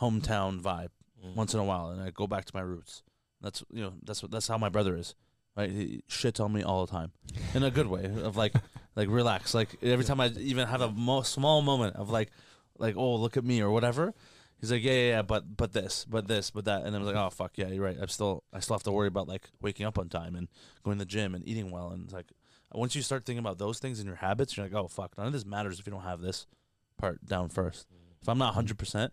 hometown 0.00 0.60
vibe 0.60 0.90
Mm. 1.24 1.34
once 1.34 1.52
in 1.52 1.58
a 1.58 1.64
while, 1.64 1.90
and 1.90 2.00
I 2.00 2.10
go 2.10 2.28
back 2.28 2.44
to 2.44 2.52
my 2.54 2.60
roots. 2.60 3.02
That's 3.40 3.64
you 3.72 3.82
know 3.82 3.94
that's 4.04 4.22
what 4.22 4.30
that's 4.30 4.46
how 4.46 4.56
my 4.56 4.68
brother 4.68 4.96
is. 4.96 5.16
Right, 5.56 5.68
he 5.68 6.02
shits 6.08 6.38
on 6.38 6.52
me 6.52 6.62
all 6.62 6.86
the 6.86 6.92
time, 6.92 7.10
in 7.54 7.64
a 7.64 7.72
good 7.72 7.88
way 7.88 8.04
of 8.04 8.36
like 8.36 8.52
like 8.94 9.08
relax. 9.08 9.52
Like 9.52 9.70
every 9.82 10.04
time 10.04 10.20
I 10.20 10.28
even 10.28 10.68
have 10.68 10.80
a 10.80 10.92
mo- 10.92 11.22
small 11.22 11.60
moment 11.60 11.96
of 11.96 12.08
like 12.08 12.30
like 12.78 12.96
oh 12.96 13.16
look 13.16 13.36
at 13.36 13.42
me 13.44 13.60
or 13.60 13.70
whatever, 13.70 14.14
he's 14.60 14.70
like 14.70 14.84
yeah 14.84 14.92
yeah 14.92 15.08
yeah 15.08 15.22
but 15.22 15.56
but 15.56 15.72
this 15.72 16.04
but 16.08 16.28
this 16.28 16.52
but 16.52 16.66
that, 16.66 16.84
and 16.84 16.94
I 16.94 16.98
was 17.00 17.08
like 17.08 17.16
oh 17.16 17.30
fuck 17.30 17.58
yeah 17.58 17.66
you're 17.66 17.82
right. 17.84 17.96
I'm 18.00 18.06
still 18.06 18.44
I 18.52 18.60
still 18.60 18.76
have 18.76 18.84
to 18.84 18.92
worry 18.92 19.08
about 19.08 19.26
like 19.26 19.48
waking 19.60 19.86
up 19.86 19.98
on 19.98 20.08
time 20.08 20.36
and 20.36 20.46
going 20.84 20.98
to 20.98 21.04
the 21.04 21.08
gym 21.10 21.34
and 21.34 21.44
eating 21.48 21.72
well, 21.72 21.90
and 21.90 22.04
it's 22.04 22.12
like 22.14 22.30
once 22.72 22.94
you 22.94 23.02
start 23.02 23.24
thinking 23.26 23.40
about 23.44 23.58
those 23.58 23.80
things 23.80 23.98
in 23.98 24.06
your 24.06 24.14
habits, 24.16 24.56
you're 24.56 24.66
like 24.66 24.74
oh 24.74 24.86
fuck 24.86 25.18
none 25.18 25.26
of 25.26 25.32
this 25.32 25.44
matters 25.44 25.80
if 25.80 25.86
you 25.88 25.92
don't 25.92 26.02
have 26.02 26.20
this 26.20 26.46
part 26.98 27.24
down 27.26 27.48
first. 27.48 27.86
If 28.20 28.28
I'm 28.28 28.38
not 28.38 28.48
100 28.48 28.78
percent 28.78 29.12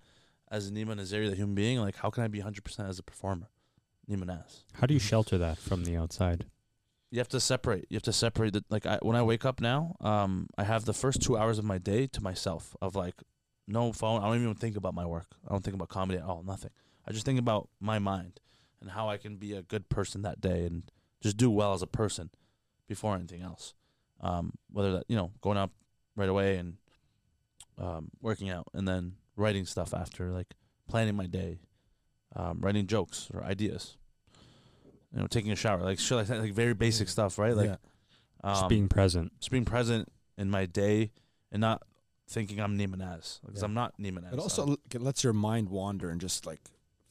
as 0.52 0.72
Neema 0.72 0.96
Nazeri, 0.96 1.30
the 1.30 1.36
human 1.36 1.56
being, 1.56 1.80
like 1.80 1.98
how 1.98 2.10
can 2.10 2.24
I 2.24 2.28
be 2.28 2.40
100 2.40 2.64
percent 2.64 2.90
as 2.90 3.00
a 3.00 3.04
performer? 3.04 3.50
Neema 4.10 4.26
Naz. 4.26 4.66
How 4.74 4.88
do 4.88 4.94
you 4.94 5.00
shelter 5.00 5.38
that 5.38 5.58
from 5.58 5.84
the 5.84 5.96
outside? 5.96 6.46
You 7.12 7.20
have 7.20 7.30
to 7.30 7.40
separate. 7.40 7.86
You 7.90 7.96
have 7.96 8.04
to 8.04 8.14
separate 8.14 8.54
the 8.54 8.64
like. 8.70 8.86
I, 8.86 8.98
when 9.02 9.16
I 9.16 9.24
wake 9.24 9.46
up 9.46 9.62
now, 9.62 9.96
um, 10.02 10.48
I 10.58 10.64
have 10.64 10.86
the 10.86 10.94
first 10.94 11.22
two 11.22 11.38
hours 11.38 11.58
of 11.58 11.66
my 11.66 11.78
day 11.78 12.08
to 12.08 12.22
myself. 12.22 12.76
Of 12.82 12.96
like, 12.96 13.16
no 13.68 13.94
phone. 13.94 14.22
I 14.22 14.28
don't 14.28 14.42
even 14.42 14.56
think 14.56 14.76
about 14.76 14.94
my 14.94 15.06
work. 15.06 15.28
I 15.48 15.52
don't 15.52 15.64
think 15.64 15.76
about 15.76 15.90
comedy 15.90 16.20
at 16.20 16.26
all. 16.26 16.44
Nothing. 16.44 16.72
I 17.08 17.12
just 17.12 17.26
think 17.26 17.40
about 17.40 17.70
my 17.80 18.00
mind 18.00 18.40
and 18.82 18.92
how 18.92 19.10
I 19.10 19.18
can 19.18 19.38
be 19.38 19.54
a 19.54 19.62
good 19.62 19.90
person 19.90 20.24
that 20.24 20.42
day 20.42 20.66
and 20.66 20.84
just 21.22 21.38
do 21.38 21.50
well 21.50 21.74
as 21.74 21.82
a 21.82 21.88
person 21.88 22.30
before 22.88 23.16
anything 23.16 23.42
else. 23.42 23.74
Um, 24.22 24.54
whether 24.72 24.94
that 24.94 25.06
you 25.08 25.16
know 25.16 25.32
going 25.42 25.58
up 25.58 25.72
right 26.16 26.30
away 26.30 26.58
and 26.58 26.78
um, 27.78 28.10
working 28.22 28.50
out 28.50 28.68
and 28.74 28.88
then 28.88 29.14
writing 29.36 29.66
stuff 29.66 29.94
after, 29.94 30.32
like 30.32 30.54
planning 30.88 31.16
my 31.16 31.26
day, 31.28 31.60
um, 32.36 32.60
writing 32.62 32.88
jokes 32.88 33.30
or 33.34 33.44
ideas. 33.44 33.98
You 35.14 35.22
know, 35.22 35.28
taking 35.28 35.52
a 35.52 35.56
shower, 35.56 35.82
like 35.82 36.00
shit 36.00 36.18
like 36.18 36.28
that, 36.28 36.40
like 36.42 36.54
very 36.54 36.74
basic 36.74 37.08
stuff, 37.08 37.38
right? 37.40 37.56
Like 37.56 37.68
yeah. 37.70 37.76
um, 38.44 38.56
Just 38.56 38.70
being 38.70 38.88
present. 38.90 39.32
just 39.40 39.50
being 39.52 39.64
present 39.66 40.12
in 40.38 40.50
my 40.50 40.66
day 40.66 41.12
and 41.52 41.62
not 41.62 41.84
thinking 42.28 42.60
I'm 42.60 42.78
Neema 42.78 42.98
Naz 42.98 43.40
because 43.46 43.62
Yeah. 43.62 43.66
I'm 43.66 43.74
not 43.74 43.94
Neema 43.98 44.24
Naz. 44.24 44.34
It 44.34 44.40
also 44.40 44.68
l- 44.70 44.78
it 44.94 45.02
lets 45.02 45.24
your 45.24 45.32
mind 45.32 45.70
wander 45.70 46.10
and 46.10 46.20
just 46.20 46.46
like 46.46 46.60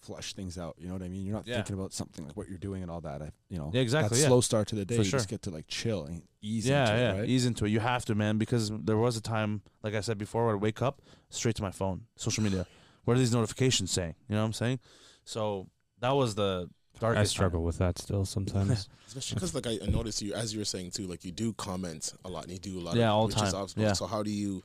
flush 0.05 0.35
things 0.35 0.59
out. 0.59 0.75
You 0.79 0.87
know 0.89 0.95
what 0.95 1.03
I 1.03 1.09
mean? 1.09 1.25
You're 1.27 1.35
not 1.35 1.47
Yeah. 1.47 1.57
thinking 1.57 1.75
about 1.75 1.93
something 1.93 2.27
like 2.27 2.37
what 2.37 2.49
you're 2.49 2.59
doing 2.59 2.83
and 2.83 2.91
all 2.91 3.01
that. 3.03 3.23
I, 3.23 3.31
you 3.49 3.59
know, 3.59 3.71
Yeah, 3.73 3.81
exactly, 3.81 4.17
That 4.19 4.23
yeah. 4.23 4.29
slow 4.29 4.41
start 4.41 4.69
to 4.69 4.75
the 4.75 4.85
day, 4.85 4.97
For 4.97 5.03
you 5.03 5.11
just 5.11 5.29
get 5.29 5.43
to 5.43 5.51
like 5.51 5.67
chill 5.69 6.05
and 6.05 6.23
ease 6.43 6.67
yeah, 6.69 6.89
into 6.91 7.03
yeah, 7.03 7.13
it, 7.15 7.19
right? 7.21 7.29
ease 7.29 7.47
into 7.47 7.65
it. 7.65 7.71
You 7.71 7.81
have 7.81 8.05
to, 8.07 8.15
man, 8.15 8.39
because 8.39 8.71
there 8.71 8.97
was 8.97 9.17
a 9.17 9.21
time, 9.23 9.63
like 9.83 9.95
I 9.95 10.01
said 10.01 10.19
before, 10.19 10.47
where 10.47 10.57
I'd 10.57 10.63
wake 10.63 10.83
up 10.83 11.01
straight 11.31 11.57
to 11.57 11.63
my 11.63 11.71
phone, 11.71 12.03
social 12.17 12.43
media. 12.45 12.67
What 13.05 13.15
are 13.17 13.19
these 13.19 13.33
notifications 13.35 13.91
saying? 13.91 14.15
You 14.29 14.35
know 14.37 14.43
what 14.43 14.47
I'm 14.47 14.53
saying? 14.53 14.79
So 15.25 15.69
that 16.01 16.13
was 16.13 16.35
the 16.35 16.69
darkest. 17.01 17.19
I 17.19 17.23
time. 17.23 17.27
struggle 17.27 17.63
with 17.63 17.79
that 17.79 17.99
still 17.99 18.25
sometimes. 18.25 18.89
Especially 19.07 19.35
because, 19.37 19.55
like, 19.55 19.67
I 19.67 19.79
I 19.83 19.87
noticed 19.87 20.23
you, 20.23 20.33
as 20.35 20.53
you 20.53 20.59
were 20.61 20.65
saying 20.65 20.91
too, 20.93 21.07
like, 21.07 21.25
you 21.25 21.33
do 21.33 21.53
comment 21.53 22.13
a 22.25 22.29
lot 22.29 22.45
and 22.45 22.53
you 22.53 22.59
do 22.59 22.79
a 22.79 22.83
lot 22.83 22.97
Yeah, 22.97 23.11
of 23.11 23.15
all 23.17 23.27
which 23.27 23.37
the 23.37 23.45
is 23.45 23.53
time. 23.53 23.63
obvious. 23.63 23.77
Yeah. 23.89 23.93
So, 23.93 24.07
how 24.07 24.23
do 24.23 24.31
you 24.31 24.63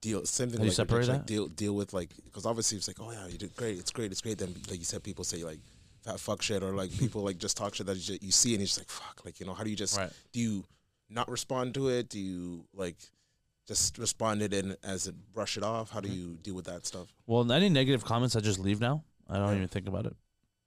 deal? 0.00 0.24
Same 0.24 0.48
thing 0.48 0.58
How 0.58 0.62
do 0.62 0.64
you 0.64 0.70
like, 0.70 0.76
separate 0.76 1.00
just, 1.06 1.10
like, 1.10 1.26
deal, 1.26 1.48
deal 1.48 1.74
with, 1.74 1.92
like, 1.92 2.10
because 2.24 2.46
obviously 2.46 2.78
it's 2.78 2.88
like, 2.88 2.98
oh, 3.00 3.10
yeah, 3.10 3.26
you 3.26 3.38
did 3.38 3.54
great. 3.56 3.78
It's 3.78 3.90
great. 3.90 4.10
It's 4.12 4.20
great. 4.20 4.38
Then, 4.38 4.54
like 4.68 4.78
you 4.78 4.84
said, 4.84 5.02
people 5.02 5.24
say, 5.24 5.42
like, 5.44 5.58
fat 6.04 6.18
fuck 6.20 6.42
shit 6.42 6.62
or, 6.62 6.72
like, 6.74 6.90
people, 6.98 7.22
like, 7.22 7.38
just 7.38 7.56
talk 7.56 7.74
shit 7.74 7.86
that 7.86 7.96
you, 7.96 8.02
ju- 8.02 8.18
you 8.26 8.32
see 8.32 8.50
and 8.54 8.60
you're 8.60 8.66
just 8.66 8.78
like, 8.78 8.88
fuck. 8.90 9.22
Like, 9.24 9.40
you 9.40 9.46
know, 9.46 9.54
how 9.54 9.64
do 9.64 9.70
you 9.70 9.76
just, 9.76 9.96
Right. 9.96 10.10
do 10.32 10.40
you 10.40 10.64
not 11.10 11.28
respond 11.30 11.74
to 11.74 11.88
it? 11.88 12.08
Do 12.08 12.18
you, 12.18 12.64
like, 12.74 12.96
just 13.66 13.98
respond 13.98 14.40
it 14.42 14.54
and 14.54 14.76
as 14.82 15.06
it 15.06 15.14
brush 15.34 15.56
it 15.56 15.62
off? 15.62 15.90
How 15.90 16.00
do 16.00 16.08
Mm-hmm. 16.08 16.18
you 16.18 16.38
deal 16.42 16.54
with 16.54 16.66
that 16.66 16.86
stuff? 16.86 17.08
Well, 17.26 17.50
any 17.52 17.68
negative 17.68 18.04
comments, 18.04 18.34
I 18.36 18.40
just 18.40 18.58
leave 18.58 18.80
now. 18.80 19.04
I 19.28 19.36
don't 19.38 19.48
Yeah. 19.50 19.56
even 19.56 19.68
think 19.68 19.86
about 19.88 20.06
it. 20.06 20.16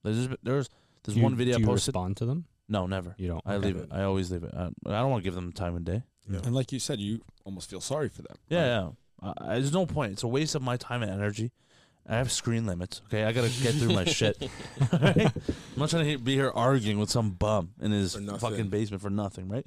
There's 0.03 0.27
there's 0.43 0.69
there's 1.03 1.17
you- 1.17 1.23
one 1.23 1.35
video 1.35 1.53
do 1.53 1.57
I 1.57 1.61
you 1.61 1.65
posted. 1.67 1.95
respond 1.95 2.17
to 2.17 2.25
them? 2.25 2.45
No, 2.69 2.85
never. 2.87 3.15
You 3.17 3.27
don't. 3.27 3.41
I 3.45 3.55
Okay. 3.55 3.65
leave 3.67 3.75
it. 3.77 3.89
I 3.91 4.03
always 4.03 4.29
leave 4.31 4.43
it. 4.43 4.53
I, 4.55 4.65
I 4.85 5.01
don't 5.01 5.09
want 5.09 5.23
to 5.23 5.27
give 5.27 5.33
them 5.35 5.51
time 5.51 5.75
of 5.75 5.83
day. 5.83 6.03
Yeah. 6.29 6.39
And 6.45 6.53
like 6.55 6.71
you 6.71 6.79
said, 6.79 6.99
you 6.99 7.21
almost 7.43 7.69
feel 7.69 7.81
sorry 7.81 8.07
for 8.07 8.21
them. 8.21 8.37
Yeah, 8.49 8.59
right? 8.59 8.67
yeah. 8.85 8.89
Uh, 9.21 9.33
there's 9.49 9.73
no 9.73 9.85
point. 9.85 10.13
It's 10.13 10.23
a 10.23 10.27
waste 10.27 10.55
of 10.55 10.61
my 10.61 10.77
time 10.77 11.03
and 11.03 11.11
energy. 11.11 11.51
I 12.07 12.15
have 12.15 12.31
screen 12.31 12.65
limits. 12.65 13.01
Okay, 13.05 13.23
I 13.23 13.31
gotta 13.31 13.49
get 13.61 13.75
through 13.75 13.93
my 13.93 14.05
shit. 14.05 14.37
Right? 14.91 15.17
I'm 15.33 15.33
not 15.77 15.89
trying 15.89 16.09
to 16.11 16.17
be 16.17 16.33
here 16.33 16.51
arguing 16.53 16.97
with 16.97 17.09
some 17.09 17.31
bum 17.31 17.71
in 17.79 17.91
his 17.91 18.15
fucking 18.15 18.69
basement 18.69 19.01
for 19.01 19.09
nothing, 19.09 19.47
right? 19.49 19.65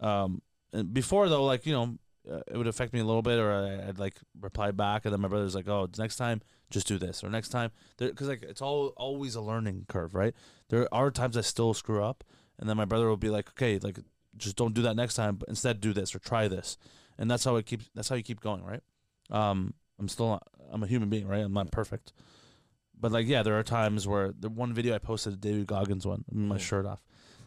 Um, 0.00 0.42
and 0.72 0.92
before 0.92 1.28
though, 1.28 1.44
like 1.44 1.66
you 1.66 1.72
know, 1.72 1.98
uh, 2.30 2.40
it 2.48 2.56
would 2.56 2.66
affect 2.66 2.92
me 2.92 3.00
a 3.00 3.04
little 3.04 3.22
bit, 3.22 3.38
or 3.38 3.52
I, 3.52 3.88
I'd 3.88 3.98
like 3.98 4.16
reply 4.40 4.72
back, 4.72 5.04
and 5.04 5.12
then 5.12 5.20
my 5.20 5.28
brother's 5.28 5.54
like, 5.54 5.68
"Oh, 5.68 5.88
next 5.96 6.16
time, 6.16 6.42
just 6.70 6.86
do 6.86 6.98
this," 6.98 7.22
or 7.22 7.30
next 7.30 7.50
time, 7.50 7.70
because 7.98 8.28
like 8.28 8.42
it's 8.42 8.60
all 8.60 8.88
always 8.96 9.34
a 9.34 9.40
learning 9.40 9.86
curve, 9.88 10.14
right? 10.14 10.34
There 10.68 10.92
are 10.92 11.10
times 11.10 11.36
I 11.36 11.42
still 11.42 11.72
screw 11.72 12.02
up, 12.02 12.24
and 12.58 12.68
then 12.68 12.76
my 12.76 12.84
brother 12.84 13.08
will 13.08 13.16
be 13.16 13.30
like, 13.30 13.48
"Okay, 13.50 13.78
like 13.78 13.98
just 14.36 14.56
don't 14.56 14.74
do 14.74 14.82
that 14.82 14.96
next 14.96 15.14
time, 15.14 15.36
but 15.36 15.48
instead 15.48 15.80
do 15.80 15.92
this 15.92 16.14
or 16.14 16.18
try 16.18 16.48
this," 16.48 16.76
and 17.20 17.30
that's 17.30 17.44
how 17.44 17.54
it 17.56 17.66
keeps. 17.66 17.88
That's 17.94 18.08
how 18.08 18.16
you 18.16 18.24
keep 18.24 18.40
going, 18.40 18.64
right? 18.64 18.82
Um, 19.30 19.74
I'm 20.00 20.08
still 20.08 20.40
I'm 20.72 20.82
a 20.82 20.86
human 20.88 21.08
being, 21.08 21.28
right? 21.28 21.42
I'm 21.44 21.52
not 21.52 21.70
perfect. 21.70 22.12
But 22.98 23.12
like, 23.12 23.26
yeah, 23.28 23.42
there 23.42 23.58
are 23.58 23.62
times 23.62 24.06
where 24.08 24.32
the 24.38 24.48
one 24.48 24.74
video 24.74 24.94
I 24.94 24.98
posted, 24.98 25.34
the 25.34 25.36
David 25.38 25.66
Goggins 25.68 26.06
one, 26.06 26.24
my 26.32 26.56
Mm. 26.56 26.60
shirt 26.60 26.84
off, 26.86 27.00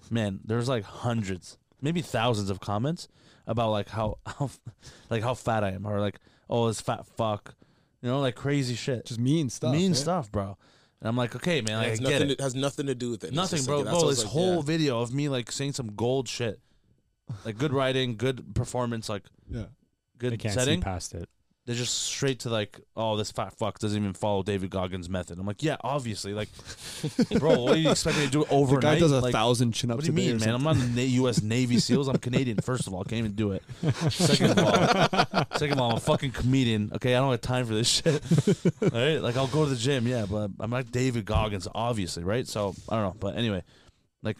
man, 0.09 0.39
there's 0.45 0.67
like 0.69 0.83
hundreds, 0.83 1.57
maybe 1.81 2.01
thousands 2.01 2.49
of 2.49 2.59
comments 2.59 3.07
about 3.45 3.69
like 3.71 3.89
how, 3.89 4.17
how 4.25 4.49
like 5.09 5.21
how 5.21 5.33
fat 5.35 5.63
I 5.63 5.71
am, 5.71 5.85
or 5.85 5.99
like, 5.99 6.19
oh, 6.49 6.67
this 6.67 6.81
fat 6.81 7.05
fuck, 7.05 7.53
you 8.01 8.09
know, 8.09 8.19
like 8.19 8.35
crazy 8.35 8.73
shit, 8.75 9.05
Just 9.05 9.19
mean 9.19 9.49
stuff. 9.49 9.73
mean 9.73 9.91
eh? 9.91 9.95
stuff, 9.95 10.31
bro. 10.31 10.57
And 11.01 11.09
I'm 11.09 11.17
like, 11.17 11.35
okay, 11.35 11.61
man, 11.61 11.75
It 11.75 11.77
like, 11.77 11.85
I 11.85 11.89
has, 11.89 11.99
get 11.99 12.09
nothing 12.11 12.29
it. 12.31 12.37
to, 12.37 12.43
has 12.43 12.55
nothing 12.55 12.85
to 12.87 12.95
do 12.95 13.11
with 13.11 13.23
it. 13.25 13.33
Nothing, 13.33 13.63
bro. 13.65 13.81
like- 13.81 13.89
bro, 13.89 14.09
this 14.09 14.19
like, 14.23 14.27
whole 14.31 14.55
yeah. 14.55 14.61
video 14.61 15.01
of 15.01 15.13
me 15.13 15.27
like 15.29 15.51
saying 15.51 15.73
some 15.73 15.87
gold 15.95 16.27
shit, 16.29 16.59
like 17.45 17.57
good 17.57 17.73
writing, 17.73 18.15
good 18.17 18.53
performance, 18.55 19.09
like 19.09 19.23
Yeah. 19.49 19.63
They 20.19 20.29
good 20.29 20.39
can't 20.39 20.53
setting. 20.53 20.79
see 20.79 20.83
past 20.83 21.13
it. 21.15 21.27
they're 21.65 21.75
just 21.75 21.93
straight 22.03 22.39
to 22.41 22.49
like, 22.49 22.79
oh, 22.95 23.17
this 23.17 23.31
fat 23.31 23.53
fuck 23.57 23.79
doesn't 23.79 23.97
even 24.01 24.13
follow 24.13 24.41
David 24.43 24.69
Goggins' 24.69 25.09
method. 25.09 25.37
I'm 25.39 25.45
like, 25.45 25.61
yeah, 25.63 25.75
obviously, 25.81 26.33
like, 26.33 26.49
bro, 27.39 27.59
what 27.61 27.73
do 27.73 27.79
you 27.79 27.89
expect 27.91 28.17
me 28.17 28.25
to 28.25 28.31
do 28.31 28.43
The 28.45 28.51
overnight? 28.53 28.81
guy 28.81 28.99
does 28.99 29.11
a 29.11 29.19
like, 29.19 29.33
thousand 29.33 29.71
chin 29.73 29.91
ups. 29.91 29.97
what 29.97 30.05
do 30.05 30.07
you 30.11 30.13
mean, 30.33 30.37
man? 30.39 30.55
I'm 30.55 30.63
not 30.63 30.75
in 30.77 30.95
the 30.95 31.03
U.S. 31.03 31.41
Navy 31.41 31.77
SEAls. 31.77 32.07
I'm 32.09 32.17
Canadian. 32.17 32.57
First 32.57 32.87
of 32.87 32.93
all, 32.93 33.01
I 33.01 33.03
can't 33.05 33.19
even 33.19 33.33
do 33.33 33.51
it. 33.53 33.63
Second 34.11 34.51
of 34.51 34.59
all, 34.59 35.45
second 35.57 35.73
of 35.73 35.79
all, 35.79 35.91
I'm 35.91 35.97
a 35.97 36.01
fucking 36.01 36.31
comedian. 36.31 36.91
Okay, 36.95 37.15
I 37.15 37.19
don't 37.19 37.31
have 37.31 37.41
time 37.41 37.65
for 37.65 37.73
this 37.73 37.87
shit. 37.89 38.21
all 38.81 38.89
right, 38.93 39.17
like 39.21 39.35
I'll 39.35 39.47
go 39.47 39.63
to 39.65 39.69
the 39.69 39.75
gym, 39.75 40.07
yeah, 40.07 40.25
but 40.29 40.51
I'm 40.59 40.71
like 40.71 40.91
David 40.91 41.25
Goggins, 41.25 41.67
obviously, 41.73 42.23
right? 42.23 42.47
So 42.47 42.75
I 42.87 42.95
don't 42.95 43.03
know, 43.03 43.15
but 43.19 43.35
anyway, 43.37 43.63
like 44.21 44.37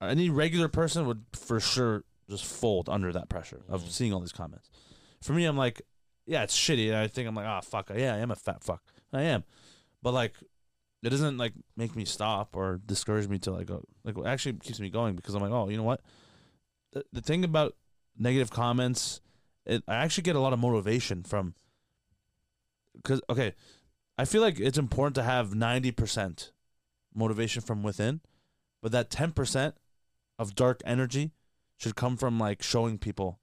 any 0.00 0.30
regular 0.30 0.68
person 0.68 1.06
would 1.06 1.24
for 1.32 1.58
sure 1.60 2.04
just 2.28 2.44
fold 2.44 2.88
under 2.88 3.12
that 3.12 3.28
pressure 3.28 3.62
of 3.68 3.82
Mhm. 3.82 3.90
seeing 3.90 4.12
all 4.12 4.20
these 4.20 4.32
comments. 4.32 4.68
For 5.22 5.32
me, 5.32 5.44
I'm 5.44 5.56
like, 5.56 5.82
yeah, 6.26 6.42
it's 6.42 6.56
shitty. 6.56 6.88
And 6.88 6.96
I 6.96 7.08
think 7.08 7.26
I'm 7.26 7.34
like, 7.34 7.46
ah, 7.46 7.60
fuck, 7.60 7.90
yeah, 7.94 8.14
I 8.14 8.18
am 8.18 8.30
a 8.30 8.36
fat 8.36 8.62
fuck. 8.62 8.82
I 9.12 9.22
am, 9.22 9.44
but 10.02 10.12
like, 10.12 10.34
it 11.02 11.08
doesn't 11.10 11.38
like 11.38 11.54
make 11.76 11.96
me 11.96 12.04
stop 12.04 12.54
or 12.56 12.80
discourage 12.84 13.28
me 13.28 13.38
to 13.40 13.50
like 13.52 13.66
go. 13.66 13.82
Like, 14.04 14.18
it 14.18 14.26
actually 14.26 14.54
keeps 14.54 14.78
me 14.80 14.90
going 14.90 15.16
because 15.16 15.34
I'm 15.34 15.40
like, 15.42 15.52
oh, 15.52 15.68
you 15.68 15.76
know 15.76 15.82
what? 15.84 16.02
The, 16.92 17.04
the 17.12 17.20
thing 17.22 17.44
about 17.44 17.76
negative 18.18 18.50
comments, 18.50 19.20
it, 19.64 19.82
I 19.88 19.96
actually 19.96 20.24
get 20.24 20.36
a 20.36 20.40
lot 20.40 20.52
of 20.52 20.58
motivation 20.58 21.22
from. 21.22 21.54
Because 22.94 23.20
okay, 23.30 23.54
I 24.18 24.24
feel 24.24 24.42
like 24.42 24.58
it's 24.58 24.78
important 24.78 25.14
to 25.16 25.22
have 25.22 25.54
ninety 25.54 25.92
percent 25.92 26.52
motivation 27.14 27.62
from 27.62 27.82
within, 27.82 28.20
but 28.82 28.92
that 28.92 29.08
ten 29.10 29.32
percent 29.32 29.76
of 30.38 30.54
dark 30.54 30.80
energy 30.84 31.32
should 31.76 31.94
come 31.96 32.16
from 32.16 32.38
like 32.38 32.62
showing 32.62 32.98
people 32.98 33.40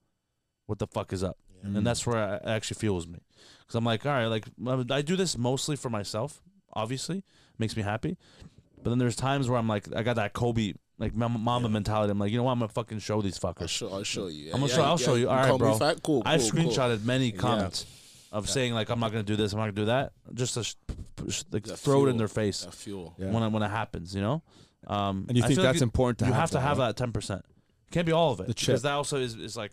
what 0.66 0.80
the 0.80 0.88
fuck 0.88 1.12
is 1.14 1.24
up 1.24 1.38
Mm. 1.66 1.78
and 1.78 1.88
that's 1.88 2.06
where 2.06 2.18
I- 2.18 2.36
it 2.36 2.41
actually 2.46 2.76
fuels 2.80 3.08
me 3.08 3.20
because 3.62 3.76
I'm 3.76 3.86
like, 3.86 4.06
all 4.06 4.12
right, 4.12 4.28
like 4.28 4.46
I 4.91 5.02
do 5.02 5.16
this 5.16 5.36
mostly 5.38 5.76
for 5.76 5.89
myself. 5.89 6.41
Obviously, 6.74 7.24
makes 7.58 7.76
me 7.76 7.82
happy. 7.82 8.18
But 8.84 8.89
then 8.91 9.00
there's 9.00 9.16
times 9.16 9.50
where 9.50 9.58
I'm 9.58 9.68
like, 9.68 9.88
I 9.96 10.04
got 10.04 10.18
that 10.18 10.34
Kobe 10.34 10.74
like 11.00 11.16
Mamba, 11.16 11.39
Mamba 11.39 11.68
Yeah. 11.70 11.74
mentality. 11.74 12.12
I'm 12.12 12.20
like, 12.20 12.32
you 12.32 12.38
know 12.38 12.43
what? 12.43 12.52
I'm 12.52 12.60
gonna 12.60 12.70
fucking 12.70 13.00
show 13.00 13.22
these 13.22 13.39
fuckers. 13.39 13.62
I'll 13.62 13.68
show, 13.68 13.89
I'll 13.93 14.04
show 14.04 14.28
you. 14.28 14.52
I'm 14.54 14.60
gonna 14.60 14.72
show- 14.72 14.84
I'll 14.84 14.98
show 14.98 15.16
you. 15.16 15.30
All 15.30 15.36
right, 15.38 15.58
bro. 15.58 15.78
Cool, 15.80 15.84
I've 15.84 16.04
cool, 16.04 16.22
cool. 16.24 16.39
screenshotted 16.62 17.04
many 17.04 17.32
Yeah. 17.32 17.38
comments 17.38 17.86
of 18.32 18.46
Yeah. 18.46 18.52
saying 18.52 18.74
like, 18.74 18.89
I'm 18.89 19.00
not 19.00 19.12
gonna 19.12 19.24
do 19.24 19.36
this. 19.38 19.54
I'm 19.54 19.58
not 19.60 19.64
gonna 19.66 19.72
do 19.74 19.86
that. 19.86 20.12
Just 20.34 20.54
to 20.56 20.64
sh- 20.64 20.76
push, 21.16 21.43
like 21.52 21.64
That 21.64 21.78
throw 21.78 22.06
it 22.06 22.10
in 22.10 22.18
their 22.18 22.28
face 22.28 22.62
That 22.66 22.74
fuel. 22.76 23.16
Yeah. 23.18 23.32
when 23.32 23.41
it, 23.41 23.50
when 23.50 23.64
it 23.64 23.70
happens. 23.72 24.14
You 24.14 24.22
know. 24.22 24.43
Um, 24.88 25.26
and 25.28 25.38
you 25.38 25.44
I 25.44 25.48
think 25.48 25.58
feel 25.58 25.66
like 25.66 25.74
that's 25.74 25.82
you- 25.82 25.86
important 25.86 26.20
to 26.20 26.26
have 26.26 26.32
you 26.32 26.34
have 26.36 26.42
have 26.42 26.52
to 26.52 26.60
have 26.60 26.78
right? 26.80 26.88
that 26.88 26.98
ten 26.98 27.12
percent. 27.12 27.44
It 27.88 27.92
Can't 27.92 28.06
be 28.06 28.12
all 28.12 28.32
of 28.34 28.40
it 28.40 28.48
The 28.48 28.54
because 28.54 28.82
that 28.84 28.94
also 28.94 29.18
is, 29.18 29.36
is 29.36 29.56
like 29.58 29.72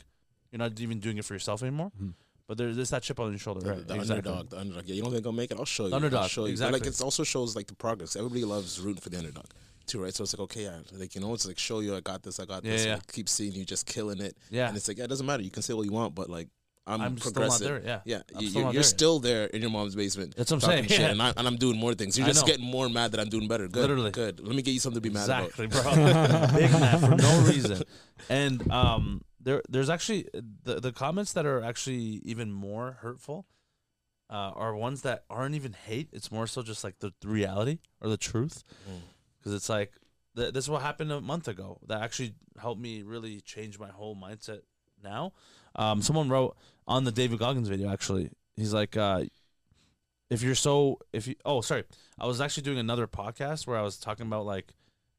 you're 0.51 0.59
not 0.59 0.79
even 0.81 1.01
doing 1.01 1.19
it 1.19 1.25
for 1.25 1.35
yourself 1.35 1.63
anymore. 1.63 1.91
Mhm. 2.01 2.15
But 2.47 2.59
there's 2.59 2.77
there's 2.77 2.91
that 2.91 3.03
chip 3.03 3.19
on 3.21 3.31
your 3.31 3.39
shoulder, 3.39 3.61
The, 3.61 3.71
right? 3.71 3.87
the 3.89 3.95
exactly. 3.95 4.31
underdog, 4.31 4.51
the 4.51 4.59
underdog. 4.59 4.85
Yeah, 4.87 4.95
you 4.97 5.03
don't 5.03 5.13
think 5.13 5.25
I'll 5.27 5.33
make 5.33 5.51
it? 5.51 5.59
I'll 5.59 5.65
show 5.65 5.87
you. 5.87 5.95
Underdog, 5.95 6.23
I'll 6.23 6.29
show 6.29 6.43
you. 6.43 6.49
But 6.49 6.53
exactly. 6.53 6.81
like 6.81 6.87
it 6.89 7.01
also 7.01 7.25
shows 7.25 7.57
like 7.57 7.67
the 7.69 7.75
progress. 7.75 8.17
Everybody 8.17 8.45
loves 8.45 8.81
rooting 8.81 9.01
for 9.01 9.09
the 9.11 9.19
underdog 9.19 9.47
too, 9.87 10.03
right? 10.03 10.15
So 10.15 10.25
it's 10.25 10.35
like 10.35 10.41
okay, 10.41 10.65
yeah, 10.65 10.81
like 10.93 11.15
you 11.15 11.21
know, 11.21 11.33
it's 11.35 11.47
like 11.47 11.59
show 11.59 11.81
you 11.81 11.97
I 11.97 12.01
got 12.01 12.23
this, 12.23 12.39
I 12.41 12.45
got 12.45 12.65
Yeah, 12.65 12.73
this. 12.73 12.85
yeah. 12.85 12.93
and 12.95 13.03
I 13.09 13.13
keep 13.13 13.29
seeing 13.29 13.53
you 13.53 13.65
just 13.65 13.87
killing 13.87 14.21
it, 14.21 14.37
Yeah, 14.51 14.69
and 14.69 14.77
it's 14.77 14.89
like 14.89 14.99
yeah, 14.99 15.05
it 15.05 15.09
doesn't 15.09 15.25
matter. 15.27 15.43
You 15.43 15.51
can 15.51 15.63
say 15.63 15.73
what 15.75 15.87
you 15.87 15.93
want, 15.93 16.15
but 16.15 16.29
like 16.29 16.49
I'm, 16.87 17.01
I'm 17.01 17.19
still 17.19 17.31
not 17.31 17.35
progressive. 17.35 17.85
there. 17.85 18.01
Yeah, 18.05 18.17
Yeah, 18.17 18.23
I'm 18.35 18.43
you, 18.43 18.49
still 18.51 18.63
you're, 18.63 18.73
you're 18.75 18.83
still 18.83 19.19
there 19.21 19.45
in 19.47 19.61
your 19.63 19.71
mom's 19.71 19.95
basement. 19.95 20.35
That's 20.37 20.51
what 20.51 20.65
I'm 20.65 20.69
saying. 20.69 20.85
Shit, 20.89 21.01
Yeah. 21.01 21.11
and, 21.11 21.23
I, 21.23 21.33
and 21.37 21.47
I'm 21.47 21.57
doing 21.57 21.79
more 21.79 21.95
things. 21.95 22.19
You're 22.19 22.27
I 22.27 22.31
just 22.31 22.43
know. 22.45 22.53
getting 22.53 22.67
more 22.67 22.89
mad 22.89 23.13
that 23.13 23.21
I'm 23.21 23.29
doing 23.29 23.47
better. 23.47 23.69
Good, 23.69 23.83
Literally. 23.83 24.11
good. 24.11 24.41
Let 24.41 24.57
me 24.57 24.63
get 24.63 24.73
you 24.73 24.81
something 24.81 25.01
to 25.01 25.09
be 25.09 25.15
mad 25.15 25.27
about. 25.27 25.45
exactly, 25.61 25.67
bro. 25.69 25.83
Big 26.59 26.71
mad 26.73 27.01
for 27.01 27.15
no 27.15 27.41
reason. 27.47 27.83
And 28.29 28.71
um, 28.73 29.23
there 29.41 29.63
there's 29.69 29.89
actually 29.91 30.27
the 30.65 30.81
the 30.81 30.93
comments 30.93 31.33
that 31.35 31.47
are 31.47 31.63
actually 31.63 32.21
even 32.25 32.51
more 32.53 32.99
hurtful. 33.01 33.47
Uh, 34.31 34.51
are 34.55 34.75
ones 34.75 35.03
that 35.03 35.25
aren't 35.29 35.55
even 35.55 35.75
hate. 35.75 36.09
It's 36.11 36.33
more 36.33 36.47
so 36.47 36.63
just 36.63 36.83
like 36.85 36.99
the, 37.01 37.13
the 37.21 37.29
reality 37.29 37.81
or 38.01 38.09
the 38.09 38.17
truth. 38.17 38.65
Mm. 38.91 39.01
Because 39.39 39.53
it's 39.53 39.69
like 39.69 39.93
th- 40.37 40.55
this 40.55 40.65
is 40.65 40.71
what 40.71 40.81
happened 40.81 41.13
a 41.13 41.21
month 41.21 41.49
ago. 41.49 41.79
That 41.87 42.01
actually 42.03 42.33
helped 42.59 42.81
me 42.81 43.03
really 43.03 43.43
change 43.43 43.79
my 43.79 43.89
whole 43.91 44.17
mindset. 44.17 44.61
Now, 45.05 45.33
um, 45.77 46.03
someone 46.03 46.29
wrote 46.29 46.57
on 46.87 47.05
the 47.05 47.13
David 47.13 47.39
Goggins 47.39 47.69
video. 47.69 47.91
Actually, 47.91 48.31
he's 48.57 48.75
like, 48.75 48.97
uh, 48.97 49.25
if 50.31 50.43
you're 50.43 50.55
so 50.55 50.99
if 51.13 51.27
you 51.27 51.35
oh 51.45 51.61
sorry, 51.61 51.85
I 52.19 52.27
was 52.27 52.41
actually 52.41 52.63
doing 52.63 52.79
another 52.79 53.07
podcast 53.07 53.67
where 53.67 53.79
I 53.79 53.83
was 53.83 53.99
talking 53.99 54.27
about 54.27 54.47
like, 54.47 54.73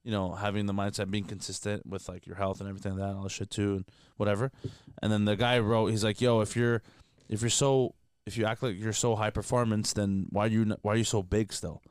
you 0.04 0.12
know, 0.12 0.34
having 0.34 0.66
the 0.66 0.74
mindset, 0.74 1.12
being 1.12 1.24
consistent 1.24 1.86
with 1.86 2.10
like 2.10 2.26
your 2.26 2.36
health 2.36 2.60
and 2.60 2.68
everything 2.70 2.94
like 2.94 3.02
that, 3.02 3.10
and 3.10 3.18
all 3.18 3.24
that 3.24 3.32
shit 3.32 3.50
too, 3.50 3.76
and 3.76 3.86
whatever. 4.18 4.52
And 5.02 5.12
then 5.12 5.26
the 5.26 5.36
guy 5.36 5.60
wrote, 5.60 5.88
he's 5.88 6.04
like, 6.04 6.20
yo, 6.20 6.42
if 6.42 6.56
you're 6.56 6.82
if 7.30 7.42
you're 7.42 7.50
so 7.50 7.96
if 8.26 8.38
you 8.38 8.46
act 8.46 8.64
like 8.64 8.80
you're 8.80 8.94
so 8.94 9.16
high 9.16 9.30
performance, 9.30 9.94
then 9.94 10.28
why 10.30 10.46
are 10.46 10.50
you 10.50 10.62
n- 10.62 10.78
why 10.82 10.94
are 10.94 10.98
you 10.98 11.04
so 11.04 11.22
big 11.22 11.54
still? 11.54 11.82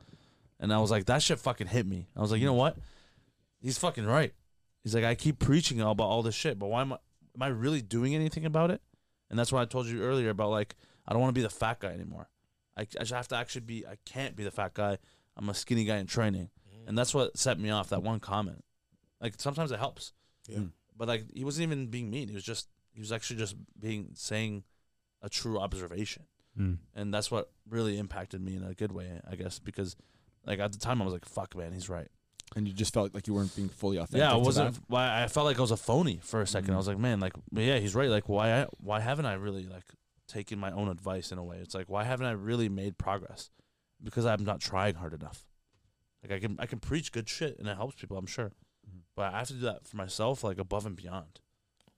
And 0.59 0.73
I 0.73 0.79
was 0.79 0.91
like, 0.91 1.07
that 1.07 1.23
shit 1.23 1.39
fucking 1.39 1.67
hit 1.67 1.87
me. 1.87 2.09
I 2.17 2.21
was 2.21 2.31
like, 2.31 2.41
you 2.41 2.47
know 2.47 2.55
what? 2.55 2.77
He's 3.61 3.79
fucking 3.79 4.07
right. 4.07 4.33
He's 4.83 4.95
like, 4.95 5.05
I 5.05 5.15
keep 5.15 5.39
preaching 5.39 5.81
about 5.81 6.05
all 6.05 6.23
this 6.23 6.35
shit, 6.35 6.59
but 6.59 6.69
why 6.69 6.81
am 6.81 6.95
I 6.95 6.99
am 7.35 7.43
I 7.43 7.49
really 7.49 7.83
doing 7.83 8.15
anything 8.15 8.45
about 8.45 8.71
it? 8.71 8.81
And 9.31 9.39
that's 9.39 9.53
why 9.53 9.63
I 9.63 9.65
told 9.65 9.87
you 9.87 10.03
earlier 10.03 10.31
about 10.31 10.51
like 10.51 10.75
I 11.07 11.13
don't 11.13 11.21
want 11.21 11.31
to 11.35 11.39
be 11.39 11.43
the 11.43 11.51
fat 11.51 11.81
guy 11.81 11.93
anymore. 11.93 12.29
I, 12.77 12.83
I 12.83 12.85
just 12.85 13.13
have 13.13 13.29
to 13.29 13.37
actually 13.37 13.63
be. 13.63 13.87
I 13.87 13.97
can't 14.05 14.37
be 14.37 14.45
the 14.45 14.51
fat 14.51 14.75
guy. 14.75 14.99
I'm 15.37 15.49
a 15.49 15.55
skinny 15.55 15.85
guy 15.85 15.97
in 15.99 16.07
training, 16.07 16.51
and 16.87 16.97
that's 16.97 17.15
what 17.15 17.37
set 17.39 17.59
me 17.59 17.71
off. 17.71 17.89
That 17.91 18.03
one 18.03 18.21
comment. 18.21 18.65
Like 19.21 19.35
sometimes 19.39 19.73
it 19.73 19.79
helps. 19.79 20.13
Yeah. 20.49 20.59
Mm. 20.59 20.71
But 20.97 21.09
like 21.09 21.25
he 21.35 21.45
wasn't 21.45 21.65
even 21.65 21.87
being 21.89 22.11
mean. 22.11 22.29
He 22.29 22.35
was 22.35 22.45
just 22.45 22.69
he 22.93 23.01
was 23.01 23.13
actually 23.13 23.37
just 23.39 23.57
being 23.79 24.11
saying 24.15 24.65
a 25.23 25.29
true 25.29 25.59
observation, 25.59 26.25
Mm. 26.59 26.79
and 26.95 27.13
that's 27.15 27.31
what 27.31 27.51
really 27.69 27.99
impacted 27.99 28.41
me 28.43 28.57
in 28.57 28.63
a 28.63 28.75
good 28.75 28.93
way, 28.93 29.21
I 29.31 29.37
guess, 29.37 29.59
because 29.59 29.97
like 30.45 30.59
at 30.59 30.73
the 30.73 30.79
time 30.79 31.01
I 31.01 31.05
was 31.05 31.13
like, 31.15 31.25
"Fuck, 31.25 31.57
man, 31.57 31.73
he's 31.73 31.89
right." 31.89 32.09
And 32.55 32.67
you 32.69 32.75
just 32.75 32.93
felt 32.93 33.15
like 33.15 33.27
you 33.27 33.35
weren't 33.35 33.55
being 33.57 33.69
fully 33.69 33.97
authentic. 33.97 34.19
yeah, 34.19 34.33
I 34.33 34.37
wasn't. 34.37 34.79
Why 34.89 35.23
I 35.23 35.29
felt 35.29 35.47
like 35.47 35.59
I 35.59 35.63
was 35.63 35.71
a 35.71 35.77
phony 35.77 36.21
for 36.23 36.41
a 36.43 36.45
2nd 36.47 36.67
Mhm. 36.69 36.75
I 36.75 36.77
was 36.77 36.87
like, 36.89 36.99
man, 36.99 37.19
like, 37.21 37.33
yeah, 37.53 37.79
he's 37.79 37.95
right. 37.95 38.11
Like, 38.11 38.29
why? 38.29 38.67
Why 38.79 39.01
haven't 39.01 39.27
I 39.27 39.35
really 39.35 39.67
like 39.67 39.85
taken 40.29 40.59
my 40.59 40.71
own 40.73 40.89
advice 40.89 41.33
in 41.33 41.39
a 41.39 41.45
way? 41.45 41.59
It's 41.59 41.75
like, 41.75 41.89
why 41.89 42.05
haven't 42.05 42.27
I 42.27 42.33
really 42.33 42.69
made 42.69 42.99
progress? 42.99 43.51
Because 44.03 44.27
I'm 44.27 44.45
not 44.45 44.61
trying 44.61 44.97
hard 44.97 45.15
enough. 45.15 45.47
Like 46.23 46.33
I 46.33 46.39
can, 46.39 46.57
I 46.59 46.67
can 46.67 46.79
preach 46.79 47.11
good 47.13 47.29
shit 47.29 47.59
and 47.59 47.67
it 47.69 47.77
helps 47.77 47.97
people. 47.97 48.17
I'm 48.17 48.27
sure, 48.27 48.53
Mhm. 48.89 49.01
but 49.17 49.33
I 49.35 49.39
have 49.39 49.49
to 49.49 49.55
do 49.55 49.61
that 49.61 49.87
for 49.89 49.97
myself, 49.97 50.45
like 50.45 50.59
above 50.59 50.87
and 50.87 50.95
beyond, 50.95 51.41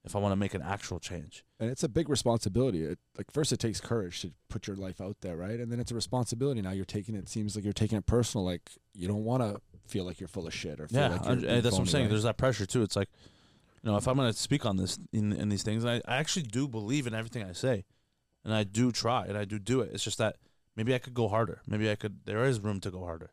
if 0.05 0.15
I 0.17 0.19
want 0.19 0.33
to 0.33 0.37
make 0.37 0.55
an 0.55 0.63
actual 0.63 0.99
change. 1.01 1.45
and 1.61 1.71
it's 1.71 1.83
a 1.83 1.89
big 1.89 2.09
responsibility. 2.11 2.83
It, 2.85 2.99
like 3.17 3.31
first, 3.31 3.51
it 3.53 3.59
takes 3.59 3.81
courage 3.81 4.21
to 4.23 4.33
put 4.49 4.67
your 4.67 4.77
life 4.77 5.01
out 5.01 5.17
there, 5.23 5.37
right? 5.37 5.59
And 5.61 5.71
then 5.73 5.81
it's 5.81 5.91
a 5.93 5.95
responsibility. 5.95 6.61
Now 6.63 6.73
you're 6.73 6.85
taking 6.85 7.15
it. 7.15 7.29
Seems 7.29 7.55
like 7.57 7.65
you're 7.65 7.73
taking 7.73 7.97
it 7.99 8.05
personal. 8.07 8.45
Like 8.45 8.73
you 8.93 9.09
don't 9.09 9.25
want 9.25 9.43
to 9.43 9.61
feel 9.87 10.05
like 10.05 10.21
you're 10.21 10.29
full 10.29 10.47
of 10.47 10.55
shit 10.55 10.81
or 10.81 10.89
feel 10.89 11.01
Yeah, 11.01 11.09
like 11.09 11.25
you're, 11.27 11.39
you're 11.39 11.61
that's 11.61 11.73
what 11.73 11.81
I'm 11.81 11.87
saying. 11.87 12.05
right? 12.05 12.11
There's 12.11 12.23
that 12.25 12.37
pressure 12.37 12.67
too. 12.67 12.83
It's 12.83 12.97
like, 12.97 13.09
you 13.83 13.91
know, 13.91 13.97
if 13.97 14.09
I'm 14.09 14.17
going 14.17 14.33
to 14.33 14.39
speak 14.39 14.65
on 14.65 14.77
this 14.77 14.99
in, 15.13 15.33
in 15.33 15.49
these 15.51 15.63
things, 15.63 15.85
and 15.85 16.03
I, 16.07 16.13
I 16.15 16.17
actually 16.17 16.45
do 16.45 16.67
believe 16.69 17.07
in 17.07 17.15
everything 17.15 17.43
I 17.45 17.53
say, 17.53 17.85
and 18.45 18.55
I 18.55 18.65
do 18.65 18.93
try 18.93 19.27
and 19.27 19.37
I 19.37 19.45
do 19.45 19.59
do 19.59 19.81
it. 19.81 19.91
It's 19.93 20.05
just 20.05 20.19
that 20.19 20.37
maybe 20.77 20.95
I 20.95 20.99
could 20.99 21.15
go 21.15 21.29
harder. 21.29 21.61
Maybe 21.67 21.91
I 21.91 21.95
could. 21.95 22.21
There 22.25 22.45
is 22.45 22.61
room 22.61 22.81
to 22.81 22.91
go 22.91 23.05
harder, 23.05 23.31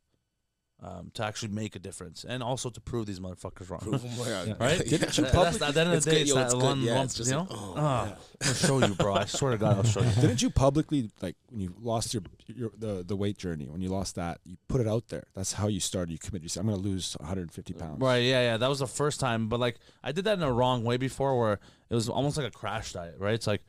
um, 0.84 1.12
to 1.14 1.24
actually 1.24 1.50
make 1.54 1.76
a 1.76 1.80
difference, 1.80 2.26
and 2.28 2.42
also 2.42 2.70
to 2.72 2.82
prove 2.82 3.06
these 3.06 3.20
motherfuckers 3.20 3.70
wrong. 3.70 3.82
Prove 3.82 4.04
'em 4.04 4.18
wrong. 4.18 4.48
Yeah. 4.48 4.54
Right? 4.60 4.80
Didn't 4.80 5.16
you 5.16 5.24
That- 5.26 5.62
at 5.62 5.74
the 5.76 5.80
end 5.82 5.94
of 5.94 6.04
the 6.04 6.10
day, 6.10 6.18
good, 6.18 6.22
it's 6.22 6.30
yo, 6.32 6.36
that 6.36 6.58
one 6.58 6.82
Yeah, 6.82 6.96
lump, 6.96 7.12
you 7.20 7.26
know. 7.32 7.40
like, 7.42 7.48
oh, 7.52 7.74
yeah. 7.76 7.82
I'm 8.10 8.16
gonna 8.42 8.54
show 8.56 8.80
you, 8.88 8.96
bro. 8.96 9.14
I 9.14 9.26
swear 9.26 9.52
to 9.52 9.58
God, 9.60 9.78
I'll 9.78 9.84
show 9.84 10.02
you. 10.02 10.10
Didn't 10.16 10.42
you 10.42 10.50
publicly 10.50 11.12
like 11.22 11.36
when 11.50 11.62
you 11.62 11.76
lost 11.80 12.14
your, 12.16 12.24
your 12.48 12.72
the 12.76 13.04
the 13.08 13.16
weight 13.16 13.38
journey 13.38 13.68
when 13.70 13.82
you 13.82 13.90
lost 13.90 14.16
that 14.16 14.40
you 14.44 14.58
put 14.68 14.82
it 14.82 14.88
out 14.88 15.10
there? 15.10 15.26
That's 15.36 15.54
how 15.54 15.68
you 15.68 15.80
started. 15.80 16.12
You 16.14 16.18
committed. 16.18 16.44
You 16.44 16.50
said, 16.50 16.62
"I'm 16.62 16.68
going 16.68 16.82
to 16.82 16.88
lose 16.88 17.16
150 17.20 17.74
pounds." 17.74 18.02
Right, 18.02 18.24
yeah, 18.24 18.42
yeah. 18.42 18.58
That 18.58 18.68
was 18.70 18.80
the 18.80 18.88
first 18.88 19.20
time, 19.20 19.50
but 19.50 19.60
like 19.60 19.78
I 20.04 20.12
did 20.12 20.26
that 20.26 20.34
in 20.40 20.44
a 20.44 20.52
wrong 20.52 20.84
way 20.84 20.98
before, 20.98 21.40
where 21.40 21.60
it 21.92 21.94
was 21.94 22.10
almost 22.10 22.38
like 22.38 22.48
a 22.48 22.52
crash 22.52 22.94
diet, 22.94 23.16
right? 23.20 23.36
It's 23.36 23.46
like, 23.46 23.62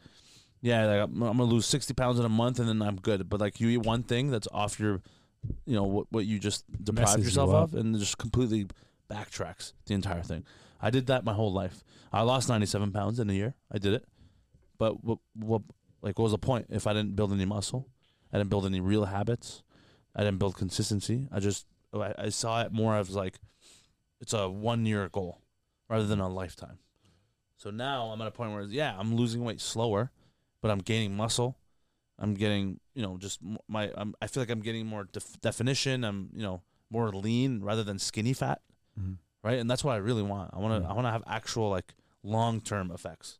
yeah, 0.62 0.86
like 0.86 1.00
I'm, 1.02 1.22
I'm 1.22 1.36
gonna 1.36 1.44
lose 1.44 1.66
sixty 1.66 1.92
pounds 1.92 2.18
in 2.18 2.24
a 2.24 2.30
month 2.30 2.58
and 2.58 2.68
then 2.68 2.80
I'm 2.80 2.96
good. 2.96 3.28
But 3.28 3.40
like 3.40 3.60
you 3.60 3.68
eat 3.68 3.78
one 3.84 4.02
thing 4.02 4.30
that's 4.30 4.48
off 4.52 4.80
your, 4.80 5.02
you 5.66 5.74
know, 5.74 5.84
what 5.84 6.06
what 6.10 6.26
you 6.26 6.38
just 6.38 6.64
deprived 6.82 7.10
Messes 7.10 7.20
you 7.20 7.24
yourself 7.24 7.50
up. 7.50 7.72
of, 7.72 7.74
and 7.74 7.98
just 7.98 8.18
completely 8.18 8.66
backtracks 9.10 9.72
the 9.86 9.94
entire 9.94 10.22
thing. 10.22 10.44
I 10.80 10.90
did 10.90 11.06
that 11.06 11.24
my 11.24 11.32
whole 11.32 11.52
life. 11.52 11.84
I 12.12 12.22
lost 12.22 12.48
ninety 12.48 12.66
seven 12.66 12.92
pounds 12.92 13.18
in 13.18 13.30
a 13.30 13.32
year. 13.32 13.54
I 13.70 13.78
did 13.78 13.94
it, 13.94 14.06
but 14.78 15.02
what 15.04 15.18
what 15.34 15.62
like 16.02 16.18
what 16.18 16.24
was 16.24 16.32
the 16.32 16.38
point 16.38 16.66
if 16.70 16.86
I 16.86 16.92
didn't 16.92 17.16
build 17.16 17.32
any 17.32 17.44
muscle? 17.44 17.88
I 18.32 18.38
didn't 18.38 18.50
build 18.50 18.66
any 18.66 18.80
real 18.80 19.04
habits. 19.06 19.62
I 20.14 20.24
didn't 20.24 20.38
build 20.38 20.56
consistency. 20.56 21.28
I 21.32 21.40
just 21.40 21.66
I, 21.94 22.14
I 22.18 22.28
saw 22.30 22.62
it 22.62 22.72
more 22.72 22.96
as 22.96 23.10
like 23.10 23.38
it's 24.20 24.32
a 24.32 24.48
one 24.48 24.86
year 24.86 25.08
goal 25.08 25.40
rather 25.88 26.06
than 26.06 26.20
a 26.20 26.28
lifetime. 26.28 26.78
So 27.56 27.70
now 27.70 28.06
I'm 28.06 28.20
at 28.20 28.26
a 28.26 28.32
point 28.32 28.52
where 28.52 28.62
yeah, 28.62 28.96
I'm 28.98 29.14
losing 29.14 29.44
weight 29.44 29.60
slower, 29.60 30.10
but 30.60 30.70
I'm 30.70 30.78
gaining 30.78 31.16
muscle. 31.16 31.56
I'm 32.22 32.32
getting 32.34 32.80
you 32.94 33.02
know 33.02 33.18
just 33.18 33.40
my 33.68 33.90
I'm, 33.94 34.14
I 34.22 34.26
feel 34.28 34.40
like 34.42 34.50
I'm 34.50 34.60
getting 34.62 34.86
more 34.86 35.04
def- 35.12 35.40
definition. 35.42 36.04
I'm 36.04 36.30
you 36.34 36.42
know 36.42 36.62
more 36.88 37.10
lean 37.12 37.60
rather 37.62 37.82
than 37.84 37.98
skinny 37.98 38.32
fat, 38.32 38.60
Mhm. 38.98 39.16
right? 39.42 39.58
And 39.58 39.68
that's 39.70 39.82
what 39.84 39.92
I 39.92 39.96
really 39.96 40.22
want. 40.22 40.50
I 40.54 40.58
want 40.58 40.82
to. 40.84 40.88
I 40.88 40.92
want 40.94 41.06
to 41.06 41.10
have 41.10 41.24
actual 41.26 41.68
like 41.68 41.94
long 42.22 42.60
term 42.60 42.90
effects. 42.90 43.38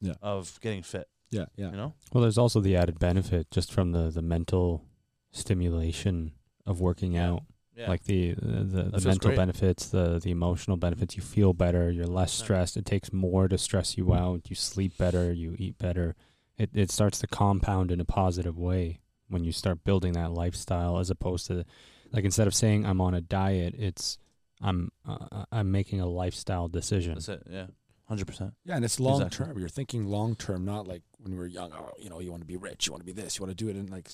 Yeah. 0.00 0.14
Of 0.22 0.60
getting 0.60 0.82
fit, 0.82 1.08
Yeah, 1.30 1.46
yeah. 1.56 1.70
you 1.70 1.76
know. 1.78 1.94
Well, 2.12 2.20
there's 2.22 2.36
also 2.38 2.60
the 2.60 2.76
added 2.76 2.98
benefit 2.98 3.50
just 3.50 3.72
from 3.72 3.92
the 3.92 4.10
the 4.10 4.20
mental 4.22 4.84
stimulation 5.32 6.32
of 6.66 6.80
working 6.80 7.12
Yeah. 7.14 7.30
out. 7.30 7.42
Yeah. 7.76 7.88
Like 7.88 8.04
the 8.04 8.34
the, 8.34 8.62
the, 8.64 8.82
the 8.84 9.08
mental 9.08 9.30
great. 9.30 9.36
benefits, 9.36 9.88
the 9.88 10.20
the 10.20 10.30
emotional 10.30 10.76
benefits. 10.76 11.16
You 11.16 11.22
feel 11.22 11.52
better. 11.52 11.90
You're 11.90 12.06
less 12.06 12.38
Yeah. 12.38 12.44
stressed. 12.44 12.76
It 12.76 12.86
takes 12.86 13.12
more 13.12 13.48
to 13.48 13.58
stress 13.58 13.98
you 13.98 14.14
out. 14.14 14.48
You 14.48 14.54
sleep 14.56 14.96
better. 14.96 15.32
You 15.32 15.56
eat 15.58 15.76
better. 15.78 16.14
It 16.58 16.70
it 16.74 16.90
starts 16.90 17.18
to 17.20 17.26
compound 17.26 17.90
in 17.90 18.00
a 18.00 18.04
positive 18.04 18.56
way 18.58 19.00
when 19.28 19.42
you 19.44 19.52
start 19.52 19.84
building 19.84 20.12
that 20.12 20.32
lifestyle, 20.32 20.98
as 20.98 21.10
opposed 21.10 21.46
to 21.48 21.64
like 22.12 22.24
instead 22.24 22.46
of 22.46 22.54
saying 22.54 22.86
I'm 22.86 23.00
on 23.00 23.14
a 23.14 23.20
diet, 23.20 23.74
it's 23.76 24.18
I'm 24.60 24.90
uh, 25.06 25.44
I'm 25.50 25.72
making 25.72 26.00
a 26.00 26.06
lifestyle 26.06 26.68
decision. 26.68 27.14
that's 27.14 27.28
it. 27.28 27.42
Yeah, 27.50 27.66
hundred 28.06 28.26
percent. 28.28 28.54
Yeah, 28.64 28.76
and 28.76 28.84
it's 28.84 29.00
long 29.00 29.20
Exactly. 29.22 29.46
term. 29.46 29.58
You're 29.58 29.68
thinking 29.68 30.06
long 30.06 30.36
term, 30.36 30.64
not 30.64 30.86
like 30.86 31.02
when 31.18 31.32
we 31.32 31.38
were 31.38 31.46
young. 31.46 31.72
Oh, 31.72 31.90
you 31.98 32.08
know, 32.08 32.20
you 32.20 32.30
want 32.30 32.42
to 32.42 32.46
be 32.46 32.56
rich, 32.56 32.86
you 32.86 32.92
want 32.92 33.00
to 33.00 33.06
be 33.06 33.20
this, 33.20 33.36
you 33.38 33.44
want 33.44 33.56
to 33.56 33.64
do 33.64 33.68
it 33.68 33.76
in 33.76 33.86
like, 33.88 34.10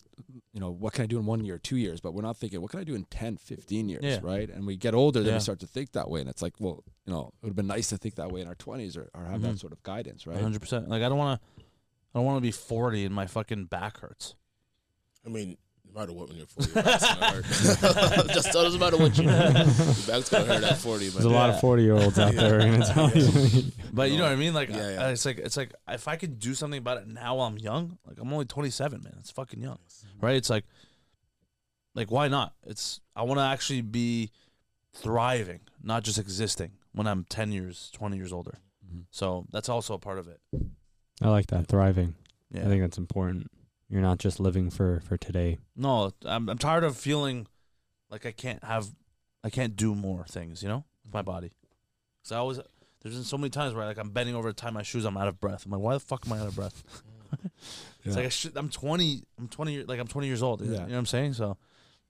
you 0.55 0.61
know, 0.61 0.71
what 0.71 0.95
can 0.95 1.03
I 1.05 1.07
do 1.07 1.19
in 1.19 1.27
one 1.27 1.45
year, 1.45 1.59
two 1.59 1.77
years? 1.77 2.01
But 2.01 2.15
we're 2.15 2.23
not 2.23 2.39
thinking, 2.39 2.63
what 2.63 2.71
can 2.71 2.81
I 2.81 2.85
do 2.85 2.95
in 2.95 3.05
10, 3.05 3.37
15 3.37 3.89
years, 3.91 4.03
Yeah. 4.03 4.21
right? 4.23 4.49
And 4.49 4.67
we 4.67 4.77
get 4.77 4.95
older, 4.95 5.21
then 5.21 5.31
Yeah. 5.31 5.37
we 5.37 5.41
start 5.41 5.59
to 5.61 5.67
think 5.67 5.93
that 5.93 6.09
way. 6.09 6.21
And 6.21 6.31
it's 6.31 6.41
like, 6.41 6.55
well, 6.59 6.85
you 7.05 7.13
know, 7.13 7.33
it 7.43 7.45
would 7.47 7.51
have 7.51 7.57
been 7.57 7.67
nice 7.67 7.89
to 7.91 7.99
think 7.99 8.15
that 8.15 8.31
way 8.33 8.41
in 8.41 8.49
our 8.49 8.55
20s 8.55 8.97
or, 8.97 9.11
or 9.13 9.25
have 9.27 9.41
Mhm. 9.41 9.43
that 9.43 9.59
sort 9.59 9.73
of 9.73 9.83
guidance, 9.83 10.27
right? 10.27 10.41
hundred 10.41 10.61
percent. 10.63 10.89
Like 10.89 11.03
I 11.03 11.09
don't 11.11 11.19
want 11.19 11.39
to. 11.41 11.60
I 12.15 12.19
don't 12.19 12.25
want 12.27 12.39
to 12.39 12.41
be 12.43 12.51
forty 12.53 13.05
and 13.05 13.15
my 13.15 13.27
fucking 13.27 13.67
back 13.67 13.99
hurts. 14.01 14.35
I 15.25 15.29
mean, 15.29 15.57
no 15.93 16.01
matter 16.01 16.13
what, 16.13 16.29
when 16.29 16.39
you're 16.39 16.47
40, 16.47 16.73
your 16.73 16.83
back's 16.83 17.07
gonna 17.15 17.27
hurt. 17.31 17.45
Just 18.33 18.53
doesn't 18.53 18.81
matter 18.81 18.97
what 18.97 19.17
you 19.19 19.25
do. 19.25 19.31
Your 19.31 19.43
back's 20.07 20.29
gonna 20.29 20.45
hurt 20.47 20.65
at 20.65 20.79
40. 20.79 21.07
But 21.11 21.13
There's 21.13 21.25
But 21.25 21.25
a 21.27 21.29
lot 21.35 21.51
of 21.51 21.61
forty 21.61 21.83
year 21.83 21.95
olds 21.95 22.19
out 22.19 22.35
there 22.35 22.59
going 22.61 22.81
to 22.81 22.87
tell 22.87 23.11
you. 23.11 23.65
But 23.93 24.11
you 24.11 24.19
know 24.19 24.25
what 24.25 24.33
I 24.33 24.37
mean? 24.37 24.55
Like, 24.55 24.71
Yeah, 24.71 24.97
I- 25.07 25.11
it's 25.11 25.25
like 25.27 25.39
it's 25.39 25.57
like 25.57 25.73
if 25.89 26.09
I 26.09 26.17
can 26.17 26.35
do 26.35 26.55
something 26.55 26.79
about 26.79 26.99
it 26.99 27.07
now 27.09 27.37
while 27.37 27.47
I'm 27.49 27.59
young, 27.59 27.99
like 28.07 28.19
I'm 28.21 28.33
only 28.33 28.45
27, 28.45 29.03
man. 29.03 29.15
It's 29.21 29.31
fucking 29.31 29.61
young, 29.63 29.79
right? 30.21 30.37
It's 30.37 30.51
like, 30.51 30.65
like 31.95 32.11
why 32.11 32.29
not? 32.29 32.55
It's 32.67 33.01
I 33.17 33.23
want 33.25 33.39
to 33.39 33.45
actually 33.45 33.83
be 33.83 34.31
thriving, 34.95 35.61
not 35.83 36.03
just 36.05 36.19
existing 36.19 36.73
when 36.93 37.07
I'm 37.07 37.25
10 37.25 37.53
years, 37.53 37.91
20 37.95 38.17
years 38.17 38.33
older. 38.33 38.59
Mhm. 38.93 39.05
So 39.11 39.47
that's 39.53 39.69
also 39.69 39.95
a 39.95 39.99
part 39.99 40.19
of 40.19 40.29
it. 40.29 40.41
I 41.21 41.29
like 41.29 41.49
that 41.49 41.67
thriving. 41.67 42.15
Yeah. 42.51 42.63
I 42.63 42.65
think 42.65 42.83
that's 42.83 42.99
important. 42.99 43.51
You're 43.89 44.03
not 44.03 44.19
just 44.19 44.41
living 44.41 44.71
for 44.71 45.01
for 45.01 45.17
today. 45.17 45.59
no, 45.77 46.13
I'm 46.25 46.49
I'm 46.49 46.59
tired 46.59 46.85
of 46.85 46.97
feeling 46.97 47.47
like 48.11 48.25
I 48.27 48.33
can't 48.33 48.63
have, 48.65 48.89
I 49.45 49.51
can't 49.51 49.77
do 49.77 49.95
more 49.95 50.25
things. 50.29 50.63
You 50.63 50.69
know, 50.69 50.85
with 51.05 51.13
my 51.15 51.23
body. 51.23 51.53
Cause 52.25 52.33
I 52.33 52.37
always 52.39 52.59
there's 53.03 53.15
been 53.15 53.25
so 53.25 53.39
many 53.39 53.51
times 53.51 53.75
where 53.75 53.85
like 53.87 53.99
I'm 53.99 54.11
bending 54.11 54.35
over 54.35 54.49
to 54.49 54.55
tie 54.55 54.71
my 54.71 54.83
shoes, 54.83 55.05
I'm 55.05 55.17
out 55.17 55.29
of 55.29 55.41
breath. 55.41 55.65
I'm 55.67 55.73
like, 55.73 55.81
why 55.81 55.95
the 55.95 56.01
fuck 56.01 56.27
am 56.27 56.33
I 56.33 56.39
out 56.41 56.49
of 56.49 56.55
breath? 56.57 56.83
It's 58.03 58.07
Yeah. 58.07 58.15
like 58.15 58.27
I 58.27 58.29
should, 58.31 58.57
I'm 58.57 58.71
20. 58.71 59.23
I'm 59.39 59.47
20. 59.49 59.85
Like 59.85 60.01
I'm 60.01 60.07
20 60.09 60.27
years 60.27 60.43
old. 60.43 60.63
You 60.63 60.69
know- 60.69 60.73
Yeah. 60.73 60.81
You 60.81 60.87
know 60.87 60.93
what 60.95 60.99
I'm 61.01 61.07
saying? 61.07 61.35
So, 61.35 61.59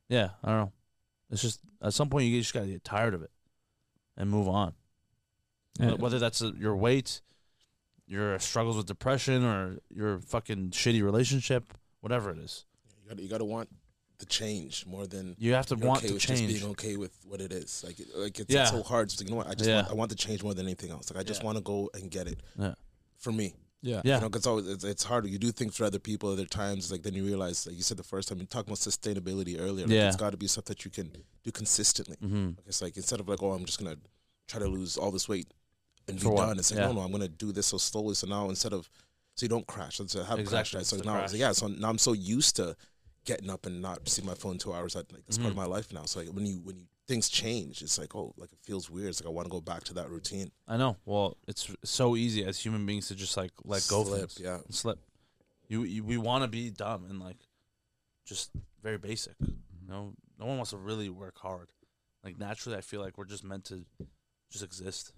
yeah, 0.09 0.31
I 0.45 0.49
don't 0.49 0.57
know. 0.59 0.73
It's 1.31 1.43
just 1.43 1.61
at 1.83 1.93
some 1.93 2.09
point 2.09 2.27
you 2.27 2.41
just 2.41 2.55
gotta 2.55 2.67
get 2.69 2.85
tired 2.85 3.13
of 3.15 3.23
it 3.23 3.31
and 4.17 4.31
move 4.31 4.49
on. 4.49 4.73
Yeah. 5.81 5.95
Whether 5.95 6.19
that's 6.21 6.41
uh 6.43 6.53
your 6.59 6.77
weight, 6.77 7.21
your 8.11 8.39
struggles 8.41 8.77
with 8.77 8.87
depression, 8.87 9.45
or 9.45 9.79
your 9.95 10.19
fucking 10.19 10.71
shitty 10.71 11.03
relationship, 11.03 11.73
whatever 12.01 12.31
it 12.31 12.39
is, 12.39 12.65
you 13.03 13.09
gotta, 13.09 13.23
you 13.23 13.29
gotta 13.29 13.45
want 13.45 13.69
the 14.19 14.27
change 14.27 14.85
more 14.85 15.07
than 15.07 15.35
you 15.39 15.55
have 15.55 15.65
to 15.67 15.77
you're 15.77 15.87
want 15.87 16.01
okay 16.01 16.09
to 16.09 16.15
with 16.15 16.23
change. 16.23 16.41
just 16.41 16.61
being 16.61 16.71
okay 16.73 16.97
with 16.97 17.17
what 17.25 17.41
it 17.41 17.53
is. 17.53 17.83
Like, 17.87 17.99
it- 18.01 18.09
like 18.15 18.39
it's, 18.41 18.53
Yeah. 18.53 18.63
it's 18.63 18.71
so 18.73 18.83
hard. 18.83 19.07
It's 19.07 19.21
like, 19.21 19.29
you 19.29 19.31
know 19.31 19.39
what? 19.39 19.47
I 19.47 19.55
just 19.55 19.71
Yeah. 19.71 19.77
want, 19.83 19.91
I 19.91 19.95
want 19.95 20.11
the 20.11 20.17
change 20.17 20.43
more 20.43 20.53
than 20.55 20.67
anything 20.67 20.91
else. 20.91 21.11
Like, 21.11 21.21
I 21.21 21.23
just 21.27 21.41
Yeah. 21.41 21.47
want 21.47 21.57
to 21.59 21.63
go 21.63 21.89
and 21.95 22.11
get 22.11 22.27
it. 22.27 22.41
Yeah. 22.59 22.75
For 23.17 23.33
me, 23.33 23.55
yeah. 23.81 24.03
yeah, 24.05 24.17
you 24.17 24.21
know, 24.23 24.29
because 24.29 24.47
always 24.47 24.67
it's, 24.69 24.85
it's 24.85 25.05
hard. 25.05 25.27
You 25.27 25.39
do 25.39 25.53
things 25.53 25.77
for 25.77 25.85
other 25.85 25.99
people. 26.01 26.31
Other 26.33 26.45
times, 26.47 26.91
like 26.93 27.03
then 27.03 27.15
you 27.15 27.25
realize, 27.25 27.67
like 27.67 27.77
you 27.77 27.83
said 27.83 27.97
the 27.97 28.03
first 28.03 28.29
time, 28.29 28.39
you 28.41 28.45
talked 28.47 28.69
about 28.69 28.79
sustainability 28.79 29.59
earlier. 29.59 29.87
Like, 29.87 29.95
Yeah. 29.95 30.09
it's 30.09 30.17
got 30.17 30.31
to 30.31 30.37
be 30.37 30.49
stuff 30.49 30.65
that 30.67 30.85
you 30.85 30.91
can 30.91 31.13
do 31.45 31.53
consistently. 31.53 32.17
mm-hmm. 32.17 32.47
Like, 32.49 32.67
it's 32.67 32.83
like 32.83 32.97
instead 32.97 33.21
of 33.21 33.29
like, 33.29 33.43
oh, 33.43 33.53
I'm 33.53 33.65
just 33.65 33.79
gonna 33.79 33.97
try 34.49 34.59
to 34.61 34.69
lose 34.69 34.97
all 34.99 35.11
this 35.13 35.29
weight 35.29 35.47
and 36.11 36.19
be 36.19 36.25
For 36.25 36.31
what? 36.33 36.47
done. 36.47 36.59
It's 36.59 36.71
like, 36.71 36.81
Yeah. 36.81 36.87
no, 36.87 36.93
no, 36.95 37.01
I'm 37.01 37.13
gonna 37.13 37.29
do 37.29 37.53
this 37.53 37.67
so 37.69 37.79
slowly. 37.79 38.15
So 38.15 38.27
now 38.27 38.49
instead 38.49 38.73
of, 38.73 38.89
so 39.37 39.45
you 39.45 39.49
don't 39.49 39.67
crash. 39.67 39.97
So 39.97 40.05
have 40.05 40.27
crash 40.27 40.39
Exactly, 40.39 40.79
diets. 40.79 40.89
So 40.91 40.97
it's 40.97 41.05
now, 41.07 41.17
the 41.19 41.25
it's 41.25 41.33
like, 41.33 41.41
crash. 41.41 41.49
yeah. 41.49 41.53
So 41.53 41.67
now 41.69 41.89
I'm 41.89 41.99
so 41.99 42.13
used 42.13 42.57
to 42.57 42.77
getting 43.25 43.51
up 43.51 43.67
and 43.67 43.81
not 43.83 44.09
see 44.09 44.23
my 44.23 44.35
phone 44.35 44.59
two 44.59 44.73
hours. 44.73 44.95
That 44.95 45.11
like 45.13 45.25
that's 45.27 45.39
part 45.39 45.49
of 45.51 45.55
Mhm. 45.55 45.57
my 45.59 45.67
life 45.67 45.93
now. 45.93 46.05
So 46.07 46.21
like 46.21 46.29
when 46.31 46.47
you 46.47 46.61
when 46.61 46.77
you 46.79 46.87
things 47.09 47.29
change, 47.29 47.83
it's 47.83 47.99
like 47.99 48.15
oh, 48.15 48.33
like 48.37 48.53
it 48.53 48.59
feels 48.63 48.89
weird. 48.91 49.09
It's 49.09 49.21
like 49.21 49.27
I 49.29 49.31
want 49.33 49.47
to 49.47 49.51
go 49.51 49.61
back 49.61 49.85
to 49.85 49.95
that 49.95 50.11
routine. 50.11 50.51
I 50.69 50.77
know. 50.77 50.97
Well, 51.05 51.37
it's 51.49 51.71
so 51.85 52.17
easy 52.17 52.45
as 52.45 52.59
human 52.59 52.87
beings 52.87 53.09
to 53.09 53.15
just 53.15 53.37
like 53.37 53.53
let 53.65 53.87
go 53.89 54.01
of 54.03 54.07
Slip, 54.09 54.21
things. 54.31 54.41
yeah. 54.41 54.59
and 54.65 54.75
slip. 54.75 54.99
You, 55.69 55.83
you 55.85 56.03
we 56.05 56.17
want 56.19 56.43
to 56.45 56.49
be 56.49 56.71
dumb 56.71 57.05
and 57.09 57.21
like 57.21 57.39
just 58.25 58.51
very 58.83 58.99
basic. 58.99 59.35
know, 59.87 60.15
no 60.39 60.47
one 60.47 60.57
wants 60.57 60.71
to 60.71 60.77
really 60.77 61.09
work 61.09 61.37
hard. 61.39 61.69
Like 62.25 62.39
naturally, 62.39 62.77
I 62.79 62.81
feel 62.81 63.01
like 63.01 63.19
we're 63.19 63.25
just 63.25 63.45
meant 63.45 63.65
to 63.67 63.85
just 64.51 64.63
exist. 64.65 65.13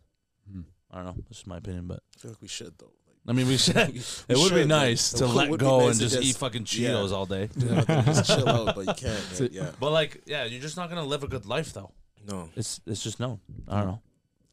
I 0.93 0.97
don't 0.97 1.06
know. 1.06 1.14
That's 1.16 1.28
just 1.39 1.47
my 1.47 1.56
opinion, 1.59 1.86
but 1.86 2.01
I 2.16 2.19
feel 2.20 2.31
like 2.32 2.43
we 2.43 2.48
should 2.48 2.74
though. 2.78 2.93
I 3.27 3.32
mean, 3.32 3.47
we 3.47 3.56
should. 3.64 3.77
it 3.77 4.27
we 4.28 4.43
would 4.43 4.52
be 4.55 4.64
nice 4.64 5.12
like, 5.14 5.20
to 5.20 5.27
let 5.39 5.59
go 5.59 5.81
nice 5.81 5.90
and 5.90 5.98
to 6.01 6.05
just, 6.09 6.16
eat 6.23 6.27
just- 6.28 6.39
fucking 6.39 6.66
yeah. 6.70 6.90
Cheetos 6.90 7.12
all 7.12 7.27
day. 7.27 7.48
you 7.56 7.66
know, 7.70 7.82
just 7.85 8.27
chill 8.27 8.48
out, 8.48 8.74
but 8.74 8.86
you 8.86 8.94
can't. 8.94 9.23
So- 9.32 9.48
Yeah. 9.51 9.70
But 9.81 9.93
like, 9.93 10.23
yeah, 10.27 10.44
you're 10.44 10.60
just 10.60 10.77
not 10.77 10.89
gonna 10.89 11.05
live 11.05 11.23
a 11.23 11.28
good 11.28 11.47
life 11.47 11.73
though. 11.73 11.93
No. 12.27 12.48
It's 12.56 12.81
it's 12.86 13.02
just 13.02 13.19
known. 13.20 13.40
I 13.69 13.78
don't 13.78 13.86
know. 13.89 14.02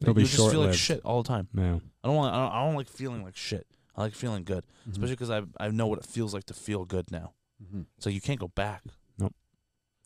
It'll 0.00 0.12
you 0.14 0.14
be 0.14 0.22
just 0.24 0.50
feel 0.50 0.60
like 0.60 0.74
shit 0.74 1.00
all 1.04 1.22
the 1.22 1.28
time. 1.28 1.48
Yeah. 1.54 1.78
I 2.02 2.08
don't 2.08 2.16
want. 2.16 2.34
I 2.34 2.38
don't, 2.38 2.52
I 2.52 2.64
don't 2.64 2.74
like 2.76 2.88
feeling 2.88 3.22
like 3.22 3.36
shit. 3.36 3.66
I 3.96 4.02
like 4.02 4.14
feeling 4.14 4.44
good, 4.44 4.64
Mm-hmm. 4.64 4.92
especially 4.92 5.14
because 5.16 5.30
I 5.30 5.42
I 5.58 5.68
know 5.68 5.86
what 5.88 5.98
it 5.98 6.06
feels 6.06 6.32
like 6.32 6.44
to 6.44 6.54
feel 6.54 6.84
good 6.86 7.10
now. 7.10 7.34
Mhm. 7.62 7.84
So 7.98 8.08
you 8.08 8.20
can't 8.20 8.40
go 8.40 8.48
back. 8.48 8.82
And 9.18 9.30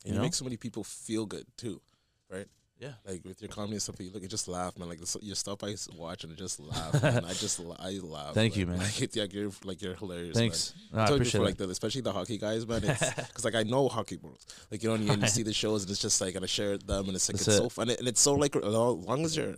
You 0.04 0.10
you 0.12 0.14
know? 0.18 0.22
make 0.22 0.34
so 0.34 0.44
many 0.44 0.56
people 0.58 0.84
feel 0.84 1.24
good 1.26 1.46
too, 1.56 1.80
right? 2.28 2.46
Yeah. 2.84 2.92
Like 3.10 3.24
with 3.24 3.40
your 3.40 3.48
comedy 3.48 3.74
and 3.74 3.82
stuff, 3.82 3.96
you 3.98 4.10
look, 4.12 4.22
you 4.22 4.28
just 4.28 4.46
laugh, 4.46 4.78
man. 4.78 4.88
Like 4.90 5.00
the, 5.00 5.18
your 5.22 5.36
stuff 5.36 5.64
I 5.64 5.74
watch 5.96 6.24
and 6.24 6.36
just 6.36 6.60
laugh, 6.60 7.02
man. 7.02 7.24
I 7.24 7.32
just, 7.32 7.58
I 7.78 7.98
laugh. 8.02 8.34
Thank 8.34 8.52
like, 8.52 8.56
you, 8.56 8.66
man. 8.66 8.78
Like, 8.78 9.00
like 9.16 9.32
you're, 9.32 9.50
like 9.64 9.80
you're 9.80 9.94
hilarious. 9.94 10.36
Thanks. 10.36 10.74
No, 10.92 10.98
Man. 10.98 11.06
I 11.06 11.10
I 11.10 11.14
appreciate 11.14 11.40
it. 11.40 11.44
like 11.44 11.56
the, 11.56 11.68
especially 11.70 12.02
the 12.02 12.12
hockey 12.12 12.36
guys, 12.36 12.66
man. 12.66 12.82
Because 12.82 13.44
like 13.44 13.54
I 13.54 13.62
know 13.62 13.88
hockey 13.88 14.16
bros, 14.16 14.46
like 14.70 14.82
you 14.82 14.90
know, 14.90 14.96
and 14.96 15.04
you, 15.04 15.12
and 15.12 15.22
you 15.22 15.28
see 15.28 15.42
the 15.42 15.54
shows, 15.54 15.82
and 15.82 15.90
it's 15.90 16.00
just 16.00 16.20
like, 16.20 16.34
and 16.34 16.44
I 16.44 16.46
share 16.46 16.76
them, 16.76 17.06
and 17.06 17.14
it's 17.14 17.28
like 17.28 17.38
That's 17.38 17.48
it's 17.48 17.56
it. 17.56 17.62
so 17.62 17.68
fun, 17.70 17.88
and 17.88 18.06
it's 18.06 18.20
so 18.20 18.34
like 18.34 18.54
as 18.54 18.64
long 18.64 19.24
as 19.24 19.36
you're 19.36 19.54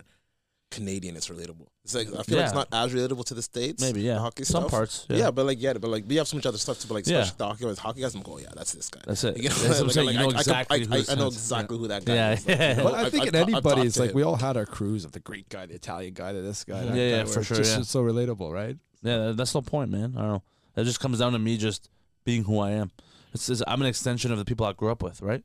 Canadian, 0.69 1.15
it's 1.15 1.29
relatable. 1.29 1.67
It's 1.85 1.95
like 1.95 2.07
I 2.07 2.23
feel 2.23 2.37
like 2.37 2.45
it's 2.47 2.53
not 2.53 2.67
as 2.73 2.93
relatable 2.93 3.23
to 3.25 3.33
the 3.33 3.41
states. 3.41 3.81
Maybe 3.81 4.01
yeah. 4.01 4.19
hockey 4.19 4.43
Some 4.43 4.63
stuff. 4.63 4.71
parts. 4.71 5.05
Yeah. 5.09 5.17
Yeah. 5.17 5.31
but 5.31 5.45
like 5.45 5.61
yeah, 5.61 5.73
but 5.73 5.89
like 5.89 6.03
we 6.07 6.15
have 6.17 6.27
so 6.27 6.35
much 6.35 6.45
other 6.45 6.57
stuff 6.57 6.79
to 6.79 6.87
But 6.87 6.95
like 6.95 7.07
Yeah. 7.07 7.19
especially 7.19 7.37
the 7.37 7.45
hockey 7.45 7.63
guys, 7.63 7.79
hockey 7.79 8.01
guys, 8.01 8.15
I'm 8.15 8.21
going, 8.21 8.43
yeah, 8.43 8.49
that's 8.53 8.73
this 8.73 8.89
guy. 8.89 8.99
That's 9.07 9.23
it. 9.23 9.37
You 9.41 9.49
know, 9.49 9.55
That's 9.55 9.79
I'm 9.79 9.87
like, 9.87 9.95
like, 9.95 10.07
you 10.13 10.19
know 10.19 10.29
I- 10.31 10.35
I 10.35 10.39
exactly. 10.39 10.81
I, 10.81 10.85
who 10.85 10.93
I, 10.93 11.03
I 11.09 11.15
know 11.15 11.27
is. 11.27 11.35
exactly 11.35 11.77
who 11.77 11.87
that 11.87 12.03
guy 12.05 12.15
Yeah. 12.15 12.31
is. 12.33 12.45
Like, 12.47 12.59
you 12.59 12.75
know, 12.75 12.83
But 12.83 12.93
I 12.95 13.09
think 13.09 13.25
in 13.27 13.35
I've 13.35 13.41
anybody, 13.43 13.61
talked 13.75 13.85
it's 13.85 13.95
to 13.95 14.01
like 14.01 14.09
him. 14.11 14.15
we 14.17 14.23
all 14.23 14.35
had 14.35 14.57
our 14.57 14.65
crews 14.65 15.05
of 15.05 15.13
the 15.13 15.19
Greek 15.21 15.47
guy, 15.49 15.65
the 15.65 15.75
Italian 15.75 16.13
guy, 16.13 16.33
to 16.33 16.41
this 16.41 16.63
guy. 16.65 16.83
that 16.83 16.95
Yeah, 16.95 17.09
yeah, 17.09 17.23
guy, 17.23 17.29
for 17.29 17.43
sure, 17.43 17.57
Just 17.57 17.73
yeah. 17.73 17.79
it's 17.79 17.89
so 17.89 18.03
relatable, 18.03 18.51
right? 18.51 18.77
Yeah, 19.03 19.31
that's 19.35 19.53
the 19.53 19.61
point, 19.61 19.89
man. 19.91 20.15
I 20.17 20.21
don't 20.21 20.31
know. 20.33 20.43
It 20.75 20.83
just 20.83 20.99
comes 20.99 21.19
down 21.19 21.31
to 21.33 21.39
me 21.39 21.55
just 21.57 21.89
being 22.25 22.43
who 22.43 22.59
I 22.59 22.71
am. 22.71 22.91
It's, 23.33 23.47
it's 23.49 23.63
I'm 23.67 23.79
an 23.81 23.87
extension 23.87 24.31
of 24.33 24.37
the 24.37 24.45
people 24.45 24.65
I 24.65 24.73
grew 24.73 24.91
up 24.91 25.01
with, 25.01 25.21
right? 25.21 25.43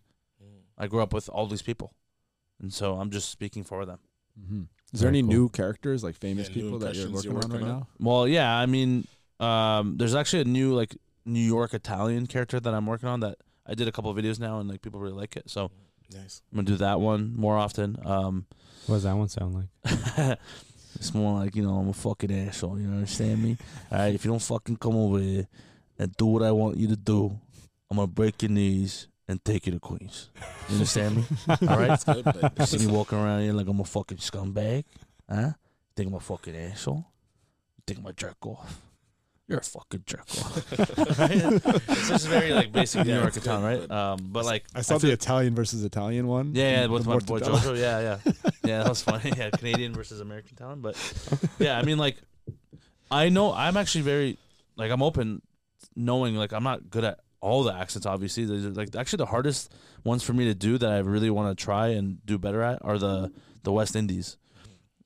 I 0.79 0.89
grew 0.89 1.01
up 1.01 1.13
with 1.13 1.29
all 1.29 1.47
these 1.47 1.63
people, 1.63 1.93
and 2.61 2.73
so 2.73 2.97
I'm 2.97 3.11
just 3.11 3.29
speaking 3.31 3.63
for 3.63 3.85
them. 3.87 3.99
Mm-hmm. 4.41 4.63
Is 4.93 5.01
there 5.01 5.09
Very 5.11 5.19
any 5.21 5.23
cool. 5.27 5.33
new 5.35 5.49
characters, 5.49 6.05
like 6.05 6.17
famous 6.17 6.49
Yeah, 6.49 6.57
new 6.57 6.63
people 6.63 6.79
that 6.81 6.95
you're 6.95 7.07
impressions 7.07 7.15
working, 7.15 7.31
you're 7.33 7.45
on 7.45 7.51
right 7.51 7.61
working 7.63 7.79
now? 7.79 7.89
Well, 7.99 8.29
yeah, 8.29 8.55
I 8.57 8.67
mean, 8.67 9.07
um, 9.41 9.97
there's 9.97 10.15
actually 10.15 10.43
a 10.43 10.47
new 10.47 10.75
like 10.75 10.97
New 11.25 11.41
York 11.41 11.73
Italian 11.75 12.27
character 12.27 12.61
that 12.61 12.75
I'm 12.75 12.87
working 12.87 13.09
on 13.09 13.21
that 13.21 13.39
I 13.67 13.75
did 13.75 13.89
a 13.89 13.93
couple 13.93 14.11
of 14.11 14.17
videos 14.17 14.39
now, 14.39 14.59
and 14.61 14.69
like 14.69 14.83
people 14.83 15.01
really 15.01 15.15
like 15.17 15.37
it. 15.37 15.49
So 15.49 15.71
Nice. 16.15 16.43
I'm 16.53 16.57
gonna 16.57 16.67
do 16.67 16.77
that 16.77 17.01
one 17.01 17.35
more 17.37 17.57
often. 17.57 17.97
Um, 18.05 18.45
What 18.87 18.97
does 18.97 19.05
that 19.05 19.17
one 19.17 19.29
sound 19.29 19.55
like? 19.55 20.39
it's 20.97 21.15
more 21.15 21.39
like 21.41 21.57
you 21.57 21.63
know 21.63 21.75
I'm 21.77 21.89
a 21.89 21.93
fucking 21.95 22.31
asshole. 22.31 22.79
You 22.79 22.89
understand 22.89 23.43
me? 23.43 23.57
All 23.91 23.99
right, 23.99 24.15
if 24.15 24.25
you 24.25 24.31
don't 24.31 24.43
fucking 24.43 24.77
come 24.77 24.97
over 24.97 25.19
here 25.21 25.49
and 25.99 26.15
do 26.17 26.27
what 26.27 26.43
I 26.43 26.51
want 26.53 26.77
you 26.77 26.89
to 26.89 26.97
do, 26.97 27.39
I'm 27.91 27.97
gonna 27.97 28.09
break 28.09 28.43
your 28.43 28.51
knees 28.51 29.09
and 29.29 29.45
take 29.45 29.67
you 29.67 29.73
to 29.73 29.81
Queens. 29.81 30.31
You 30.69 30.75
understand 30.75 31.17
me? 31.17 31.25
All 31.49 31.79
right. 31.79 31.99
Good, 32.05 32.27
You 32.59 32.67
see 32.67 32.87
me 32.87 32.93
walking 32.93 33.19
around 33.19 33.43
here 33.43 33.53
like 33.53 33.67
I'm 33.69 33.81
a 33.81 33.85
fucking 33.85 34.19
scumbag? 34.19 34.85
Huh? 35.31 35.51
Think 35.97 36.09
I'm 36.09 36.15
a 36.15 36.21
fucking 36.21 36.57
asshole? 36.57 37.05
You 37.77 37.83
think 37.87 38.01
I'm 38.01 38.07
a 38.07 38.13
jerk 38.13 38.45
off? 38.47 38.81
You're 39.49 39.59
a 39.59 39.63
fucking 39.63 40.05
jerk 40.07 40.21
off. 40.21 40.73
it's 41.19 42.09
just 42.09 42.29
very 42.29 42.53
like 42.53 42.73
basic 42.73 43.05
New 43.05 43.13
Yeah, 43.13 43.21
York 43.23 43.37
it's 43.37 43.45
town, 43.45 43.63
right? 43.63 43.87
but- 43.87 43.95
Um, 43.95 44.29
but 44.33 44.45
like 44.45 44.65
I 44.75 44.81
saw 44.83 44.99
feel- 44.99 45.09
the 45.09 45.13
Italian 45.15 45.55
versus 45.55 45.85
Italian 45.85 46.27
one. 46.27 46.55
yeah, 46.55 46.83
yeah, 46.83 46.87
with 46.87 47.07
my 47.07 47.19
boy 47.19 47.41
Jojo. 47.41 47.77
Yeah, 47.77 48.01
yeah, 48.01 48.33
yeah. 48.65 48.79
That 48.83 48.89
was 48.89 49.03
funny. 49.03 49.33
Yeah, 49.37 49.51
Canadian 49.51 49.93
versus 49.95 50.21
American 50.21 50.57
talent. 50.57 50.81
But 50.83 50.97
yeah, 51.59 51.77
I 51.79 51.83
mean, 51.83 51.99
like, 51.99 52.17
I 53.11 53.29
know 53.29 53.53
I'm 53.53 53.77
actually 53.77 54.03
very 54.03 54.39
like 54.77 54.91
I'm 54.91 55.03
open, 55.03 55.43
knowing 55.97 56.35
like 56.37 56.53
I'm 56.53 56.65
not 56.65 56.89
good 56.89 57.05
at 57.05 57.19
all 57.43 57.63
the 57.63 57.75
accents. 57.75 58.07
Obviously, 58.07 58.47
There's, 58.47 58.65
like 58.77 58.97
actually 58.97 59.19
the 59.19 59.27
hardest 59.27 59.75
ones 60.05 60.23
for 60.23 60.33
me 60.33 60.47
to 60.47 60.55
do 60.55 60.79
that 60.79 60.91
I 60.91 60.99
really 61.01 61.29
want 61.29 61.57
to 61.57 61.63
try 61.63 61.89
and 61.89 62.25
do 62.25 62.39
better 62.39 62.63
at 62.63 62.79
are 62.83 62.97
the 62.97 63.31
the 63.65 63.73
West 63.73 63.95
Indies. 63.95 64.39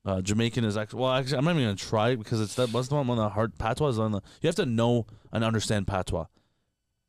Uh, 0.05 0.21
Jamaican 0.21 0.65
is 0.65 0.77
actually 0.77 1.01
well. 1.01 1.13
Actually, 1.13 1.39
I'm 1.39 1.45
not 1.45 1.53
even 1.53 1.65
gonna 1.65 1.77
try 1.77 2.15
because 2.15 2.41
it's 2.41 2.55
that 2.55 2.73
was 2.73 2.89
the 2.89 2.95
one 2.95 3.11
on 3.11 3.17
the 3.17 3.31
hard 3.31 3.59
patois 3.59 3.89
is 3.89 3.99
on 3.99 4.13
the. 4.13 4.21
You 4.41 4.47
have 4.47 4.55
to 4.57 4.67
know 4.67 5.07
and 5.33 5.43
understand 5.43 5.89
patois 5.89 6.27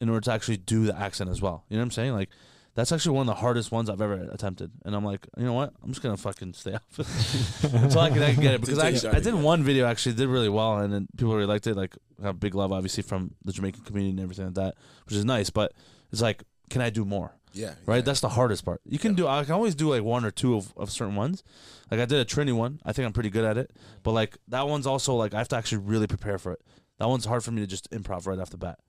in 0.02 0.10
order 0.10 0.22
to 0.22 0.32
actually 0.32 0.58
do 0.58 0.86
the 0.86 0.98
accent 0.98 1.30
as 1.30 1.42
well. 1.42 1.66
You 1.70 1.78
know 1.78 1.82
what 1.82 1.88
I'm 1.88 1.92
saying? 1.92 2.14
Like 2.14 2.30
that's 2.74 2.92
actually 2.92 3.16
one 3.16 3.28
of 3.28 3.36
the 3.36 3.42
hardest 3.42 3.72
ones 3.72 3.90
I've 3.90 4.02
ever 4.02 4.30
attempted. 4.32 4.72
And 4.86 4.96
I'm 4.96 5.04
like, 5.04 5.28
you 5.38 5.46
know 5.46 5.54
what? 5.54 5.74
I'm 5.84 5.90
just 5.90 6.02
gonna 6.02 6.18
fucking 6.18 6.54
stay 6.54 6.76
off 6.76 7.64
until 7.64 8.00
I 8.00 8.10
can, 8.10 8.24
I 8.24 8.34
can 8.34 8.42
get 8.42 8.54
it 8.54 8.62
because 8.62 8.80
I, 8.80 8.90
actually, 8.90 9.10
I 9.10 9.20
did 9.20 9.34
one 9.34 9.64
video 9.64 9.86
actually 9.86 10.16
did 10.16 10.28
really 10.28 10.50
well 10.50 10.78
and 10.78 10.94
then 10.94 11.08
people 11.18 11.34
really 11.36 11.48
liked 11.48 11.68
it. 11.68 11.76
Like 11.76 11.98
have 12.24 12.40
big 12.40 12.56
love 12.56 12.72
obviously 12.72 13.04
from 13.04 13.36
the 13.46 13.52
Jamaican 13.54 13.84
community 13.84 14.12
and 14.12 14.20
everything 14.20 14.46
like 14.46 14.56
that, 14.56 14.76
which 15.06 15.16
is 15.16 15.26
nice. 15.26 15.50
But 15.50 15.74
it's 16.12 16.22
like, 16.22 16.44
can 16.70 16.82
I 16.82 16.90
do 16.90 17.06
more? 17.06 17.34
yeah, 17.54 17.74
right? 17.86 17.96
yeah. 17.98 18.02
That's 18.02 18.20
the 18.20 18.30
hardest 18.30 18.66
part. 18.66 18.82
You 18.86 19.00
can 19.00 19.12
Yeah. 19.12 19.18
do. 19.18 19.28
I 19.28 19.44
can 19.44 19.54
always 19.54 19.74
do 19.76 19.90
like 19.90 20.04
one 20.04 20.24
or 20.26 20.32
two 20.32 20.56
of, 20.56 20.74
of 20.78 20.92
certain 20.92 21.16
ones. 21.16 21.44
Like 21.90 22.00
I 22.00 22.06
did 22.06 22.20
a 22.20 22.26
Trini 22.26 22.54
one. 22.56 22.80
I 22.86 22.94
think 22.94 23.06
I'm 23.06 23.14
pretty 23.14 23.30
good 23.32 23.46
at 23.46 23.58
it. 23.58 23.72
But 24.04 24.12
like 24.12 24.38
that 24.50 24.68
one's 24.68 24.86
also 24.86 25.16
like 25.16 25.34
I 25.34 25.38
have 25.40 25.48
to 25.50 25.56
actually 25.56 25.80
really 25.80 26.08
prepare 26.08 26.38
for 26.38 26.52
it. 26.54 26.62
That 27.00 27.08
one's 27.08 27.26
hard 27.26 27.44
for 27.44 27.52
me 27.52 27.62
to 27.62 27.68
just 27.68 27.90
improv 27.92 28.28
right 28.28 28.38
off 28.40 28.50
the 28.50 28.58
bat. 28.58 28.80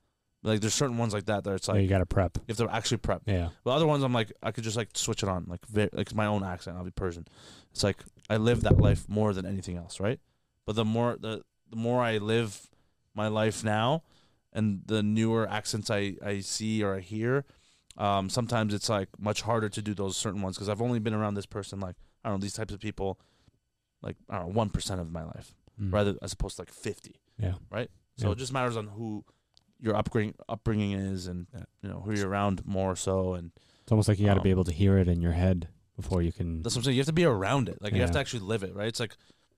Like 0.42 0.60
there's 0.60 0.74
certain 0.74 0.98
ones 0.98 1.12
like 1.14 1.26
that 1.26 1.44
that 1.44 1.52
it's 1.54 1.68
like 1.68 1.76
you 1.78 1.82
you 1.84 1.88
got 1.88 1.98
to 1.98 2.06
prep. 2.06 2.36
You 2.38 2.54
have 2.54 2.56
to 2.58 2.68
actually 2.74 2.98
prep. 2.98 3.22
Yeah. 3.26 3.48
But 3.64 3.70
other 3.72 3.86
ones 3.86 4.02
I'm 4.04 4.12
like 4.12 4.32
I 4.42 4.50
could 4.52 4.64
just 4.64 4.76
like 4.76 4.90
switch 4.94 5.22
it 5.22 5.28
on 5.28 5.46
like 5.48 5.64
ve- 5.66 5.88
like 5.92 6.14
my 6.14 6.26
own 6.26 6.42
accent. 6.44 6.76
I'll 6.76 6.84
be 6.84 6.90
Persian. 6.90 7.26
It's 7.72 7.82
like 7.82 7.98
I 8.30 8.36
live 8.36 8.62
that 8.62 8.78
life 8.78 9.08
more 9.08 9.32
than 9.32 9.46
anything 9.46 9.76
else, 9.76 9.98
right? 10.00 10.20
But 10.66 10.74
the 10.76 10.84
more 10.84 11.16
the 11.18 11.42
the 11.70 11.76
more 11.76 12.02
I 12.02 12.18
live 12.18 12.68
my 13.22 13.28
life 13.28 13.58
now, 13.64 14.02
and 14.56 14.64
the 14.86 15.02
newer 15.02 15.42
accents 15.58 15.90
I 15.90 16.02
I 16.32 16.40
see 16.40 16.82
or 16.84 16.94
I 16.96 17.00
hear, 17.00 17.44
um, 17.96 18.30
sometimes 18.30 18.72
it's 18.72 18.88
like 18.88 19.08
much 19.18 19.40
harder 19.42 19.68
to 19.76 19.80
do 19.82 19.92
those 19.94 20.16
certain 20.16 20.40
ones 20.42 20.56
because 20.56 20.68
I've 20.70 20.82
only 20.88 21.00
been 21.00 21.14
around 21.20 21.34
this 21.34 21.46
person 21.56 21.80
like 21.80 21.96
I 22.24 22.28
don't 22.28 22.38
know 22.38 22.42
these 22.42 22.54
types 22.60 22.72
of 22.74 22.80
people, 22.80 23.18
like 24.06 24.16
I 24.30 24.38
don't 24.38 24.48
know 24.48 24.54
one 24.54 24.70
percent 24.70 25.00
of 25.00 25.10
my 25.12 25.24
life, 25.24 25.54
Mm. 25.80 25.92
rather 25.92 26.14
as 26.22 26.32
opposed 26.32 26.56
to 26.56 26.62
like 26.62 26.72
fifty. 26.72 27.20
Yeah. 27.38 27.54
Right. 27.70 27.90
So 28.16 28.26
Yeah. 28.26 28.32
it 28.32 28.38
just 28.38 28.52
matters 28.52 28.76
on 28.76 28.86
who 28.96 29.24
your 29.80 29.94
upbringing 30.00 30.34
upbringing 30.48 30.92
is 30.92 31.26
and 31.28 31.46
Yeah. 31.54 31.64
you 31.82 31.88
know 31.90 32.00
who 32.04 32.10
you're 32.16 32.28
around 32.28 32.66
more 32.66 32.96
so 32.96 33.34
and 33.34 33.52
It's 33.82 33.92
almost 33.92 34.08
like 34.08 34.18
you 34.18 34.26
got 34.26 34.34
to 34.34 34.40
be 34.42 34.50
Um, 34.50 34.56
able 34.58 34.64
to 34.64 34.72
hear 34.82 34.98
it 34.98 35.08
in 35.08 35.20
your 35.22 35.32
head 35.32 35.68
before 35.96 36.20
you 36.22 36.32
can. 36.32 36.62
That's 36.62 36.74
what 36.74 36.80
I'm 36.80 36.84
saying. 36.86 36.96
You 36.96 37.00
have 37.04 37.06
to 37.14 37.20
be 37.24 37.24
around 37.24 37.68
it. 37.68 37.80
Like 37.80 37.92
you 37.94 38.00
have 38.02 38.10
to 38.16 38.18
actually 38.18 38.44
live 38.52 38.62
it, 38.64 38.74
right? 38.74 38.88
It's 38.88 39.00
like, 39.00 39.16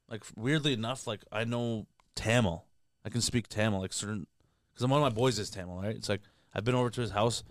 like 0.08 0.24
weirdly 0.36 0.72
enough, 0.74 1.06
like 1.06 1.22
I 1.32 1.44
know 1.44 1.86
Tamil. 2.14 2.64
I 3.04 3.08
can 3.08 3.20
speak 3.20 3.48
Tamil, 3.48 3.80
like 3.80 3.92
certain, 3.92 4.26
because 4.72 4.86
one 4.86 5.00
of 5.02 5.02
my 5.02 5.14
boys 5.14 5.38
is 5.38 5.50
Tamil, 5.50 5.76
right? 5.80 5.96
It's 5.96 6.08
like 6.08 6.20
I've 6.54 6.64
been 6.64 6.74
over 6.74 6.90
to 6.90 7.00
his 7.00 7.10
house 7.12 7.42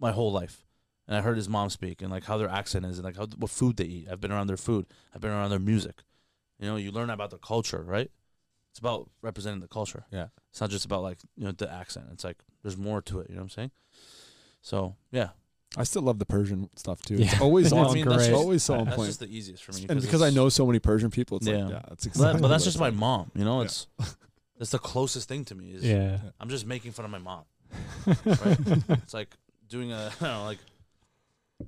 my 0.00 0.12
whole 0.12 0.32
life, 0.32 0.64
and 1.06 1.16
I 1.16 1.20
heard 1.20 1.36
his 1.36 1.48
mom 1.48 1.70
speak 1.70 2.02
and 2.02 2.10
like 2.10 2.24
how 2.24 2.36
their 2.38 2.48
accent 2.48 2.84
is 2.86 2.98
and 2.98 3.04
like 3.04 3.16
how 3.16 3.26
what 3.36 3.50
food 3.50 3.76
they 3.76 3.84
eat. 3.84 4.08
I've 4.10 4.20
been 4.20 4.32
around 4.32 4.46
their 4.48 4.56
food. 4.56 4.86
I've 5.14 5.20
been 5.20 5.30
around 5.30 5.50
their 5.50 5.58
music. 5.58 6.02
You 6.58 6.66
know, 6.66 6.76
you 6.76 6.90
learn 6.90 7.10
about 7.10 7.30
the 7.30 7.38
culture, 7.38 7.82
right? 7.82 8.10
It's 8.70 8.78
about 8.80 9.08
representing 9.22 9.60
the 9.60 9.68
culture. 9.68 10.04
Yeah. 10.10 10.26
It's 10.50 10.60
not 10.60 10.70
just 10.70 10.84
about 10.84 11.02
like 11.02 11.18
you 11.36 11.44
know 11.44 11.52
the 11.52 11.70
accent. 11.72 12.06
It's 12.12 12.24
like 12.24 12.38
there's 12.62 12.76
more 12.76 13.00
to 13.02 13.20
it. 13.20 13.28
You 13.30 13.36
know 13.36 13.40
what 13.42 13.44
I'm 13.44 13.50
saying? 13.50 13.70
So 14.60 14.96
yeah, 15.12 15.28
I 15.76 15.84
still 15.84 16.02
love 16.02 16.18
the 16.18 16.26
Persian 16.26 16.68
stuff 16.76 17.00
too. 17.02 17.14
Yeah. 17.16 17.26
It's 17.32 17.40
always 17.40 17.72
Well, 17.72 17.84
on. 17.84 17.90
I 17.90 17.94
mean, 17.94 18.06
it's 18.06 18.12
that's 18.16 18.26
just- 18.28 18.36
always 18.40 18.62
so 18.64 18.74
on 18.74 18.84
that's 18.86 18.96
point. 18.96 19.08
just 19.08 19.20
the 19.20 19.28
easiest 19.28 19.62
for 19.62 19.72
me. 19.72 19.86
and 19.88 20.00
because 20.00 20.22
I 20.22 20.30
know 20.30 20.48
so 20.48 20.66
many 20.66 20.78
Persian 20.80 21.10
people, 21.10 21.36
it's 21.38 21.46
Yeah. 21.46 21.56
like 21.64 21.70
yeah, 21.72 21.82
that's 21.88 22.06
exactly. 22.06 22.32
that, 22.34 22.42
but 22.42 22.48
that's 22.48 22.64
just 22.64 22.78
my 22.80 22.90
mom. 22.90 23.30
You 23.34 23.44
know, 23.44 23.62
Yeah. 23.62 23.68
it's 24.60 24.70
that's 24.70 24.82
the 24.82 24.88
closest 24.88 25.28
thing 25.28 25.44
to 25.46 25.54
me. 25.54 25.70
Is 25.70 25.84
yeah. 25.84 26.18
I'm 26.40 26.48
just 26.48 26.66
making 26.66 26.92
fun 26.92 27.04
of 27.04 27.10
my 27.10 27.18
mom. 27.18 27.44
Right? 28.06 28.58
it's 29.02 29.12
like 29.12 29.28
doing 29.68 29.92
a 29.92 30.10
I 30.20 30.24
don't 30.24 30.32
know, 30.32 30.44
like 30.44 30.58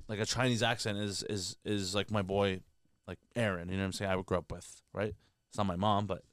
like 0.07 0.19
a 0.19 0.25
Chinese 0.25 0.63
accent 0.63 0.97
is 0.97 1.23
is 1.23 1.57
is 1.65 1.95
like 1.95 2.11
my 2.11 2.21
boy, 2.21 2.61
like 3.07 3.19
Aaron. 3.35 3.69
You 3.69 3.75
know 3.75 3.83
what 3.83 3.87
I'm 3.87 3.93
saying? 3.93 4.11
I 4.11 4.21
grew 4.21 4.37
up 4.37 4.51
with 4.51 4.81
right. 4.93 5.13
It's 5.49 5.57
not 5.57 5.67
my 5.67 5.75
mom, 5.75 6.05
but 6.05 6.23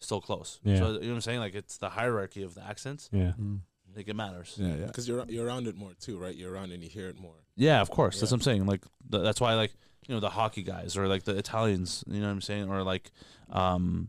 still 0.00 0.20
close. 0.20 0.60
Yeah. 0.64 0.76
So 0.76 0.86
you 0.86 0.92
know 0.92 0.98
what 0.98 1.14
I'm 1.14 1.20
saying? 1.20 1.40
Like 1.40 1.54
it's 1.54 1.78
the 1.78 1.88
hierarchy 1.88 2.42
of 2.42 2.54
the 2.54 2.64
accents. 2.64 3.08
Yeah. 3.12 3.32
Mm. 3.40 3.60
Like 3.96 4.08
it 4.08 4.16
matters. 4.16 4.56
Yeah, 4.58 4.74
yeah. 4.74 4.86
because 4.86 5.06
you're 5.08 5.24
you're 5.28 5.46
around 5.46 5.66
it 5.66 5.76
more 5.76 5.92
too, 6.00 6.18
right? 6.18 6.34
You're 6.34 6.52
around 6.52 6.72
and 6.72 6.82
you 6.82 6.88
hear 6.88 7.08
it 7.08 7.16
more. 7.16 7.36
Yeah, 7.56 7.80
of 7.80 7.90
course. 7.90 8.20
That's 8.20 8.32
what 8.32 8.38
I'm 8.38 8.42
saying. 8.42 8.66
Like 8.66 8.82
th- 9.10 9.22
that's 9.22 9.40
why 9.40 9.54
like 9.54 9.72
you 10.08 10.14
know 10.14 10.20
the 10.20 10.30
hockey 10.30 10.62
guys 10.62 10.96
or 10.96 11.06
like 11.06 11.24
the 11.24 11.36
Italians. 11.36 12.02
You 12.08 12.20
know 12.20 12.26
what 12.26 12.32
I'm 12.32 12.40
saying? 12.40 12.68
Or 12.68 12.82
like 12.82 13.12
um 13.50 14.08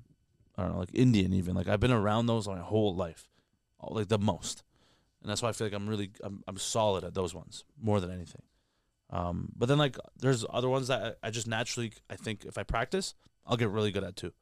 I 0.57 0.64
don't 0.64 0.73
know, 0.73 0.80
like 0.80 0.94
Indian 0.94 1.34
even. 1.34 1.56
Like 1.56 1.68
I've 1.68 1.80
been 1.80 1.91
around 1.91 2.26
those 2.27 2.48
my 2.48 2.60
whole 2.60 2.95
life, 2.95 3.27
like 3.82 4.07
the 4.07 4.19
most, 4.19 4.64
and 5.22 5.30
that's 5.30 5.41
why 5.41 5.49
I 5.49 5.52
feel 5.52 5.68
like 5.68 5.73
I'm 5.73 5.88
really 5.88 6.11
I'm 6.23 6.44
I'm 6.48 6.57
solid 6.57 7.03
at 7.03 7.14
those 7.14 7.34
ones 7.34 7.64
more 7.82 7.99
than 7.99 8.11
anything. 8.11 8.44
Um, 9.10 9.49
but 9.56 9.68
then 9.68 9.77
like 9.77 9.98
there's 10.18 10.45
other 10.49 10.69
ones 10.69 10.88
that 10.88 11.18
I, 11.23 11.27
I 11.27 11.30
just 11.32 11.48
naturally 11.48 11.94
I 12.10 12.15
think 12.15 12.45
if 12.45 12.57
I 12.57 12.64
practice 12.64 13.14
I'll 13.45 13.57
get 13.57 13.69
really 13.69 13.91
good 13.91 14.03
at 14.03 14.15
too, 14.15 14.34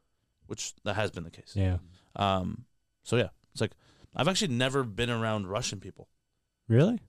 which 0.47 0.73
that 0.83 0.95
has 0.95 1.11
been 1.11 1.23
the 1.23 1.31
case. 1.31 1.53
Yeah. 1.55 1.77
Um, 2.15 2.65
so 3.03 3.17
yeah, 3.17 3.29
it's 3.51 3.61
like 3.61 3.71
I've 4.15 4.27
actually 4.27 4.53
never 4.53 4.83
been 4.83 5.09
around 5.09 5.47
Russian 5.47 5.79
people. 5.79 6.07
Really? 6.67 6.99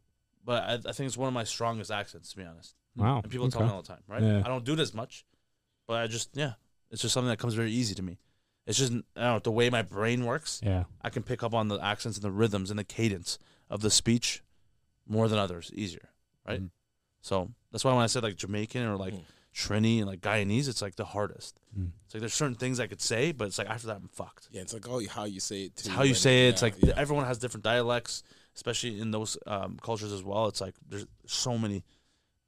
but 0.44 0.62
I, 0.62 0.74
I 0.74 0.93
think 0.93 1.06
it's 1.06 1.16
one 1.16 1.28
of 1.28 1.35
my 1.35 1.44
strongest 1.44 1.90
accents, 1.90 2.31
to 2.31 2.36
be 2.36 2.44
honest. 2.44 2.74
Wow. 2.97 3.20
And 3.22 3.31
people 3.31 3.51
tell 3.51 3.62
me 3.62 3.70
all 3.70 3.82
the 3.82 3.89
time, 3.89 4.02
right? 4.06 4.22
Yeah. 4.22 4.43
I 4.44 4.48
don't 4.48 4.64
do 4.64 4.74
it 4.74 4.78
as 4.78 4.94
much, 4.94 5.24
but 5.86 5.94
I 5.94 6.06
just 6.06 6.31
yeah, 6.35 6.52
it's 6.90 7.02
just 7.02 7.14
something 7.14 7.28
that 7.28 7.39
comes 7.39 7.55
very 7.55 7.72
easy 7.72 7.94
to 7.94 8.02
me. 8.02 8.18
It's 8.66 8.78
just 8.78 8.93
I 8.93 8.97
don't 8.97 9.05
know 9.35 9.39
the 9.41 9.51
way 9.51 9.69
my 9.70 9.82
brain 9.82 10.24
works. 10.24 10.61
Yeah. 10.65 10.85
I 11.03 11.11
can 11.11 11.23
pick 11.23 11.43
up 11.43 11.53
on 11.55 11.69
the 11.69 11.78
accents 11.78 12.16
and 12.19 12.24
the 12.24 12.31
rhythms 12.31 12.70
and 12.70 12.78
the 12.78 12.85
cadence 12.85 13.39
of 13.70 13.81
the 13.82 13.91
speech 13.91 14.43
more 15.07 15.28
than 15.28 15.39
others, 15.39 15.70
easier, 15.74 16.09
right? 16.49 16.62
Mhm. 16.62 16.70
So 17.20 17.51
that's 17.73 17.85
why 17.85 17.93
when 17.93 18.03
I 18.03 18.07
said 18.07 18.23
like 18.23 18.36
Jamaican 18.36 18.82
or 18.86 18.97
like 18.97 19.15
Mm. 19.15 19.24
Trini 19.55 19.99
and 19.99 20.07
like 20.07 20.20
Guyanese, 20.20 20.69
it's 20.69 20.82
like 20.82 20.97
the 20.97 21.05
hardest. 21.05 21.61
Mm. 21.78 21.91
It's 22.07 22.15
like 22.15 22.20
there's 22.20 22.35
certain 22.35 22.57
things 22.57 22.81
I 22.81 22.86
could 22.89 23.01
say, 23.01 23.31
but 23.32 23.47
it's 23.47 23.59
like 23.59 23.69
after 23.70 23.86
that 23.89 23.97
I'm 23.97 24.09
fucked. 24.09 24.49
Yeah, 24.51 24.62
it's 24.62 24.73
like 24.73 24.89
oh, 24.89 25.01
how 25.09 25.24
you 25.24 25.41
say 25.41 25.65
it 25.65 25.73
It's 25.74 25.82
too. 25.85 25.91
how 25.93 26.03
you 26.03 26.15
say 26.15 26.47
it. 26.47 26.55
It's 26.55 26.62
like 26.62 26.74
yeah. 26.81 26.95
everyone 26.97 27.24
has 27.27 27.39
different 27.39 27.62
dialects, 27.65 28.23
especially 28.57 28.99
in 28.99 29.11
those 29.12 29.36
um, 29.47 29.78
cultures 29.81 30.12
as 30.12 30.24
well. 30.24 30.49
It's 30.49 30.61
like 30.61 30.74
there's 30.89 31.07
so 31.27 31.57
many. 31.59 31.85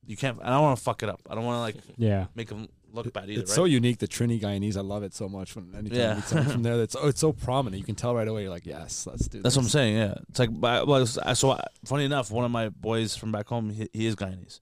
You 0.06 0.16
can't. 0.16 0.38
I 0.42 0.48
don't 0.50 0.62
want 0.62 0.78
to 0.78 0.82
fuck 0.84 1.02
it 1.02 1.08
up. 1.08 1.20
I 1.30 1.34
don't 1.34 1.44
want 1.44 1.56
to 1.58 1.60
like 1.60 1.84
Yeah. 1.96 2.26
make 2.34 2.48
them 2.48 2.68
look 2.92 3.12
bad 3.12 3.30
either. 3.30 3.42
It's 3.42 3.50
right? 3.50 3.56
so 3.56 3.64
unique, 3.64 3.98
the 3.98 4.08
Trini 4.08 4.40
Guyanese. 4.40 4.76
I 4.76 4.80
love 4.80 5.02
it 5.02 5.14
so 5.14 5.28
much. 5.28 5.54
When 5.56 5.74
anytime 5.74 5.98
Yeah. 5.98 6.22
Someone 6.22 6.48
from 6.48 6.62
there, 6.62 6.80
it's 6.82 6.96
oh, 6.96 7.08
it's 7.08 7.20
so 7.20 7.32
prominent. 7.32 7.78
You 7.78 7.84
can 7.84 7.94
tell 7.94 8.14
right 8.14 8.26
away. 8.26 8.42
You're 8.42 8.50
like, 8.50 8.66
yes, 8.66 9.06
let's 9.06 9.28
do. 9.28 9.42
That's 9.42 9.56
what 9.56 9.62
I'm 9.62 9.68
saying. 9.68 9.96
Yeah, 9.96 10.14
it's 10.28 10.38
like, 10.38 10.50
well, 10.52 11.06
so 11.06 11.50
I, 11.50 11.64
funny 11.84 12.04
enough, 12.04 12.30
one 12.30 12.44
of 12.44 12.50
my 12.50 12.68
boys 12.68 13.16
from 13.16 13.32
back 13.32 13.48
home, 13.48 13.70
he, 13.70 13.88
he 13.92 14.06
is 14.06 14.16
Guyanese, 14.16 14.60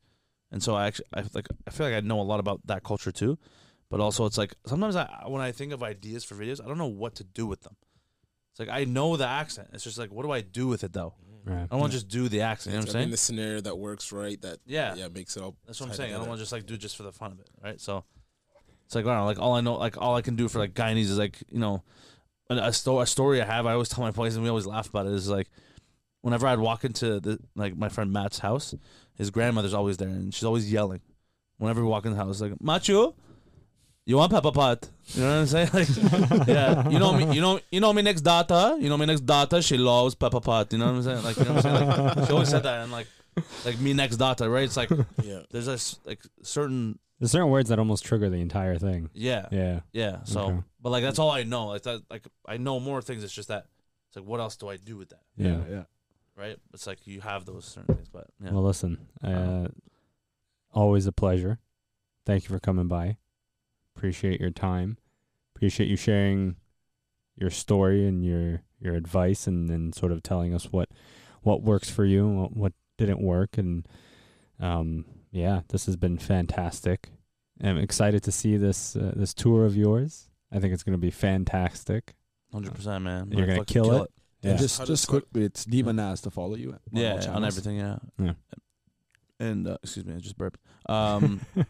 and 0.51 0.62
so 0.62 0.74
I 0.74 0.86
actually, 0.86 1.06
I 1.14 1.24
like, 1.32 1.48
I 1.66 1.70
feel 1.70 1.86
like 1.86 1.96
I 1.96 2.01
know 2.01 2.20
a 2.20 2.22
lot 2.22 2.40
about 2.40 2.60
that 2.66 2.82
culture 2.82 3.12
too. 3.12 3.38
But 3.90 4.01
also, 4.01 4.24
it's 4.26 4.38
like 4.38 4.55
sometimes 4.66 4.96
I, 4.96 5.06
when 5.26 5.42
I 5.42 5.52
think 5.52 5.72
of 5.72 5.82
ideas 5.82 6.24
for 6.24 6.34
videos, 6.34 6.62
I 6.64 6.66
don't 6.66 6.78
know 6.78 6.86
what 6.86 7.14
to 7.16 7.24
do 7.24 7.46
with 7.46 7.60
them. 7.62 7.76
It's 8.51 8.59
like 8.60 8.68
I 8.68 8.84
know 8.84 9.16
the 9.16 9.26
accent. 9.26 9.68
It's 9.72 9.84
just 9.84 9.98
like, 9.98 10.12
what 10.12 10.24
do 10.24 10.30
I 10.32 10.40
do 10.40 10.66
with 10.66 10.82
it 10.84 10.92
though? 10.92 11.14
Right. 11.44 11.62
I 11.62 11.66
don't 11.66 11.80
want 11.80 11.92
to 11.92 11.98
just 11.98 12.08
do 12.08 12.28
the 12.28 12.40
accent. 12.40 12.72
You 12.72 12.78
know 12.80 12.84
what 12.86 12.90
I'm 12.90 12.96
I 12.96 12.98
mean, 13.00 13.02
saying? 13.04 13.10
the 13.10 13.16
scenario 13.18 13.60
that 13.60 13.76
works 13.76 14.12
right. 14.12 14.40
That 14.40 14.58
Yeah. 14.64 14.94
yeah, 14.94 15.08
makes 15.08 15.36
it 15.36 15.42
all. 15.42 15.56
That's 15.66 15.78
what 15.80 15.90
I'm 15.90 15.94
saying. 15.94 16.14
I 16.14 16.18
don't 16.18 16.26
want 16.28 16.38
to 16.38 16.42
just 16.42 16.52
like 16.52 16.64
do 16.66 16.74
it 16.74 16.78
just 16.80 16.96
for 16.96 17.02
the 17.02 17.12
fun 17.12 17.32
of 17.32 17.40
it, 17.40 17.48
right? 17.62 17.78
So 17.80 18.04
it's 18.86 18.94
like 18.94 19.04
I 19.04 19.08
don't 19.08 19.18
know, 19.18 19.26
like 19.26 19.38
all 19.38 19.52
I 19.54 19.60
know, 19.60 19.74
like 19.74 19.98
all 20.00 20.14
I 20.16 20.22
can 20.22 20.36
do 20.36 20.48
for 20.48 20.58
like 20.58 20.72
Guyanese 20.74 21.00
is 21.10 21.18
like 21.18 21.42
you 21.50 21.58
know, 21.58 21.82
a, 22.48 22.54
a, 22.56 22.72
sto- 22.72 23.00
a 23.00 23.06
story 23.06 23.42
I 23.42 23.44
have. 23.44 23.66
I 23.66 23.72
always 23.72 23.88
tell 23.90 24.02
my 24.02 24.10
boys, 24.10 24.34
and 24.36 24.42
we 24.42 24.48
always 24.48 24.66
laugh 24.66 24.88
about 24.88 25.06
it. 25.06 25.12
Is 25.12 25.28
like 25.28 25.50
whenever 26.22 26.46
I'd 26.46 26.58
walk 26.58 26.84
into 26.84 27.20
the 27.20 27.38
like 27.54 27.76
my 27.76 27.90
friend 27.90 28.10
Matt's 28.12 28.38
house, 28.38 28.74
his 29.14 29.30
grandmother's 29.30 29.74
always 29.74 29.98
there, 29.98 30.08
and 30.08 30.32
she's 30.32 30.44
always 30.44 30.72
yelling. 30.72 31.00
Whenever 31.58 31.82
we 31.82 31.88
walk 31.88 32.04
in 32.06 32.12
the 32.12 32.16
house, 32.18 32.40
like 32.40 32.52
Machu, 32.58 33.14
you 34.06 34.16
want 34.16 34.32
pepper 34.32 34.52
pot? 34.52 34.89
You 35.09 35.22
know 35.22 35.28
what 35.28 35.35
I'm 35.36 35.47
saying? 35.47 35.70
Like, 35.74 36.48
yeah, 36.48 36.89
you 36.89 36.98
know 36.98 37.12
me, 37.14 37.35
you 37.35 37.40
know, 37.40 37.60
you 37.70 37.81
know 37.81 37.93
me 37.93 38.02
next 38.02 38.22
daughter. 38.22 38.76
You 38.78 38.89
know 38.89 38.97
me 38.97 39.06
next 39.06 39.22
daughter. 39.22 39.60
She 39.62 39.76
loves 39.76 40.14
pepper 40.14 40.40
pot. 40.40 40.72
You 40.72 40.78
know 40.78 40.86
what 40.86 40.94
I'm 40.97 41.02
saying? 41.02 41.22
Like, 41.24 41.36
you 41.36 41.44
know 41.44 41.55
what 41.55 41.66
I'm 41.66 41.86
saying? 41.86 41.98
Like, 42.16 42.26
she 42.26 42.32
always 42.32 42.48
said 42.48 42.62
that, 42.64 42.82
and 42.82 42.93
like, 42.93 43.06
like 43.64 43.78
me 43.81 43.93
next 43.93 44.16
daughter, 44.16 44.48
right? 44.51 44.64
It's 44.64 44.76
like 44.76 44.90
Yeah. 45.22 45.40
there's 45.51 45.68
a 45.68 45.72
s- 45.72 45.98
like 46.05 46.20
certain 46.43 46.98
There's 47.18 47.31
certain 47.32 47.51
words 47.51 47.68
that 47.70 47.78
almost 47.78 48.05
trigger 48.05 48.28
the 48.31 48.40
entire 48.40 48.76
thing. 48.78 49.09
yeah 49.14 49.47
Yeah. 49.51 49.81
yeah 49.93 50.24
so 50.24 50.40
Okay. 50.40 50.59
but 50.82 50.90
like 50.90 51.02
that's 51.02 51.18
all 51.18 51.31
i 51.31 51.43
know 51.44 51.68
like 51.68 51.82
that 51.82 52.02
like 52.10 52.26
i 52.47 52.56
know 52.59 52.78
more 52.81 53.01
things 53.02 53.22
it's 53.24 53.32
just 53.32 53.48
that 53.48 53.66
it's 54.09 54.16
like 54.16 54.24
what 54.26 54.40
else 54.40 54.56
do 54.56 54.68
i 54.68 54.76
do 54.76 54.97
with 54.97 55.09
that 55.10 55.22
Yeah. 55.36 55.60
yeah. 55.70 55.85
right 56.36 56.56
it's 56.74 56.86
like 56.86 57.06
you 57.06 57.20
have 57.22 57.44
those 57.44 57.64
certain 57.64 57.94
things 57.94 58.09
but 58.12 58.26
yeah 58.43 58.51
Well, 58.52 58.64
listen, 58.64 58.98
uh, 59.22 59.68
always 60.72 61.06
a 61.06 61.12
pleasure. 61.12 61.59
Thank 62.26 62.44
you 62.44 62.48
for 62.55 62.60
coming 62.60 62.89
by. 62.89 63.16
Appreciate 64.05 64.39
your 64.39 64.51
time. 64.51 64.98
Appreciate 65.56 65.89
you 65.89 65.97
sharing 65.97 66.56
your 67.36 67.48
story 67.48 68.06
and 68.06 68.22
your 68.22 68.60
your 68.78 68.94
advice 68.94 69.47
and 69.47 69.66
then 69.70 69.94
sort 69.94 70.12
of 70.12 70.22
telling 70.22 70.52
us 70.52 70.70
what 70.70 70.90
what 71.40 71.62
works 71.62 71.89
for 71.89 72.05
you 72.05 72.26
and 72.28 72.39
what, 72.39 72.55
what 72.55 72.72
didn't 72.98 73.22
work 73.22 73.56
and 73.56 73.89
um 74.60 75.06
yeah, 75.32 75.62
this 75.68 75.86
has 75.86 75.97
been 75.97 76.18
fantastic. 76.18 77.12
I'm 77.62 77.78
excited 77.78 78.22
to 78.24 78.31
see 78.31 78.59
this 78.59 78.94
uh, 78.94 79.14
this 79.16 79.32
tour 79.32 79.64
of 79.64 79.74
yours. 79.74 80.28
I 80.52 80.59
think 80.59 80.74
it's 80.74 80.82
going 80.82 80.93
to 80.93 80.98
be 80.98 81.10
fantastic. 81.10 82.14
100% 82.52 83.01
man 83.02 83.31
You're 83.32 83.47
gonna 83.47 83.59
fucking 83.60 83.72
kill 83.82 84.02
it? 84.02 84.10
And 84.43 84.52
Yeah. 84.52 84.56
just 84.59 84.76
just 84.81 84.86
does- 84.89 85.05
quickly, 85.06 85.44
it's 85.44 85.64
Neema 85.64 85.94
Naz 85.94 86.20
to 86.20 86.31
follow 86.31 86.56
you. 86.56 86.72
on 86.72 86.78
yeah 86.93 87.24
on 87.31 87.43
everything 87.43 87.78
yeah 87.78 87.97
Yeah. 88.18 88.35
and 89.40 89.66
uh, 89.66 89.78
excuse 89.82 90.05
me 90.05 90.14
i 90.14 90.18
just 90.18 90.36
burped 90.36 90.60
um 90.90 91.40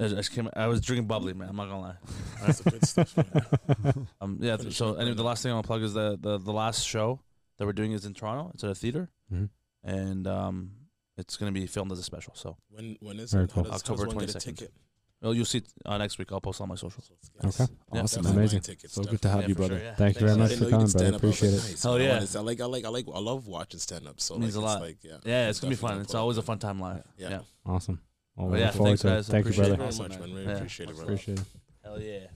I 0.00 0.06
just 0.08 0.30
came, 0.32 0.48
I 0.54 0.66
was 0.68 0.80
drinking 0.80 1.08
bubbly, 1.08 1.34
man. 1.34 1.48
I'm 1.48 1.56
not 1.56 1.68
gonna 1.68 1.80
lie. 1.80 1.96
That's 2.46 2.60
the 2.60 2.70
good 2.70 2.86
stuff. 2.86 3.16
man. 3.16 4.06
Um, 4.20 4.38
yeah. 4.40 4.56
Finish 4.56 4.76
So 4.76 4.90
up 4.94 5.00
anyway, 5.00 5.14
the 5.16 5.24
last 5.24 5.42
thing 5.42 5.52
I'll 5.52 5.62
plug 5.62 5.82
is 5.82 5.92
the, 5.94 6.16
the 6.20 6.38
the 6.38 6.52
last 6.52 6.86
show 6.86 7.20
that 7.58 7.66
we're 7.66 7.72
doing 7.72 7.92
is 7.92 8.04
in 8.06 8.14
Toronto. 8.14 8.50
It's 8.54 8.62
at 8.62 8.70
a 8.70 8.74
theater, 8.76 9.10
Mhm. 9.32 9.48
and 9.82 10.26
um, 10.28 10.70
it's 11.16 11.36
gonna 11.36 11.50
be 11.52 11.66
filmed 11.66 11.90
as 11.90 11.98
a 11.98 12.04
special. 12.04 12.32
So 12.36 12.56
When 12.70 12.96
when 13.00 13.18
is 13.18 13.32
Very 13.32 13.44
it? 13.44 13.50
How 13.50 13.54
cool. 13.62 13.64
does, 13.64 13.72
October 13.80 14.04
does 14.04 14.14
one 14.14 14.24
get 14.26 14.34
a 14.36 14.38
22nd. 14.38 14.44
ticket? 14.44 14.72
well, 15.20 15.34
you'll 15.34 15.44
see 15.44 15.58
it, 15.58 15.66
uh, 15.84 15.98
next 15.98 16.16
week. 16.18 16.30
I'll 16.30 16.40
post 16.40 16.60
on 16.60 16.68
my 16.68 16.76
social. 16.76 17.02
Okay. 17.44 17.66
Yeah. 17.92 18.02
Awesome, 18.02 18.22
Definitely 18.22 18.30
Amazing. 18.38 18.56
buying 18.58 18.62
tickets, 18.62 18.94
So 18.94 19.02
good 19.02 19.10
to 19.10 19.16
definitely. 19.16 19.30
have 19.30 19.40
Yeah, 19.42 19.48
you, 19.48 19.54
for 19.54 19.58
brother. 19.58 19.78
sure, 19.78 19.84
yeah. 19.84 19.94
Thank 19.96 20.14
you 20.14 20.20
very 20.20 20.30
Thanks, 20.30 20.38
much 20.38 20.50
I 20.52 20.54
for 20.54 20.58
didn't 20.58 20.60
know 20.60 20.66
you 20.66 20.70
coming, 20.70 20.86
could 20.86 20.92
brother. 20.92 21.04
stand 21.04 21.14
up. 21.16 21.22
I 21.22 21.26
was 21.26 21.36
Appreciate 21.38 21.58
like, 21.58 21.66
it. 21.66 21.70
nice. 21.72 21.82
Hell 21.82 21.92
You 21.92 21.98
know, 21.98 22.04
yeah. 22.04 22.14
and 22.14 22.22
it's- 22.22 22.36
I 22.36 22.40
like 22.40 22.60
I 22.60 22.64
like 22.66 22.84
I 22.84 22.88
like 22.88 23.04
I 23.12 23.18
love 23.18 23.46
watching 23.48 23.80
stand 23.80 24.06
up. 24.06 24.20
So 24.20 24.38
Means 24.38 24.54
like, 24.56 24.62
a 24.62 24.66
it's 24.66 24.74
lot. 24.74 24.80
Like, 24.86 24.98
yeah, 25.02 25.16
Yeah, 25.24 25.48
it's 25.48 25.58
gonna 25.58 25.70
be 25.70 25.74
Definitely 25.74 25.94
fun. 25.96 26.02
It's 26.02 26.14
always 26.14 26.38
a 26.38 26.42
fun 26.42 26.58
time 26.60 26.78
live. 26.78 27.02
Yeah. 27.16 27.30
Yeah. 27.30 27.40
Awesome. 27.66 28.00
Well, 28.38 28.48
Well, 28.48 28.60
yeah, 28.60 28.70
forward 28.70 28.88
thanks, 28.90 29.02
to 29.02 29.08
it. 29.08 29.10
guys. 29.10 29.28
I 29.28 29.32
Thank 29.32 29.44
you, 29.46 29.50
appreciate 29.50 29.62
brother. 29.62 29.74
it. 29.74 29.76
very 29.78 29.88
Awesome, 29.88 30.02
much, 30.04 30.10
man. 30.12 30.20
man. 30.20 30.30
Really 30.30 30.44
Yeah. 30.46 30.56
appreciate 30.56 30.88
it, 30.90 30.94
bro. 30.96 31.04
Appreciate 31.04 31.38
it. 31.40 31.44
Hell 31.84 32.00
yeah. 32.00 32.26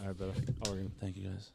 All 0.00 0.06
right, 0.08 0.16
brother. 0.18 0.32
Thank 1.00 1.16
you 1.16 1.28
guys. 1.28 1.50